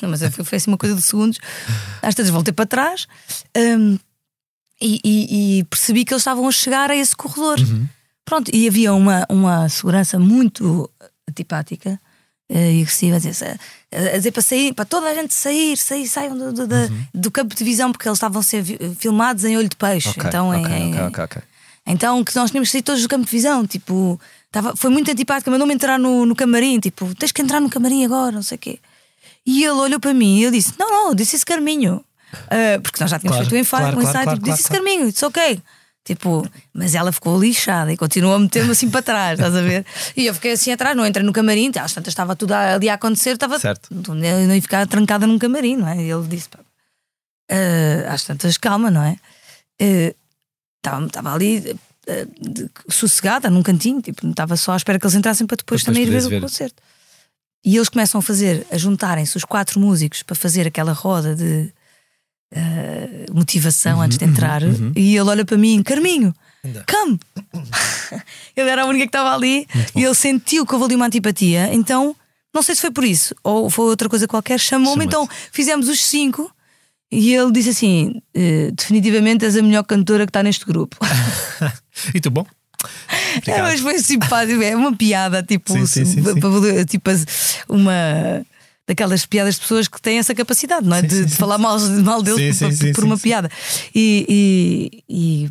Não, 0.00 0.08
mas 0.08 0.20
foi, 0.34 0.44
foi 0.44 0.56
assim 0.56 0.70
uma 0.70 0.78
coisa 0.78 0.94
de 0.94 1.02
segundos. 1.02 1.38
Às 2.00 2.14
tantas 2.14 2.30
voltei 2.30 2.54
para 2.54 2.64
trás 2.64 3.06
hum, 3.54 3.98
e, 4.80 5.00
e- 5.04 5.58
e 5.60 5.64
percebi 5.64 6.04
que 6.04 6.12
eles 6.12 6.20
estavam 6.22 6.46
a 6.46 6.52
chegar 6.52 6.90
a 6.90 6.96
esse 6.96 7.14
corredor. 7.16 7.58
Pronto, 8.24 8.50
e 8.54 8.68
havia 8.68 8.92
uma, 8.94 9.24
uma 9.28 9.68
segurança 9.68 10.18
muito 10.18 10.90
antipática 11.28 11.98
eh, 12.48 12.72
e 12.74 12.80
agressiva 12.82 13.16
a 13.16 13.18
dizer, 13.18 13.58
a 13.92 14.16
dizer 14.16 14.30
para 14.32 14.42
sair, 14.42 14.72
para 14.74 14.84
toda 14.84 15.08
a 15.08 15.14
gente 15.14 15.32
sair, 15.34 15.76
sair, 15.76 16.06
saiam 16.06 16.36
do, 16.36 16.52
do, 16.52 16.66
da- 16.66 16.88
do 17.14 17.30
campo 17.30 17.54
de 17.54 17.64
visão, 17.64 17.90
porque 17.92 18.06
eles 18.08 18.16
estavam 18.18 18.40
a 18.40 18.42
ser 18.42 18.62
filmados 18.98 19.44
em 19.44 19.56
olho 19.56 19.68
de 19.68 19.76
peixe. 19.76 20.10
Ok, 20.10 20.22
então, 20.26 20.54
em- 20.54 20.64
ok, 20.64 20.76
em- 20.76 20.90
ok, 20.94 21.00
ok, 21.06 21.24
ok. 21.24 21.42
então 21.86 22.22
que 22.22 22.34
nós 22.36 22.50
tínhamos 22.50 22.68
que 22.68 22.72
sair 22.72 22.82
todos 22.82 23.02
do 23.02 23.08
campo 23.08 23.24
de 23.24 23.30
visão, 23.30 23.66
tipo, 23.66 24.20
tava, 24.52 24.76
foi 24.76 24.90
muito 24.90 25.10
antipática, 25.10 25.50
mandou-me 25.50 25.74
entrar 25.74 25.98
no, 25.98 26.26
no 26.26 26.36
camarim, 26.36 26.78
tipo, 26.80 27.14
tens 27.14 27.32
que 27.32 27.40
entrar 27.42 27.60
no 27.60 27.68
camarim 27.70 28.04
agora, 28.04 28.32
não 28.32 28.42
sei 28.42 28.56
o 28.56 28.58
quê. 28.58 28.78
E 29.46 29.62
ele 29.64 29.72
olhou 29.72 29.98
para 30.00 30.12
mim 30.12 30.38
e 30.38 30.42
eu 30.42 30.50
disse: 30.50 30.74
Não, 30.78 30.90
não, 30.90 31.14
disse 31.14 31.34
esse 31.36 31.46
Carminho. 31.46 32.04
Ah, 32.50 32.80
porque 32.82 33.00
nós 33.00 33.10
já 33.10 33.18
tínhamos 33.18 33.36
Claro, 33.38 33.50
feito 33.50 33.52
o 33.52 33.58
ensaio, 33.58 33.82
claro, 33.82 33.98
um 33.98 34.02
ensaio 34.02 34.24
claro, 34.24 34.30
tipo, 34.38 34.44
claro, 34.46 34.56
disse 34.58 34.68
claro. 34.68 34.84
Carminho, 34.84 35.08
it's 35.08 35.22
ok. 35.22 35.62
Tipo, 36.04 36.48
mas 36.72 36.94
ela 36.94 37.12
ficou 37.12 37.38
lixada 37.38 37.92
e 37.92 37.96
continuou 37.96 38.34
a 38.34 38.38
meter-me 38.38 38.70
assim 38.70 38.88
para 38.88 39.02
trás, 39.02 39.38
estás 39.38 39.54
a 39.54 39.60
ver? 39.60 39.84
E 40.16 40.24
eu 40.26 40.32
fiquei 40.32 40.52
assim 40.52 40.72
atrás, 40.72 40.96
não 40.96 41.06
entrei 41.06 41.22
no 41.24 41.32
camarim, 41.34 41.70
às 41.78 41.92
tantas 41.92 42.12
estava 42.12 42.34
tudo 42.34 42.52
ali 42.52 42.88
a 42.88 42.94
acontecer, 42.94 43.32
estava. 43.32 43.58
Certo. 43.58 43.88
Não 43.92 44.54
ia 44.54 44.62
ficar 44.62 44.86
trancada 44.86 45.26
num 45.26 45.38
camarim, 45.38 45.76
não 45.76 45.86
é? 45.88 45.98
E 46.02 46.10
ele 46.10 46.26
disse: 46.26 46.48
pá, 46.48 46.60
ah, 47.50 48.12
às 48.14 48.24
tantas, 48.24 48.56
calma, 48.56 48.90
não 48.90 49.02
é? 49.02 49.16
Ah, 49.80 50.14
Estava 50.82 51.04
estava 51.06 51.34
ali 51.34 51.76
ah, 52.08 52.12
de- 52.40 52.70
sossegada 52.88 53.50
num 53.50 53.62
cantinho, 53.62 54.00
tipo, 54.00 54.20
não 54.24 54.30
estava 54.30 54.56
só 54.56 54.72
à 54.72 54.76
espera 54.76 54.98
que 54.98 55.04
eles 55.04 55.14
entrassem 55.16 55.46
para 55.46 55.56
depois, 55.56 55.82
depois 55.82 55.94
também 55.96 56.04
ir 56.04 56.06
ver 56.06 56.22
poderes 56.22 56.26
o 56.26 56.30
ver. 56.30 56.40
concerto. 56.40 56.82
E 57.64 57.76
eles 57.76 57.88
começam 57.88 58.20
a 58.20 58.22
fazer, 58.22 58.64
a 58.70 58.78
juntarem-se 58.78 59.36
os 59.36 59.44
quatro 59.44 59.78
músicos 59.80 60.22
para 60.22 60.36
fazer 60.36 60.66
aquela 60.66 60.92
roda 60.92 61.34
de 61.34 61.70
ah, 62.54 63.32
motivação 63.32 64.00
antes 64.00 64.18
de 64.18 64.24
entrar. 64.24 64.62
E 64.96 65.16
ele 65.16 65.28
olha 65.28 65.44
para 65.44 65.56
mim, 65.58 65.82
Carminho, 65.82 66.34
come! 66.90 67.18
ele 68.56 68.70
era 68.70 68.82
a 68.82 68.86
única 68.86 69.04
que 69.04 69.08
estava 69.08 69.34
ali 69.34 69.66
e 69.94 70.02
ele 70.02 70.14
sentiu 70.14 70.66
que 70.66 70.72
houve 70.74 70.86
ali 70.86 70.96
uma 70.96 71.06
antipatia. 71.06 71.72
Então, 71.72 72.14
não 72.54 72.62
sei 72.62 72.74
se 72.74 72.80
foi 72.80 72.90
por 72.90 73.04
isso 73.04 73.34
ou 73.42 73.70
foi 73.70 73.86
outra 73.86 74.08
coisa 74.08 74.26
qualquer, 74.26 74.58
chamou-me. 74.58 75.04
Então, 75.04 75.28
fizemos 75.52 75.88
os 75.88 76.02
cinco. 76.02 76.50
E 77.10 77.34
ele 77.34 77.50
disse 77.52 77.70
assim: 77.70 78.20
"Eh, 78.34 78.70
definitivamente 78.70 79.42
és 79.44 79.56
a 79.56 79.62
melhor 79.62 79.82
cantora 79.84 80.26
que 80.26 80.30
está 80.30 80.42
neste 80.42 80.64
grupo. 80.66 80.96
E 82.14 82.20
tu, 82.20 82.30
bom? 82.30 82.46
É, 83.08 83.38
Obrigado. 83.38 83.62
mas 83.62 83.80
foi 83.80 83.98
simpático, 83.98 84.62
é 84.62 84.76
uma 84.76 84.94
piada, 84.94 85.42
tipo, 85.42 85.72
Sim, 85.72 85.84
sim, 85.84 86.04
sim, 86.04 86.22
tipo 86.86 87.10
uma 87.68 88.44
daquelas 88.88 89.24
piadas 89.26 89.54
de 89.56 89.60
pessoas 89.60 89.86
que 89.86 90.00
têm 90.00 90.18
essa 90.18 90.34
capacidade, 90.34 90.84
não 90.86 90.96
é? 90.96 91.02
de, 91.02 91.14
sim, 91.14 91.24
de 91.26 91.30
sim, 91.30 91.36
falar 91.36 91.58
mal, 91.58 91.78
mal 92.02 92.22
deles 92.22 92.56
Sim, 92.56 92.64
por, 92.78 92.92
por 92.94 93.04
uma 93.04 93.18
piada. 93.18 93.50
E, 93.94 94.26
e- 95.08 95.44
e 95.44 95.50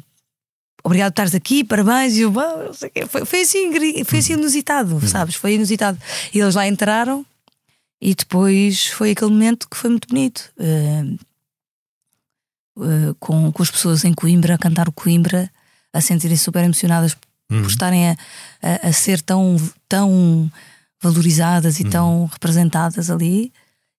obrigado 0.83 1.11
por 1.11 1.21
estares 1.21 1.35
aqui, 1.35 1.63
parabéns. 1.63 2.15
E 2.17 2.21
eu, 2.21 2.39
"Ah, 2.39 2.63
não 2.65 2.73
sei 2.73 2.89
o 2.89 2.91
quê." 2.91 3.05
foi, 3.05 3.23
foi 3.25 3.41
assim, 3.41 3.71
foi 3.71 4.17
Uhum. 4.17 4.19
assim 4.19 4.33
inusitado, 4.33 5.07
sabes? 5.07 5.35
Foi 5.35 5.53
inusitado. 5.53 5.97
E 6.33 6.39
eles 6.39 6.55
lá 6.55 6.67
entraram 6.67 7.23
e 8.01 8.15
depois 8.15 8.87
foi 8.87 9.11
aquele 9.11 9.31
momento 9.31 9.69
que 9.69 9.77
foi 9.77 9.89
muito 9.91 10.07
bonito. 10.07 10.51
Eh, 10.59 11.03
eh, 12.79 13.13
com, 13.19 13.51
com 13.51 13.63
as 13.63 13.71
pessoas 13.71 14.03
em 14.03 14.13
Coimbra 14.13 14.55
a 14.55 14.57
cantar 14.57 14.87
o 14.87 14.91
Coimbra, 14.91 15.49
a 15.93 16.01
sentirem 16.01 16.37
super 16.37 16.63
emocionadas 16.63 17.15
Uhum. 17.49 17.61
por 17.61 17.69
estarem 17.69 18.09
a, 18.09 18.17
a- 18.61 18.89
a 18.89 18.91
ser 18.93 19.21
tão, 19.21 19.55
tão 19.87 20.51
valorizadas 21.01 21.79
e 21.79 21.83
Uhum. 21.83 21.89
tão 21.89 22.25
representadas 22.25 23.09
ali. 23.09 23.51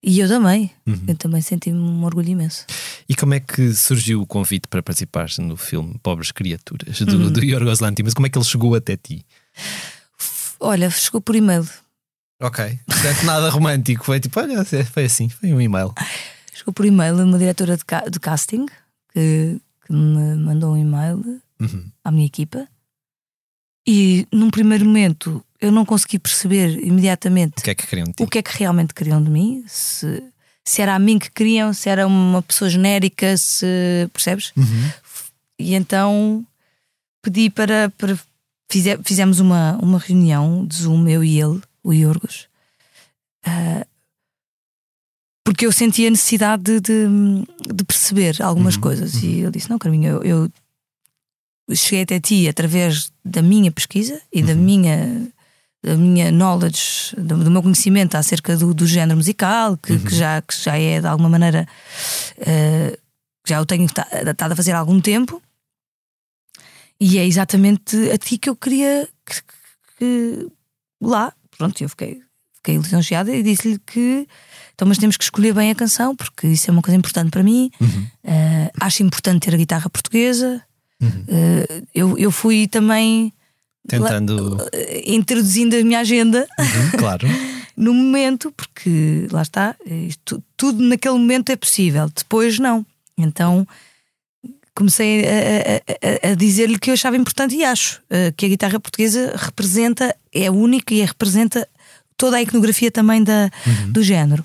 E 0.03 0.21
eu 0.21 0.29
também, 0.29 0.71
Uhum. 0.87 1.05
eu 1.09 1.17
também 1.17 1.41
senti-me 1.43 1.77
um 1.79 2.05
orgulho 2.05 2.29
imenso. 2.29 2.65
E 3.09 3.15
como 3.17 3.35
é 3.35 3.41
que 3.41 3.75
surgiu 3.75 4.23
o 4.23 4.27
convite 4.27 4.69
para 4.69 4.83
participar 4.83 5.29
no 5.39 5.57
filme 5.57 5.99
Pobres 6.03 6.31
Criaturas 6.31 7.01
do, 7.01 7.17
Uhum. 7.17 7.31
do 7.33 7.45
Yorgos 7.45 7.81
Lanthimos? 7.81 8.15
Como 8.15 8.27
é 8.27 8.31
que 8.31 8.39
ele 8.39 8.45
chegou 8.45 8.75
até 8.77 8.97
ti? 8.97 9.25
Olha, 10.61 10.91
chegou 10.91 11.21
por 11.21 11.35
e-mail. 11.37 11.67
Ok. 12.41 12.79
Portanto, 12.87 13.23
nada 13.25 13.49
romântico. 13.51 14.05
Foi 14.05 14.21
tipo, 14.21 14.39
olha, 14.41 14.65
foi 14.93 15.05
assim, 15.05 15.29
foi 15.29 15.53
um 15.53 15.61
e-mail. 15.61 15.93
Chegou 16.55 16.73
por 16.73 16.85
e-mail 16.85 17.17
uma 17.25 17.39
diretora 17.39 17.77
de, 17.77 17.85
ca 17.85 18.01
de 18.09 18.21
casting 18.21 18.67
que, 19.13 19.61
que, 19.87 19.93
me 19.93 20.35
mandou 20.37 20.75
um 20.75 20.77
e-mail 20.77 21.41
Uhum. 21.61 21.91
à 22.05 22.13
minha 22.13 22.27
equipa. 22.27 22.69
E 23.87 24.27
num 24.33 24.51
primeiro 24.51 24.85
momento 24.85 25.45
eu 25.61 25.71
não 25.73 25.85
consegui 25.85 26.19
perceber 26.19 26.79
imediatamente 26.85 27.59
O 27.59 27.63
que 27.63 27.71
é 27.71 27.75
que 27.75 27.87
queriam 27.87 28.07
de 28.07 28.13
ti? 28.13 28.23
o 28.23 28.27
que 28.29 28.39
é 28.39 28.43
que 28.43 28.57
realmente 28.59 28.95
queriam 28.95 29.23
de 29.23 29.31
mim, 29.31 29.65
se, 29.67 30.23
se 30.65 30.81
era 30.83 30.95
a 30.95 30.99
mim 30.99 31.19
que 31.19 31.31
queriam, 31.31 31.73
se 31.73 31.89
era 31.89 32.07
uma 32.07 32.43
pessoa 32.43 32.71
genérica, 32.71 33.37
se 33.37 33.67
percebes? 34.13 34.53
Uhum. 34.57 34.91
E 35.59 35.75
então 35.75 36.47
pedi 37.23 37.51
para, 37.51 37.91
para 37.99 38.17
fize- 38.71 38.99
fizemos 39.05 39.41
uma, 39.41 39.77
uma 39.83 39.99
reunião 39.99 40.65
de 40.67 40.77
Zoom, 40.77 41.09
eu 41.09 41.25
e 41.25 41.41
ele, 41.41 41.61
o 41.83 41.93
Iorgos, 41.93 42.49
ah, 43.45 43.85
porque 45.45 45.67
eu 45.67 45.73
sentia 45.73 46.09
a 46.09 46.11
necessidade 46.11 46.63
de, 46.63 46.81
de- 46.81 47.75
de 47.75 47.85
perceber 47.85 48.41
algumas 48.43 48.75
Uhum, 48.77 48.81
coisas. 48.83 49.15
E 49.23 49.41
ele 49.41 49.51
disse: 49.51 49.71
Não, 49.71 49.79
Carminho, 49.79 50.23
eu, 50.23 50.51
eu 51.69 51.75
cheguei 51.77 52.03
até 52.03 52.21
ti 52.21 52.47
através 52.49 53.11
da 53.25 53.41
minha 53.43 53.73
pesquisa 53.73 54.21
e 54.33 54.43
da 54.43 54.55
minha. 54.55 55.27
Da 55.83 55.95
minha 55.97 56.33
knowledge, 56.33 57.15
do, 57.17 57.45
do 57.45 57.51
meu 57.51 57.63
conhecimento 57.63 58.17
acerca 58.17 58.57
do, 58.57 58.75
do 58.75 58.85
género 58.87 59.17
musical, 59.17 59.77
que, 59.77 59.97
que 59.99 60.15
já, 60.15 60.43
que 60.43 60.55
já 60.61 60.77
é 60.77 61.01
de 61.01 61.07
alguma 61.07 61.29
maneira 61.29 61.67
ah, 62.41 62.99
já 63.47 63.61
o 63.61 63.67
tenho 63.67 63.87
ta- 63.89 64.09
estado 64.13 64.53
a 64.53 64.57
fazer 64.57 64.73
há 64.73 64.79
algum 64.79 65.01
tempo, 65.01 65.41
e 67.01 67.19
é 67.19 67.25
exatamente 67.25 68.11
a 68.11 68.19
ti 68.19 68.39
que 68.39 68.51
eu 68.51 68.57
queria 68.57 69.09
que, 69.25 69.41
que- 69.99 70.49
lá. 71.01 71.33
Pronto, 71.57 71.81
eu 71.83 71.89
fiquei, 71.89 72.21
fiquei 72.57 72.77
lisonjeada 72.77 73.33
e 73.35 73.43
disse-lhe 73.43 73.79
que 73.79 74.27
então, 74.75 74.87
mas 74.87 74.99
temos 74.99 75.17
que 75.17 75.25
escolher 75.25 75.53
bem 75.55 75.71
a 75.71 75.75
canção, 75.75 76.15
porque 76.15 76.47
isso 76.49 76.71
é 76.71 76.73
uma 76.73 76.83
coisa 76.83 76.97
importante 76.97 77.31
para 77.31 77.43
mim. 77.43 77.71
Ah, 78.25 78.71
acho 78.81 79.03
importante 79.05 79.45
ter 79.45 79.55
a 79.55 79.59
guitarra 79.59 79.89
portuguesa. 79.91 80.61
Ah, 81.03 81.85
eu, 81.95 82.19
eu 82.19 82.31
fui 82.33 82.67
também 82.67 83.33
Tentando. 83.89 84.57
eh, 84.73 85.03
introduzindo 85.07 85.75
a 85.77 85.83
minha 85.83 86.01
agenda 86.01 86.47
Uhum, 86.59 86.99
claro. 86.99 87.27
no 87.77 87.93
momento, 87.95 88.53
porque 88.57 89.27
lá 89.33 89.43
está, 89.43 89.75
isto- 89.87 90.43
tudo 90.57 90.83
naquele 90.83 91.15
momento 91.15 91.51
é 91.51 91.57
possível, 91.57 92.09
depois 92.15 92.59
não. 92.59 92.85
Então 93.17 93.67
comecei 94.75 95.25
a, 95.25 96.29
a- 96.29 96.31
a- 96.31 96.35
dizer-lhe 96.37 96.79
que 96.79 96.91
eu 96.91 96.95
achava 96.95 97.17
importante 97.17 97.55
e 97.57 97.65
acho 97.65 98.01
eh, 98.11 98.33
que 98.37 98.47
a 98.47 98.49
guitarra 98.49 98.79
portuguesa 98.79 99.35
representa, 99.37 100.15
é 100.33 100.49
única 100.51 100.95
e 100.95 101.01
representa 101.05 101.69
toda 102.17 102.37
a 102.37 102.43
iconografia 102.43 102.91
também 102.91 103.23
da, 103.25 103.51
do 103.89 104.03
género. 104.03 104.45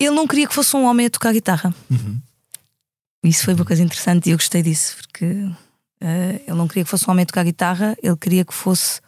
Ele 0.00 0.10
não 0.14 0.26
queria 0.26 0.46
que 0.48 0.54
fosse 0.54 0.74
um 0.76 0.84
homem 0.84 1.06
a 1.06 1.10
tocar 1.10 1.32
guitarra. 1.32 1.72
Uhum. 1.90 2.18
Isso 3.24 3.44
foi 3.44 3.54
uma 3.54 3.64
coisa 3.64 3.82
interessante 3.82 4.28
e 4.28 4.32
eu 4.32 4.36
gostei 4.36 4.62
disso, 4.62 4.96
porque 4.98 5.24
eh, 6.04 6.40
ele 6.46 6.56
não 6.56 6.68
queria 6.68 6.84
que 6.84 6.90
fosse 6.90 7.08
um 7.08 7.12
homem 7.12 7.22
a 7.22 7.26
tocar 7.26 7.42
guitarra, 7.44 7.96
ele 8.02 8.16
queria 8.16 8.44
que 8.44 8.52
fosse 8.54 9.00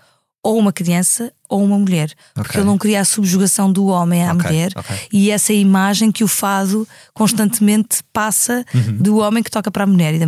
ou 0.42 0.56
uma 0.58 0.72
criança 0.72 1.32
ou 1.48 1.62
uma 1.64 1.76
mulher. 1.76 2.08
Porque 2.32 2.50
Ok. 2.50 2.60
ele 2.60 2.66
não 2.68 2.78
queria 2.78 3.00
a 3.00 3.04
subjugação 3.04 3.72
do 3.72 3.86
homem 3.86 4.22
à 4.24 4.32
Ok, 4.32 4.46
mulher 4.48 4.70
ok. 4.76 4.96
e 5.12 5.28
essa 5.32 5.52
imagem 5.52 6.12
que 6.12 6.22
o 6.22 6.28
fado 6.28 6.86
constantemente 7.12 7.98
passa 8.12 8.64
Uhum. 8.72 8.96
do 8.96 9.18
homem 9.18 9.42
que 9.42 9.50
toca 9.50 9.72
para 9.72 9.82
a 9.82 9.86
mulher. 9.88 10.14
E, 10.14 10.18
da 10.20 10.26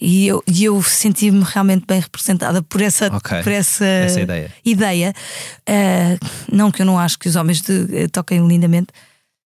e 0.00 0.26
eu, 0.26 0.42
e 0.44 0.64
eu 0.64 0.82
senti-me 0.82 1.44
realmente 1.44 1.84
bem 1.86 2.00
representada 2.00 2.60
por 2.62 2.80
essa, 2.82 3.08
por 3.10 3.52
essa, 3.52 3.84
Essa 3.84 4.20
ideia. 4.20 4.52
ideia. 4.64 5.14
Eh, 5.64 6.18
não 6.52 6.72
que 6.72 6.82
eu 6.82 6.86
não 6.86 6.98
acho 6.98 7.16
que 7.16 7.28
os 7.28 7.36
homens 7.36 7.60
de- 7.60 7.96
eh, 7.96 8.08
toquem 8.08 8.44
lindamente, 8.46 8.88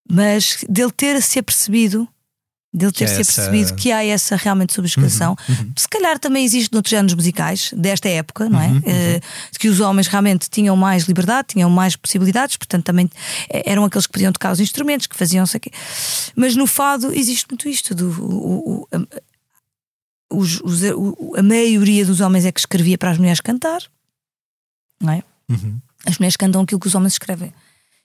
mas 0.09 0.65
dele 0.67 0.91
ter 0.91 1.21
se 1.21 1.37
apercebido. 1.37 2.07
Dele 2.77 2.91
ter 2.91 3.07
se 3.07 3.21
essa- 3.21 3.43
apercebido 3.43 3.73
que 3.75 3.89
há 3.91 4.03
essa 4.05 4.35
realmente 4.35 4.73
subjugação. 4.73 5.35
Uhum, 5.47 5.71
Se 5.77 5.87
calhar 5.87 6.19
também 6.19 6.43
existe 6.43 6.73
noutros 6.73 6.89
géneros 6.89 7.13
musicais 7.13 7.71
desta 7.75 8.09
época, 8.09 8.49
não 8.49 8.59
é? 8.59 8.67
Uhum, 8.67 8.81
Eh, 8.85 9.21
que 9.57 9.69
os 9.69 9.79
homens 9.79 10.07
realmente 10.07 10.49
tinham 10.49 10.75
mais 10.75 11.03
liberdade, 11.05 11.47
tinham 11.53 11.69
mais 11.69 11.95
possibilidades, 11.95 12.57
portanto 12.57 12.83
também 12.83 13.09
eh, 13.49 13.63
eram 13.71 13.85
aqueles 13.85 14.05
que 14.05 14.11
podiam 14.11 14.33
tocar 14.33 14.51
os 14.51 14.59
instrumentos, 14.59 15.07
que 15.07 15.15
faziam 15.15 15.45
sei 15.45 15.61
quê. 15.61 15.71
Mas 16.35 16.55
no 16.57 16.67
fado 16.67 17.13
existe 17.13 17.45
muito 17.49 17.69
isto 17.69 17.95
do 17.95 18.09
o- 18.21 18.81
o- 18.81 18.87
a- 18.91 20.35
os- 20.35 20.61
a 21.37 21.43
maioria 21.43 22.05
dos 22.05 22.19
homens 22.19 22.43
é 22.45 22.51
que 22.51 22.59
escrevia 22.59 22.97
para 22.97 23.11
as 23.11 23.17
mulheres 23.17 23.39
cantar, 23.39 23.81
não 25.01 25.13
é? 25.13 25.23
Uhum. 25.49 25.79
As 26.05 26.17
mulheres 26.17 26.35
cantam 26.35 26.61
aquilo 26.61 26.79
que 26.79 26.87
os 26.87 26.95
homens 26.95 27.13
escrevem. 27.13 27.53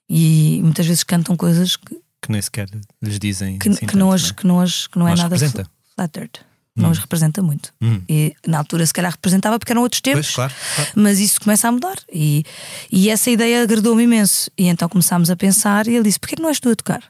E 0.09 0.61
muitas 0.62 0.87
vezes 0.87 1.03
cantam 1.05 1.37
coisas 1.37 1.77
que, 1.77 1.97
Que 2.23 2.31
nem 2.31 2.41
sequer 2.43 2.68
lhes 3.03 3.18
dizem. 3.18 3.59
que, 3.59 3.68
assim 3.68 3.87
que 3.87 3.97
não, 3.97 4.11
tanto, 4.11 4.25
as, 4.25 4.31
que, 4.31 4.47
não, 4.47 4.61
as, 4.61 4.87
que 4.87 4.99
não 4.99 5.09
é 5.09 5.11
Não 5.11 5.16
nada 5.16 5.35
representa. 5.37 5.71
flattered. 5.95 6.33
Não 6.77 6.91
as 6.91 6.99
representa 6.99 7.43
muito. 7.43 7.75
Hum. 7.83 8.01
E 8.09 8.35
na 8.47 8.59
altura, 8.59 8.87
se 8.87 8.93
calhar, 8.93 9.12
representava 9.12 9.59
porque 9.59 9.73
eram 9.73 9.83
outros 9.83 10.01
tempos. 10.01 10.27
Pois, 10.27 10.35
claro. 10.35 10.55
claro. 10.77 10.91
Mas 10.97 11.18
isso 11.18 11.41
começa 11.41 11.68
a 11.68 11.73
mudar. 11.73 11.97
E, 12.11 12.45
e 12.91 13.11
essa 13.11 13.31
ideia 13.31 13.62
agradou-me 13.62 14.05
imenso. 14.05 14.51
E 14.57 14.66
então 14.66 14.89
começámos 14.89 15.29
a 15.31 15.37
pensar. 15.37 15.87
E 15.87 15.95
ele 15.95 16.05
disse: 16.05 16.18
Porquê 16.18 16.37
que 16.37 16.43
não 16.43 16.49
és 16.49 16.59
tu 16.59 16.71
a 16.71 16.77
tocar? 16.77 17.03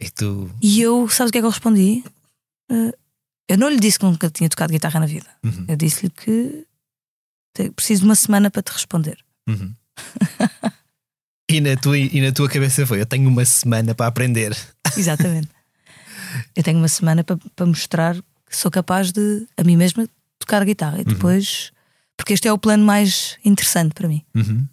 E 0.00 0.10
tu. 0.10 0.50
E 0.60 0.80
eu, 0.80 1.08
sabes 1.08 1.28
o 1.28 1.32
que 1.32 1.38
é 1.38 1.40
que 1.42 1.46
eu 1.46 1.50
respondi? 1.50 2.02
Eh, 2.70 2.92
eu 3.48 3.58
não 3.58 3.68
lhe 3.68 3.78
disse 3.78 3.98
que 3.98 4.04
nunca 4.04 4.28
tinha 4.30 4.48
tocado 4.48 4.72
guitarra 4.72 4.98
na 4.98 5.06
vida. 5.06 5.26
Uhum. 5.44 5.66
Eu 5.68 5.76
disse-lhe 5.76 6.10
que 6.10 6.66
preciso 7.74 8.00
de 8.00 8.06
uma 8.06 8.14
semana 8.16 8.50
para 8.50 8.62
te 8.62 8.72
responder. 8.72 9.18
Uhum. 9.48 9.72
e, 11.48 11.60
na 11.60 11.76
tua, 11.76 11.98
e 11.98 12.20
na 12.20 12.32
tua 12.32 12.48
cabeça 12.48 12.86
foi: 12.86 13.00
eu 13.00 13.06
tenho 13.06 13.28
uma 13.28 13.44
semana 13.44 13.94
para 13.94 14.06
aprender. 14.06 14.56
Exatamente. 14.96 15.48
eu 16.54 16.62
tenho 16.62 16.78
uma 16.78 16.88
semana 16.88 17.22
para, 17.24 17.36
para 17.54 17.66
mostrar 17.66 18.14
que 18.48 18.56
sou 18.56 18.70
capaz 18.70 19.12
de, 19.12 19.46
a 19.56 19.62
mim 19.64 19.76
mesma, 19.76 20.08
tocar 20.38 20.64
guitarra. 20.64 21.00
E 21.00 21.04
depois. 21.04 21.70
Porque 22.16 22.32
este 22.32 22.48
é 22.48 22.52
o 22.52 22.56
plano 22.58 22.84
mais 22.84 23.36
interessante 23.44 23.92
para 23.92 24.08
mim. 24.08 24.22
Uhum. 24.34 24.66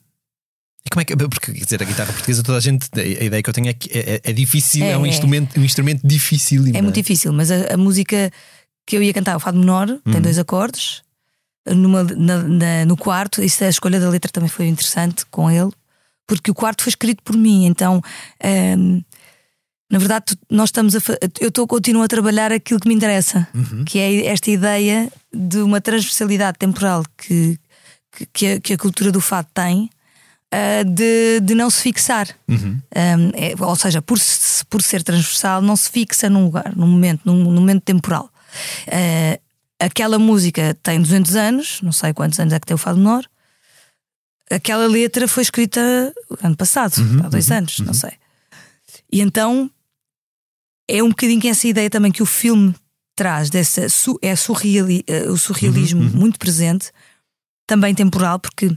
E 0.86 0.90
como 0.90 1.02
é 1.02 1.06
que. 1.06 1.16
Porque, 1.16 1.52
quer 1.54 1.64
dizer, 1.64 1.82
a 1.84 1.86
guitarra 1.86 2.12
portuguesa, 2.14 2.42
toda 2.44 2.58
a 2.58 2.62
gente. 2.62 2.88
A 2.96 3.24
ideia 3.24 3.44
que 3.44 3.50
eu 3.50 3.54
tenho 3.54 3.68
é 3.68 3.74
que 3.74 3.90
é, 3.98 4.16
é- 4.16 4.22
é 4.24 4.34
difícil, 4.34 4.84
é, 4.86 4.92
É, 4.92 4.98
um, 4.98 5.06
é. 5.06 5.10
Instrumento, 5.10 5.60
um 5.60 5.64
instrumento 5.64 6.08
difícil. 6.08 6.64
É 6.74 6.82
muito 6.82 6.96
difícil, 6.96 7.34
mas 7.34 7.52
a, 7.52 7.74
a 7.74 7.78
música 7.78 8.32
que 8.86 8.96
eu 8.98 9.04
ia 9.04 9.14
cantar, 9.14 9.36
o 9.36 9.40
Fado 9.40 9.58
Menor, 9.60 9.88
tem 10.12 10.22
dois 10.22 10.38
acordes. 10.40 11.02
Numa, 11.66 12.04
na- 12.04 12.44
na- 12.44 12.86
no 12.86 12.98
quarto, 12.98 13.42
isso, 13.42 13.64
a 13.64 13.70
escolha 13.70 13.98
da 14.00 14.10
letra 14.10 14.30
também 14.32 14.50
foi 14.50 14.68
interessante 14.68 15.26
com 15.28 15.50
ele, 15.50 15.72
porque 16.28 16.52
o 16.52 16.54
quarto 16.54 16.84
foi 16.84 16.90
escrito 16.90 17.22
por 17.24 17.36
mim. 17.38 17.66
Então, 17.66 18.02
hum, 18.78 19.02
na 19.92 20.00
verdade, 20.00 20.36
nós 20.50 20.70
estamos 20.70 20.96
a. 20.96 21.00
Eu 21.40 21.50
estou 21.50 21.68
continuo 21.68 22.02
a 22.04 22.08
trabalhar 22.08 22.52
aquilo 22.52 22.80
que 22.80 22.88
me 22.88 22.96
interessa, 22.96 23.48
que 23.86 24.00
é 24.00 24.26
esta 24.28 24.50
ideia 24.50 25.12
de 25.32 25.60
uma 25.60 25.80
transversalidade 25.80 26.58
temporal 26.58 27.04
que, 27.18 27.60
que, 28.34 28.48
a, 28.48 28.60
que 28.60 28.74
a 28.74 28.78
cultura 28.78 29.12
do 29.12 29.22
fado 29.22 29.48
tem. 29.54 29.90
ah, 30.52 30.84
de, 30.84 31.40
de 31.42 31.54
não 31.56 31.70
se 31.70 31.82
fixar, 31.82 32.28
Uhum. 32.48 32.80
Um, 32.96 33.32
é- 33.36 33.54
ou 33.60 33.76
seja, 33.76 34.02
por, 34.02 34.18
por 34.70 34.82
ser 34.82 35.02
transversal, 35.04 35.62
não 35.62 35.76
se 35.76 35.90
fixa 35.90 36.30
num 36.30 36.46
lugar, 36.46 36.74
num 36.76 36.88
momento, 36.88 37.22
num, 37.26 37.36
num 37.44 37.54
momento 37.60 37.82
temporal. 37.84 38.30
Uh, 38.88 39.40
aquela 39.80 40.18
música 40.20 40.76
tem 40.84 41.02
200 41.02 41.36
anos, 41.36 41.80
não 41.82 41.92
sei 41.92 42.14
quantos 42.14 42.40
anos 42.40 42.54
é 42.54 42.60
que 42.60 42.66
tem 42.68 42.76
o 42.76 42.78
Fado 42.78 42.98
Menor. 43.00 43.26
Aquela 44.50 44.88
letra 44.88 45.28
foi 45.28 45.44
escrita 45.44 46.14
ano 46.42 46.56
passado, 46.56 46.96
há 47.24 47.30
dois 47.30 47.50
anos, 47.52 47.80
não 47.80 47.94
sei. 47.94 48.12
E 49.12 49.22
então 49.22 49.70
é 50.88 51.02
um 51.02 51.10
bocadinho 51.10 51.48
essa 51.48 51.68
ideia 51.68 51.90
também 51.90 52.12
que 52.12 52.22
o 52.22 52.26
filme 52.26 52.76
traz, 53.16 53.50
dessa, 53.50 53.88
é 54.22 54.36
surreali, 54.36 55.04
eh, 55.08 55.30
o 55.30 55.38
surrealismo 55.38 56.04
muito 56.04 56.40
presente, 56.40 56.92
também 57.66 57.94
temporal, 57.94 58.40
porque 58.40 58.76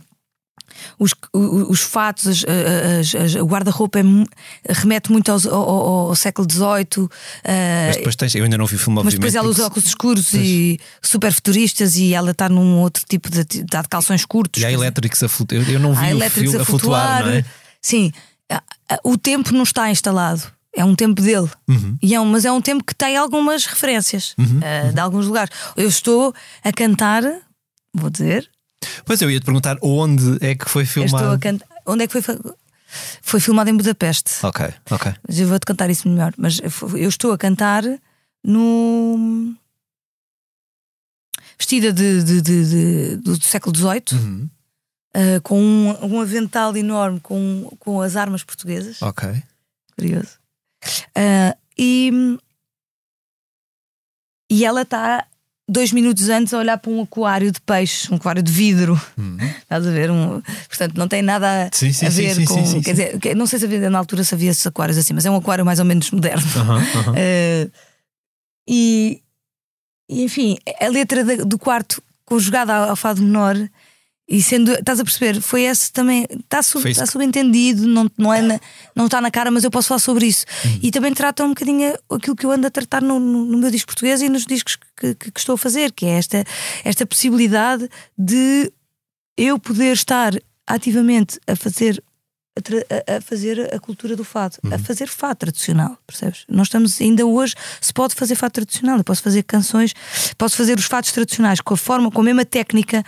os, 0.99 1.15
os 1.33 1.81
fatos, 1.81 2.27
as- 2.27 2.45
as- 2.45 3.15
as- 3.15 3.35
o 3.37 3.45
guarda-roupa 3.47 3.99
é 3.99 4.03
remete 4.73 5.11
muito 5.13 5.31
aos- 5.33 5.47
ao, 5.47 5.55
ao- 5.69 6.09
ao 6.09 6.17
século 6.17 6.47
XVIII, 6.51 7.09
eh, 7.45 7.87
Mas 7.89 7.97
depois 7.97 8.17
tens. 8.17 8.35
Eu 8.35 8.45
ainda 8.45 8.59
não 8.59 8.67
vi 8.67 8.77
o 8.77 8.79
filme, 8.79 9.01
mas 9.03 9.15
depois 9.15 9.35
ela 9.35 9.49
usa 9.49 9.67
óculos 9.67 9.87
escuros 9.89 10.33
e 10.35 10.79
super 11.03 11.33
futuristas 11.33 11.97
e 11.97 12.15
ela 12.15 12.31
está 12.33 12.49
num 12.49 12.79
outro 12.81 13.05
tipo 13.09 13.31
de. 13.31 13.41
está 13.41 13.83
de 13.83 13.89
calções 13.89 14.25
curtos. 14.25 14.63
E 14.63 14.67
há 14.67 14.73
elétricos 14.73 15.23
a 15.23 15.29
flutuar. 15.29 15.63
Eu, 15.63 15.73
eu 15.75 15.81
não 15.81 15.95
vi 15.95 16.15
o 16.15 16.31
filme 16.31 16.57
a 16.59 16.63
a 16.63 16.65
flutuar, 16.65 17.25
não 17.27 17.33
é? 17.33 17.45
Sim, 17.81 18.11
o 19.05 19.17
tempo 19.17 19.53
não 19.53 19.63
está 19.63 19.91
instalado. 19.91 20.43
É 20.79 20.85
um 20.85 20.95
tempo 20.95 21.23
dele. 21.23 21.49
Uhum. 21.67 21.97
E 22.03 22.15
é 22.15 22.21
um- 22.21 22.27
mas 22.27 22.45
é 22.45 22.53
um 22.53 22.61
tempo 22.61 22.85
que 22.85 22.95
tem 22.95 23.17
algumas 23.17 23.65
referências 23.65 24.35
eh, 24.61 24.93
de 24.93 25.01
alguns 25.01 25.27
lugares. 25.27 25.51
Eu 25.75 25.89
estou 25.89 26.35
a 26.63 26.71
cantar, 26.71 27.23
vou 27.95 28.11
dizer, 28.11 28.47
Pois 29.05 29.21
eu 29.23 29.31
ia 29.31 29.41
te 29.41 29.45
perguntar 29.45 29.77
onde 29.83 30.39
é 30.45 30.55
que 30.55 30.69
foi 30.69 30.85
filmado. 30.85 31.17
estou 31.17 31.33
a 31.33 31.39
cantar. 31.39 31.69
Onde 31.87 32.05
é 32.05 32.07
que 32.09 32.21
foi? 32.21 32.37
Foi 33.23 33.41
filmado 33.41 33.69
em 33.71 33.77
Budapeste. 33.77 34.33
Ok, 34.45 34.67
ok. 34.91 35.15
Mas 35.27 35.39
eu 35.39 35.49
vou-te 35.49 35.67
cantar 35.67 35.91
isso 35.91 36.09
melhor. 36.09 36.33
Mas 36.37 36.61
eu 36.95 37.09
estou 37.09 37.33
a 37.33 37.39
cantar 37.39 37.83
no. 38.45 39.55
Vestida 41.59 41.93
de, 41.93 42.23
de- 42.23 42.43
de- 42.43 42.65
de- 42.69 43.17
do 43.17 43.43
século 43.43 43.75
XVIII, 43.77 44.03
Uhum. 44.13 44.49
uh, 45.17 45.41
com 45.43 45.61
um, 45.61 46.05
um, 46.17 46.21
avental 46.21 46.77
enorme 46.77 47.19
com, 47.21 47.75
com 47.81 48.01
as 48.03 48.15
armas 48.15 48.45
portuguesas. 48.45 49.01
Ok. 49.03 49.43
Curioso. 49.97 50.39
Uh, 51.17 51.57
e, 51.79 52.39
e 54.51 54.65
ela 54.65 54.83
está 54.83 55.27
dois 55.69 55.93
minutos 55.93 56.29
antes 56.29 56.55
a 56.55 56.59
olhar 56.59 56.79
para 56.79 56.91
um 56.91 57.03
aquário 57.03 57.51
de 57.51 57.61
peixe, 57.61 58.13
um 58.13 58.17
aquário 58.17 58.43
de 58.43 58.53
vidro. 58.53 59.01
Hum. 59.19 59.37
Estás 59.63 59.87
a 59.87 59.91
ver? 59.91 60.11
Um, 60.11 60.41
portanto, 60.69 60.97
não 60.97 61.09
tem 61.09 61.23
nada 61.23 61.67
a, 61.67 61.71
sim, 61.73 61.93
sim, 61.93 62.07
a 62.07 62.11
ver 62.11 62.35
sim, 62.35 62.45
com. 62.45 62.83
quer 62.83 62.93
dizer, 62.93 63.37
não 63.37 63.47
sei 63.47 63.59
se 63.59 63.65
havia, 63.65 63.91
na 63.91 63.99
altura 63.99 64.23
se 64.23 64.35
havia 64.35 64.51
esses 64.51 64.67
aquários 64.67 64.97
assim, 64.97 65.13
mas 65.13 65.27
é 65.27 65.31
um 65.31 65.37
aquário 65.37 65.65
mais 65.65 65.79
ou 65.79 65.85
menos 65.85 66.11
moderno. 66.11 66.47
Uh 66.47 67.71
e, 68.69 69.23
e, 70.09 70.23
enfim, 70.23 70.57
a 70.81 70.89
letra 70.89 71.25
do 71.45 71.59
quarto 71.59 72.03
conjugada 72.25 72.75
ao 72.75 72.97
fado 72.97 73.23
menor 73.23 73.57
e 74.29 74.43
sendo, 74.43 74.73
estás 74.73 74.99
a 74.99 75.05
perceber, 75.05 75.41
foi 75.41 75.63
esse 75.63 75.93
também, 75.93 76.27
está, 76.29 76.61
sub, 76.61 76.89
está 76.91 77.07
subentendido, 77.07 77.87
não, 77.87 78.11
não, 78.19 78.35
é 78.35 78.43
na, 78.43 78.61
não 78.95 79.05
está 79.05 79.21
na 79.21 79.31
cara, 79.31 79.53
mas 79.53 79.63
eu 79.63 79.71
posso 79.71 79.89
falar 79.89 80.01
sobre 80.01 80.27
isso. 80.27 80.45
Uhum. 80.65 80.81
E 80.83 80.91
também 80.91 81.15
trata 81.15 81.45
um 81.45 81.51
bocadinho 81.51 81.95
aquilo 82.11 82.35
que 82.35 82.45
eu 82.45 82.51
ando 82.51 82.67
a 82.67 82.71
tratar 82.71 83.01
no, 83.03 83.21
no, 83.21 83.45
no 83.45 83.59
meu 83.59 83.71
disco 83.71 83.87
português 83.87 84.21
e 84.23 84.29
nos 84.29 84.45
discos 84.45 84.77
que, 84.97 85.15
que, 85.15 85.31
que, 85.31 85.39
estou 85.39 85.55
a 85.55 85.59
fazer, 85.59 85.93
que 85.93 86.07
é 86.07 86.19
esta, 86.19 86.45
esta 86.85 87.07
possibilidade 87.07 87.89
de 88.19 88.73
eu 89.37 89.61
poder 89.61 89.93
estar 89.93 90.33
ativamente 90.67 91.39
a 91.47 91.55
fazer. 91.55 92.03
A, 92.57 93.17
a 93.19 93.21
fazer 93.21 93.75
a 93.75 93.79
cultura 93.79 94.17
do 94.17 94.25
fado, 94.25 94.57
uhum. 94.65 94.73
a 94.73 94.79
fazer 94.79 95.09
fado 95.09 95.41
tradicional, 95.41 95.99
percebes? 96.07 96.47
Nós 96.49 96.69
estamos, 96.69 96.99
ainda 97.03 97.27
hoje, 97.27 97.55
se 97.83 97.93
pode 97.93 98.15
fazer 98.15 98.35
fado 98.35 98.53
tradicional, 98.53 98.97
eu 98.97 99.05
posso 99.05 99.23
fazer 99.23 99.43
canções, 99.43 99.93
posso 100.39 100.57
fazer 100.57 100.79
os 100.79 100.87
fados 100.87 101.13
tradicionais 101.13 101.61
com 101.61 101.75
a 101.75 101.77
forma, 101.77 102.11
com 102.11 102.23
a 102.23 102.25
mesma 102.25 102.47
técnica, 102.47 103.05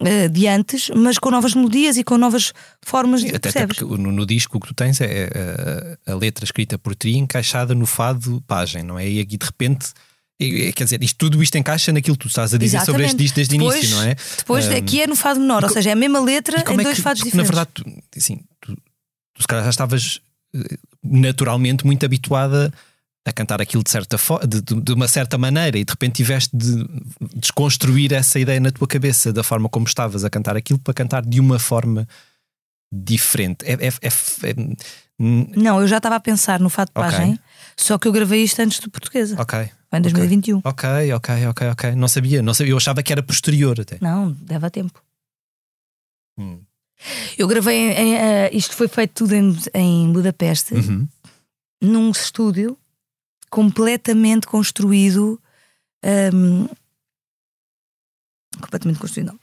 uh, 0.00 0.28
de 0.28 0.46
antes, 0.46 0.90
mas 0.94 1.18
com 1.18 1.30
novas 1.30 1.54
melodias 1.54 1.96
e 1.96 2.04
com 2.04 2.16
novas 2.16 2.52
formas 2.82 3.22
de 3.22 3.34
até, 3.34 3.48
até 3.48 3.66
porque 3.66 3.84
no, 3.84 4.12
no, 4.12 4.26
disco 4.26 4.58
o 4.58 4.60
que 4.60 4.68
tu 4.68 4.74
tens 4.74 5.00
é, 5.00 5.28
é, 5.32 5.98
a 6.10 6.14
letra 6.14 6.44
escrita 6.44 6.78
por 6.78 6.94
ti 6.94 7.16
encaixada 7.16 7.74
no 7.74 7.86
fado 7.86 8.42
página, 8.46 8.84
não 8.84 8.98
é? 8.98 9.08
E 9.08 9.20
aqui 9.20 9.36
de 9.36 9.46
repente. 9.46 9.88
Quer 10.38 10.84
dizer, 10.84 11.02
isto, 11.02 11.16
tudo 11.16 11.42
isto 11.42 11.56
encaixa 11.56 11.90
naquilo 11.94 12.14
que 12.14 12.24
tu 12.24 12.28
estás 12.28 12.52
a 12.52 12.58
dizer 12.58 12.76
Exatamente. 12.76 12.92
sobre 12.92 13.06
este 13.06 13.16
disco 13.16 13.36
desde 13.36 13.54
o 13.54 13.56
início, 13.56 13.96
não 13.96 14.02
é? 14.02 14.14
Depois 14.36 14.68
um, 14.68 14.76
aqui 14.76 15.00
é 15.00 15.06
no 15.06 15.16
fado 15.16 15.40
menor, 15.40 15.64
ou 15.64 15.70
seja, 15.70 15.88
é 15.88 15.92
a 15.94 15.96
mesma 15.96 16.20
letra 16.20 16.58
em 16.58 16.78
é 16.78 16.82
dois 16.82 16.96
que, 16.96 17.02
fados 17.02 17.22
diferentes. 17.22 17.50
Na 17.50 17.56
verdade, 17.56 17.70
tu, 17.72 18.02
assim, 18.14 18.40
tu, 18.60 18.76
tu 19.32 19.40
se 19.40 19.48
calhar 19.48 19.64
já 19.64 19.70
estavas 19.70 20.20
eh, 20.54 20.76
naturalmente 21.02 21.86
muito 21.86 22.04
habituada 22.04 22.70
a 22.70 22.70
cantar 23.32 23.60
aquilo 23.60 23.82
de, 23.82 23.90
certa 23.90 24.16
de, 24.46 24.60
de, 24.60 24.92
uma 24.92 25.08
certa 25.08 25.36
maneira 25.36 25.78
e 25.78 25.84
de 25.84 25.90
repente 25.90 26.14
tiveste 26.14 26.56
de 26.56 26.86
desconstruir 27.34 28.12
essa 28.12 28.38
ideia 28.38 28.60
na 28.60 28.70
tua 28.70 28.86
cabeça 28.86 29.32
da 29.32 29.42
forma 29.42 29.68
como 29.68 29.86
estavas 29.86 30.24
a 30.24 30.30
cantar 30.30 30.56
aquilo 30.56 30.78
para 30.78 30.94
cantar 30.94 31.24
de 31.24 31.40
uma 31.40 31.58
forma 31.58 32.06
diferente. 32.92 33.64
É, 33.64 33.72
é, 33.72 33.88
é, 33.88 34.50
é 34.50 34.54
não, 35.18 35.80
eu 35.80 35.88
já 35.88 35.96
estava 35.96 36.16
a 36.16 36.20
pensar 36.20 36.60
no 36.60 36.68
fato 36.68 36.92
de 36.94 37.00
okay. 37.00 37.38
só 37.76 37.98
que 37.98 38.06
eu 38.06 38.12
gravei 38.12 38.42
isto 38.42 38.60
antes 38.60 38.80
do 38.80 38.90
português. 38.90 39.32
Ok. 39.32 39.70
Em 39.92 40.00
2021. 40.00 40.60
Ok, 40.62 40.88
ok, 41.14 41.46
ok, 41.46 41.68
ok. 41.68 41.94
Não 41.94 42.08
sabia, 42.08 42.42
não 42.42 42.52
sabia. 42.52 42.72
Eu 42.72 42.76
achava 42.76 43.02
que 43.02 43.12
era 43.12 43.22
posterior 43.22 43.80
até. 43.80 43.98
Não, 44.00 44.36
dava 44.42 44.70
tempo. 44.70 45.02
Hum. 46.38 46.60
Eu 47.38 47.46
gravei, 47.46 47.92
em, 47.92 48.14
uh, 48.14 48.18
isto 48.52 48.74
foi 48.74 48.88
feito 48.88 49.12
tudo 49.12 49.34
em, 49.34 49.56
em 49.74 50.12
Budapeste, 50.12 50.74
uhum. 50.74 51.06
num 51.80 52.10
estúdio 52.10 52.78
completamente 53.56 54.46
construído. 54.46 55.40
Um, 56.04 56.68
completamente 58.60 58.98
construído, 58.98 59.28
não. 59.28 59.38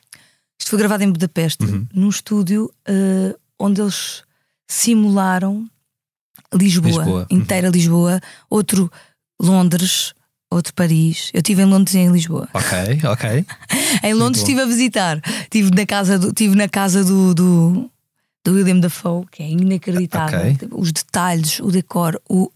Isto 0.60 0.70
foi 0.70 0.78
gravado 0.78 1.04
em 1.04 1.12
Budapeste, 1.12 1.66
uhum. 1.66 1.88
num 1.92 2.10
estúdio 2.10 2.72
uh, 2.88 3.36
onde 3.58 3.82
eles 3.82 4.24
simularam 4.70 5.68
Lisboa, 6.54 6.88
Lisboa. 6.88 7.20
Uhum. 7.22 7.38
inteira 7.38 7.68
uhum. 7.68 7.74
Lisboa, 7.74 8.22
outro 8.52 8.92
Londres, 9.42 10.14
outro 10.52 10.76
Paris. 10.76 11.32
Eu 11.34 11.40
estive 11.40 11.64
em 11.64 11.66
Londres 11.66 11.96
e 11.96 11.98
em 11.98 12.12
Lisboa. 12.12 12.48
Ok, 12.54 13.02
ok. 13.10 13.46
em 14.04 14.14
Londres 14.14 14.44
estive 14.44 14.62
a 14.62 14.66
visitar. 14.66 15.20
Estive 15.42 15.72
na 15.72 15.88
casa 15.88 16.20
do, 16.20 16.32
tive 16.32 16.56
na 16.56 16.70
casa 16.70 17.04
do, 17.04 17.34
do, 17.34 17.92
do 18.44 18.54
William 18.54 18.80
Dafoe, 18.80 19.26
que 19.32 19.42
é 19.42 19.50
inacreditável. 19.50 20.40
Okay. 20.40 20.68
Os 20.72 20.92
detalhes, 20.92 21.60
o 21.60 21.72
decor, 21.72 22.22
o... 22.30 22.52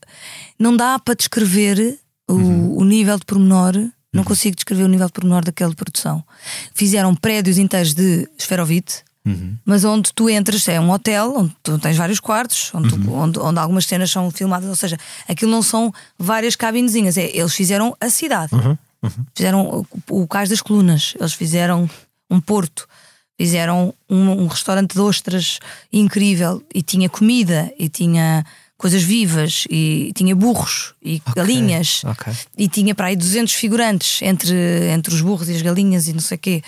não 0.59 0.75
dá 0.75 0.99
para 0.99 1.15
descrever 1.15 1.97
o, 2.27 2.33
uhum. 2.33 2.77
o 2.77 2.83
nível 2.83 3.17
de 3.17 3.25
pormenor. 3.25 3.73
Não 4.13 4.21
uhum. 4.21 4.23
consigo 4.23 4.55
descrever 4.55 4.83
o 4.83 4.87
nível 4.87 5.07
de 5.07 5.13
pormenor 5.13 5.43
daquela 5.43 5.73
produção. 5.73 6.23
Fizeram 6.73 7.15
prédios 7.15 7.57
inteiros 7.57 7.93
de 7.93 8.27
esferovite, 8.37 9.03
uhum. 9.25 9.55
mas 9.65 9.83
onde 9.85 10.13
tu 10.13 10.29
entras 10.29 10.67
é 10.67 10.79
um 10.79 10.91
hotel, 10.91 11.33
onde 11.37 11.55
tu 11.63 11.77
tens 11.79 11.95
vários 11.95 12.19
quartos, 12.19 12.71
onde, 12.73 12.89
tu, 12.89 12.95
uhum. 12.95 13.19
onde, 13.19 13.39
onde, 13.39 13.59
algumas 13.59 13.85
cenas 13.85 14.09
são 14.09 14.29
filmadas, 14.31 14.67
ou 14.67 14.75
seja, 14.75 14.97
aquilo 15.27 15.51
não 15.51 15.61
são 15.61 15.93
várias 16.17 16.55
cabinezinhas, 16.55 17.17
é, 17.17 17.29
eles 17.35 17.53
fizeram 17.53 17.95
a 17.99 18.09
cidade. 18.09 18.53
Uhum. 18.53 18.77
Fizeram 19.33 19.85
o, 20.09 20.21
o 20.21 20.27
Cais 20.27 20.49
das 20.49 20.61
Colunas, 20.61 21.13
eles 21.19 21.33
fizeram 21.33 21.89
um 22.29 22.41
porto, 22.41 22.87
Fizeram 23.39 23.93
um, 24.09 24.43
um 24.43 24.47
restaurante 24.47 24.93
de 24.93 24.99
ostras 24.99 25.59
incrível 25.93 26.63
e 26.73 26.81
tinha 26.81 27.07
comida 27.07 27.71
e 27.77 27.87
tinha 27.87 28.43
coisas 28.77 29.01
vivas 29.01 29.65
e 29.69 30.11
tinha 30.15 30.35
burros 30.35 30.93
e 31.01 31.15
okay, 31.15 31.33
galinhas 31.35 32.03
okay. 32.03 32.33
e 32.55 32.69
tinha 32.69 32.93
para 32.93 33.07
aí 33.07 33.15
200 33.15 33.53
figurantes 33.53 34.21
entre, 34.21 34.55
entre 34.91 35.13
os 35.13 35.21
burros 35.21 35.49
e 35.49 35.55
as 35.55 35.61
galinhas 35.61 36.07
e 36.07 36.13
não 36.13 36.19
sei 36.19 36.35
o 36.35 36.39
quê. 36.39 36.63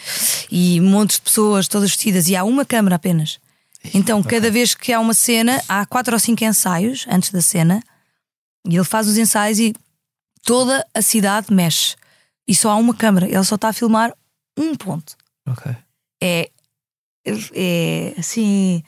E 0.52 0.82
montes 0.82 1.18
de 1.18 1.22
pessoas 1.22 1.68
todas 1.68 1.92
vestidas 1.92 2.28
e 2.28 2.36
há 2.36 2.44
uma 2.44 2.66
câmara 2.66 2.96
apenas. 2.96 3.40
Então 3.94 4.20
okay. 4.20 4.40
cada 4.40 4.52
vez 4.52 4.74
que 4.74 4.92
há 4.92 5.00
uma 5.00 5.14
cena 5.14 5.62
há 5.70 5.86
quatro 5.86 6.14
ou 6.14 6.20
cinco 6.20 6.44
ensaios 6.44 7.06
antes 7.08 7.30
da 7.30 7.42
cena 7.42 7.82
e 8.68 8.76
ele 8.76 8.84
faz 8.84 9.08
os 9.08 9.18
ensaios 9.18 9.60
e 9.60 9.74
toda 10.44 10.86
a 10.94 11.02
cidade 11.02 11.54
mexe. 11.54 11.96
E 12.48 12.56
só 12.56 12.72
há 12.72 12.76
uma 12.76 12.96
câmara 12.96 13.28
ele 13.28 13.44
só 13.44 13.56
está 13.56 13.70
a 13.70 13.74
filmar 13.74 14.12
um 14.58 14.76
ponto. 14.76 15.16
É 16.22 16.50
é 17.54 18.14
assim 18.18 18.84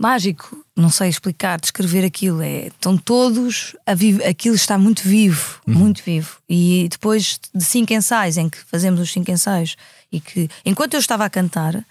mágico, 0.00 0.64
não 0.74 0.88
sei 0.88 1.10
explicar, 1.10 1.60
descrever 1.60 2.04
aquilo. 2.04 2.40
É, 2.40 2.68
estão 2.68 2.96
todos 2.96 3.76
a 3.84 3.94
vivo, 3.94 4.22
aquilo 4.26 4.54
está 4.54 4.78
muito 4.78 5.02
vivo, 5.02 5.60
uhum. 5.66 5.74
muito 5.74 6.02
vivo. 6.02 6.38
E 6.48 6.88
depois 6.90 7.38
de 7.54 7.62
cinco 7.62 7.92
ensaios, 7.92 8.38
em 8.38 8.48
que 8.48 8.58
fazemos 8.58 8.98
os 8.98 9.12
cinco 9.12 9.30
ensaios, 9.30 9.76
e 10.10 10.18
que 10.18 10.48
enquanto 10.64 10.94
eu 10.94 11.00
estava 11.00 11.26
a 11.26 11.30
cantar, 11.30 11.84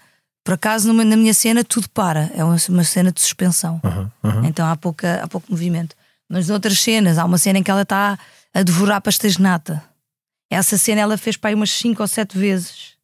por 0.44 0.54
acaso 0.54 0.88
numa, 0.88 1.04
na 1.04 1.16
minha 1.16 1.32
cena 1.32 1.62
tudo 1.62 1.88
para, 1.90 2.30
é 2.34 2.42
uma, 2.42 2.56
uma 2.68 2.84
cena 2.84 3.12
de 3.12 3.20
suspensão. 3.20 3.80
Uhum. 3.84 4.10
Uhum. 4.24 4.44
Então 4.46 4.66
há, 4.66 4.76
pouca, 4.76 5.22
há 5.22 5.28
pouco 5.28 5.46
movimento. 5.48 5.94
Mas 6.28 6.48
noutras 6.48 6.80
cenas, 6.80 7.16
há 7.16 7.24
uma 7.24 7.38
cena 7.38 7.60
em 7.60 7.62
que 7.62 7.70
ela 7.70 7.82
está 7.82 8.18
a 8.52 8.62
devorar 8.62 9.00
pastéis 9.00 9.36
de 9.36 9.42
nata. 9.42 9.82
Essa 10.50 10.76
cena 10.76 11.00
ela 11.00 11.16
fez 11.16 11.36
para 11.36 11.50
aí 11.50 11.54
umas 11.54 11.70
cinco 11.70 12.02
ou 12.02 12.08
sete 12.08 12.36
vezes. 12.36 12.94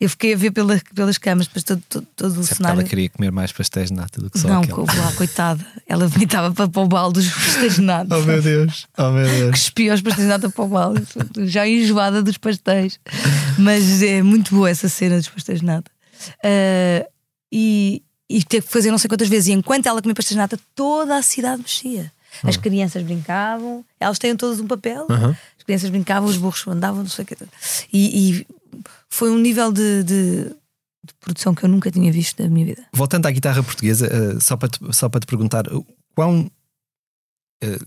Eu 0.00 0.08
fiquei 0.08 0.32
a 0.32 0.36
ver 0.36 0.50
pela, 0.50 0.80
pelas 0.94 1.18
câmaras, 1.18 1.46
depois 1.46 1.62
todo, 1.62 1.82
todo, 1.86 2.06
todo 2.16 2.40
o 2.40 2.42
cenário. 2.42 2.80
ela 2.80 2.88
queria 2.88 3.10
comer 3.10 3.30
mais 3.30 3.52
pastéis 3.52 3.88
de 3.88 3.94
nata 3.94 4.18
do 4.18 4.30
que 4.30 4.38
só 4.38 4.48
Não, 4.48 4.62
aquele. 4.62 4.98
lá, 4.98 5.12
coitada. 5.12 5.66
Ela 5.86 6.08
vomitava 6.08 6.54
para, 6.54 6.66
para 6.68 6.82
o 6.82 6.88
balde 6.88 7.20
dos 7.20 7.28
pastéis 7.30 7.74
de 7.74 7.82
nata. 7.82 8.16
oh 8.16 8.22
meu 8.22 8.40
Deus, 8.40 8.86
oh 8.96 9.10
meu 9.10 9.26
Deus. 9.26 9.50
Cuspia 9.50 9.92
os 9.92 10.00
pastéis 10.00 10.26
de 10.26 10.32
nata 10.32 10.48
para 10.48 10.64
o 10.64 10.68
balde. 10.68 11.02
Já 11.40 11.68
enjoada 11.68 12.22
dos 12.22 12.38
pastéis. 12.38 12.98
Mas 13.58 14.02
é 14.02 14.22
muito 14.22 14.54
boa 14.54 14.70
essa 14.70 14.88
cena 14.88 15.18
dos 15.18 15.28
pastéis 15.28 15.60
de 15.60 15.66
nata. 15.66 15.90
Uh, 16.38 17.06
e, 17.52 18.02
e 18.26 18.42
teve 18.42 18.66
que 18.66 18.72
fazer 18.72 18.90
não 18.90 18.96
sei 18.96 19.08
quantas 19.08 19.28
vezes. 19.28 19.48
E 19.48 19.52
enquanto 19.52 19.84
ela 19.84 20.00
comia 20.00 20.14
pastéis 20.14 20.34
de 20.34 20.38
nata, 20.38 20.58
toda 20.74 21.14
a 21.14 21.22
cidade 21.22 21.60
mexia. 21.60 22.10
As 22.44 22.56
uhum. 22.56 22.62
crianças 22.62 23.02
brincavam, 23.02 23.84
elas 23.98 24.18
têm 24.18 24.34
todas 24.36 24.60
um 24.60 24.66
papel, 24.66 25.06
uhum. 25.10 25.34
As 25.70 25.80
crianças 25.82 25.90
brincavam, 25.90 26.28
os 26.28 26.36
burros 26.36 26.66
andavam, 26.66 27.02
não 27.02 27.10
sei 27.10 27.24
o 27.24 27.26
que. 27.26 27.36
E, 27.92 28.40
e 28.40 28.46
foi 29.08 29.30
um 29.30 29.38
nível 29.38 29.72
de, 29.72 30.02
de, 30.02 30.44
de, 31.04 31.14
produção 31.20 31.54
que 31.54 31.64
eu 31.64 31.68
nunca 31.68 31.90
tinha 31.90 32.10
visto 32.12 32.42
na 32.42 32.48
minha 32.48 32.66
vida. 32.66 32.84
Voltando 32.92 33.26
à 33.26 33.30
guitarra 33.30 33.62
portuguesa, 33.62 34.06
uh, 34.06 34.40
só, 34.40 34.56
para 34.56 34.68
te, 34.68 34.78
só 34.92 35.08
para 35.08 35.20
te 35.20 35.26
perguntar, 35.26 35.64
quão 36.14 36.50
uh, 37.62 37.86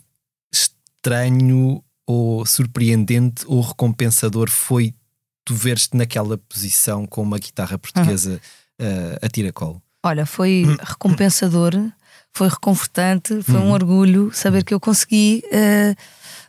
estranho 0.51 1.84
ou 2.05 2.45
surpreendente 2.45 3.43
ou 3.47 3.61
recompensador 3.61 4.49
foi 4.49 4.93
tu 5.45 5.55
veres-te 5.55 5.97
naquela 5.97 6.38
posição 6.38 7.05
com 7.05 7.21
uma 7.21 7.38
guitarra 7.38 7.77
portuguesa 7.77 8.41
uhum. 8.79 8.88
uh, 8.88 9.17
a 9.21 9.29
tiracolo? 9.29 9.81
Olha, 10.05 10.25
foi 10.25 10.65
recompensador, 10.81 11.73
foi 12.31 12.49
reconfortante, 12.49 13.41
foi 13.41 13.55
um 13.55 13.65
uhum. 13.65 13.71
orgulho 13.71 14.31
saber 14.34 14.63
que 14.63 14.73
eu 14.73 14.79
consegui 14.79 15.43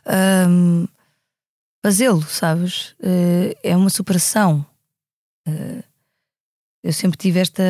um, 0.05 0.87
fazê-lo, 1.85 2.23
sabes? 2.23 2.95
Uh, 2.99 3.55
é 3.61 3.77
uma 3.77 3.91
superação. 3.91 4.65
Uh, 5.47 5.83
eu 6.83 6.91
sempre 6.91 7.15
tive 7.15 7.39
esta, 7.39 7.63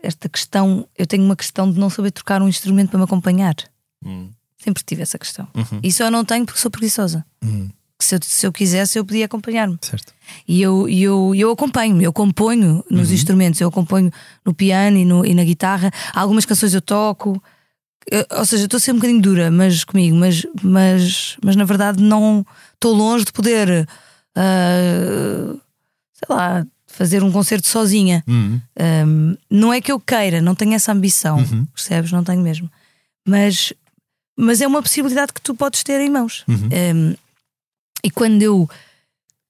esta 0.00 0.28
questão. 0.28 0.88
Eu 0.96 1.04
tenho 1.04 1.24
uma 1.24 1.34
questão 1.34 1.68
de 1.70 1.76
não 1.76 1.90
saber 1.90 2.12
trocar 2.12 2.40
um 2.40 2.46
instrumento 2.46 2.90
para 2.90 2.98
me 2.98 3.04
acompanhar. 3.04 3.56
Hum. 4.04 4.30
Sempre 4.58 4.84
tive 4.84 5.02
essa 5.02 5.18
questão. 5.18 5.48
Uhum. 5.56 5.80
Isso 5.82 6.04
eu 6.04 6.10
não 6.10 6.24
tenho 6.24 6.46
porque 6.46 6.60
sou 6.60 6.70
preguiçosa. 6.70 7.26
Uhum. 7.42 7.68
que 7.98 8.04
se 8.04 8.14
eu, 8.14 8.20
se 8.22 8.46
eu 8.46 8.52
quisesse 8.52 8.96
eu 8.96 9.04
podia 9.04 9.24
acompanhar-me. 9.24 9.76
Certo. 9.80 10.14
E 10.46 10.62
eu, 10.62 10.88
eu, 10.88 11.34
eu 11.34 11.50
acompanho, 11.50 12.00
eu 12.00 12.12
componho 12.12 12.84
nos 12.88 13.10
instrumentos, 13.10 13.60
eu 13.60 13.68
acompanho 13.68 14.12
no 14.44 14.54
piano 14.54 14.96
e, 14.98 15.04
no, 15.04 15.26
e 15.26 15.34
na 15.34 15.42
guitarra. 15.42 15.90
Algumas 16.14 16.44
canções 16.44 16.74
eu 16.74 16.82
toco, 16.82 17.42
Eu- 18.10 18.26
ou 18.38 18.44
seja, 18.46 18.64
estou 18.64 18.78
a 18.78 18.80
ser 18.80 18.92
um 18.92 18.96
bocadinho 18.96 19.20
dura 19.20 19.50
mas, 19.50 19.84
comigo, 19.84 20.16
mas, 20.16 20.46
mas, 20.62 21.36
mas 21.44 21.56
na 21.56 21.64
verdade 21.64 22.02
não 22.02 22.44
estou 22.74 22.94
longe 22.94 23.24
de 23.24 23.32
poder, 23.32 23.86
ah, 24.34 25.54
sei 26.14 26.26
lá, 26.34 26.66
fazer 26.86 27.22
um 27.22 27.30
concerto 27.30 27.66
sozinha. 27.68 28.24
Uhum. 28.26 28.60
Um, 29.06 29.36
não 29.50 29.72
é 29.72 29.80
que 29.80 29.92
eu 29.92 30.00
queira, 30.00 30.40
não 30.40 30.54
tenho 30.54 30.74
essa 30.74 30.92
ambição, 30.92 31.38
percebes? 31.74 32.10
Não 32.12 32.24
tenho 32.24 32.40
mesmo. 32.40 32.70
Mas, 33.26 33.72
mas 34.36 34.60
é 34.60 34.66
uma 34.66 34.82
possibilidade 34.82 35.32
que 35.32 35.40
tu 35.40 35.54
podes 35.54 35.82
ter 35.82 36.00
em 36.00 36.10
mãos. 36.10 36.44
Um, 36.48 37.14
e 38.02 38.10
quando 38.10 38.40
eu 38.42 38.68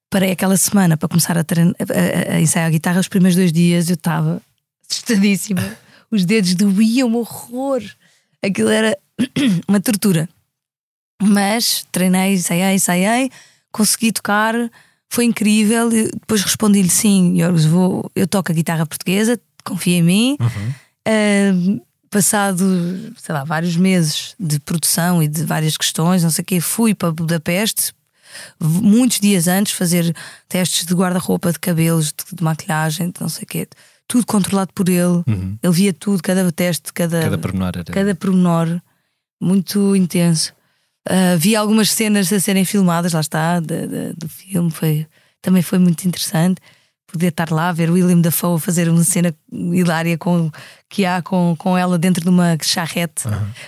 parei 0.09 0.31
aquela 0.31 0.57
semana 0.57 0.97
para 0.97 1.07
começar 1.07 1.37
a, 1.37 1.41
a- 1.41 1.43
a- 1.43 2.35
a 2.35 2.41
ensaiar 2.41 2.67
a 2.67 2.71
guitarra, 2.71 2.99
os 2.99 3.07
primeiros 3.07 3.35
dois 3.35 3.51
dias 3.53 3.89
eu 3.89 3.93
estava 3.95 4.41
assustadíssima. 4.89 5.61
Os 6.11 6.25
dedos 6.25 6.55
doíam 6.55 7.07
um 7.07 7.17
horror. 7.17 7.83
Aquilo 8.43 8.69
era 8.69 8.97
uma 9.67 9.79
tortura. 9.79 10.27
Mas 11.21 11.85
treinei, 11.91 12.33
ensaiei, 12.33 12.75
ensaiei, 12.75 13.31
consegui 13.71 14.11
tocar, 14.11 14.53
foi 15.09 15.25
incrível. 15.25 15.89
Depois 15.89 16.41
respondi-lhe: 16.41 16.89
sim, 16.89 17.35
Jorgos, 17.37 17.65
vou, 17.65 18.09
eu 18.15 18.27
toco 18.27 18.51
a 18.51 18.55
guitarra 18.55 18.85
portuguesa, 18.85 19.39
confia 19.63 19.97
em 19.97 20.03
mim. 20.03 20.37
Ahm, 21.05 21.81
passado, 22.09 23.13
sei 23.17 23.33
lá, 23.33 23.43
vários 23.43 23.75
meses 23.75 24.35
de 24.39 24.59
produção 24.59 25.21
e 25.21 25.27
de 25.27 25.43
várias 25.43 25.75
questões, 25.75 26.23
não 26.23 26.29
sei 26.29 26.41
o 26.43 26.45
quê, 26.45 26.61
fui 26.61 26.95
para 26.95 27.11
Budapeste 27.11 27.93
muitos 28.59 29.19
dias 29.19 29.47
antes 29.47 29.73
fazer 29.73 30.15
testes 30.47 30.85
de 30.85 30.93
guarda-roupa, 30.93 31.51
de 31.51 31.59
cabelos, 31.59 32.07
de, 32.07 32.35
de 32.35 32.43
maquilhagem, 32.43 33.09
de 33.09 33.21
não 33.21 33.29
sei 33.29 33.43
o 33.43 33.47
quê. 33.47 33.67
Tudo 34.09 34.25
controlado 34.25 34.71
por 34.73 34.89
ele. 34.89 35.23
Ele 35.63 35.71
via 35.73 35.93
tudo, 35.93 36.21
cada 36.21 36.51
teste, 36.51 36.91
cada, 36.91 37.21
Cada 37.21 37.37
pormenor 37.37 37.71
era. 37.75 37.83
cada 37.93 38.13
pormenor 38.15 38.81
muito 39.41 39.95
intenso. 39.95 40.51
Ah, 41.07 41.35
vi 41.37 41.55
algumas 41.55 41.91
cenas 41.91 42.33
a 42.33 42.39
serem 42.39 42.65
filmadas, 42.65 43.13
lá 43.13 43.19
está, 43.21 43.59
de- 43.59 43.87
de- 43.87 44.13
do 44.17 44.27
filme, 44.27 44.69
foi, 44.71 45.07
também 45.41 45.61
foi 45.61 45.77
muito 45.79 46.05
interessante 46.07 46.59
poder 47.11 47.27
estar 47.27 47.49
lá, 47.51 47.71
ver 47.71 47.89
William 47.89 48.19
Dafoe 48.19 48.55
a 48.57 48.59
fazer 48.59 48.89
uma 48.89 49.03
cena 49.03 49.33
hilária 49.51 50.17
com, 50.17 50.51
que 50.89 51.05
há 51.05 51.21
com, 51.21 51.55
com 51.57 51.77
ela 51.77 51.97
dentro 51.97 52.23
de 52.23 52.29
uma 52.29 52.57
charrete. 52.61 53.23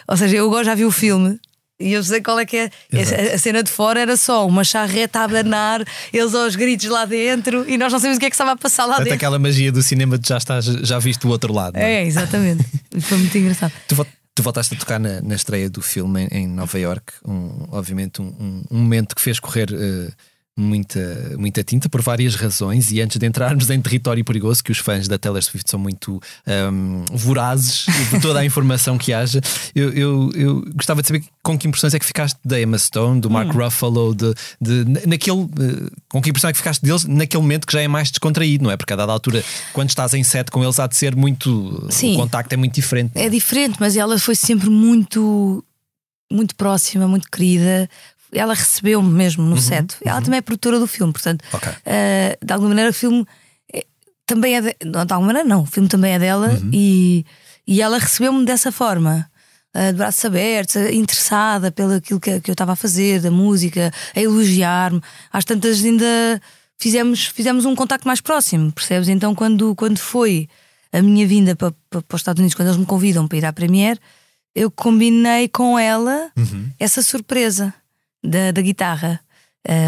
Ou 0.08 0.18
seja, 0.18 0.38
eu 0.38 0.46
agora 0.48 0.64
já 0.66 0.76
vi 0.76 0.86
o 0.86 0.92
filme. 0.92 1.40
E 1.82 1.94
eu 1.94 2.04
sei 2.04 2.22
qual 2.22 2.40
é 2.40 2.46
que 2.46 2.58
é. 2.58 2.70
A, 2.94 3.36
a 3.36 3.38
cena 3.38 3.64
de 3.64 3.72
fora 3.72 4.00
era 4.00 4.16
só 4.16 4.46
uma 4.48 4.64
charrete 4.64 5.18
a 5.18 5.24
abanar, 5.24 5.84
eles 6.14 6.34
aos 6.36 6.56
gritos 6.56 6.88
lá 6.90 7.06
dentro 7.06 7.70
e 7.70 7.78
nós 7.78 7.92
não 7.92 8.00
sabemos 8.00 8.18
o 8.18 8.20
que 8.20 8.26
é 8.28 8.30
que 8.30 8.36
estava 8.36 8.52
a 8.52 8.56
passar 8.56 8.84
lá 8.86 8.90
Portanto, 8.96 9.06
dentro. 9.06 9.16
aquela 9.18 9.40
magia 9.40 9.72
do 9.72 9.82
cinema 9.82 10.18
de 10.18 10.28
já 10.28 10.38
estás, 10.38 10.66
já 10.66 11.00
viste 11.00 11.26
o 11.26 11.30
outro 11.30 11.52
lado. 11.54 11.78
é? 11.78 12.02
É, 12.02 12.06
exatamente. 12.06 12.64
Foi 13.02 13.18
muito 13.18 13.38
engraçado. 13.38 13.72
Tu, 13.88 13.96
tu 14.36 14.44
voltaste 14.44 14.74
a 14.76 14.78
tocar 14.78 15.00
na, 15.00 15.22
na 15.22 15.36
estreia 15.36 15.70
do 15.70 15.82
filme 15.82 16.28
em, 16.32 16.42
em 16.44 16.48
Nova 16.48 16.78
York, 16.80 17.14
um, 17.26 17.68
obviamente 17.72 18.22
um, 18.22 18.26
um- 18.26 18.64
um 18.72 18.78
momento 18.80 19.16
que 19.16 19.22
fez 19.22 19.40
correr 19.40 19.70
eh, 19.74 20.12
muita, 20.58 21.36
muita 21.38 21.64
tinta 21.64 21.88
por 21.90 22.02
várias 22.02 22.36
razões. 22.36 22.92
E 22.92 23.02
antes 23.02 23.18
de 23.18 23.26
entrarmos 23.26 23.70
em 23.70 23.82
território 23.82 24.24
perigoso, 24.24 24.64
que 24.64 24.72
os 24.72 24.78
fãs 24.78 25.08
da 25.08 25.18
Taylor 25.18 25.42
Swift 25.42 25.70
são 25.70 25.80
muito 25.80 26.22
ahm, 26.46 27.04
vorazes 27.12 27.86
de 28.12 28.20
toda 28.20 28.40
a 28.40 28.46
informação 28.46 28.98
que 28.98 29.14
haja, 29.14 29.42
eu, 29.74 29.90
eu, 29.94 30.30
eu 30.36 30.62
gostava 30.76 31.02
de 31.02 31.08
saber 31.08 31.24
com 31.42 31.58
que 31.58 31.68
impressões 31.68 31.94
é 31.94 32.00
que 32.00 32.06
ficaste 32.06 32.38
da 32.46 32.60
Emma 32.62 32.78
Stone, 32.78 33.22
do 33.22 33.30
Mark 33.30 33.50
Hum. 33.50 33.64
Ruffalo, 33.64 34.14
de, 34.14 34.34
de, 34.60 34.86
na- 34.86 35.02
naquele, 35.08 35.42
eh, 35.44 35.90
com 36.10 36.22
que 36.22 36.30
impressão 36.30 36.50
é 36.50 36.54
que 36.54 36.58
ficaste 36.60 36.82
deles 36.84 37.06
naquele 37.06 37.42
momento 37.42 37.66
que 37.66 37.74
já 37.74 37.82
é 37.82 37.88
mais 37.88 38.12
descontraído, 38.12 38.64
não 38.66 38.72
é? 38.72 38.78
Porque 38.78 38.94
a 38.94 38.96
dada 38.96 39.12
altura, 39.12 39.44
quando 39.74 39.90
estás 39.90 40.14
em 40.14 40.24
set 40.24 40.52
com 40.52 40.64
eles, 40.64 40.80
há 40.80 40.86
de 40.88 40.96
ser 40.96 41.16
muito. 41.16 41.88
Sim. 41.90 42.14
O 42.14 42.18
contacto 42.18 42.54
é 42.54 42.58
muito 42.58 42.74
diferente. 42.76 43.12
É 43.16 43.30
diferente, 43.30 43.78
mas 43.80 43.96
ela 43.98 44.20
foi 44.20 44.36
sempre 44.36 44.70
muito, 44.70 45.64
muito 46.32 46.56
próxima, 46.56 47.08
muito 47.08 47.28
querida. 47.32 47.90
Ela 48.34 48.54
recebeu-me 48.54 49.10
mesmo 49.10 49.44
no 49.44 49.58
set. 49.58 49.96
Ela 50.06 50.22
também 50.22 50.38
é 50.38 50.42
produtora 50.42 50.80
do 50.80 50.88
filme, 50.88 51.12
portanto, 51.12 51.44
Ok. 51.54 51.70
eh, 51.86 52.38
de 52.42 52.54
alguma 52.54 52.70
maneira 52.70 52.90
o 52.90 52.94
filme 52.94 53.26
é- 53.74 53.86
também 54.26 54.56
é 54.56 54.62
de, 54.62 54.76
não, 54.86 55.06
de 55.06 55.14
alguma 55.14 55.28
maneira 55.34 55.48
não, 55.48 55.64
o 55.64 55.66
filme 55.66 55.90
também 55.90 56.14
é 56.14 56.20
dela 56.20 56.58
e, 56.72 57.26
e 57.68 57.82
ela 57.82 57.98
recebeu-me 57.98 58.46
dessa 58.46 58.72
forma. 58.72 59.28
eh, 59.74 59.92
de 59.94 59.98
braços 59.98 60.24
abertos, 60.26 60.76
interessada 60.76 61.72
pelo 61.72 61.94
aquilo 61.94 62.20
que, 62.20 62.42
que 62.42 62.52
eu 62.52 62.54
estava 62.54 62.74
a 62.74 62.76
fazer, 62.76 63.22
da 63.22 63.32
música, 63.32 63.90
a 64.16 64.20
elogiar-me. 64.20 65.02
Às 65.32 65.46
tantas 65.46 65.84
ainda 65.84 66.42
fizemos, 66.78 67.26
fizemos 67.28 67.64
um 67.66 67.74
contacto 67.76 68.06
mais 68.08 68.20
próximo, 68.20 68.70
percebes? 68.72 69.08
Então, 69.08 69.34
quando, 69.34 69.74
quando 69.76 69.98
foi 69.98 70.50
a 70.92 71.02
minha 71.02 71.26
vinda 71.26 71.56
para, 71.56 71.72
para, 71.90 72.02
para 72.02 72.16
os 72.16 72.20
Estados 72.22 72.40
Unidos, 72.42 72.54
quando 72.54 72.68
eles 72.68 72.78
me 72.80 72.86
convidam 72.86 73.28
para 73.30 73.38
ir 73.38 73.46
à 73.46 73.54
Premiere, 73.54 73.98
eu 74.54 74.70
combinei 74.70 75.48
com 75.48 75.80
ela 75.80 76.30
essa 76.78 77.02
surpresa 77.02 77.74
da, 78.24 78.52
da 78.52 78.62
guitarra. 78.62 79.20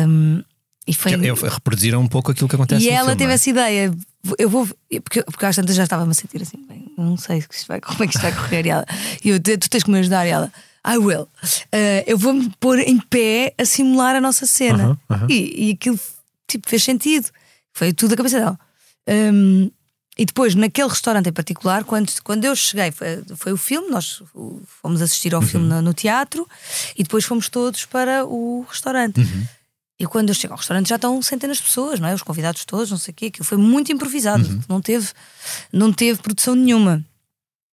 Um, 0.08 0.44
e 0.88 0.94
foi, 0.94 1.14
é- 1.14 1.16
é- 1.16 1.50
reproduziram 1.50 2.02
um 2.02 2.08
pouco 2.08 2.32
aquilo 2.32 2.48
que 2.50 2.56
acontece 2.56 2.86
e 2.86 2.90
ela 2.90 3.06
filme, 3.06 3.18
teve 3.18 3.32
é? 3.32 3.36
essa 3.36 3.50
ideia. 3.50 3.94
Eu 4.38 4.50
vou. 4.50 4.68
Porque, 5.04 5.24
porque 5.24 5.46
às 5.46 5.56
tantas 5.56 5.76
já 5.76 5.84
estava-me 5.84 6.12
a 6.12 6.14
sentir 6.14 6.42
assim, 6.42 6.66
bem, 6.68 6.92
não 6.98 7.18
sei 7.18 7.42
se 7.50 7.68
vai- 7.68 7.80
como 7.82 8.04
é 8.04 8.08
que 8.08 8.16
isto 8.16 8.22
vai 8.22 8.34
correr. 8.34 8.66
E 8.66 8.70
ela, 8.70 8.86
e 9.24 9.30
eu, 9.30 9.40
tu 9.40 9.70
tens 9.70 9.84
que 9.84 9.92
me 9.92 10.00
ajudar. 10.00 10.26
E 10.28 10.30
ela, 10.30 10.52
I 10.86 10.98
will. 10.98 11.24
Uh, 11.24 12.04
eu 12.06 12.18
vou-me 12.18 12.52
pôr 12.60 12.80
em 12.80 13.00
pé 13.00 13.54
a 13.58 13.66
simular 13.66 14.16
a 14.16 14.22
nossa 14.22 14.46
cena. 14.46 14.98
E, 15.30 15.70
e 15.70 15.72
aquilo 15.72 16.00
tipo, 16.48 16.70
fez 16.70 16.84
sentido. 16.84 17.30
Foi 17.74 17.94
tudo 17.94 18.14
a 18.14 18.18
cabeça 18.18 18.40
dela. 18.40 18.60
Um, 19.08 19.72
e 20.18 20.26
depois, 20.26 20.54
naquele 20.54 20.90
restaurante 20.90 21.30
em 21.30 21.34
particular, 21.34 21.84
quando, 21.84 22.12
quando 22.24 22.46
eu 22.46 22.56
cheguei, 22.56 22.92
foi, 22.92 23.24
foi 23.36 23.52
o 23.52 23.58
filme, 23.58 23.90
nós 23.90 24.22
fomos 24.82 25.02
assistir 25.02 25.34
ao 25.34 25.42
filme 25.42 25.68
no, 25.68 25.82
no 25.82 25.94
teatro 25.94 26.48
e 26.96 27.04
depois 27.04 27.26
fomos 27.26 27.50
todos 27.50 27.86
para 27.86 28.24
o 28.26 28.66
restaurante. 28.70 29.20
E 30.00 30.06
quando 30.06 30.30
eu 30.30 30.36
chego 30.36 30.54
ao 30.54 30.58
restaurante 30.58 30.90
já 30.90 30.96
estão 30.96 31.22
centenas 31.22 31.58
de 31.58 31.64
pessoas, 31.64 32.00
não 32.00 32.08
é? 32.08 32.14
Os 32.14 32.22
convidados 32.22 32.66
todos, 32.66 32.92
não 32.92 32.98
sei 32.98 33.12
o 33.12 33.16
quê. 33.16 33.26
Aquilo 33.28 33.46
foi 33.46 33.58
muito 33.58 33.92
improvisado, 33.92 34.64
não, 34.68 34.82
teve, 34.82 35.10
não 35.72 35.92
teve 35.92 36.22
produção 36.22 36.56
nenhuma. 36.56 37.04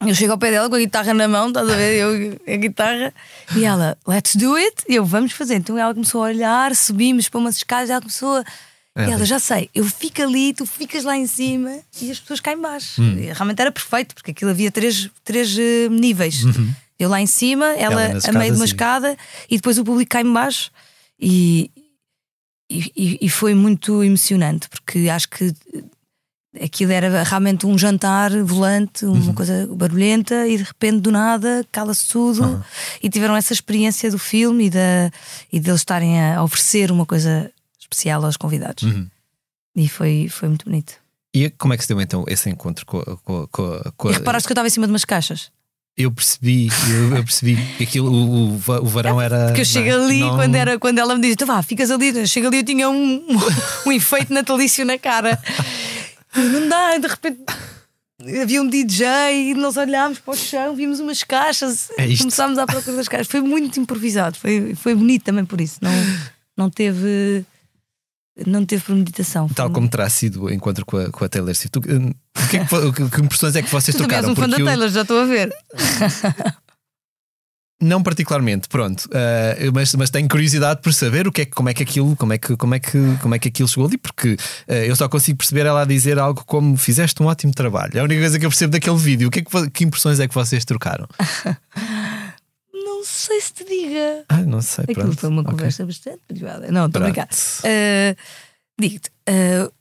Eu 0.07 0.15
chego 0.15 0.33
ao 0.33 0.39
pé 0.39 0.51
dela 0.51 0.69
com 0.69 0.77
a 0.77 0.79
guitarra 0.79 1.13
na 1.13 1.29
mão, 1.29 1.49
estás 1.49 1.69
a 1.69 1.75
ver? 1.77 1.97
Eu, 1.97 2.39
a 2.47 2.57
guitarra, 2.57 3.13
e 3.55 3.65
ela, 3.65 3.99
let's 4.09 4.35
do 4.35 4.55
it. 4.55 4.83
E 4.89 4.95
eu, 4.95 5.05
vamos 5.05 5.33
fazer. 5.33 5.57
Então 5.57 5.77
ela 5.77 5.93
começou 5.93 6.23
a 6.23 6.29
olhar, 6.29 6.75
subimos 6.75 7.29
para 7.29 7.39
umas 7.39 7.57
escadas, 7.57 7.91
ela 7.91 8.01
começou 8.01 8.39
a. 8.39 8.45
E 8.97 9.03
ela, 9.03 9.25
já 9.25 9.39
sei, 9.39 9.71
eu 9.75 9.85
fico 9.85 10.21
ali, 10.21 10.53
tu 10.53 10.67
ficas 10.67 11.05
lá 11.05 11.17
em 11.17 11.27
cima 11.27 11.79
e 12.03 12.11
as 12.11 12.19
pessoas 12.19 12.41
cá 12.41 12.53
em 12.53 12.61
baixo. 12.61 13.01
Hum. 13.01 13.15
Realmente 13.33 13.61
era 13.61 13.71
perfeito, 13.73 14.15
porque 14.15 14.33
aquilo 14.33 14.51
havia 14.51 14.71
três, 14.71 15.09
três 15.25 15.57
eh, 15.59 15.89
níveis. 15.89 16.43
Eu 16.99 17.09
lá 17.09 17.21
em 17.21 17.27
cima, 17.27 17.67
ela, 17.77 18.09
Uhum. 18.09 18.11
Ela 18.11 18.21
a 18.29 18.33
meio 18.33 18.53
de 18.53 18.59
uma 18.59 18.65
e- 18.65 18.69
escada 18.69 19.17
e 19.49 19.57
depois 19.57 19.79
o 19.79 19.85
público 19.85 20.11
cá 20.11 20.21
em 20.21 20.31
baixo. 20.33 20.71
E, 21.19 21.71
e, 22.69 23.19
e- 23.23 23.29
foi 23.29 23.55
muito 23.55 24.03
emocionante, 24.05 24.69
porque 24.69 25.09
acho 25.09 25.29
que 25.29 25.55
aquilo 26.61 26.91
era 26.93 27.23
realmente 27.23 27.65
um 27.67 27.79
jantar 27.79 28.31
volante, 28.43 29.05
uma 29.07 29.15
Uhum. 29.29 29.35
coisa 29.35 29.69
barulhenta, 29.73 30.47
e 30.49 30.57
de 30.57 30.65
repente 30.65 30.99
do 31.01 31.13
nada 31.13 31.65
cala-se 31.71 32.09
tudo. 32.09 32.63
E 33.03 33.09
tiveram 33.09 33.37
essa 33.37 33.53
experiência 33.53 34.11
do 34.11 34.19
filme 34.19 34.67
e, 34.67 34.71
da, 34.71 35.11
e 35.53 35.61
deles 35.61 35.81
estarem 35.81 36.21
a 36.21 36.43
oferecer 36.43 36.91
uma 36.91 37.07
coisa 37.07 37.51
especial 37.91 38.25
aos 38.25 38.37
convidados. 38.37 38.83
Uhum. 38.85 39.09
E 39.77 39.89
foi, 39.89 40.29
foi 40.31 40.49
muito 40.49 40.65
bonito. 40.65 40.95
E 41.35 41.49
como 41.51 41.73
é 41.73 41.77
que 41.77 41.83
se 41.85 41.89
deu 41.89 42.01
então 42.01 42.25
esse 42.29 42.49
encontro 42.51 42.85
com, 42.87 42.99
a- 42.99 43.17
com, 43.19 43.47
com, 43.49 43.81
com 43.97 44.09
a- 44.09 44.11
E 44.11 44.15
reparaste 44.15 44.47
que 44.49 44.53
eu 44.53 44.55
estava 44.55 44.67
em 44.67 44.71
cima 44.71 44.87
de 44.87 44.93
umas 44.93 45.05
caixas? 45.05 45.51
Eu 45.97 46.11
percebi, 46.11 46.69
eu, 46.89 47.17
eu 47.17 47.25
percebi 47.25 47.57
que 47.77 47.85
aquilo, 47.85 48.11
o, 48.11 48.55
o, 48.55 48.57
va- 48.59 48.81
o 48.81 48.87
varão 48.87 49.21
era. 49.21 49.47
Porque 49.47 49.61
eu 49.61 49.65
chego 49.65 49.89
não 49.91 50.03
é? 50.03 50.05
ali 50.05 50.21
Não- 50.21 50.37
quando, 50.37 50.55
era, 50.55 50.79
quando 50.79 50.99
ela 50.99 51.15
me 51.15 51.21
diz: 51.21 51.33
então 51.33 51.47
vá, 51.47 51.63
ficas 51.63 51.91
ali. 51.91 52.09
Eu 52.17 52.27
chego 52.27 52.47
ali 52.47 52.59
eu 52.59 52.65
tinha 52.65 52.89
um, 52.89 53.27
um 53.87 53.93
efeito 53.93 54.33
natalício 54.33 54.85
na 54.85 54.97
cara. 54.99 55.39
E 56.37 56.41
Não 56.41 56.69
dá, 56.69 56.97
de 56.97 57.07
repente. 57.07 57.41
Havia 58.43 58.61
um 58.61 58.69
DJ 58.69 59.07
e 59.51 59.55
nós 59.55 59.77
olhámos 59.79 60.19
para 60.19 60.35
o 60.35 60.37
chão, 60.37 60.77
vimos 60.77 61.01
umas 61.01 61.23
caixas, 61.23 61.89
É 61.97 62.07
começámos 62.19 62.59
à 62.59 62.67
procura 62.67 62.97
das 62.97 63.09
caixas. 63.09 63.27
Foi 63.29 63.41
muito 63.41 63.81
improvisado, 63.81 64.37
foi, 64.37 64.75
foi 64.75 64.95
bonito 64.95 65.25
também 65.25 65.45
por 65.45 65.59
isso. 65.61 65.79
Não, 65.81 65.91
não 66.57 66.69
teve. 66.71 67.45
Não 68.47 68.65
teve 68.65 68.83
premeditação. 68.83 69.49
Foi 69.49 69.55
Tal 69.55 69.71
como 69.71 69.89
terá 69.89 70.09
sido 70.09 70.45
o 70.45 70.51
encontro 70.53 70.85
com 70.87 70.97
a, 70.97 71.11
com 71.11 71.25
a 71.25 71.29
Taylor 71.29 71.55
Swift. 71.55 71.71
Tu, 71.71 71.81
hum, 71.93 72.11
o 72.37 72.49
que, 72.49 72.57
é 72.57 72.65
que, 72.65 73.11
que, 73.17 73.21
impressões 73.21 73.57
é 73.57 73.63
que 73.63 73.71
vocês 73.71 73.95
Tu 73.95 73.99
trocaram? 73.99 74.31
um 74.31 74.37
fã 74.37 74.49
da 74.49 74.59
eu- 74.59 74.65
Taylor, 74.65 74.89
já 74.89 75.03
estou 75.03 75.21
a 75.21 75.25
ver. 75.25 75.51
Não 77.83 78.03
particularmente, 78.03 78.69
pronto. 78.69 79.09
Ah, 79.11 79.57
mas, 79.73 79.95
mas 79.95 80.11
tenho 80.11 80.29
curiosidade 80.29 80.83
por 80.83 80.93
saber 80.93 81.27
o 81.27 81.33
que 81.33 81.41
é, 81.43 81.47
como 81.47 81.71
é 81.71 81.73
que 81.75 81.83
aquilo, 81.83 82.15
como 82.15 82.35
é 82.35 82.37
que, 82.37 82.55
como 82.55 82.75
é 82.75 82.79
que, 82.79 83.17
como 83.23 83.35
é 83.35 83.39
que 83.39 83.49
aquilo 83.49 83.67
chegou 83.67 83.87
ali, 83.87 83.97
porque 83.97 84.37
ah, 84.69 84.75
eu 84.75 84.95
só 84.95 85.09
consigo 85.09 85.39
perceber 85.39 85.65
ela 85.65 85.81
a 85.81 85.85
dizer 85.87 86.19
algo 86.19 86.45
como 86.45 86.77
fizeste 86.77 87.23
um 87.23 87.27
ótimo 87.27 87.55
trabalho. 87.55 87.93
É 87.95 88.01
a 88.01 88.05
única 88.05 88.21
coisa 88.21 88.39
que 88.39 88.45
eu 88.45 88.51
percebo 88.51 88.73
daquele 88.73 88.99
vídeo. 88.99 89.29
O 89.29 89.31
que, 89.31 89.39
é 89.39 89.43
que, 89.43 89.71
que 89.71 89.85
impressões 89.85 90.21
é 90.21 90.29
que 90.29 90.35
vocês 90.35 90.63
trocaram? 90.67 91.07
Não 93.01 93.05
sei. 93.07 93.41
se 93.41 93.53
te 93.55 93.65
diga. 93.65 94.25
Ah, 94.29 94.43
não 94.43 94.61
sei. 94.61 94.85
Aquilo 94.85 95.01
pronto. 95.07 95.17
foi 95.21 95.29
uma 95.31 95.41
Ok. 95.43 95.53
conversa 95.53 95.87
bastante 95.87 96.21
privada. 96.29 96.71
Não, 96.71 96.87
estou 96.87 97.01
a 97.01 97.05
brincar. 97.07 97.29
Uh, 97.65 98.17
Digo-te, 98.79 99.09
uh, 99.29 99.73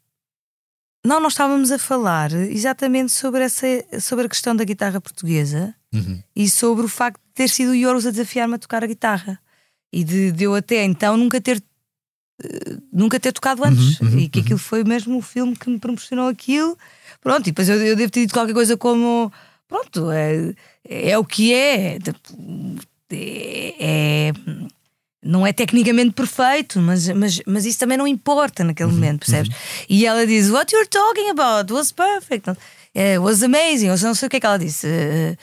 não, 1.06 1.20
nós 1.22 1.34
estávamos 1.34 1.72
a 1.72 1.80
falar 1.80 2.32
exatamente 2.34 3.12
sobre, 3.12 3.44
essa, 3.44 3.66
sobre 4.02 4.26
a 4.26 4.30
questão 4.30 4.56
da 4.56 4.64
guitarra 4.64 5.00
portuguesa 5.02 5.74
Uhum. 5.94 6.22
e 6.36 6.48
sobre 6.50 6.86
o 6.86 6.88
facto 6.90 7.20
de 7.20 7.34
ter 7.34 7.50
sido 7.50 7.72
o 7.72 7.76
Yoros 7.76 8.06
a 8.06 8.12
desafiar-me 8.12 8.54
a 8.56 8.60
tocar 8.60 8.84
a 8.84 8.88
guitarra 8.88 9.40
e 9.92 10.04
de, 10.04 10.32
de 10.32 10.44
eu 10.44 10.54
até 10.54 10.84
então 10.84 11.18
nunca 11.18 11.42
ter 11.42 11.58
uh, 12.44 12.82
nunca 12.94 13.20
ter 13.20 13.32
tocado 13.32 13.64
antes 13.64 14.00
Uhum, 14.00 14.08
uhum, 14.10 14.20
e 14.20 14.30
que 14.30 14.42
aquilo 14.42 14.60
foi 14.60 14.84
mesmo 14.84 15.18
o 15.18 15.22
filme 15.22 15.56
que 15.56 15.70
me 15.70 15.80
proporcionou 15.80 16.28
aquilo. 16.28 16.78
Pronto, 17.22 17.42
e 17.48 17.52
depois 17.52 17.68
eu, 17.70 17.82
eu 17.84 17.96
devo 17.96 18.12
ter 18.12 18.22
dito 18.22 18.34
qualquer 18.34 18.54
coisa 18.54 18.76
como 18.78 19.32
pronto, 19.68 20.12
é, 20.12 20.54
é 20.84 21.18
o 21.18 21.24
que 21.26 21.54
é, 21.54 21.98
é, 23.12 23.76
é- 23.80 24.34
não 25.22 25.46
é 25.46 25.52
tecnicamente 25.52 26.12
perfeito, 26.14 26.80
mas, 26.80 27.08
mas, 27.10 27.42
mas 27.46 27.66
isso 27.66 27.78
também 27.80 27.98
não 27.98 28.08
importa 28.08 28.64
naquele 28.64 28.92
momento, 28.92 29.20
percebes? 29.26 29.52
E 29.90 30.06
ela 30.06 30.26
diz: 30.26 30.50
What 30.50 30.74
you're 30.74 30.88
talking 30.90 31.30
about 31.30 31.72
was 31.74 31.92
perfect, 31.92 32.50
Eh, 32.96 33.20
was 33.20 33.44
amazing, 33.44 33.90
ou 33.92 33.98
seja, 33.98 34.08
não 34.08 34.16
sei 34.16 34.28
o 34.28 34.30
que 34.30 34.38
é 34.38 34.40
que 34.40 34.46
ela 34.46 34.58
disse. 34.58 34.88
Eh, 34.88 35.36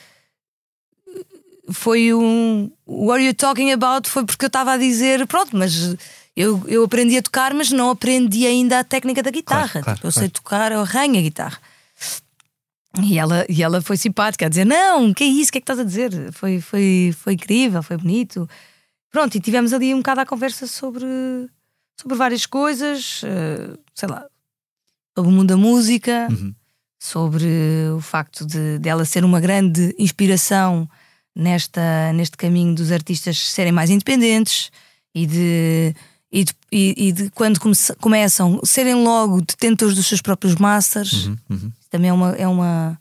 foi 1.73 2.13
um. 2.15 2.71
What 2.87 3.21
you're 3.23 3.35
talking 3.35 3.73
about 3.73 4.09
foi 4.09 4.25
porque 4.25 4.45
eu 4.45 4.49
estava 4.49 4.73
a 4.73 4.77
dizer: 4.79 5.27
Pronto, 5.27 5.57
mas 5.57 5.95
eu, 6.37 6.63
eu 6.67 6.85
aprendi 6.85 7.17
a 7.17 7.23
tocar, 7.23 7.53
mas 7.55 7.71
não 7.71 7.91
aprendi 7.91 8.47
ainda 8.47 8.79
a 8.81 8.85
técnica 8.85 9.23
da 9.23 9.31
guitarra. 9.31 9.69
Claro, 9.69 9.85
claro, 9.85 9.97
Tipo, 9.99 10.09
eu 10.09 10.13
claro. 10.13 10.25
sei 10.27 10.29
tocar, 10.29 10.73
eu 10.73 10.81
arranho 10.81 11.19
a 11.19 11.23
guitarra. 11.23 11.59
E 13.03 13.19
ela, 13.19 13.45
e 13.49 13.63
ela 13.63 13.83
foi 13.83 13.97
simpática 13.97 14.47
a 14.47 14.49
dizer: 14.49 14.65
Não, 14.65 15.13
que 15.13 15.25
é 15.25 15.27
isso? 15.27 15.51
O 15.51 15.53
que 15.53 15.59
é 15.59 15.61
que 15.61 15.65
estás 15.65 15.79
a 15.79 15.85
dizer? 15.85 16.33
Foi, 16.33 16.61
foi, 16.61 17.15
foi 17.19 17.35
incrível, 17.35 17.83
foi 17.83 17.97
bonito. 17.97 18.49
Pronto, 19.11 19.35
e 19.37 19.41
tivemos 19.41 19.73
ali 19.73 19.93
um 19.95 19.99
bocado 19.99 20.21
a 20.21 20.27
conversa 20.27 20.67
sobre, 20.67 21.07
sobre 22.01 22.17
várias 22.17 22.47
coisas, 22.47 23.23
eh, 23.25 23.77
sei 23.95 24.09
lá, 24.09 24.25
sobre 25.17 25.31
o 25.31 25.35
mundo 25.35 25.49
da 25.49 25.57
música, 25.57 26.29
Uhum. 26.31 26.55
sobre 26.99 27.47
o 27.97 28.01
facto 28.01 28.45
de 28.47 28.79
dela 28.79 29.05
ser 29.05 29.25
uma 29.25 29.41
grande 29.41 29.95
inspiração 29.99 30.89
nesta, 31.35 32.13
neste 32.15 32.37
caminho 32.37 32.75
dos 32.75 32.91
artistas 32.93 33.39
serem 33.39 33.73
mais 33.73 33.91
independentes 33.91 34.71
e 35.15 35.27
de. 35.27 35.95
E 36.33 36.43
de, 36.45 36.53
e- 36.73 36.95
e 37.09 37.13
de 37.13 37.31
quando 37.31 37.59
come- 37.61 37.75
começam 38.01 38.61
serem 38.65 38.97
logo 38.97 39.41
detentores 39.41 39.95
dos 39.95 40.07
seus 40.09 40.21
próprios 40.21 40.57
masters, 40.57 41.27
Uhum. 41.27 41.37
Uhum. 41.49 41.73
Também 41.97 42.11
é 42.11 42.13
uma, 42.13 42.31
é 42.33 42.47
uma, 42.47 43.01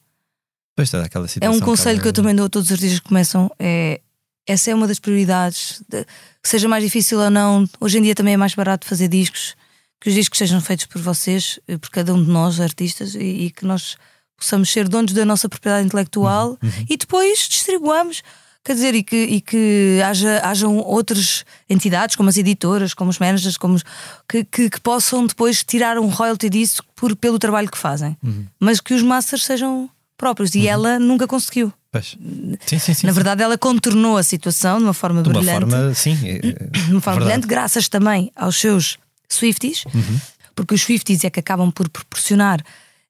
Pois 0.75 0.87
está 0.89 1.03
aquela 1.03 1.25
é 1.25 1.27
situação. 1.27 1.55
um 1.55 1.59
conselho 1.61 1.99
que 2.01 2.05
eu 2.07 2.09
ela- 2.09 2.13
também 2.13 2.35
dou 2.35 2.45
a 2.45 2.49
todos 2.49 2.67
os 2.69 2.73
artistas 2.73 2.99
que 2.99 3.07
começam. 3.07 3.49
É, 3.59 4.01
essa 4.47 4.71
é 4.71 4.75
uma 4.75 4.87
das 4.87 4.99
prioridades. 4.99 5.81
de- 5.87 6.03
que 6.05 6.49
seja 6.49 6.67
mais 6.67 6.83
difícil 6.83 7.19
ou 7.19 7.29
não, 7.29 7.67
hoje 7.79 7.97
em 7.97 8.01
dia 8.03 8.13
também 8.13 8.33
é 8.35 8.37
mais 8.37 8.53
barato 8.53 8.85
fazer 8.87 9.07
discos, 9.07 9.55
que 9.99 10.09
os 10.09 10.15
discos 10.15 10.37
sejam 10.37 10.61
feitos 10.61 10.85
por 10.85 11.01
vocês, 11.01 11.59
eh, 11.67 11.77
por 11.77 11.89
cada 11.89 12.13
um 12.13 12.23
de 12.23 12.29
nós, 12.29 12.59
artistas, 12.59 13.15
e, 13.15 13.19
e 13.45 13.51
que 13.51 13.65
nós 13.65 13.97
possamos 14.37 14.69
ser 14.69 14.87
donos 14.87 15.13
da 15.13 15.25
nossa 15.25 15.47
propriedade 15.49 15.85
intelectual 15.87 16.57
e 16.89 16.97
depois 16.97 17.47
distribuamos. 17.49 18.21
Quer 18.65 18.73
dizer, 18.73 18.95
e 18.95 19.03
que, 19.03 19.15
e 19.15 19.41
que 19.41 20.01
haja, 20.03 20.41
hajam 20.43 20.77
outras 20.79 21.45
entidades, 21.69 22.15
como 22.15 22.29
as 22.29 22.35
editoras, 22.37 22.95
como 22.95 23.11
os 23.11 23.19
managers, 23.19 23.57
como 23.57 23.75
os- 23.75 23.83
que, 24.27 24.43
que, 24.43 24.69
que 24.71 24.81
possam 24.81 25.27
depois 25.27 25.63
tirar 25.63 25.99
um 25.99 26.07
royalty 26.07 26.49
disso 26.49 26.81
por, 26.95 27.15
pelo 27.15 27.37
trabalho 27.37 27.69
que 27.69 27.77
fazem. 27.77 28.17
Mas 28.59 28.81
que 28.81 28.95
os 28.95 29.03
masters 29.03 29.43
sejam 29.45 29.87
próprios. 30.17 30.55
E 30.55 30.67
ela 30.67 30.97
nunca 30.97 31.27
conseguiu. 31.27 31.71
Sim, 32.01 32.79
sim, 32.79 32.93
sim. 32.93 33.05
Na 33.07 33.13
verdade, 33.13 33.43
ela 33.43 33.57
contornou 33.57 34.17
a 34.17 34.23
situação 34.23 34.79
de 34.79 34.83
uma 34.85 34.93
forma 34.95 35.21
de 35.21 35.29
uma 35.29 35.39
brilhante. 35.39 35.69
forma, 35.71 35.93
sim. 35.93 36.17
é- 36.23 36.37
é 36.37 36.41
de 36.87 36.91
uma 36.91 36.99
forma 37.01 37.19
verdade. 37.19 37.23
brilhante, 37.23 37.47
graças 37.47 37.87
também 37.87 38.31
aos 38.35 38.55
seus 38.59 38.97
Swifties, 39.29 39.83
Uhum. 39.93 40.19
porque 40.55 40.73
os 40.73 40.81
Swifties 40.81 41.23
é 41.23 41.29
que 41.29 41.39
acabam 41.39 41.71
por 41.71 41.87
proporcionar 41.87 42.61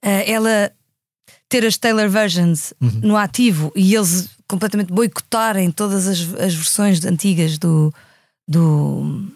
eh, 0.01 0.29
ela 0.31 0.69
ter 1.47 1.65
as 1.65 1.77
Taylor 1.77 2.09
versions 2.09 2.73
Uhum. 2.81 2.99
no 3.03 3.17
ativo 3.17 3.71
e 3.75 3.95
eles 3.95 4.29
completamente 4.47 4.91
boicotarem 4.91 5.71
todas 5.71 6.07
as, 6.07 6.19
as 6.35 6.53
versões 6.53 7.03
antigas 7.05 7.57
do, 7.57 7.93
do 8.47 9.31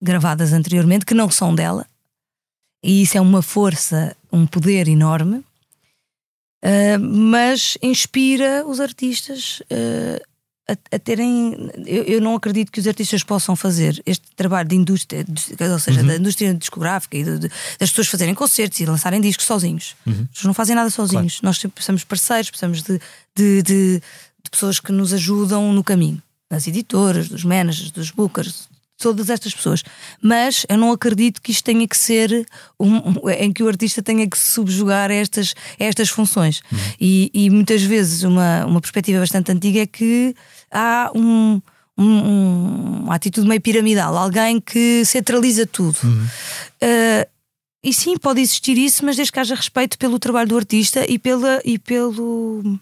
gravadas 0.00 0.52
anteriormente 0.52 1.06
que 1.06 1.14
não 1.14 1.30
são 1.30 1.54
dela. 1.54 1.86
E 2.82 3.02
isso 3.02 3.16
é 3.16 3.20
uma 3.20 3.42
força, 3.42 4.16
um 4.32 4.46
poder 4.46 4.88
enorme. 4.88 5.44
Uh, 6.64 6.98
mas 6.98 7.78
inspira 7.80 8.66
os 8.66 8.80
artistas 8.80 9.60
uh, 9.70 10.27
a, 10.68 10.96
a 10.96 10.98
terem. 10.98 11.70
Eu, 11.86 12.02
eu 12.04 12.20
não 12.20 12.34
acredito 12.34 12.70
que 12.70 12.78
os 12.80 12.86
artistas 12.86 13.22
possam 13.22 13.56
fazer 13.56 14.00
este 14.04 14.24
trabalho 14.36 14.68
de 14.68 14.76
indústria, 14.76 15.24
de- 15.24 15.54
ou 15.72 15.78
seja, 15.78 16.02
da 16.02 16.16
indústria 16.16 16.52
discográfica 16.54 17.16
e 17.16 17.24
de- 17.24 17.38
de- 17.38 17.48
das 17.78 17.88
pessoas 17.90 18.08
fazerem 18.08 18.34
concertos 18.34 18.78
e 18.80 18.84
lançarem 18.86 19.20
discos 19.20 19.46
sozinhos. 19.46 19.96
As 20.06 20.14
pessoas 20.28 20.44
não 20.44 20.54
fazem 20.54 20.76
nada 20.76 20.90
sozinhos. 20.90 21.40
Nós 21.42 21.56
sempre 21.56 21.76
precisamos 21.76 22.02
de 22.02 22.06
parceiros, 22.06 22.50
precisamos 22.50 22.82
de, 22.82 23.00
de, 23.34 23.62
de- 23.62 24.02
de 24.44 24.50
pessoas 24.50 24.78
que 24.78 24.92
nos 24.92 25.12
ajudam 25.12 25.72
no 25.72 25.82
caminho. 25.82 26.22
Das 26.50 26.66
editoras, 26.66 27.28
dos 27.28 27.44
managers, 27.44 27.90
dos 27.90 28.10
bookers, 28.10 28.67
todas 28.98 29.30
estas 29.30 29.54
pessoas. 29.54 29.82
Mas 30.20 30.66
eu 30.68 30.76
não 30.76 30.90
acredito 30.92 31.40
que 31.40 31.52
isto 31.52 31.64
tenha 31.64 31.86
que 31.86 31.96
ser 31.96 32.46
um, 32.78 33.28
em 33.30 33.52
que 33.52 33.62
o 33.62 33.68
artista 33.68 34.02
tenha 34.02 34.28
que 34.28 34.36
se 34.36 34.50
subjugar 34.52 35.10
a 35.10 35.14
estas, 35.14 35.54
a 35.78 35.84
estas 35.84 36.08
funções. 36.08 36.60
E, 37.00 37.30
e 37.32 37.48
muitas 37.50 37.82
vezes 37.82 38.22
uma, 38.24 38.66
uma 38.66 38.80
perspectiva 38.80 39.20
bastante 39.20 39.52
antiga 39.52 39.80
é 39.80 39.86
que 39.86 40.34
há 40.70 41.10
um. 41.14 41.60
um- 41.96 42.02
um- 42.02 43.02
uma 43.08 43.14
atitude 43.14 43.48
meio 43.48 43.60
piramidal, 43.60 44.14
alguém 44.16 44.60
que 44.60 45.02
centraliza 45.06 45.66
tudo. 45.66 45.96
Uh, 46.04 47.26
e 47.82 47.92
sim, 47.94 48.16
pode 48.18 48.40
existir 48.40 48.76
isso, 48.76 49.04
mas 49.04 49.16
desde 49.16 49.32
que 49.32 49.40
haja 49.40 49.54
respeito 49.54 49.96
pelo 49.98 50.18
trabalho 50.18 50.48
do 50.48 50.56
artista 50.56 51.04
e, 51.08 51.18
pela, 51.18 51.60
e 51.64 51.78
pelo. 51.78 52.78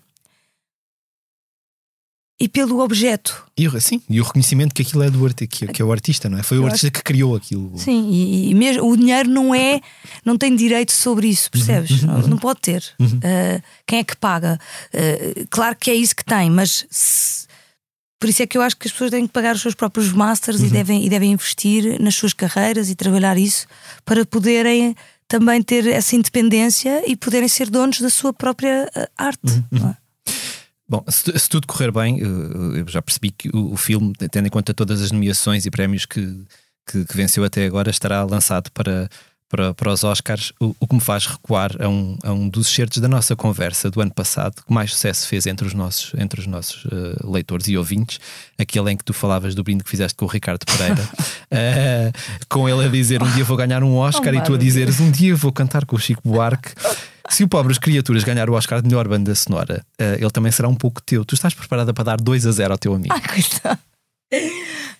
E 2.38 2.48
pelo 2.48 2.80
objeto. 2.80 3.44
E, 3.56 3.68
sim, 3.80 4.02
e 4.10 4.20
o 4.20 4.24
reconhecimento 4.24 4.74
que 4.74 4.82
aquilo 4.82 5.02
é 5.02 5.10
do 5.10 5.24
arti 5.24 5.46
que, 5.46 5.80
é 5.80 5.84
o 5.84 5.90
artista, 5.90 6.28
não 6.28 6.38
é? 6.38 6.42
Foi 6.42 6.58
o 6.58 6.66
artista 6.66 6.90
que 6.90 7.02
criou 7.02 7.34
aquilo. 7.34 7.72
Sim, 7.78 8.10
e, 8.10 8.50
e 8.50 8.54
mesmo 8.54 8.86
o 8.86 8.96
dinheiro 8.96 9.28
não 9.28 9.54
é, 9.54 9.80
não 10.24 10.36
tem 10.36 10.54
direito 10.54 10.92
sobre 10.92 11.28
isso, 11.28 11.50
percebes? 11.50 12.02
Não, 12.02 12.18
não 12.28 12.36
pode 12.36 12.60
ter. 12.60 12.84
Uh, 13.00 13.62
quem 13.86 14.00
é 14.00 14.04
que 14.04 14.16
paga? 14.16 14.60
Uh, 14.92 15.46
claro 15.50 15.74
que 15.76 15.90
é 15.90 15.94
isso 15.94 16.14
que 16.14 16.24
tem, 16.24 16.50
mas 16.50 16.86
se- 16.90 17.46
por 18.20 18.28
isso 18.28 18.42
é 18.42 18.46
que 18.46 18.58
eu 18.58 18.62
acho 18.62 18.76
que 18.76 18.86
as 18.88 18.92
pessoas 18.92 19.10
têm 19.10 19.26
que 19.26 19.32
pagar 19.32 19.54
os 19.54 19.62
seus 19.62 19.74
próprios 19.74 20.12
masters 20.12 20.60
e, 20.60 20.68
devem, 20.68 21.04
e 21.04 21.08
devem 21.08 21.32
investir 21.32 22.00
nas 22.00 22.14
suas 22.14 22.32
carreiras 22.34 22.90
e 22.90 22.94
trabalhar 22.94 23.36
isso 23.38 23.66
para 24.04 24.24
poderem 24.26 24.94
também 25.28 25.62
ter 25.62 25.86
essa 25.86 26.14
independência 26.16 27.02
e 27.10 27.16
poderem 27.16 27.48
ser 27.48 27.68
donos 27.70 28.00
da 28.00 28.08
sua 28.10 28.32
própria 28.32 28.90
uh, 28.96 29.06
arte. 29.16 29.62
não 29.70 29.90
é? 29.90 29.96
Bom, 30.88 31.04
se, 31.08 31.36
se 31.38 31.48
tudo 31.48 31.66
correr 31.66 31.90
bem, 31.90 32.18
eu 32.20 32.86
já 32.88 33.02
percebi 33.02 33.30
que 33.30 33.48
o, 33.48 33.72
o 33.72 33.76
filme, 33.76 34.12
tendo 34.30 34.46
em 34.46 34.50
conta 34.50 34.72
todas 34.72 35.02
as 35.02 35.10
nomeações 35.10 35.66
e 35.66 35.70
prémios 35.70 36.06
que, 36.06 36.44
que, 36.88 37.04
que 37.04 37.16
venceu 37.16 37.42
até 37.44 37.66
agora, 37.66 37.90
estará 37.90 38.22
lançado 38.22 38.70
para, 38.70 39.08
para, 39.48 39.74
para 39.74 39.92
os 39.92 40.04
Oscars, 40.04 40.52
o, 40.60 40.74
o 40.78 40.86
que 40.86 40.94
me 40.94 41.00
faz 41.00 41.26
recuar 41.26 41.70
a 41.80 41.88
um, 41.88 42.16
a 42.22 42.32
um 42.32 42.48
dos 42.48 42.68
certos 42.68 42.98
da 42.98 43.08
nossa 43.08 43.34
conversa 43.34 43.90
do 43.90 44.00
ano 44.00 44.12
passado, 44.12 44.62
que 44.64 44.72
mais 44.72 44.92
sucesso 44.92 45.26
fez 45.26 45.46
entre 45.46 45.66
os 45.66 45.74
nossos, 45.74 46.12
entre 46.18 46.40
os 46.40 46.46
nossos 46.46 46.84
eh, 46.86 47.16
leitores 47.24 47.66
e 47.68 47.76
ouvintes, 47.76 48.20
aquele 48.58 48.92
em 48.92 48.96
que 48.96 49.04
tu 49.04 49.12
falavas 49.12 49.54
do 49.54 49.62
brinde 49.62 49.84
que 49.84 49.90
fizeste 49.90 50.16
com 50.16 50.24
o 50.24 50.28
Ricardo 50.28 50.64
Pereira, 50.64 51.02
Eh, 51.48 52.10
com 52.48 52.68
ele 52.68 52.84
a 52.84 52.88
dizer 52.88 53.22
um 53.22 53.30
dia 53.30 53.44
vou 53.44 53.56
ganhar 53.56 53.84
um 53.84 53.94
Oscar 53.94 54.34
Oh, 54.34 54.36
e 54.36 54.42
tu 54.42 54.54
a 54.54 54.58
dizeres 54.58 54.98
um 54.98 55.12
dia 55.12 55.34
vou 55.36 55.52
cantar 55.52 55.86
com 55.86 55.94
o 55.94 55.98
Chico 55.98 56.20
Buarque. 56.24 56.72
Se 57.28 57.44
o 57.44 57.48
Pobres 57.48 57.78
Criaturas 57.78 58.24
ganhar 58.24 58.48
o 58.48 58.54
Oscar 58.54 58.80
de 58.80 58.88
melhor 58.88 59.08
banda 59.08 59.34
sonora, 59.34 59.84
eh, 59.98 60.18
ele 60.20 60.30
também 60.30 60.52
será 60.52 60.68
um 60.68 60.74
pouco 60.74 61.02
teu. 61.02 61.24
Tu 61.24 61.34
estás 61.34 61.54
preparada 61.54 61.92
para 61.92 62.04
dar 62.04 62.16
2 62.20 62.46
a 62.46 62.50
0 62.52 62.72
ao 62.72 62.78
teu 62.78 62.94
amigo? 62.94 63.14
Coitado. 63.28 63.78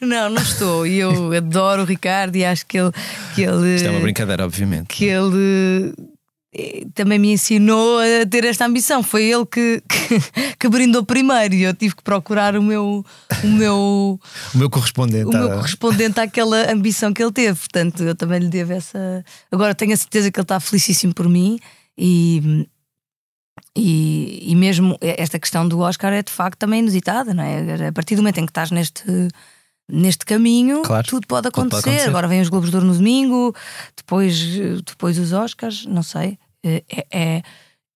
Não, 0.01 0.29
não 0.31 0.43
estou. 0.43 0.87
E 0.87 0.99
eu 0.99 1.33
adoro 1.37 1.83
o 1.83 1.85
Ricardo 1.85 2.37
e 2.37 2.45
acho 2.45 2.67
que 2.67 2.79
ele. 2.79 2.93
Que 3.35 3.43
ele 3.43 3.77
Isto 3.77 3.89
é 3.89 3.91
uma 3.91 4.01
brincadeira, 4.01 4.45
obviamente. 4.45 4.89
que 4.89 5.05
ele 5.05 5.95
eh, 6.55 6.85
também 6.95 7.19
me 7.19 7.33
ensinou 7.33 7.99
a 7.99 8.27
ter 8.27 8.45
esta 8.45 8.67
ambição. 8.67 9.03
Foi 9.03 9.25
ele 9.25 9.47
que, 9.47 9.83
que, 9.89 10.21
que 10.59 10.69
brindou 10.69 11.05
primeiro 11.05 11.55
e 11.55 11.63
eu 11.63 11.75
tive 11.75 11.97
que 11.97 12.03
procurar 12.03 12.57
o 12.57 12.63
meu, 12.63 13.05
o 13.43 13.47
meu, 13.47 14.21
O 14.55 14.59
meu 14.59 14.71
correspondente. 14.71 15.27
o 15.27 15.31
meu 15.31 15.53
ah, 15.53 15.57
correspondente 15.57 16.21
àquela 16.21 16.71
ambição 16.71 17.13
que 17.13 17.23
ele 17.23 17.33
teve. 17.33 17.59
Portanto, 17.59 18.03
eu 18.03 18.15
também 18.15 18.41
lhe 18.41 18.49
devo 18.49 18.73
essa. 18.73 19.25
Agora 19.51 19.75
tenho 19.75 19.93
a 19.93 19.97
certeza 19.97 20.31
que 20.31 20.39
ele 20.39 20.45
está 20.45 20.61
felicíssimo 20.61 21.15
por 21.15 21.29
mim 21.29 21.59
e. 21.97 22.67
E, 23.79 24.53
e 24.53 24.57
mesmo 24.57 24.97
esta 25.03 25.39
questão 25.39 25.69
do 25.69 25.81
Oscar 25.81 26.11
é 26.11 26.23
de 26.23 26.33
facto 26.33 26.59
também 26.59 26.81
inusitada, 26.81 27.35
não 27.35 27.43
é? 27.45 27.89
A 27.89 27.93
partir 27.93 28.15
do 28.17 28.23
momento 28.23 28.39
em 28.39 28.47
que 28.47 28.51
estás 28.51 28.71
neste, 28.71 29.05
neste 29.87 30.25
caminho, 30.25 30.81
Claro, 30.83 31.07
tudo 31.07 31.27
pode 31.27 31.43
tudo 31.43 31.53
pode 31.53 31.69
acontecer. 31.69 31.91
acontecer. 31.91 32.09
Agora 32.09 32.27
vem 32.27 32.41
os 32.41 32.49
Globos 32.49 32.71
de 32.71 32.77
Ouro 32.77 32.87
no 32.89 32.95
domingo, 32.95 33.55
depois, 33.95 34.39
depois 34.83 35.19
os 35.19 35.33
Oscars, 35.33 35.85
não 35.85 36.03
sei. 36.03 36.39
É, 36.65 36.83
é, 37.11 37.43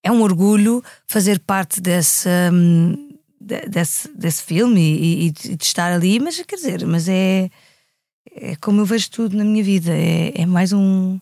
é 0.03 0.13
um 0.13 0.23
orgulho 0.23 0.83
fazer 1.07 1.39
parte 1.41 1.81
dessa, 1.81 2.51
hum, 2.53 3.11
desse, 3.41 4.09
desse 4.17 4.43
filme 4.43 4.81
e, 4.81 5.27
e, 5.27 5.31
de 5.31 5.65
estar 5.65 5.93
ali, 5.93 6.21
mas 6.21 6.41
quer 6.43 6.57
dizer, 6.57 6.87
mas 6.87 7.09
é, 7.09 7.51
é 8.37 8.55
como 8.57 8.81
eu 8.81 8.85
vejo 8.87 9.11
tudo 9.11 9.37
na 9.37 9.45
minha 9.45 9.65
vida, 9.65 9.93
é, 9.93 10.43
é 10.43 10.47
mais 10.47 10.73
um. 10.73 11.19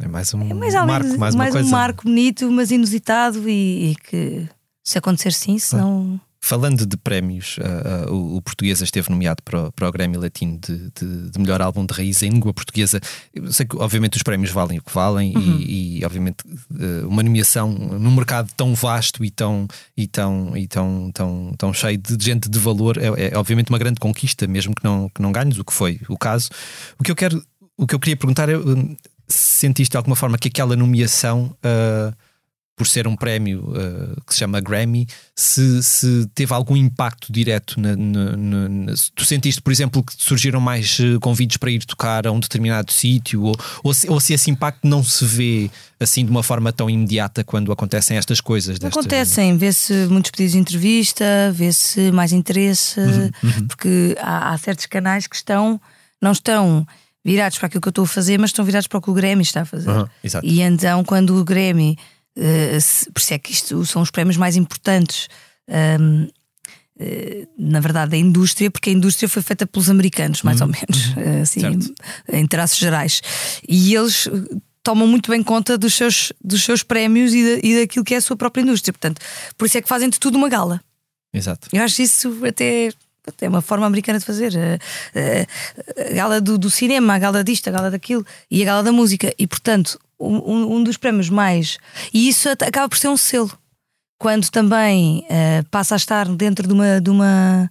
É 0.00 0.08
mais 0.08 0.32
um 0.32 0.40
é 0.40 0.54
mais 0.54 0.74
marco, 0.74 1.18
mais, 1.18 1.34
mais 1.34 1.54
um 1.54 1.68
marco 1.68 2.04
bonito, 2.04 2.50
mas 2.50 2.70
inusitado 2.70 3.48
e, 3.48 3.92
e 3.92 3.94
que 3.96 4.48
se 4.82 4.98
acontecer 4.98 5.32
sim, 5.32 5.58
senão. 5.58 6.20
Falando 6.42 6.86
de 6.86 6.96
prémios, 6.96 7.58
uh, 7.58 8.10
uh, 8.10 8.14
o, 8.14 8.36
o 8.36 8.42
Portuguesa 8.42 8.82
esteve 8.82 9.10
nomeado 9.10 9.42
para 9.42 9.66
o, 9.66 9.72
para 9.72 9.86
o 9.86 9.92
Grammy 9.92 10.16
Latino 10.16 10.58
de, 10.58 10.90
de, 10.98 11.30
de, 11.30 11.38
melhor 11.38 11.60
álbum 11.60 11.84
de 11.84 11.92
raiz 11.92 12.22
em 12.22 12.30
língua 12.30 12.54
portuguesa. 12.54 12.98
Eu 13.34 13.52
sei 13.52 13.66
que, 13.66 13.76
obviamente, 13.76 14.16
os 14.16 14.22
prémios 14.22 14.50
valem 14.50 14.78
o 14.78 14.82
que 14.82 14.90
valem 14.90 15.36
uhum. 15.36 15.58
e, 15.60 15.98
e, 15.98 16.04
obviamente, 16.04 16.42
uh, 16.46 17.06
uma 17.06 17.22
nomeação 17.22 17.70
num 17.70 18.10
mercado 18.10 18.50
tão 18.56 18.74
vasto 18.74 19.22
e 19.22 19.30
tão, 19.30 19.68
e 19.94 20.06
tão, 20.06 20.56
e 20.56 20.66
tão, 20.66 21.10
tão, 21.12 21.54
tão 21.58 21.74
cheio 21.74 21.98
de 21.98 22.24
gente 22.24 22.48
de 22.48 22.58
valor 22.58 22.96
é, 22.96 23.32
é, 23.32 23.36
obviamente 23.36 23.68
uma 23.68 23.78
grande 23.78 24.00
conquista, 24.00 24.46
mesmo 24.46 24.74
que 24.74 24.82
não, 24.82 25.10
que 25.10 25.20
não 25.20 25.30
ganhes, 25.32 25.58
o 25.58 25.64
que 25.64 25.74
foi 25.74 26.00
o 26.08 26.16
caso. 26.16 26.48
O 26.98 27.04
que 27.04 27.10
eu 27.10 27.16
quero, 27.16 27.44
o 27.76 27.86
que 27.86 27.94
eu 27.94 28.00
queria 28.00 28.16
perguntar 28.16 28.48
é: 28.48 28.54
se 28.54 28.62
sentiste 29.30 29.92
de 29.92 29.96
alguma 29.96 30.16
forma 30.16 30.36
que 30.38 30.48
aquela 30.48 30.76
nomeação 30.76 31.56
por 32.80 32.86
ser 32.86 33.06
um 33.06 33.14
prémio 33.14 33.60
uh, 33.60 34.18
que 34.26 34.32
se 34.32 34.38
chama 34.38 34.58
Grammy, 34.58 35.06
se, 35.36 35.82
se 35.82 36.26
teve 36.34 36.54
algum 36.54 36.74
impacto 36.74 37.30
direto. 37.30 37.78
Na, 37.78 37.94
na, 37.94 38.38
na, 38.66 38.94
tu 39.14 39.22
sentiste, 39.26 39.60
por 39.60 39.70
exemplo, 39.70 40.02
que 40.02 40.14
surgiram 40.16 40.62
mais 40.62 40.96
eh, 40.98 41.18
convites 41.20 41.58
para 41.58 41.70
ir 41.70 41.84
tocar 41.84 42.26
a 42.26 42.32
um 42.32 42.40
determinado 42.40 42.90
sítio, 42.90 43.42
ou, 43.42 43.54
ou, 43.84 43.92
se, 43.92 44.08
ou 44.08 44.18
se 44.18 44.32
esse 44.32 44.50
impacto 44.50 44.88
não 44.88 45.04
se 45.04 45.26
vê 45.26 45.70
assim 46.00 46.24
de 46.24 46.30
uma 46.30 46.42
forma 46.42 46.72
tão 46.72 46.88
imediata 46.88 47.44
quando 47.44 47.70
acontecem 47.70 48.16
estas 48.16 48.40
coisas? 48.40 48.78
Desta... 48.78 48.98
Acontecem, 48.98 49.58
vê-se 49.58 50.06
muitos 50.06 50.30
pedidos 50.30 50.52
de 50.52 50.58
entrevista, 50.58 51.52
vê-se 51.52 52.10
mais 52.12 52.32
interesse, 52.32 52.98
uhum, 52.98 53.30
uhum. 53.42 53.66
porque 53.66 54.16
há, 54.18 54.54
há 54.54 54.56
certos 54.56 54.86
canais 54.86 55.26
que 55.26 55.36
estão, 55.36 55.78
não 56.18 56.32
estão 56.32 56.86
virados 57.24 57.58
para 57.58 57.66
aquilo 57.66 57.80
que 57.80 57.88
eu 57.88 57.90
estou 57.90 58.04
a 58.04 58.08
fazer, 58.08 58.38
mas 58.38 58.50
estão 58.50 58.64
virados 58.64 58.86
para 58.86 58.98
o 58.98 59.02
que 59.02 59.10
o 59.10 59.14
Grammy 59.14 59.42
está 59.42 59.62
a 59.62 59.64
fazer. 59.64 59.90
Uhum, 59.90 60.06
e 60.42 60.60
então, 60.60 61.04
quando 61.04 61.38
o 61.38 61.44
Grammy 61.44 61.96
Uh, 62.36 63.12
por 63.12 63.20
isso 63.20 63.34
é 63.34 63.38
que 63.38 63.52
isto 63.52 63.84
são 63.84 64.02
os 64.02 64.10
prémios 64.10 64.36
mais 64.36 64.56
importantes. 64.56 65.28
Um, 65.68 66.24
uh, 66.24 66.30
eh, 66.98 67.46
na 67.58 67.80
verdade, 67.80 68.10
da 68.10 68.16
indústria, 68.16 68.70
porque 68.70 68.90
a 68.90 68.92
indústria 68.92 69.28
foi 69.28 69.42
feita 69.42 69.66
pelos 69.66 69.88
americanos, 69.88 70.42
mais 70.42 70.60
uhum. 70.60 70.66
ou 70.66 70.72
menos, 70.72 71.16
uhum. 71.16 71.42
assim, 71.42 71.62
em 72.28 72.46
traços 72.46 72.78
gerais. 72.78 73.22
E 73.66 73.94
eles 73.94 74.28
tomam 74.82 75.06
muito 75.06 75.30
bem 75.30 75.42
conta 75.42 75.78
dos 75.78 75.94
seus, 75.94 76.32
dos 76.42 76.62
seus 76.62 76.82
prémios 76.82 77.32
e, 77.32 77.42
da, 77.42 77.66
e 77.66 77.80
daquilo 77.80 78.04
que 78.04 78.14
é 78.14 78.18
a 78.18 78.20
sua 78.20 78.36
própria 78.36 78.62
indústria. 78.62 78.92
Portanto, 78.92 79.20
por 79.56 79.66
isso 79.66 79.78
é 79.78 79.82
que 79.82 79.88
fazem 79.88 80.10
de 80.10 80.20
tudo 80.20 80.36
uma 80.36 80.48
gala. 80.48 80.80
Exato. 81.32 81.68
Eu 81.72 81.82
acho 81.82 82.02
isso 82.02 82.44
até 82.46 82.92
é 83.40 83.48
uma 83.48 83.60
forma 83.60 83.86
americana 83.86 84.18
de 84.18 84.24
fazer. 84.24 84.52
A, 84.56 84.78
a, 85.18 86.10
a 86.10 86.14
gala 86.14 86.40
do, 86.40 86.58
do, 86.58 86.70
cinema, 86.70 87.14
a 87.14 87.18
gala 87.18 87.44
disto, 87.44 87.68
a 87.68 87.72
gala 87.72 87.90
daquilo 87.90 88.24
e 88.50 88.62
a 88.62 88.66
gala 88.66 88.82
da 88.82 88.92
música. 88.92 89.32
E 89.38 89.46
portanto, 89.46 89.98
um, 90.18 90.76
um 90.76 90.84
dos 90.84 90.96
prémios 90.96 91.30
mais. 91.30 91.78
E 92.12 92.28
isso 92.28 92.48
acaba 92.48 92.88
por 92.88 92.98
ser 92.98 93.08
um 93.08 93.16
selo. 93.16 93.50
Quando 94.18 94.50
também 94.50 95.24
uh, 95.30 95.64
passa 95.70 95.94
a 95.94 95.96
estar 95.96 96.28
dentro 96.28 96.66
de 96.66 96.74
uma, 96.74 97.00
de 97.00 97.08
uma, 97.08 97.70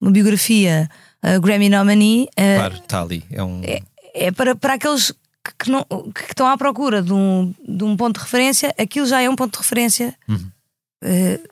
uma 0.00 0.10
biografia 0.10 0.88
uh, 1.22 1.40
Grammy 1.40 1.68
nominee. 1.68 2.24
Uh, 2.38 2.56
claro, 2.56 2.74
está 2.76 3.02
ali. 3.02 3.22
É, 3.30 3.42
um... 3.42 3.60
é, 3.62 3.82
é 4.14 4.32
para, 4.32 4.54
para 4.56 4.74
aqueles 4.74 5.12
que, 5.58 5.70
não, 5.70 5.84
que 5.84 6.22
estão 6.22 6.46
à 6.46 6.56
procura 6.56 7.02
de 7.02 7.12
um, 7.12 7.54
de 7.68 7.84
um 7.84 7.96
ponto 7.96 8.18
de 8.18 8.24
referência, 8.24 8.74
aquilo 8.78 9.06
já 9.06 9.20
é 9.20 9.28
um 9.28 9.36
ponto 9.36 9.52
de 9.52 9.58
referência, 9.58 10.14
uhum. 10.26 10.50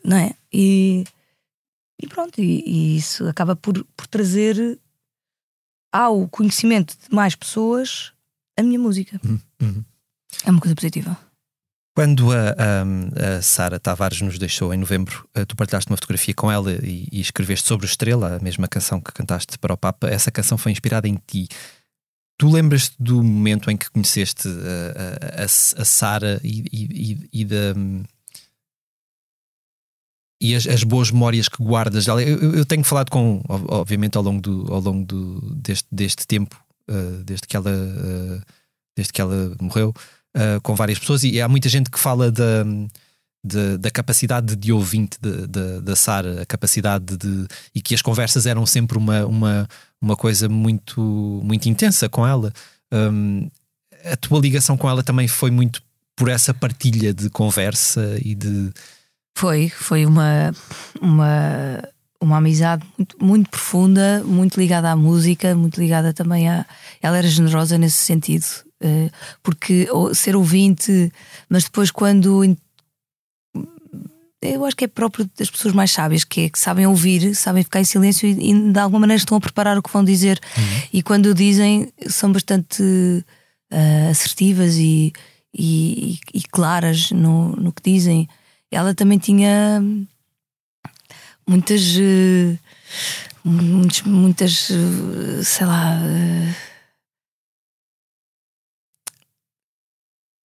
não 0.02 0.16
é? 0.16 0.30
E, 0.50 1.04
e 2.02 2.06
pronto, 2.08 2.40
e, 2.40 2.62
e, 2.66 2.96
isso 2.96 3.26
acaba 3.28 3.54
por, 3.54 3.84
por 3.96 4.06
trazer 4.08 4.78
ao 5.92 6.26
conhecimento 6.28 6.96
de 6.96 7.14
mais 7.14 7.34
pessoas 7.36 8.12
a 8.58 8.62
minha 8.62 8.78
música. 8.78 9.20
Uhum. 9.24 9.40
uhum. 9.60 9.84
É 10.44 10.50
uma 10.50 10.60
coisa 10.60 10.74
positiva. 10.74 11.16
Quando 11.94 12.32
a, 12.32 12.54
a, 12.56 13.36
a 13.36 13.42
Sara 13.42 13.78
Tavares 13.78 14.22
nos 14.22 14.38
deixou 14.38 14.72
em 14.72 14.78
novembro, 14.78 15.28
eh, 15.34 15.44
tu 15.44 15.54
partilhaste 15.54 15.90
uma 15.90 15.96
fotografia 15.96 16.32
com 16.32 16.50
ela 16.50 16.72
e, 16.72 17.06
e, 17.12 17.20
escreveste 17.20 17.68
sobre 17.68 17.86
Estrela, 17.86 18.36
a 18.36 18.38
mesma 18.42 18.66
canção 18.66 18.98
que 18.98 19.12
cantaste 19.12 19.58
para 19.58 19.74
o 19.74 19.76
Papa. 19.76 20.08
Essa 20.08 20.30
canção 20.30 20.56
foi 20.56 20.72
inspirada 20.72 21.06
em 21.06 21.18
ti. 21.26 21.48
Tu 22.38 22.48
lembras-te 22.50 22.96
do 22.98 23.22
momento 23.22 23.70
em 23.70 23.76
que 23.76 23.90
conheceste 23.90 24.48
a, 24.48 25.42
a, 25.42 25.44
a 25.44 25.84
Sara 25.84 26.40
e, 26.42 26.64
e, 26.72 27.28
e, 27.30 27.44
da. 27.44 27.74
E 30.42 30.56
as, 30.56 30.66
as, 30.66 30.82
boas 30.82 31.12
memórias 31.12 31.48
que 31.48 31.62
guardas 31.62 32.04
dela. 32.04 32.20
Eu, 32.20 32.56
eu, 32.56 32.64
tenho 32.64 32.82
falado 32.82 33.10
com, 33.10 33.40
obviamente, 33.48 34.16
ao 34.16 34.24
longo, 34.24 34.40
do, 34.40 34.74
ao 34.74 34.80
longo 34.80 35.04
do, 35.04 35.40
deste, 35.54 35.86
deste 35.92 36.26
tempo, 36.26 36.60
uh, 36.90 37.22
desde, 37.22 37.46
que 37.46 37.56
ela, 37.56 37.70
uh, 37.70 38.42
desde 38.96 39.12
que 39.12 39.20
ela 39.20 39.54
morreu, 39.60 39.94
uh, 40.36 40.60
com 40.60 40.74
várias 40.74 40.98
pessoas 40.98 41.22
e 41.22 41.40
há 41.40 41.48
muita 41.48 41.68
gente 41.68 41.88
que 41.88 41.98
fala 41.98 42.32
da, 42.32 42.64
da, 43.44 43.76
da 43.76 43.90
capacidade 43.90 44.56
de 44.56 44.72
ouvinte 44.72 45.16
da 45.20 45.94
Sara, 45.94 46.42
a 46.42 46.46
capacidade 46.46 47.16
de. 47.16 47.46
e 47.72 47.80
que 47.80 47.94
as 47.94 48.02
conversas 48.02 48.44
eram 48.44 48.66
sempre 48.66 48.98
uma, 48.98 49.24
uma, 49.24 49.68
uma 50.00 50.16
coisa 50.16 50.48
muito, 50.48 51.00
muito 51.44 51.68
intensa 51.68 52.08
com 52.08 52.26
ela. 52.26 52.52
Um, 52.92 53.48
a 54.04 54.16
tua 54.16 54.40
ligação 54.40 54.76
com 54.76 54.90
ela 54.90 55.04
também 55.04 55.28
foi 55.28 55.52
muito 55.52 55.80
por 56.16 56.28
essa 56.28 56.52
partilha 56.52 57.12
de 57.14 57.30
conversa 57.30 58.18
e 58.24 58.34
de. 58.34 58.72
Foi, 59.34 59.68
foi 59.68 60.06
uma, 60.06 60.52
uma, 61.00 61.82
uma 62.20 62.36
amizade 62.36 62.84
muito, 62.96 63.16
muito 63.20 63.50
profunda, 63.50 64.22
muito 64.24 64.60
ligada 64.60 64.90
à 64.90 64.96
música, 64.96 65.54
muito 65.54 65.80
ligada 65.80 66.12
também 66.12 66.48
a. 66.48 66.66
Ela 67.00 67.18
era 67.18 67.26
generosa 67.26 67.78
nesse 67.78 67.98
sentido. 67.98 68.46
Eh, 68.82 69.10
porque 69.42 69.88
ser 70.14 70.34
ouvinte, 70.34 71.12
mas 71.48 71.64
depois 71.64 71.90
quando 71.90 72.44
eu 74.42 74.64
acho 74.64 74.76
que 74.76 74.84
é 74.84 74.88
próprio 74.88 75.30
das 75.38 75.48
pessoas 75.48 75.72
mais 75.72 75.92
sábias, 75.92 76.24
que 76.24 76.42
é 76.42 76.48
que 76.48 76.58
sabem 76.58 76.84
ouvir, 76.86 77.34
sabem 77.36 77.62
ficar 77.62 77.80
em 77.80 77.84
silêncio 77.84 78.28
e, 78.28 78.50
e 78.50 78.72
de 78.72 78.78
alguma 78.78 79.00
maneira 79.00 79.18
estão 79.18 79.36
a 79.36 79.40
preparar 79.40 79.78
o 79.78 79.82
que 79.82 79.92
vão 79.92 80.04
dizer. 80.04 80.40
Uhum. 80.58 80.82
E 80.92 81.02
quando 81.02 81.32
dizem, 81.32 81.92
são 82.08 82.32
bastante 82.32 82.82
uh, 82.82 84.10
assertivas 84.10 84.76
e, 84.76 85.12
e, 85.54 86.18
e, 86.34 86.42
claras 86.50 87.12
no, 87.12 87.54
no 87.54 87.72
que 87.72 87.82
dizem. 87.92 88.28
Ela 88.72 88.94
também 88.94 89.18
tinha 89.18 89.82
muitas. 91.46 91.96
Uh, 91.96 92.58
muitas, 93.44 94.70
uh, 94.70 95.44
sei 95.44 95.66
lá 95.66 95.98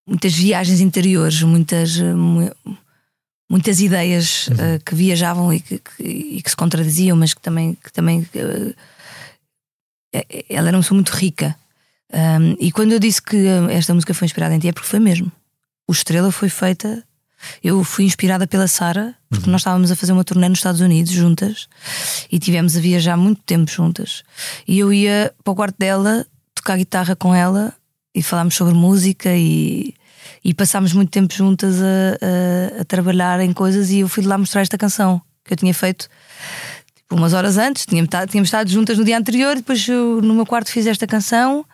muitas 0.07 0.33
viagens 0.33 0.79
interiores, 0.79 1.41
muitas, 1.43 1.97
muitas 3.49 3.79
ideias 3.79 4.47
uhum. 4.47 4.55
uh, 4.55 4.83
que 4.83 4.95
viajavam 4.95 5.53
e 5.53 5.59
que, 5.59 5.79
que, 5.79 6.03
e 6.03 6.41
que, 6.41 6.49
se 6.49 6.55
contradiziam, 6.55 7.15
mas 7.15 7.33
que 7.33 7.41
também, 7.41 7.75
que 7.75 7.91
também 7.91 8.27
ela 10.49 10.67
era 10.69 10.77
uma 10.77 10.81
pessoa 10.81 10.95
muito 10.95 11.11
rica. 11.11 11.55
Um, 12.11 12.55
e 12.59 12.71
quando 12.71 12.93
eu 12.93 12.99
disse 12.99 13.21
que 13.21 13.37
esta 13.69 13.93
música 13.93 14.13
foi 14.13 14.25
inspirada 14.25 14.55
em 14.55 14.59
ti, 14.59 14.69
é 14.69 14.71
porque 14.71 14.87
foi 14.87 14.99
mesmo. 14.99 15.31
O 15.87 15.91
Estrela 15.91 16.31
foi 16.31 16.49
feita. 16.49 17.03
Eu 17.63 17.83
fui 17.83 18.05
inspirada 18.05 18.47
pela 18.47 18.67
Sara, 18.67 19.15
porque 19.29 19.45
uhum. 19.45 19.51
nós 19.51 19.61
estávamos 19.61 19.91
a 19.91 19.95
fazer 19.95 20.11
uma 20.11 20.23
turnê 20.23 20.49
nos 20.49 20.59
Estados 20.59 20.81
Unidos 20.81 21.11
juntas 21.11 21.67
e 22.31 22.39
tivemos 22.39 22.75
a 22.75 22.79
viajar 22.79 23.17
muito 23.17 23.41
tempo 23.43 23.69
juntas. 23.69 24.23
E 24.67 24.79
eu 24.79 24.91
ia 24.91 25.33
para 25.43 25.51
o 25.51 25.55
quarto 25.55 25.75
dela 25.77 26.25
tocar 26.55 26.77
guitarra 26.77 27.15
com 27.15 27.33
ela 27.33 27.73
e 28.13 28.23
falámos 28.23 28.55
sobre 28.55 28.73
música 28.73 29.35
e, 29.35 29.93
e 30.43 30.53
passámos 30.53 30.93
muito 30.93 31.09
tempo 31.09 31.33
juntas 31.33 31.75
a, 31.81 31.85
a, 31.85 32.81
a, 32.81 32.85
trabalhar 32.85 33.39
em 33.39 33.53
coisas 33.53 33.91
e 33.91 33.99
eu 33.99 34.09
fui 34.09 34.23
de 34.23 34.29
lá 34.29 34.37
mostrar 34.37 34.61
esta 34.61 34.77
canção 34.77 35.21
que 35.45 35.53
eu 35.53 35.57
tinha 35.57 35.73
feito 35.73 36.09
tipo, 36.95 37.15
umas 37.15 37.33
horas 37.33 37.57
antes, 37.57 37.85
tínhamos 37.85 38.07
estado, 38.07 38.29
tínhamos 38.29 38.47
estado 38.47 38.69
juntas 38.69 38.97
no 38.97 39.05
dia 39.05 39.17
anterior, 39.17 39.55
depois 39.55 39.87
eu, 39.87 40.21
no 40.21 40.33
meu 40.33 40.45
quarto 40.45 40.71
fiz 40.71 40.85
esta 40.87 41.05
canção 41.05 41.65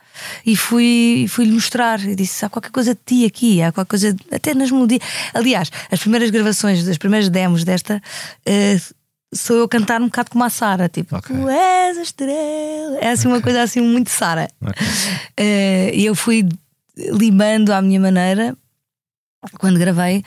e 0.45 0.55
fui, 0.55 1.25
fui-lhe 1.29 1.51
mostrar 1.51 1.99
e 2.01 2.15
disse: 2.15 2.45
há 2.45 2.49
qualquer 2.49 2.71
coisa 2.71 2.93
de 2.93 3.01
ti 3.05 3.25
aqui, 3.25 3.61
há 3.61 3.71
qualquer 3.71 3.89
coisa, 3.89 4.15
até 4.31 4.53
nas 4.53 4.71
melodias. 4.71 5.01
Aliás, 5.33 5.71
as 5.91 5.99
primeiras 5.99 6.29
gravações, 6.29 6.87
as 6.87 6.97
primeiras 6.97 7.29
demos 7.29 7.63
desta. 7.63 8.01
Uh, 8.47 8.93
sou 9.35 9.57
eu 9.57 9.67
cantar 9.67 10.01
um 10.01 10.05
bocado 10.05 10.29
como 10.29 10.43
a 10.43 10.49
Sara, 10.49 10.87
tipo, 10.87 11.17
okay. 11.17 11.35
tu 11.35 11.49
és 11.49 11.97
a 11.97 12.01
estrela. 12.01 12.97
É 12.99 13.09
assim 13.09 13.27
okay. 13.27 13.37
uma 13.37 13.41
coisa 13.41 13.61
assim 13.63 13.81
muito 13.81 14.09
Sara. 14.09 14.47
Okay. 14.61 14.87
Uh, 15.39 15.95
e 15.95 16.05
eu 16.05 16.15
fui 16.15 16.47
limando 16.95 17.73
à 17.73 17.81
minha 17.81 17.99
maneira 17.99 18.55
quando 19.57 19.79
gravei, 19.79 20.23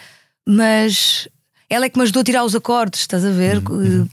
mas 0.46 1.28
ela 1.70 1.86
é 1.86 1.88
que 1.88 1.98
me 1.98 2.02
ajudou 2.02 2.20
a 2.20 2.24
tirar 2.24 2.44
os 2.44 2.54
acordes, 2.54 3.00
estás 3.00 3.24
a 3.24 3.30
ver? 3.30 3.58
Uhum. 3.68 4.08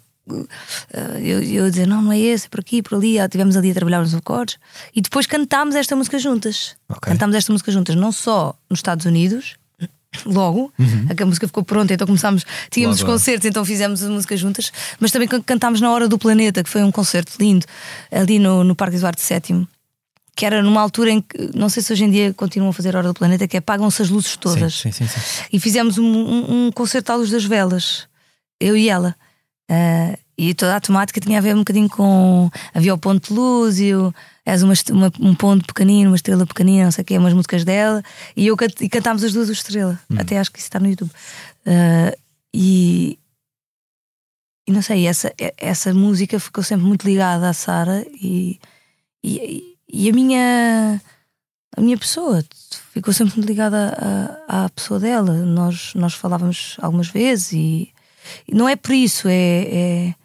Eu, 1.22 1.42
eu 1.44 1.70
dizer, 1.70 1.88
não, 1.88 2.02
não 2.02 2.12
é 2.12 2.20
esse, 2.20 2.46
é 2.46 2.50
por 2.50 2.60
aqui, 2.60 2.82
por 2.82 2.96
ali. 2.96 3.18
Estivemos 3.18 3.56
ali 3.58 3.72
a 3.72 3.74
trabalhar 3.74 4.00
nos 4.00 4.14
acordes 4.16 4.58
e 4.96 5.02
depois 5.02 5.26
cantámos 5.26 5.76
esta 5.76 5.96
música 5.96 6.18
juntas. 6.20 6.76
Cantámos 7.02 7.36
esta 7.36 7.52
música 7.52 7.72
juntas, 7.72 7.96
não 7.96 8.12
só 8.12 8.56
nos 8.70 8.80
Estados 8.80 9.06
Unidos, 9.06 9.56
logo. 10.26 10.72
Uhum. 10.80 11.08
A 11.22 11.26
música 11.26 11.48
ficou 11.48 11.64
pronta, 11.64 11.94
então 11.94 12.08
começámos. 12.08 12.46
Tínhamos 12.72 13.00
Logo. 13.00 13.12
os 13.12 13.14
concertos, 13.20 13.46
então 13.48 13.66
fizemos 13.66 14.04
a 14.04 14.10
música 14.10 14.38
juntas, 14.38 14.72
mas 15.00 15.12
também 15.12 15.28
can- 15.28 15.42
cantámos 15.42 15.82
na 15.82 15.92
Hora 15.92 16.08
do 16.08 16.18
Planeta, 16.18 16.64
que 16.64 16.70
foi 16.70 16.84
um 16.84 16.92
concerto 16.92 17.34
lindo, 17.40 17.66
ali 18.12 18.40
no, 18.40 18.64
no 18.64 18.76
Parque 18.76 18.96
Eduardo 18.96 19.22
VII. 19.22 19.68
Que 20.36 20.48
era 20.48 20.64
numa 20.64 20.82
altura 20.82 21.12
em 21.12 21.22
que, 21.22 21.52
não 21.56 21.70
sei 21.70 21.84
se 21.84 21.94
hoje 21.94 22.06
em 22.06 22.10
dia 22.10 22.34
continuam 22.34 22.72
a 22.72 22.74
fazer 22.74 22.96
a 22.96 23.00
Hora 23.00 23.08
do 23.10 23.14
Planeta, 23.14 23.48
que 23.48 23.56
é 23.56 23.60
apagam-se 23.60 24.02
as 24.02 24.10
luzes 24.10 24.36
todas. 24.36 24.74
Sim, 24.80 24.92
sim, 24.92 25.06
sim. 25.06 25.20
sim. 25.20 25.44
E 25.54 25.60
fizemos 25.60 26.00
um, 26.00 26.04
um- 26.06 26.68
um 26.68 26.72
concerto 26.72 27.12
à 27.12 27.16
luz 27.16 27.30
das 27.30 27.44
velas, 27.46 28.08
eu 28.60 28.76
e 28.76 28.90
ela. 28.90 29.16
Ah, 29.70 30.18
e 30.38 30.54
toda 30.54 30.76
a 30.76 30.82
temática 30.82 31.20
tinha 31.22 31.38
a 31.38 31.42
ver 31.42 31.56
um 31.56 31.60
bocadinho 31.60 31.90
com. 31.90 32.50
Havia 32.74 32.94
o 32.94 32.98
Ponto 32.98 33.28
de 33.28 33.34
Lúzio, 33.34 34.14
és 34.46 34.64
uma, 34.64 34.74
uma- 34.92 35.12
um 35.20 35.36
ponto 35.36 35.66
pequenino, 35.66 36.10
uma 36.10 36.16
estrela 36.16 36.46
pequenina, 36.46 36.86
não 36.86 36.92
sei 36.92 37.04
o 37.04 37.06
quê, 37.06 37.18
umas 37.18 37.34
músicas 37.34 37.64
dela. 37.64 38.02
E, 38.36 38.48
eu, 38.48 38.58
e 38.82 38.90
cantámos 38.90 39.24
as 39.24 39.32
duas 39.34 39.50
o 39.50 39.54
Estrela. 39.54 40.00
Até 40.18 40.38
acho 40.40 40.52
que 40.52 40.58
isso 40.60 40.68
está 40.68 40.80
no 40.80 40.88
YouTube. 40.90 41.12
Ah, 41.66 42.16
e. 42.54 43.18
E 44.68 44.72
não 44.72 44.82
sei, 44.82 45.06
essa, 45.08 45.34
essa 45.58 45.94
música 45.94 46.40
ficou 46.40 46.64
sempre 46.64 46.86
muito 46.86 47.06
ligada 47.06 47.50
à 47.50 47.54
Sara 47.54 48.06
e, 48.14 48.58
e, 49.22 49.76
e 49.92 50.10
a 50.10 50.14
minha 50.14 51.02
a 51.76 51.82
minha 51.82 51.98
pessoa 51.98 52.42
ficou 52.94 53.14
sempre 53.14 53.36
muito 53.36 53.48
ligada 53.48 54.38
à, 54.48 54.64
à 54.66 54.70
pessoa 54.70 55.02
dela. 55.02 55.34
Nós, 55.34 55.94
nós 55.96 56.14
falávamos 56.14 56.78
algumas 56.82 57.10
vezes 57.10 57.52
e 57.52 57.93
não 58.52 58.68
é 58.70 58.76
por 58.76 58.94
isso, 58.94 59.28
é, 59.28 59.62
é- 60.10 60.16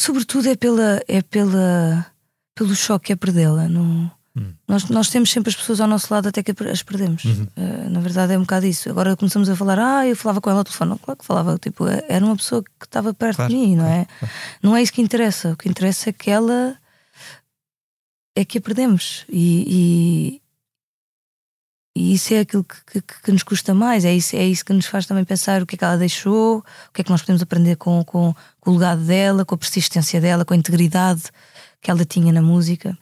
sobretudo 0.00 0.48
é 0.48 0.56
pela 0.56 1.00
é 1.08 1.22
pela 1.22 2.06
pelo 2.54 2.74
choque 2.74 3.06
que 3.06 3.12
é 3.12 3.16
perdê-la. 3.16 3.68
Não, 3.68 4.10
Hum. 4.36 4.52
nós, 4.66 4.88
nós 4.88 5.08
temos 5.10 5.30
sempre 5.30 5.50
as 5.50 5.54
pessoas 5.54 5.80
ao 5.80 5.86
nosso 5.86 6.12
lado 6.12 6.28
até 6.28 6.42
que 6.42 6.52
as 6.68 6.82
perdemos. 6.82 7.24
Uhum. 7.24 7.46
Eh, 7.54 7.88
na 7.88 8.00
verdade 8.00 8.32
é 8.32 8.36
um 8.36 8.40
bocado 8.40 8.66
isso. 8.66 8.90
Agora 8.90 9.16
começamos 9.16 9.48
a 9.48 9.54
falar, 9.54 9.78
ah, 9.78 10.06
eu 10.08 10.16
falava 10.16 10.40
com 10.40 10.50
ela 10.50 10.58
ao 10.58 10.64
telefone. 10.64 10.90
Não, 10.90 10.98
claro 10.98 11.18
que 11.20 11.24
falava, 11.24 11.56
tipo, 11.56 11.86
era 11.86 12.24
uma 12.24 12.34
pessoa 12.36 12.60
que 12.62 12.84
estava 12.84 13.14
perto 13.14 13.36
Claro, 13.36 13.50
de 13.52 13.56
mim, 13.56 13.76
não 13.76 13.86
é? 13.86 14.06
Não 14.60 14.76
é 14.76 14.82
isso 14.82 14.92
que 14.92 15.00
interessa. 15.00 15.52
O 15.52 15.56
que 15.56 15.68
interessa 15.68 16.10
é 16.10 16.12
que 16.12 16.32
ela 16.32 16.76
é 18.36 18.44
que 18.44 18.58
a 18.58 18.60
perdemos. 18.60 19.24
E, 19.28 20.42
e, 21.94 22.14
isso 22.14 22.34
é 22.34 22.40
aquilo 22.40 22.64
que, 22.64 23.00
que- 23.00 23.20
que 23.22 23.32
nos 23.32 23.42
custa 23.42 23.72
mais. 23.74 24.04
É 24.04 24.14
isso, 24.14 24.34
é 24.36 24.44
isso 24.44 24.64
que 24.64 24.72
nos 24.72 24.86
faz 24.86 25.06
também 25.06 25.24
pensar 25.24 25.62
o 25.62 25.66
que 25.66 25.74
é 25.76 25.78
que 25.78 25.84
ela 25.84 25.96
deixou, 25.96 26.58
o 26.58 26.92
que 26.92 27.00
é 27.00 27.04
que 27.04 27.10
nós 27.10 27.20
podemos 27.22 27.42
aprender 27.42 27.76
com, 27.76 28.02
com, 28.04 28.34
com 28.60 28.70
o 28.70 28.74
legado 28.74 29.02
dela, 29.04 29.44
com 29.44 29.54
a 29.54 29.58
persistência 29.58 30.20
dela, 30.20 30.44
com 30.44 30.54
a 30.54 30.56
integridade 30.56 31.22
que 31.80 31.90
ela 31.90 32.04
tinha 32.04 32.32
na 32.32 32.42
música. 32.42 32.96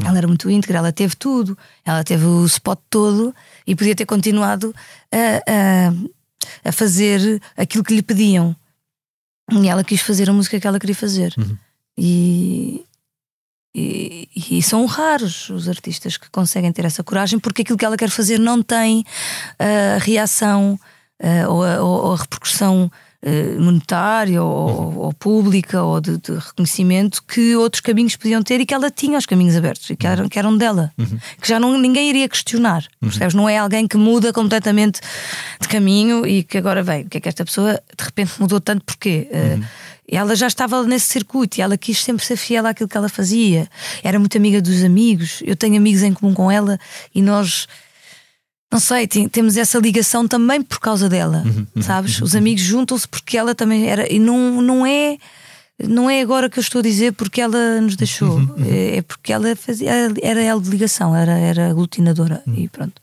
Ela 0.00 0.18
era 0.18 0.28
muito 0.28 0.48
íntegra, 0.48 0.78
ela 0.78 0.92
teve 0.92 1.16
tudo, 1.16 1.58
ela 1.84 2.04
teve 2.04 2.24
o 2.24 2.44
spot 2.46 2.78
todo 2.88 3.34
e 3.66 3.74
podia 3.74 3.96
ter 3.96 4.06
continuado 4.06 4.72
a, 5.10 5.88
a, 6.64 6.68
a 6.68 6.72
fazer 6.72 7.42
aquilo 7.56 7.82
que 7.82 7.94
lhe 7.94 8.02
pediam. 8.02 8.54
E 9.50 9.66
ela 9.68 9.82
quis 9.82 10.00
fazer 10.00 10.30
a 10.30 10.32
música 10.32 10.60
que 10.60 10.66
ela 10.68 10.78
queria 10.78 10.94
fazer. 10.94 11.34
Uhum. 11.36 11.56
E, 11.96 12.84
e, 13.78 14.56
e 14.58 14.62
são 14.62 14.86
raros 14.86 15.48
os 15.50 15.68
artistas 15.68 16.16
que 16.16 16.28
conseguem 16.30 16.72
ter 16.72 16.84
essa 16.84 17.04
coragem 17.04 17.38
porque 17.38 17.62
aquilo 17.62 17.78
que 17.78 17.84
ela 17.84 17.96
quer 17.96 18.10
fazer 18.10 18.38
não 18.38 18.62
tem 18.62 19.04
a 19.58 19.98
reação 19.98 20.78
ah, 21.22 21.48
ou, 21.48 21.64
a, 21.64 21.82
ou 21.82 22.12
a 22.12 22.16
repercussão 22.16 22.90
ah, 23.24 23.60
monetária 23.60 24.42
ou, 24.42 24.96
ou 24.98 25.12
pública 25.12 25.82
ou 25.82 26.00
de, 26.00 26.18
de 26.18 26.32
reconhecimento 26.32 27.22
que 27.22 27.56
outros 27.56 27.80
caminhos 27.80 28.16
podiam 28.16 28.42
ter 28.42 28.60
e 28.60 28.66
que 28.66 28.74
ela 28.74 28.90
tinha 28.90 29.18
os 29.18 29.26
caminhos 29.26 29.56
abertos 29.56 29.88
e 29.90 29.96
que 29.96 30.06
eram, 30.06 30.28
que 30.28 30.38
eram 30.38 30.56
dela, 30.56 30.92
que 31.40 31.48
já 31.48 31.58
não, 31.58 31.78
ninguém 31.78 32.08
iria 32.08 32.28
questionar. 32.28 32.84
Percebes? 33.00 33.34
Não 33.34 33.48
é 33.48 33.58
alguém 33.58 33.86
que 33.86 33.96
muda 33.96 34.32
completamente 34.32 35.00
de 35.60 35.68
caminho 35.68 36.26
e 36.26 36.42
que 36.42 36.58
agora 36.58 36.82
vem. 36.82 37.02
O 37.02 37.08
que 37.08 37.18
é 37.18 37.20
que 37.20 37.28
esta 37.28 37.44
pessoa 37.44 37.74
de 37.74 38.04
repente 38.04 38.32
mudou 38.40 38.60
tanto? 38.60 38.84
Porquê? 38.84 39.28
Ah, 39.32 39.66
ela 40.10 40.34
já 40.34 40.46
estava 40.46 40.82
nesse 40.84 41.06
circuito 41.06 41.58
e 41.58 41.62
ela 41.62 41.76
quis 41.76 42.02
sempre 42.02 42.24
ser 42.24 42.36
fiel 42.36 42.66
àquilo 42.66 42.88
que 42.88 42.96
ela 42.96 43.08
fazia. 43.08 43.68
Era 44.02 44.18
muito 44.18 44.36
amiga 44.38 44.60
dos 44.62 44.82
amigos. 44.82 45.42
Eu 45.44 45.54
tenho 45.54 45.76
amigos 45.76 46.02
em 46.02 46.12
comum 46.14 46.32
com 46.32 46.50
ela 46.50 46.78
e 47.14 47.20
nós, 47.20 47.66
não 48.72 48.80
sei, 48.80 49.06
tem- 49.06 49.28
temos 49.28 49.56
essa 49.56 49.78
ligação 49.78 50.26
também 50.26 50.62
por 50.62 50.80
causa 50.80 51.08
dela, 51.08 51.44
sabes? 51.82 52.20
Os 52.22 52.34
amigos 52.34 52.62
juntam-se 52.62 53.06
porque 53.06 53.36
ela 53.36 53.54
também 53.54 53.86
era. 53.88 54.10
E 54.12 54.18
não, 54.18 54.62
não 54.62 54.86
é. 54.86 55.18
Não 55.80 56.10
é 56.10 56.20
agora 56.20 56.50
que 56.50 56.58
eu 56.58 56.60
estou 56.60 56.80
a 56.80 56.82
dizer 56.82 57.12
porque 57.12 57.40
ela 57.40 57.80
nos 57.80 57.94
deixou, 57.94 58.40
é 58.66 58.96
é 58.96 59.02
porque 59.02 59.32
ela 59.32 59.54
fazia, 59.54 59.92
era 60.20 60.42
ela 60.42 60.60
de 60.60 60.68
ligação, 60.70 61.14
era, 61.14 61.38
era 61.38 61.70
aglutinadora 61.70 62.42
e 62.48 62.68
pronto. 62.68 63.00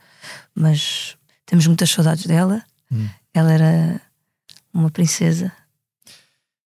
Mas 0.53 1.15
temos 1.45 1.65
muitas 1.67 1.89
saudades 1.89 2.25
dela. 2.25 2.61
Ela 3.33 3.53
era 3.53 4.01
uma 4.73 4.89
princesa. 4.91 5.53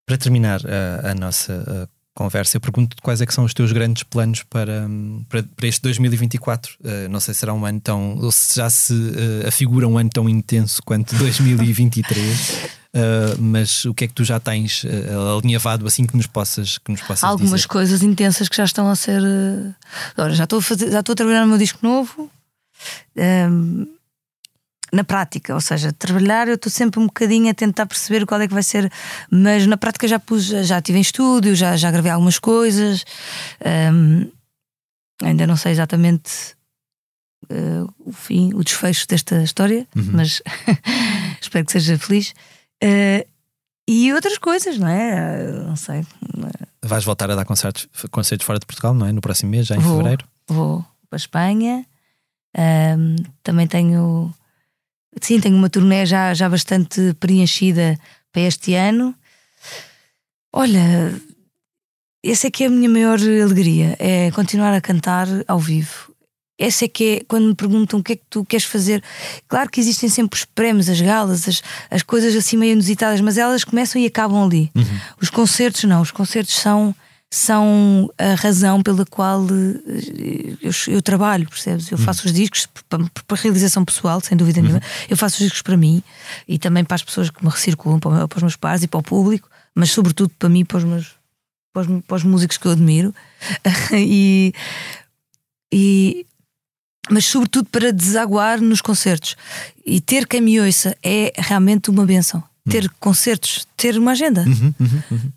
Para 0.10 0.18
terminar 0.18 0.60
a, 0.66 1.12
a 1.12 1.14
nossa 1.14 1.54
a 1.86 2.20
conversa, 2.20 2.58
eu 2.58 2.62
pergunto 2.62 2.98
quais 3.04 3.22
é 3.22 3.28
que 3.28 3.34
são 3.34 3.44
os 3.46 3.54
teus 3.54 3.72
grandes 3.72 4.02
planos 4.02 4.42
para, 4.42 4.88
hum, 4.90 5.24
para, 5.30 5.44
para 5.44 5.68
este 5.68 5.84
2024. 5.84 6.74
Uh, 6.80 7.08
não 7.12 7.20
sei 7.20 7.36
se 7.36 7.42
será 7.42 7.54
um 7.54 7.64
ano 7.64 7.80
tão. 7.80 8.18
ou 8.18 8.32
se 8.32 8.56
já 8.56 8.68
se 8.72 8.92
uh, 8.92 9.48
afigura 9.48 9.88
um 9.88 10.00
ano 10.00 10.10
tão 10.10 10.28
intenso 10.28 10.82
quanto 10.84 11.16
2023. 11.16 12.50
uh, 12.50 13.38
mas 13.40 13.86
o 13.86 13.94
que 13.94 14.06
é 14.06 14.08
que 14.08 14.14
tu 14.16 14.24
já 14.24 14.40
tens 14.40 14.84
uh, 14.84 15.38
alinhavado 15.38 15.86
assim 15.86 16.08
que 16.08 16.18
nos 16.18 16.26
possas, 16.26 16.80
que 16.80 16.92
nos 16.92 17.02
possas 17.02 17.24
algumas 17.24 17.62
dizer? 17.62 17.68
coisas 17.68 18.02
intensas 18.02 18.50
que 18.50 18.58
já 18.58 18.66
estão 18.66 18.90
a 18.90 18.96
ser. 18.96 19.22
eh, 19.24 19.74
Agora, 20.18 20.34
já 20.34 20.46
estou 20.46 20.58
a, 20.58 20.62
fazer, 20.64 20.90
já 20.92 21.02
estou 21.02 21.14
a 21.14 21.16
trabalhar 21.16 21.42
no 21.42 21.50
meu 21.50 21.58
disco 21.60 21.78
novo. 21.84 22.32
ehm, 23.16 23.86
na 24.94 25.04
prática, 25.04 25.54
ou 25.54 25.62
seja, 25.62 25.92
trabalhar, 25.94 26.48
eu 26.48 26.56
estou 26.56 26.72
sempre 26.72 27.00
um 27.00 27.06
bocadinho 27.08 27.50
a 27.50 27.54
tentar 27.54 27.86
perceber 27.86 28.26
qual 28.26 28.42
é 28.42 28.48
que 28.48 28.54
vai 28.54 28.64
ser, 28.64 28.92
mas 29.32 29.66
na 29.68 29.78
prática 29.78 30.08
já 30.08 30.20
pus, 30.20 30.46
já 30.46 30.78
estive 30.80 30.98
em 30.98 31.02
estúdio, 31.02 31.56
já, 31.56 31.76
já 31.78 31.92
gravei 31.92 32.12
algumas 32.12 32.40
coisas, 32.40 33.06
ehm, 33.64 34.28
ainda 35.22 35.46
não 35.48 35.56
sei 35.58 35.72
exatamente 35.74 36.32
eh, 37.50 37.84
o 38.00 38.12
fim, 38.12 38.54
o 38.54 38.64
desfecho 38.64 39.08
desta 39.08 39.42
história, 39.44 39.88
Uhum. 39.96 40.10
mas 40.14 40.42
espero 41.42 41.66
que 41.66 41.72
seja 41.72 41.98
feliz. 41.98 42.34
Eh, 42.82 43.26
e 43.88 44.14
outras 44.14 44.38
coisas, 44.38 44.78
não 44.78 44.88
é? 44.88 45.52
Não 45.64 45.76
sei. 45.76 46.06
Vais 46.84 47.04
voltar 47.04 47.30
a 47.32 47.36
dar 47.36 47.44
concertos, 47.46 47.88
concertos 48.12 48.46
fora 48.46 48.60
de 48.60 48.66
Portugal, 48.66 48.94
não 48.94 49.06
é? 49.06 49.12
No 49.12 49.20
próximo 49.20 49.50
mês, 49.52 49.66
já 49.68 49.76
em 49.76 49.80
Vou. 49.80 49.98
fevereiro. 49.98 50.26
Vou 50.48 50.82
para 51.10 51.16
a 51.16 51.18
Espanha. 51.18 51.86
Ahm, 52.56 53.16
também 53.44 53.66
tenho. 53.68 54.32
Sim, 55.22 55.40
tenho 55.40 55.56
uma 55.56 55.70
turnê 55.70 56.06
já, 56.06 56.34
já 56.34 56.48
bastante 56.50 57.14
preenchida 57.20 57.98
para 58.32 58.44
este 58.44 58.74
ano. 58.74 59.16
Olha, 60.54 61.14
essa 62.24 62.48
é 62.48 62.52
que 62.52 62.64
é 62.64 62.68
a 62.68 62.70
minha 62.70 62.90
maior 62.90 63.20
alegria: 63.20 63.96
é 64.00 64.32
continuar 64.32 64.74
a 64.74 64.82
cantar 64.82 65.28
ao 65.48 65.60
vivo. 65.60 66.14
Essa 66.60 66.86
é 66.86 66.88
que 66.90 67.04
é 67.04 67.24
quando 67.26 67.48
me 67.48 67.56
perguntam 67.56 68.00
o 68.02 68.04
que 68.04 68.14
é 68.14 68.16
que 68.18 68.26
tu 68.30 68.44
queres 68.44 68.66
fazer. 68.66 69.02
Claro 69.48 69.70
que 69.70 69.80
existem 69.80 70.10
sempre 70.10 70.38
os 70.38 70.44
prémios, 70.44 70.90
as 70.90 71.00
galas, 71.00 71.48
as, 71.48 71.64
as 71.90 72.04
coisas 72.04 72.36
assim 72.36 72.58
meio 72.58 72.74
inusitadas, 72.74 73.22
mas 73.22 73.38
elas 73.38 73.64
começam 73.64 74.02
e 74.02 74.06
acabam 74.06 74.44
ali. 74.44 74.70
Os 75.22 75.30
concertos 75.30 75.86
não, 75.86 76.02
os 76.02 76.12
concertos 76.12 76.56
são 76.56 76.94
são 77.32 78.10
a 78.18 78.34
razão 78.34 78.82
pela 78.82 79.06
qual 79.06 79.46
eh, 79.46 80.58
eu, 80.62 80.72
eu 80.88 81.02
trabalho, 81.02 81.48
percebes? 81.48 81.92
Eu 81.92 81.98
faço 81.98 82.26
os 82.26 82.34
discos 82.34 82.68
para, 82.88 83.04
para 83.28 83.38
realização 83.38 83.86
pessoal, 83.86 84.20
sem 84.20 84.36
dúvida 84.36 84.62
nenhuma. 84.62 84.82
Eu 85.08 85.16
faço 85.16 85.36
os 85.36 85.44
discos 85.44 85.62
para 85.62 85.78
mim 85.78 86.02
e 86.48 86.58
também 86.58 86.84
para 86.84 86.96
as 86.96 87.04
pessoas 87.04 87.30
que 87.30 87.44
me 87.44 87.52
recirculam, 87.52 88.00
para, 88.00 88.28
para 88.28 88.38
os 88.38 88.44
meus 88.44 88.56
pares 88.56 88.82
e 88.82 88.88
para 88.88 89.00
o 89.00 89.04
público, 89.04 89.48
mas 89.76 89.92
sobretudo 89.92 90.32
para 90.40 90.50
mim, 90.50 90.66
para 90.66 90.78
os 90.78 90.84
meus 90.84 91.20
para 91.72 91.84
os, 91.84 92.04
para 92.04 92.16
os 92.16 92.24
músicos 92.24 92.58
que 92.58 92.66
eu 92.66 92.72
admiro. 92.72 93.14
e, 93.94 94.52
e 95.72 96.26
mas 97.12 97.26
sobretudo 97.26 97.70
para 97.70 97.94
desaguar 97.94 98.60
nos 98.60 98.82
concertos. 98.82 99.36
E 99.86 100.02
ter 100.02 100.28
quem 100.28 100.42
me 100.42 100.60
ouça 100.60 100.98
é 101.04 101.32
realmente 101.38 101.90
uma 101.90 102.06
benção. 102.06 102.44
Ter 102.70 102.90
concertos, 103.00 103.68
ter 103.76 103.98
uma 103.98 104.12
agenda. 104.12 104.46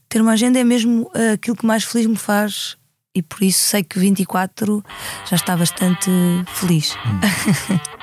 Ter 0.08 0.20
uma 0.20 0.32
agenda 0.32 0.58
é 0.58 0.64
mesmo 0.64 1.10
ah, 1.14 1.32
aquilo 1.32 1.56
que 1.56 1.66
mais 1.66 1.84
feliz 1.84 2.06
me 2.06 2.16
faz. 2.16 2.76
E 3.14 3.22
por 3.22 3.42
isso 3.42 3.58
sei 3.58 3.82
que 3.82 3.98
24 3.98 4.82
já 5.28 5.36
está 5.36 5.56
bastante 5.56 6.10
feliz. 6.54 6.94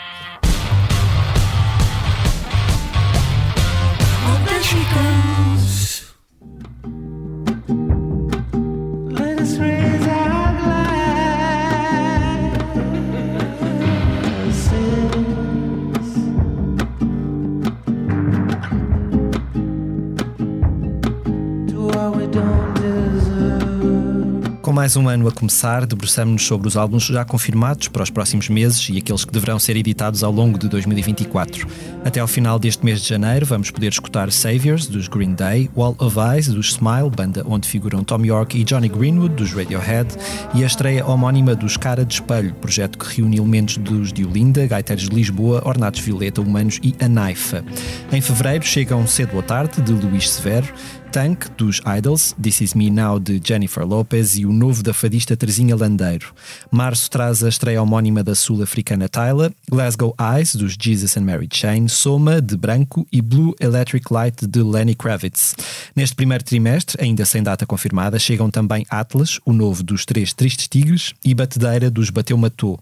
Com 24.69 24.73
mais 24.73 24.95
um 24.95 25.09
ano 25.09 25.27
a 25.27 25.31
começar, 25.31 25.83
debruçamos-nos 25.83 26.45
sobre 26.45 26.67
os 26.67 26.77
álbuns 26.77 27.07
já 27.07 27.25
confirmados 27.25 27.87
para 27.87 28.03
os 28.03 28.11
próximos 28.11 28.49
meses 28.49 28.87
e 28.89 28.99
aqueles 28.99 29.25
que 29.25 29.33
deverão 29.33 29.57
ser 29.57 29.75
editados 29.75 30.23
ao 30.23 30.31
longo 30.31 30.59
de 30.59 30.69
2024. 30.69 31.67
Até 32.05 32.19
ao 32.19 32.27
final 32.27 32.59
deste 32.59 32.85
mês 32.85 33.01
de 33.01 33.09
janeiro, 33.09 33.47
vamos 33.47 33.71
poder 33.71 33.87
escutar 33.87 34.31
Saviors, 34.31 34.85
dos 34.85 35.07
Green 35.07 35.33
Day, 35.33 35.71
Wall 35.75 35.95
of 35.97 36.15
Eyes, 36.19 36.49
dos 36.49 36.73
Smile, 36.73 37.09
banda 37.09 37.43
onde 37.47 37.67
figuram 37.67 38.03
Tom 38.03 38.23
York 38.23 38.59
e 38.59 38.63
Johnny 38.63 38.89
Greenwood, 38.89 39.33
dos 39.33 39.53
Radiohead, 39.53 40.15
e 40.53 40.63
a 40.63 40.67
estreia 40.67 41.03
homónima 41.03 41.55
dos 41.55 41.75
Cara 41.75 42.05
de 42.05 42.13
Espelho, 42.13 42.53
projeto 42.53 42.99
que 42.99 43.15
reúne 43.15 43.37
elementos 43.37 43.77
dos 43.77 44.13
de 44.13 44.23
Olinda, 44.23 44.67
Gaiteiros 44.67 45.09
de 45.09 45.15
Lisboa, 45.15 45.63
Ornatos 45.65 46.01
Violeta, 46.01 46.41
Humanos 46.41 46.79
e 46.83 46.93
a 47.03 47.09
Naifa. 47.09 47.65
Em 48.11 48.21
fevereiro 48.21 48.63
chegam 48.63 49.07
Cedo 49.07 49.39
à 49.39 49.41
Tarde, 49.41 49.81
de 49.81 49.93
Luís 49.93 50.29
Severo, 50.29 50.67
Tank, 51.11 51.49
dos 51.57 51.81
Idols, 51.97 52.35
This 52.41 52.61
Is 52.61 52.73
Me 52.75 52.91
Now, 52.91 53.19
de 53.19 53.41
Jennifer 53.43 53.83
Lopez 53.83 54.37
e 54.37 54.45
o 54.45 54.53
novo 54.53 54.83
da 54.83 54.93
fadista 54.93 55.35
Terezinha 55.35 55.75
Landeiro. 55.75 56.33
Março 56.71 57.09
traz 57.09 57.43
a 57.43 57.49
estreia 57.49 57.81
homónima 57.81 58.23
da 58.23 58.35
sul-africana 58.35 59.09
Tyla, 59.09 59.51
Glasgow 59.69 60.15
Eyes, 60.19 60.53
dos 60.53 60.75
Jesus 60.79 61.17
and 61.17 61.21
Mary 61.21 61.49
Chain, 61.51 61.87
Soma, 61.87 62.39
de 62.39 62.55
Branco 62.55 63.07
e 63.11 63.21
Blue 63.21 63.55
Electric 63.59 64.13
Light, 64.13 64.45
de 64.45 64.61
Lenny 64.61 64.93
Kravitz. 64.93 65.55
Neste 65.95 66.15
primeiro 66.15 66.43
trimestre, 66.43 67.03
ainda 67.03 67.25
sem 67.25 67.41
data 67.41 67.65
confirmada, 67.65 68.19
chegam 68.19 68.51
também 68.51 68.85
Atlas, 68.89 69.39
o 69.45 69.51
novo 69.51 69.81
dos 69.81 70.05
Três 70.05 70.31
Tristes 70.31 70.67
Tigres, 70.67 71.13
e 71.25 71.33
Batedeira, 71.33 71.89
dos 71.89 72.11
Bateu 72.11 72.37
Matou. 72.37 72.79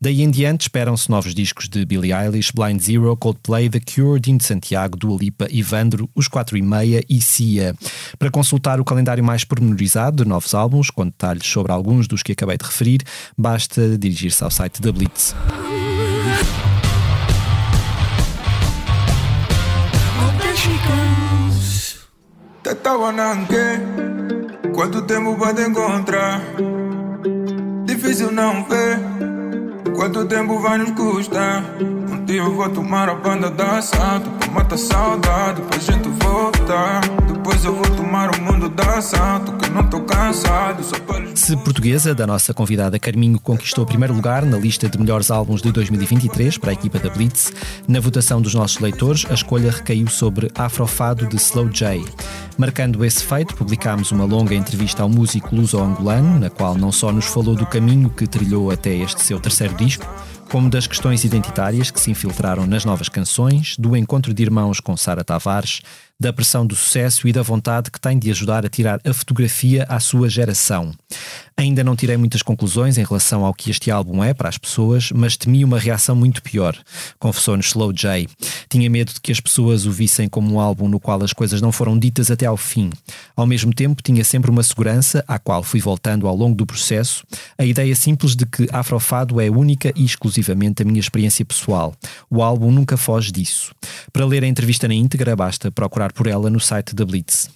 Daí 0.00 0.22
em 0.22 0.30
diante, 0.30 0.62
esperam-se 0.62 1.08
novos 1.08 1.34
discos 1.34 1.68
de 1.68 1.84
Billie 1.84 2.12
Eilish, 2.12 2.52
Blind 2.52 2.80
Zero, 2.80 3.16
Coldplay, 3.16 3.70
The 3.70 3.80
Cure, 3.80 4.20
Dino 4.20 4.42
Santiago, 4.42 4.96
Dua 4.96 5.16
Lipa, 5.16 5.46
Ivandro, 5.50 6.10
Os 6.14 6.26
Quatro 6.26 6.56
e 6.56 6.62
Meia 6.62 7.04
e 7.08 7.20
Cia. 7.20 7.67
Para 8.18 8.30
consultar 8.30 8.80
o 8.80 8.84
calendário 8.84 9.22
mais 9.22 9.44
pormenorizado 9.44 10.22
de 10.22 10.28
novos 10.28 10.54
álbuns, 10.54 10.90
com 10.90 11.04
detalhes 11.04 11.46
sobre 11.46 11.72
alguns 11.72 12.06
dos 12.06 12.22
que 12.22 12.32
acabei 12.32 12.56
de 12.56 12.64
referir, 12.64 13.00
basta 13.36 13.96
dirigir-se 13.96 14.42
ao 14.42 14.50
site 14.50 14.80
da 14.80 14.92
Blitz. 14.92 15.34
Quanto 24.74 25.02
tempo 25.02 25.34
te 25.52 25.62
encontrar? 25.62 26.40
Difícil 27.84 28.30
não 28.30 28.64
ver, 28.64 29.00
quanto 29.96 30.24
tempo 30.26 30.60
vai 30.60 30.78
nos 30.78 30.92
custar? 30.92 31.64
Um 31.80 32.24
dia 32.24 32.42
eu 32.42 32.54
vou 32.54 32.68
tomar 32.68 33.08
a 33.08 33.14
banda 33.16 33.50
da 33.50 33.82
Pra 34.38 34.50
matar 34.52 34.78
saudade, 34.78 35.62
pra 35.62 35.78
gente 35.78 36.08
voltar 36.22 37.17
Se 41.34 41.56
portuguesa, 41.58 42.14
da 42.14 42.26
nossa 42.26 42.52
convidada 42.52 42.98
Carminho 42.98 43.38
conquistou 43.38 43.84
o 43.84 43.86
primeiro 43.86 44.12
lugar 44.12 44.44
na 44.44 44.58
lista 44.58 44.88
de 44.88 44.98
melhores 44.98 45.30
álbuns 45.30 45.62
de 45.62 45.70
2023 45.70 46.58
para 46.58 46.70
a 46.70 46.72
equipa 46.72 46.98
da 46.98 47.08
Blitz, 47.08 47.52
na 47.86 48.00
votação 48.00 48.42
dos 48.42 48.54
nossos 48.54 48.80
leitores, 48.80 49.24
a 49.30 49.34
escolha 49.34 49.70
recaiu 49.70 50.08
sobre 50.08 50.50
Afrofado 50.54 51.26
de 51.26 51.36
Slow 51.36 51.68
J. 51.68 52.04
Marcando 52.56 53.04
esse 53.04 53.22
feito, 53.22 53.54
publicámos 53.54 54.10
uma 54.10 54.24
longa 54.24 54.54
entrevista 54.54 55.04
ao 55.04 55.08
músico 55.08 55.54
luso-angolano, 55.54 56.40
na 56.40 56.50
qual 56.50 56.74
não 56.74 56.90
só 56.90 57.12
nos 57.12 57.26
falou 57.26 57.54
do 57.54 57.66
caminho 57.66 58.10
que 58.10 58.26
trilhou 58.26 58.68
até 58.68 58.96
este 58.96 59.22
seu 59.22 59.38
terceiro 59.38 59.76
disco, 59.76 60.04
como 60.50 60.68
das 60.68 60.86
questões 60.86 61.24
identitárias 61.24 61.90
que 61.90 62.00
se 62.00 62.10
infiltraram 62.10 62.66
nas 62.66 62.84
novas 62.84 63.08
canções, 63.08 63.76
do 63.78 63.96
encontro 63.96 64.34
de 64.34 64.42
irmãos 64.42 64.80
com 64.80 64.96
Sara 64.96 65.22
Tavares, 65.22 65.82
da 66.20 66.32
pressão 66.32 66.66
do 66.66 66.74
sucesso 66.74 67.28
e 67.28 67.32
da 67.32 67.42
vontade 67.42 67.92
que 67.92 68.00
tem 68.00 68.18
de 68.18 68.28
ajudar 68.30 68.66
a 68.66 68.68
tirar 68.68 69.00
a 69.04 69.14
fotografia 69.14 69.84
à 69.88 70.00
sua 70.00 70.28
geração. 70.28 70.92
Ainda 71.56 71.82
não 71.84 71.94
tirei 71.94 72.16
muitas 72.16 72.42
conclusões 72.42 72.98
em 72.98 73.04
relação 73.04 73.44
ao 73.44 73.54
que 73.54 73.70
este 73.70 73.90
álbum 73.90 74.22
é 74.22 74.34
para 74.34 74.48
as 74.48 74.58
pessoas, 74.58 75.10
mas 75.12 75.36
temi 75.36 75.64
uma 75.64 75.78
reação 75.78 76.16
muito 76.16 76.42
pior, 76.42 76.76
confessou-nos 77.18 77.66
Slow 77.66 77.92
J. 77.92 78.28
Tinha 78.68 78.88
medo 78.90 79.12
de 79.12 79.20
que 79.20 79.32
as 79.32 79.40
pessoas 79.40 79.86
o 79.86 79.90
vissem 79.90 80.28
como 80.28 80.52
um 80.52 80.60
álbum 80.60 80.88
no 80.88 81.00
qual 81.00 81.22
as 81.22 81.32
coisas 81.32 81.60
não 81.60 81.72
foram 81.72 81.98
ditas 81.98 82.30
até 82.30 82.46
ao 82.46 82.56
fim. 82.56 82.90
Ao 83.36 83.46
mesmo 83.46 83.72
tempo, 83.72 84.02
tinha 84.02 84.24
sempre 84.24 84.50
uma 84.50 84.62
segurança, 84.62 85.24
à 85.26 85.38
qual 85.38 85.62
fui 85.62 85.80
voltando 85.80 86.26
ao 86.26 86.36
longo 86.36 86.54
do 86.54 86.66
processo, 86.66 87.24
a 87.56 87.64
ideia 87.64 87.94
simples 87.94 88.34
de 88.34 88.46
que 88.46 88.68
Afrofado 88.72 89.40
é 89.40 89.50
única 89.50 89.92
e 89.96 90.04
exclusivamente 90.04 90.82
a 90.82 90.84
minha 90.84 91.00
experiência 91.00 91.44
pessoal. 91.44 91.94
O 92.30 92.42
álbum 92.42 92.70
nunca 92.70 92.96
foge 92.96 93.32
disso. 93.32 93.72
Para 94.12 94.24
ler 94.24 94.44
a 94.44 94.48
entrevista 94.48 94.86
na 94.86 94.94
íntegra, 94.94 95.34
basta 95.34 95.70
procurar 95.70 96.07
por 96.12 96.26
ela 96.26 96.50
no 96.50 96.60
site 96.60 96.94
da 96.94 97.04
Blitz. 97.04 97.50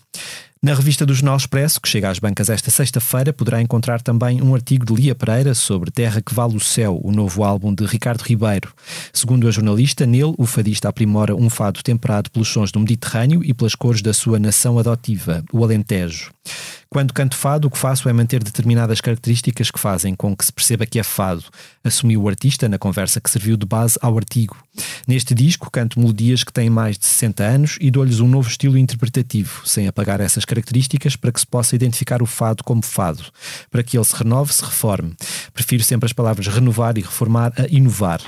Na 0.64 0.74
revista 0.74 1.04
do 1.04 1.12
Jornal 1.12 1.36
Expresso, 1.36 1.80
que 1.80 1.88
chega 1.88 2.08
às 2.08 2.20
bancas 2.20 2.48
esta 2.48 2.70
sexta-feira, 2.70 3.32
poderá 3.32 3.60
encontrar 3.60 4.00
também 4.00 4.40
um 4.40 4.54
artigo 4.54 4.86
de 4.86 4.94
Lia 4.94 5.12
Pereira 5.12 5.54
sobre 5.54 5.90
Terra 5.90 6.22
que 6.22 6.32
Vale 6.32 6.56
o 6.56 6.60
Céu, 6.60 7.00
o 7.02 7.10
novo 7.10 7.42
álbum 7.42 7.74
de 7.74 7.84
Ricardo 7.84 8.20
Ribeiro. 8.20 8.72
Segundo 9.12 9.48
a 9.48 9.50
jornalista, 9.50 10.06
nele 10.06 10.34
o 10.38 10.46
fadista 10.46 10.88
aprimora 10.88 11.34
um 11.34 11.50
fado 11.50 11.82
temperado 11.82 12.30
pelos 12.30 12.46
sons 12.46 12.70
do 12.70 12.78
Mediterrâneo 12.78 13.42
e 13.42 13.52
pelas 13.52 13.74
cores 13.74 14.02
da 14.02 14.12
sua 14.12 14.38
nação 14.38 14.78
adotiva, 14.78 15.42
o 15.52 15.64
Alentejo. 15.64 16.30
Quando 16.92 17.14
canto 17.14 17.34
fado, 17.34 17.68
o 17.68 17.70
que 17.70 17.78
faço 17.78 18.06
é 18.06 18.12
manter 18.12 18.44
determinadas 18.44 19.00
características 19.00 19.70
que 19.70 19.80
fazem 19.80 20.14
com 20.14 20.36
que 20.36 20.44
se 20.44 20.52
perceba 20.52 20.84
que 20.84 20.98
é 20.98 21.02
fado, 21.02 21.42
assumiu 21.82 22.20
o 22.20 22.28
artista 22.28 22.68
na 22.68 22.76
conversa 22.76 23.18
que 23.18 23.30
serviu 23.30 23.56
de 23.56 23.64
base 23.64 23.98
ao 24.02 24.14
artigo. 24.18 24.54
Neste 25.08 25.34
disco, 25.34 25.70
canto 25.70 25.98
melodias 25.98 26.44
que 26.44 26.52
têm 26.52 26.68
mais 26.68 26.98
de 26.98 27.06
60 27.06 27.42
anos 27.42 27.78
e 27.80 27.90
dou-lhes 27.90 28.20
um 28.20 28.28
novo 28.28 28.46
estilo 28.46 28.76
interpretativo, 28.76 29.62
sem 29.64 29.88
apagar 29.88 30.20
essas 30.20 30.44
características 30.44 31.16
para 31.16 31.32
que 31.32 31.40
se 31.40 31.46
possa 31.46 31.74
identificar 31.74 32.20
o 32.20 32.26
fado 32.26 32.62
como 32.62 32.82
fado, 32.82 33.24
para 33.70 33.82
que 33.82 33.96
ele 33.96 34.04
se 34.04 34.14
renove, 34.14 34.52
se 34.52 34.62
reforme. 34.62 35.14
Prefiro 35.54 35.82
sempre 35.82 36.04
as 36.04 36.12
palavras 36.12 36.46
renovar 36.46 36.98
e 36.98 37.00
reformar 37.00 37.54
a 37.56 37.66
inovar. 37.70 38.20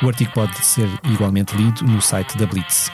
O 0.00 0.06
artigo 0.06 0.32
pode 0.32 0.56
ser 0.64 0.88
igualmente 1.02 1.56
lido 1.56 1.82
no 1.82 2.00
site 2.00 2.38
da 2.38 2.46
Blitz. 2.46 2.92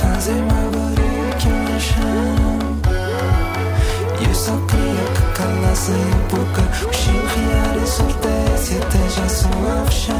Fazem 0.00 0.36
mais 0.42 0.70
barulho 0.70 1.34
que 1.36 1.48
um 1.48 1.80
chão 1.80 2.80
E 4.20 4.24
eu 4.24 4.34
só 4.34 4.52
queria 4.68 5.04
que 5.14 5.22
calassem 5.36 5.96
a 5.96 6.18
boca. 6.32 6.62
Os 6.88 6.96
chilrear 6.96 7.76
ensurdece 7.76 8.74
e 8.74 8.78
até 8.78 9.02
já 9.08 9.28
soa 9.28 9.82
o 9.82 9.90
chão. 9.90 10.14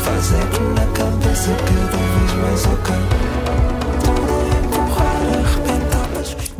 Faz 0.00 0.32
eco 0.34 0.62
na 0.74 0.86
cabeça 0.92 1.50
cada 1.64 1.96
vez 1.96 2.32
mais 2.42 2.66
Tudo 2.66 3.71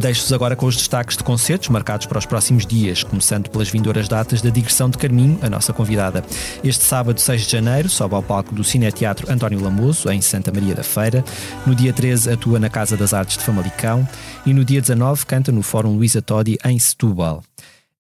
Deixo-vos 0.03 0.33
agora 0.33 0.57
com 0.57 0.67
os 0.67 0.77
destaques 0.77 1.17
de 1.17 1.23
concertos 1.23 1.69
marcados 1.69 2.07
para 2.07 2.19
os 2.19 2.27
próximos 2.27 2.67
dias, 2.67 3.05
começando 3.05 3.49
pelas 3.49 3.69
vindouras 3.69 4.09
datas 4.09 4.43
da 4.43 4.51
digressão 4.51 4.91
de 4.91 4.99
Carminho, 4.99 5.39
a 5.41 5.49
nossa 5.49 5.73
convidada. 5.73 6.25
Este 6.65 6.83
sábado, 6.83 7.21
6 7.21 7.43
de 7.43 7.53
janeiro, 7.53 7.89
sobe 7.89 8.17
ao 8.17 8.23
palco 8.23 8.53
do 8.53 8.65
Cineteatro 8.65 9.31
António 9.33 9.63
Lamoso, 9.63 10.11
em 10.11 10.21
Santa 10.21 10.51
Maria 10.51 10.75
da 10.75 10.83
Feira. 10.83 11.25
No 11.65 11.73
dia 11.73 11.93
13, 11.93 12.33
atua 12.33 12.59
na 12.59 12.69
Casa 12.69 12.97
das 12.97 13.15
Artes 13.15 13.37
de 13.37 13.45
Famalicão. 13.45 14.07
E 14.45 14.53
no 14.53 14.65
dia 14.65 14.81
19, 14.81 15.25
canta 15.25 15.53
no 15.53 15.63
Fórum 15.63 15.95
Luísa 15.95 16.21
Todi, 16.21 16.59
em 16.65 16.77
Setúbal. 16.81 17.45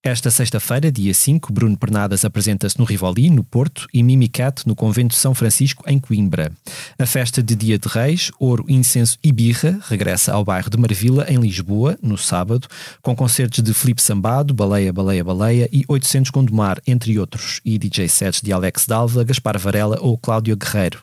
Esta 0.04 0.32
sexta-feira, 0.32 0.90
dia 0.90 1.14
5, 1.14 1.52
Bruno 1.52 1.76
Pernadas 1.76 2.24
apresenta-se 2.24 2.76
no 2.76 2.84
Rivoli, 2.84 3.30
no 3.30 3.44
Porto, 3.44 3.86
e 3.94 4.02
Mimi 4.02 4.26
Cat 4.26 4.66
no 4.66 4.74
Convento 4.74 5.14
São 5.14 5.32
Francisco, 5.32 5.84
em 5.86 6.00
Coimbra. 6.00 6.50
A 6.98 7.06
festa 7.06 7.40
de 7.40 7.54
Dia 7.54 7.78
de 7.78 7.86
Reis, 7.86 8.32
Ouro, 8.40 8.64
Incenso 8.68 9.16
e 9.22 9.30
Birra 9.30 9.78
regressa 9.84 10.32
ao 10.32 10.44
bairro 10.44 10.68
de 10.68 10.76
Marvila, 10.76 11.24
em 11.28 11.38
Lisboa, 11.38 11.96
no 12.02 12.18
sábado, 12.18 12.66
com 13.00 13.14
concertos 13.14 13.62
de 13.62 13.72
Felipe 13.72 14.02
Sambado, 14.02 14.52
Baleia, 14.52 14.92
Baleia, 14.92 15.22
Baleia 15.22 15.68
e 15.70 15.84
800 15.86 16.32
Gondomar, 16.32 16.82
entre 16.84 17.16
outros, 17.20 17.60
e 17.64 17.78
DJ 17.78 18.08
sets 18.08 18.42
de 18.42 18.52
Alex 18.52 18.86
Dalva, 18.88 19.22
Gaspar 19.22 19.56
Varela 19.56 19.98
ou 20.00 20.18
Cláudio 20.18 20.56
Guerreiro. 20.56 20.98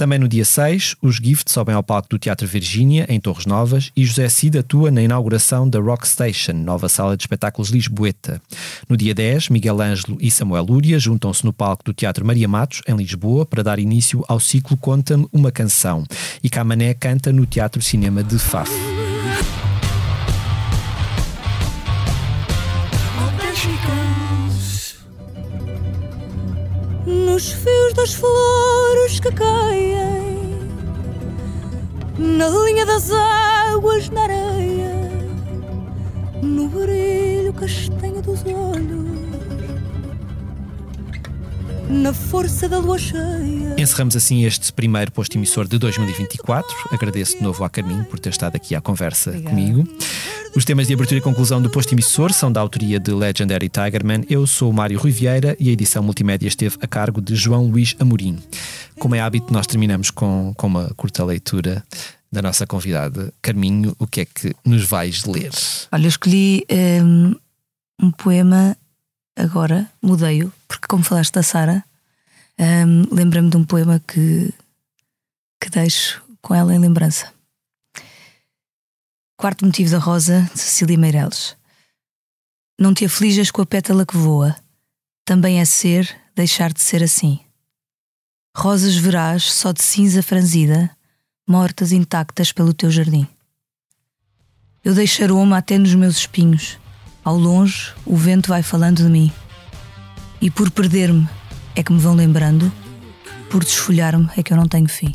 Também 0.00 0.18
no 0.18 0.26
dia 0.26 0.46
6, 0.46 0.96
os 1.02 1.16
Gift 1.16 1.50
sobem 1.52 1.74
ao 1.74 1.82
palco 1.82 2.08
do 2.08 2.18
Teatro 2.18 2.48
Virgínia, 2.48 3.04
em 3.06 3.20
Torres 3.20 3.44
Novas, 3.44 3.92
e 3.94 4.02
José 4.02 4.30
Cid 4.30 4.56
atua 4.56 4.90
na 4.90 5.02
inauguração 5.02 5.68
da 5.68 5.78
Rock 5.78 6.08
Station, 6.08 6.54
nova 6.54 6.88
sala 6.88 7.18
de 7.18 7.24
espetáculos 7.24 7.68
Lisboeta. 7.68 8.40
No 8.88 8.96
dia 8.96 9.14
10, 9.14 9.50
Miguel 9.50 9.78
Ângelo 9.78 10.16
e 10.18 10.30
Samuel 10.30 10.64
Lúria 10.64 10.98
juntam-se 10.98 11.44
no 11.44 11.52
palco 11.52 11.84
do 11.84 11.92
Teatro 11.92 12.24
Maria 12.24 12.48
Matos, 12.48 12.80
em 12.88 12.96
Lisboa, 12.96 13.44
para 13.44 13.62
dar 13.62 13.78
início 13.78 14.24
ao 14.26 14.40
ciclo 14.40 14.74
Conta-me 14.74 15.28
uma 15.30 15.52
Canção. 15.52 16.06
E 16.42 16.48
Camané 16.48 16.94
canta 16.94 17.30
no 17.30 17.44
Teatro 17.44 17.82
Cinema 17.82 18.24
de 18.24 18.38
Faf. 18.38 18.72
Nos 27.40 27.52
fios 27.52 27.94
das 27.94 28.12
flores 28.12 29.18
que 29.18 29.32
caem 29.32 30.60
Na 32.18 32.46
linha 32.50 32.84
das 32.84 33.10
águas 33.10 34.10
na 34.10 34.24
areia 34.24 34.92
No 36.42 36.68
brilho 36.68 37.54
castanho 37.54 38.20
dos 38.20 38.44
olhos 38.44 39.29
na 41.90 42.14
força 42.14 42.68
da 42.68 42.78
lua 42.78 42.98
cheia. 42.98 43.74
Encerramos 43.76 44.14
assim 44.14 44.44
este 44.44 44.72
primeiro 44.72 45.10
posto 45.10 45.36
emissor 45.36 45.66
de 45.66 45.76
2024. 45.78 46.68
Agradeço 46.92 47.36
de 47.36 47.42
novo 47.42 47.64
à 47.64 47.68
Carminho 47.68 48.04
por 48.04 48.18
ter 48.18 48.30
estado 48.30 48.54
aqui 48.54 48.74
à 48.74 48.80
conversa 48.80 49.30
Obrigada. 49.30 49.56
comigo. 49.56 49.88
Os 50.54 50.64
temas 50.64 50.86
de 50.86 50.94
abertura 50.94 51.18
e 51.18 51.22
conclusão 51.22 51.60
do 51.60 51.68
posto 51.68 51.92
emissor 51.92 52.32
são 52.32 52.50
da 52.50 52.60
autoria 52.60 53.00
de 53.00 53.12
Legendary 53.12 53.68
Tigerman. 53.68 54.24
Eu 54.28 54.46
sou 54.46 54.70
o 54.70 54.72
Mário 54.72 54.98
Rui 54.98 55.10
Vieira 55.10 55.56
e 55.58 55.68
a 55.68 55.72
edição 55.72 56.02
multimédia 56.02 56.48
esteve 56.48 56.76
a 56.80 56.86
cargo 56.86 57.20
de 57.20 57.34
João 57.34 57.66
Luís 57.66 57.96
Amorim. 57.98 58.38
Como 58.98 59.14
é 59.14 59.20
hábito, 59.20 59.52
nós 59.52 59.66
terminamos 59.66 60.10
com, 60.10 60.54
com 60.56 60.66
uma 60.66 60.90
curta 60.96 61.24
leitura 61.24 61.82
da 62.30 62.40
nossa 62.40 62.66
convidada. 62.66 63.32
Carminho, 63.42 63.96
o 63.98 64.06
que 64.06 64.20
é 64.20 64.24
que 64.24 64.54
nos 64.64 64.84
vais 64.84 65.24
ler? 65.24 65.50
Olha, 65.90 66.04
eu 66.04 66.08
escolhi 66.08 66.64
hum, 67.02 67.34
um, 68.00 68.10
poema 68.12 68.76
agora, 69.36 69.90
mudei-o, 70.02 70.52
porque 70.70 70.86
como 70.86 71.02
falaste 71.02 71.32
da 71.32 71.42
Sara, 71.42 71.84
hum, 72.56 73.02
lembrei-me 73.10 73.50
de 73.50 73.56
um 73.56 73.64
poema 73.64 73.98
que, 73.98 74.54
que 75.60 75.68
deixo 75.68 76.22
com 76.40 76.54
ela 76.54 76.72
em 76.72 76.78
lembrança. 76.78 77.32
Quarto 79.36 79.66
motivo 79.66 79.90
da 79.90 79.98
rosa, 79.98 80.48
de 80.54 80.60
Cecília 80.60 80.96
Meireles. 80.96 81.56
Não 82.78 82.94
te 82.94 83.04
aflijas 83.04 83.50
com 83.50 83.60
a 83.60 83.66
pétala 83.66 84.06
que 84.06 84.16
voa, 84.16 84.54
também 85.24 85.60
é 85.60 85.64
ser 85.64 86.16
deixar 86.36 86.72
de 86.72 86.80
ser 86.80 87.02
assim. 87.02 87.40
Rosas 88.56 88.94
verás 88.94 89.52
só 89.52 89.72
de 89.72 89.82
cinza 89.82 90.22
franzida, 90.22 90.88
mortas 91.48 91.90
intactas 91.90 92.52
pelo 92.52 92.72
teu 92.72 92.92
jardim. 92.92 93.26
Eu 94.84 94.94
deixo 94.94 95.24
aroma 95.24 95.58
até 95.58 95.76
nos 95.76 95.96
meus 95.96 96.18
espinhos. 96.18 96.78
Ao 97.24 97.36
longe, 97.36 97.92
o 98.06 98.16
vento 98.16 98.48
vai 98.48 98.62
falando 98.62 99.02
de 99.02 99.10
mim. 99.10 99.32
E 100.40 100.50
por 100.50 100.70
perder-me 100.70 101.28
é 101.76 101.82
que 101.82 101.92
me 101.92 102.00
vão 102.00 102.14
lembrando, 102.14 102.72
por 103.50 103.62
desfolhar-me 103.62 104.28
é 104.36 104.42
que 104.42 104.52
eu 104.52 104.56
não 104.56 104.66
tenho 104.66 104.88
fim. 104.88 105.14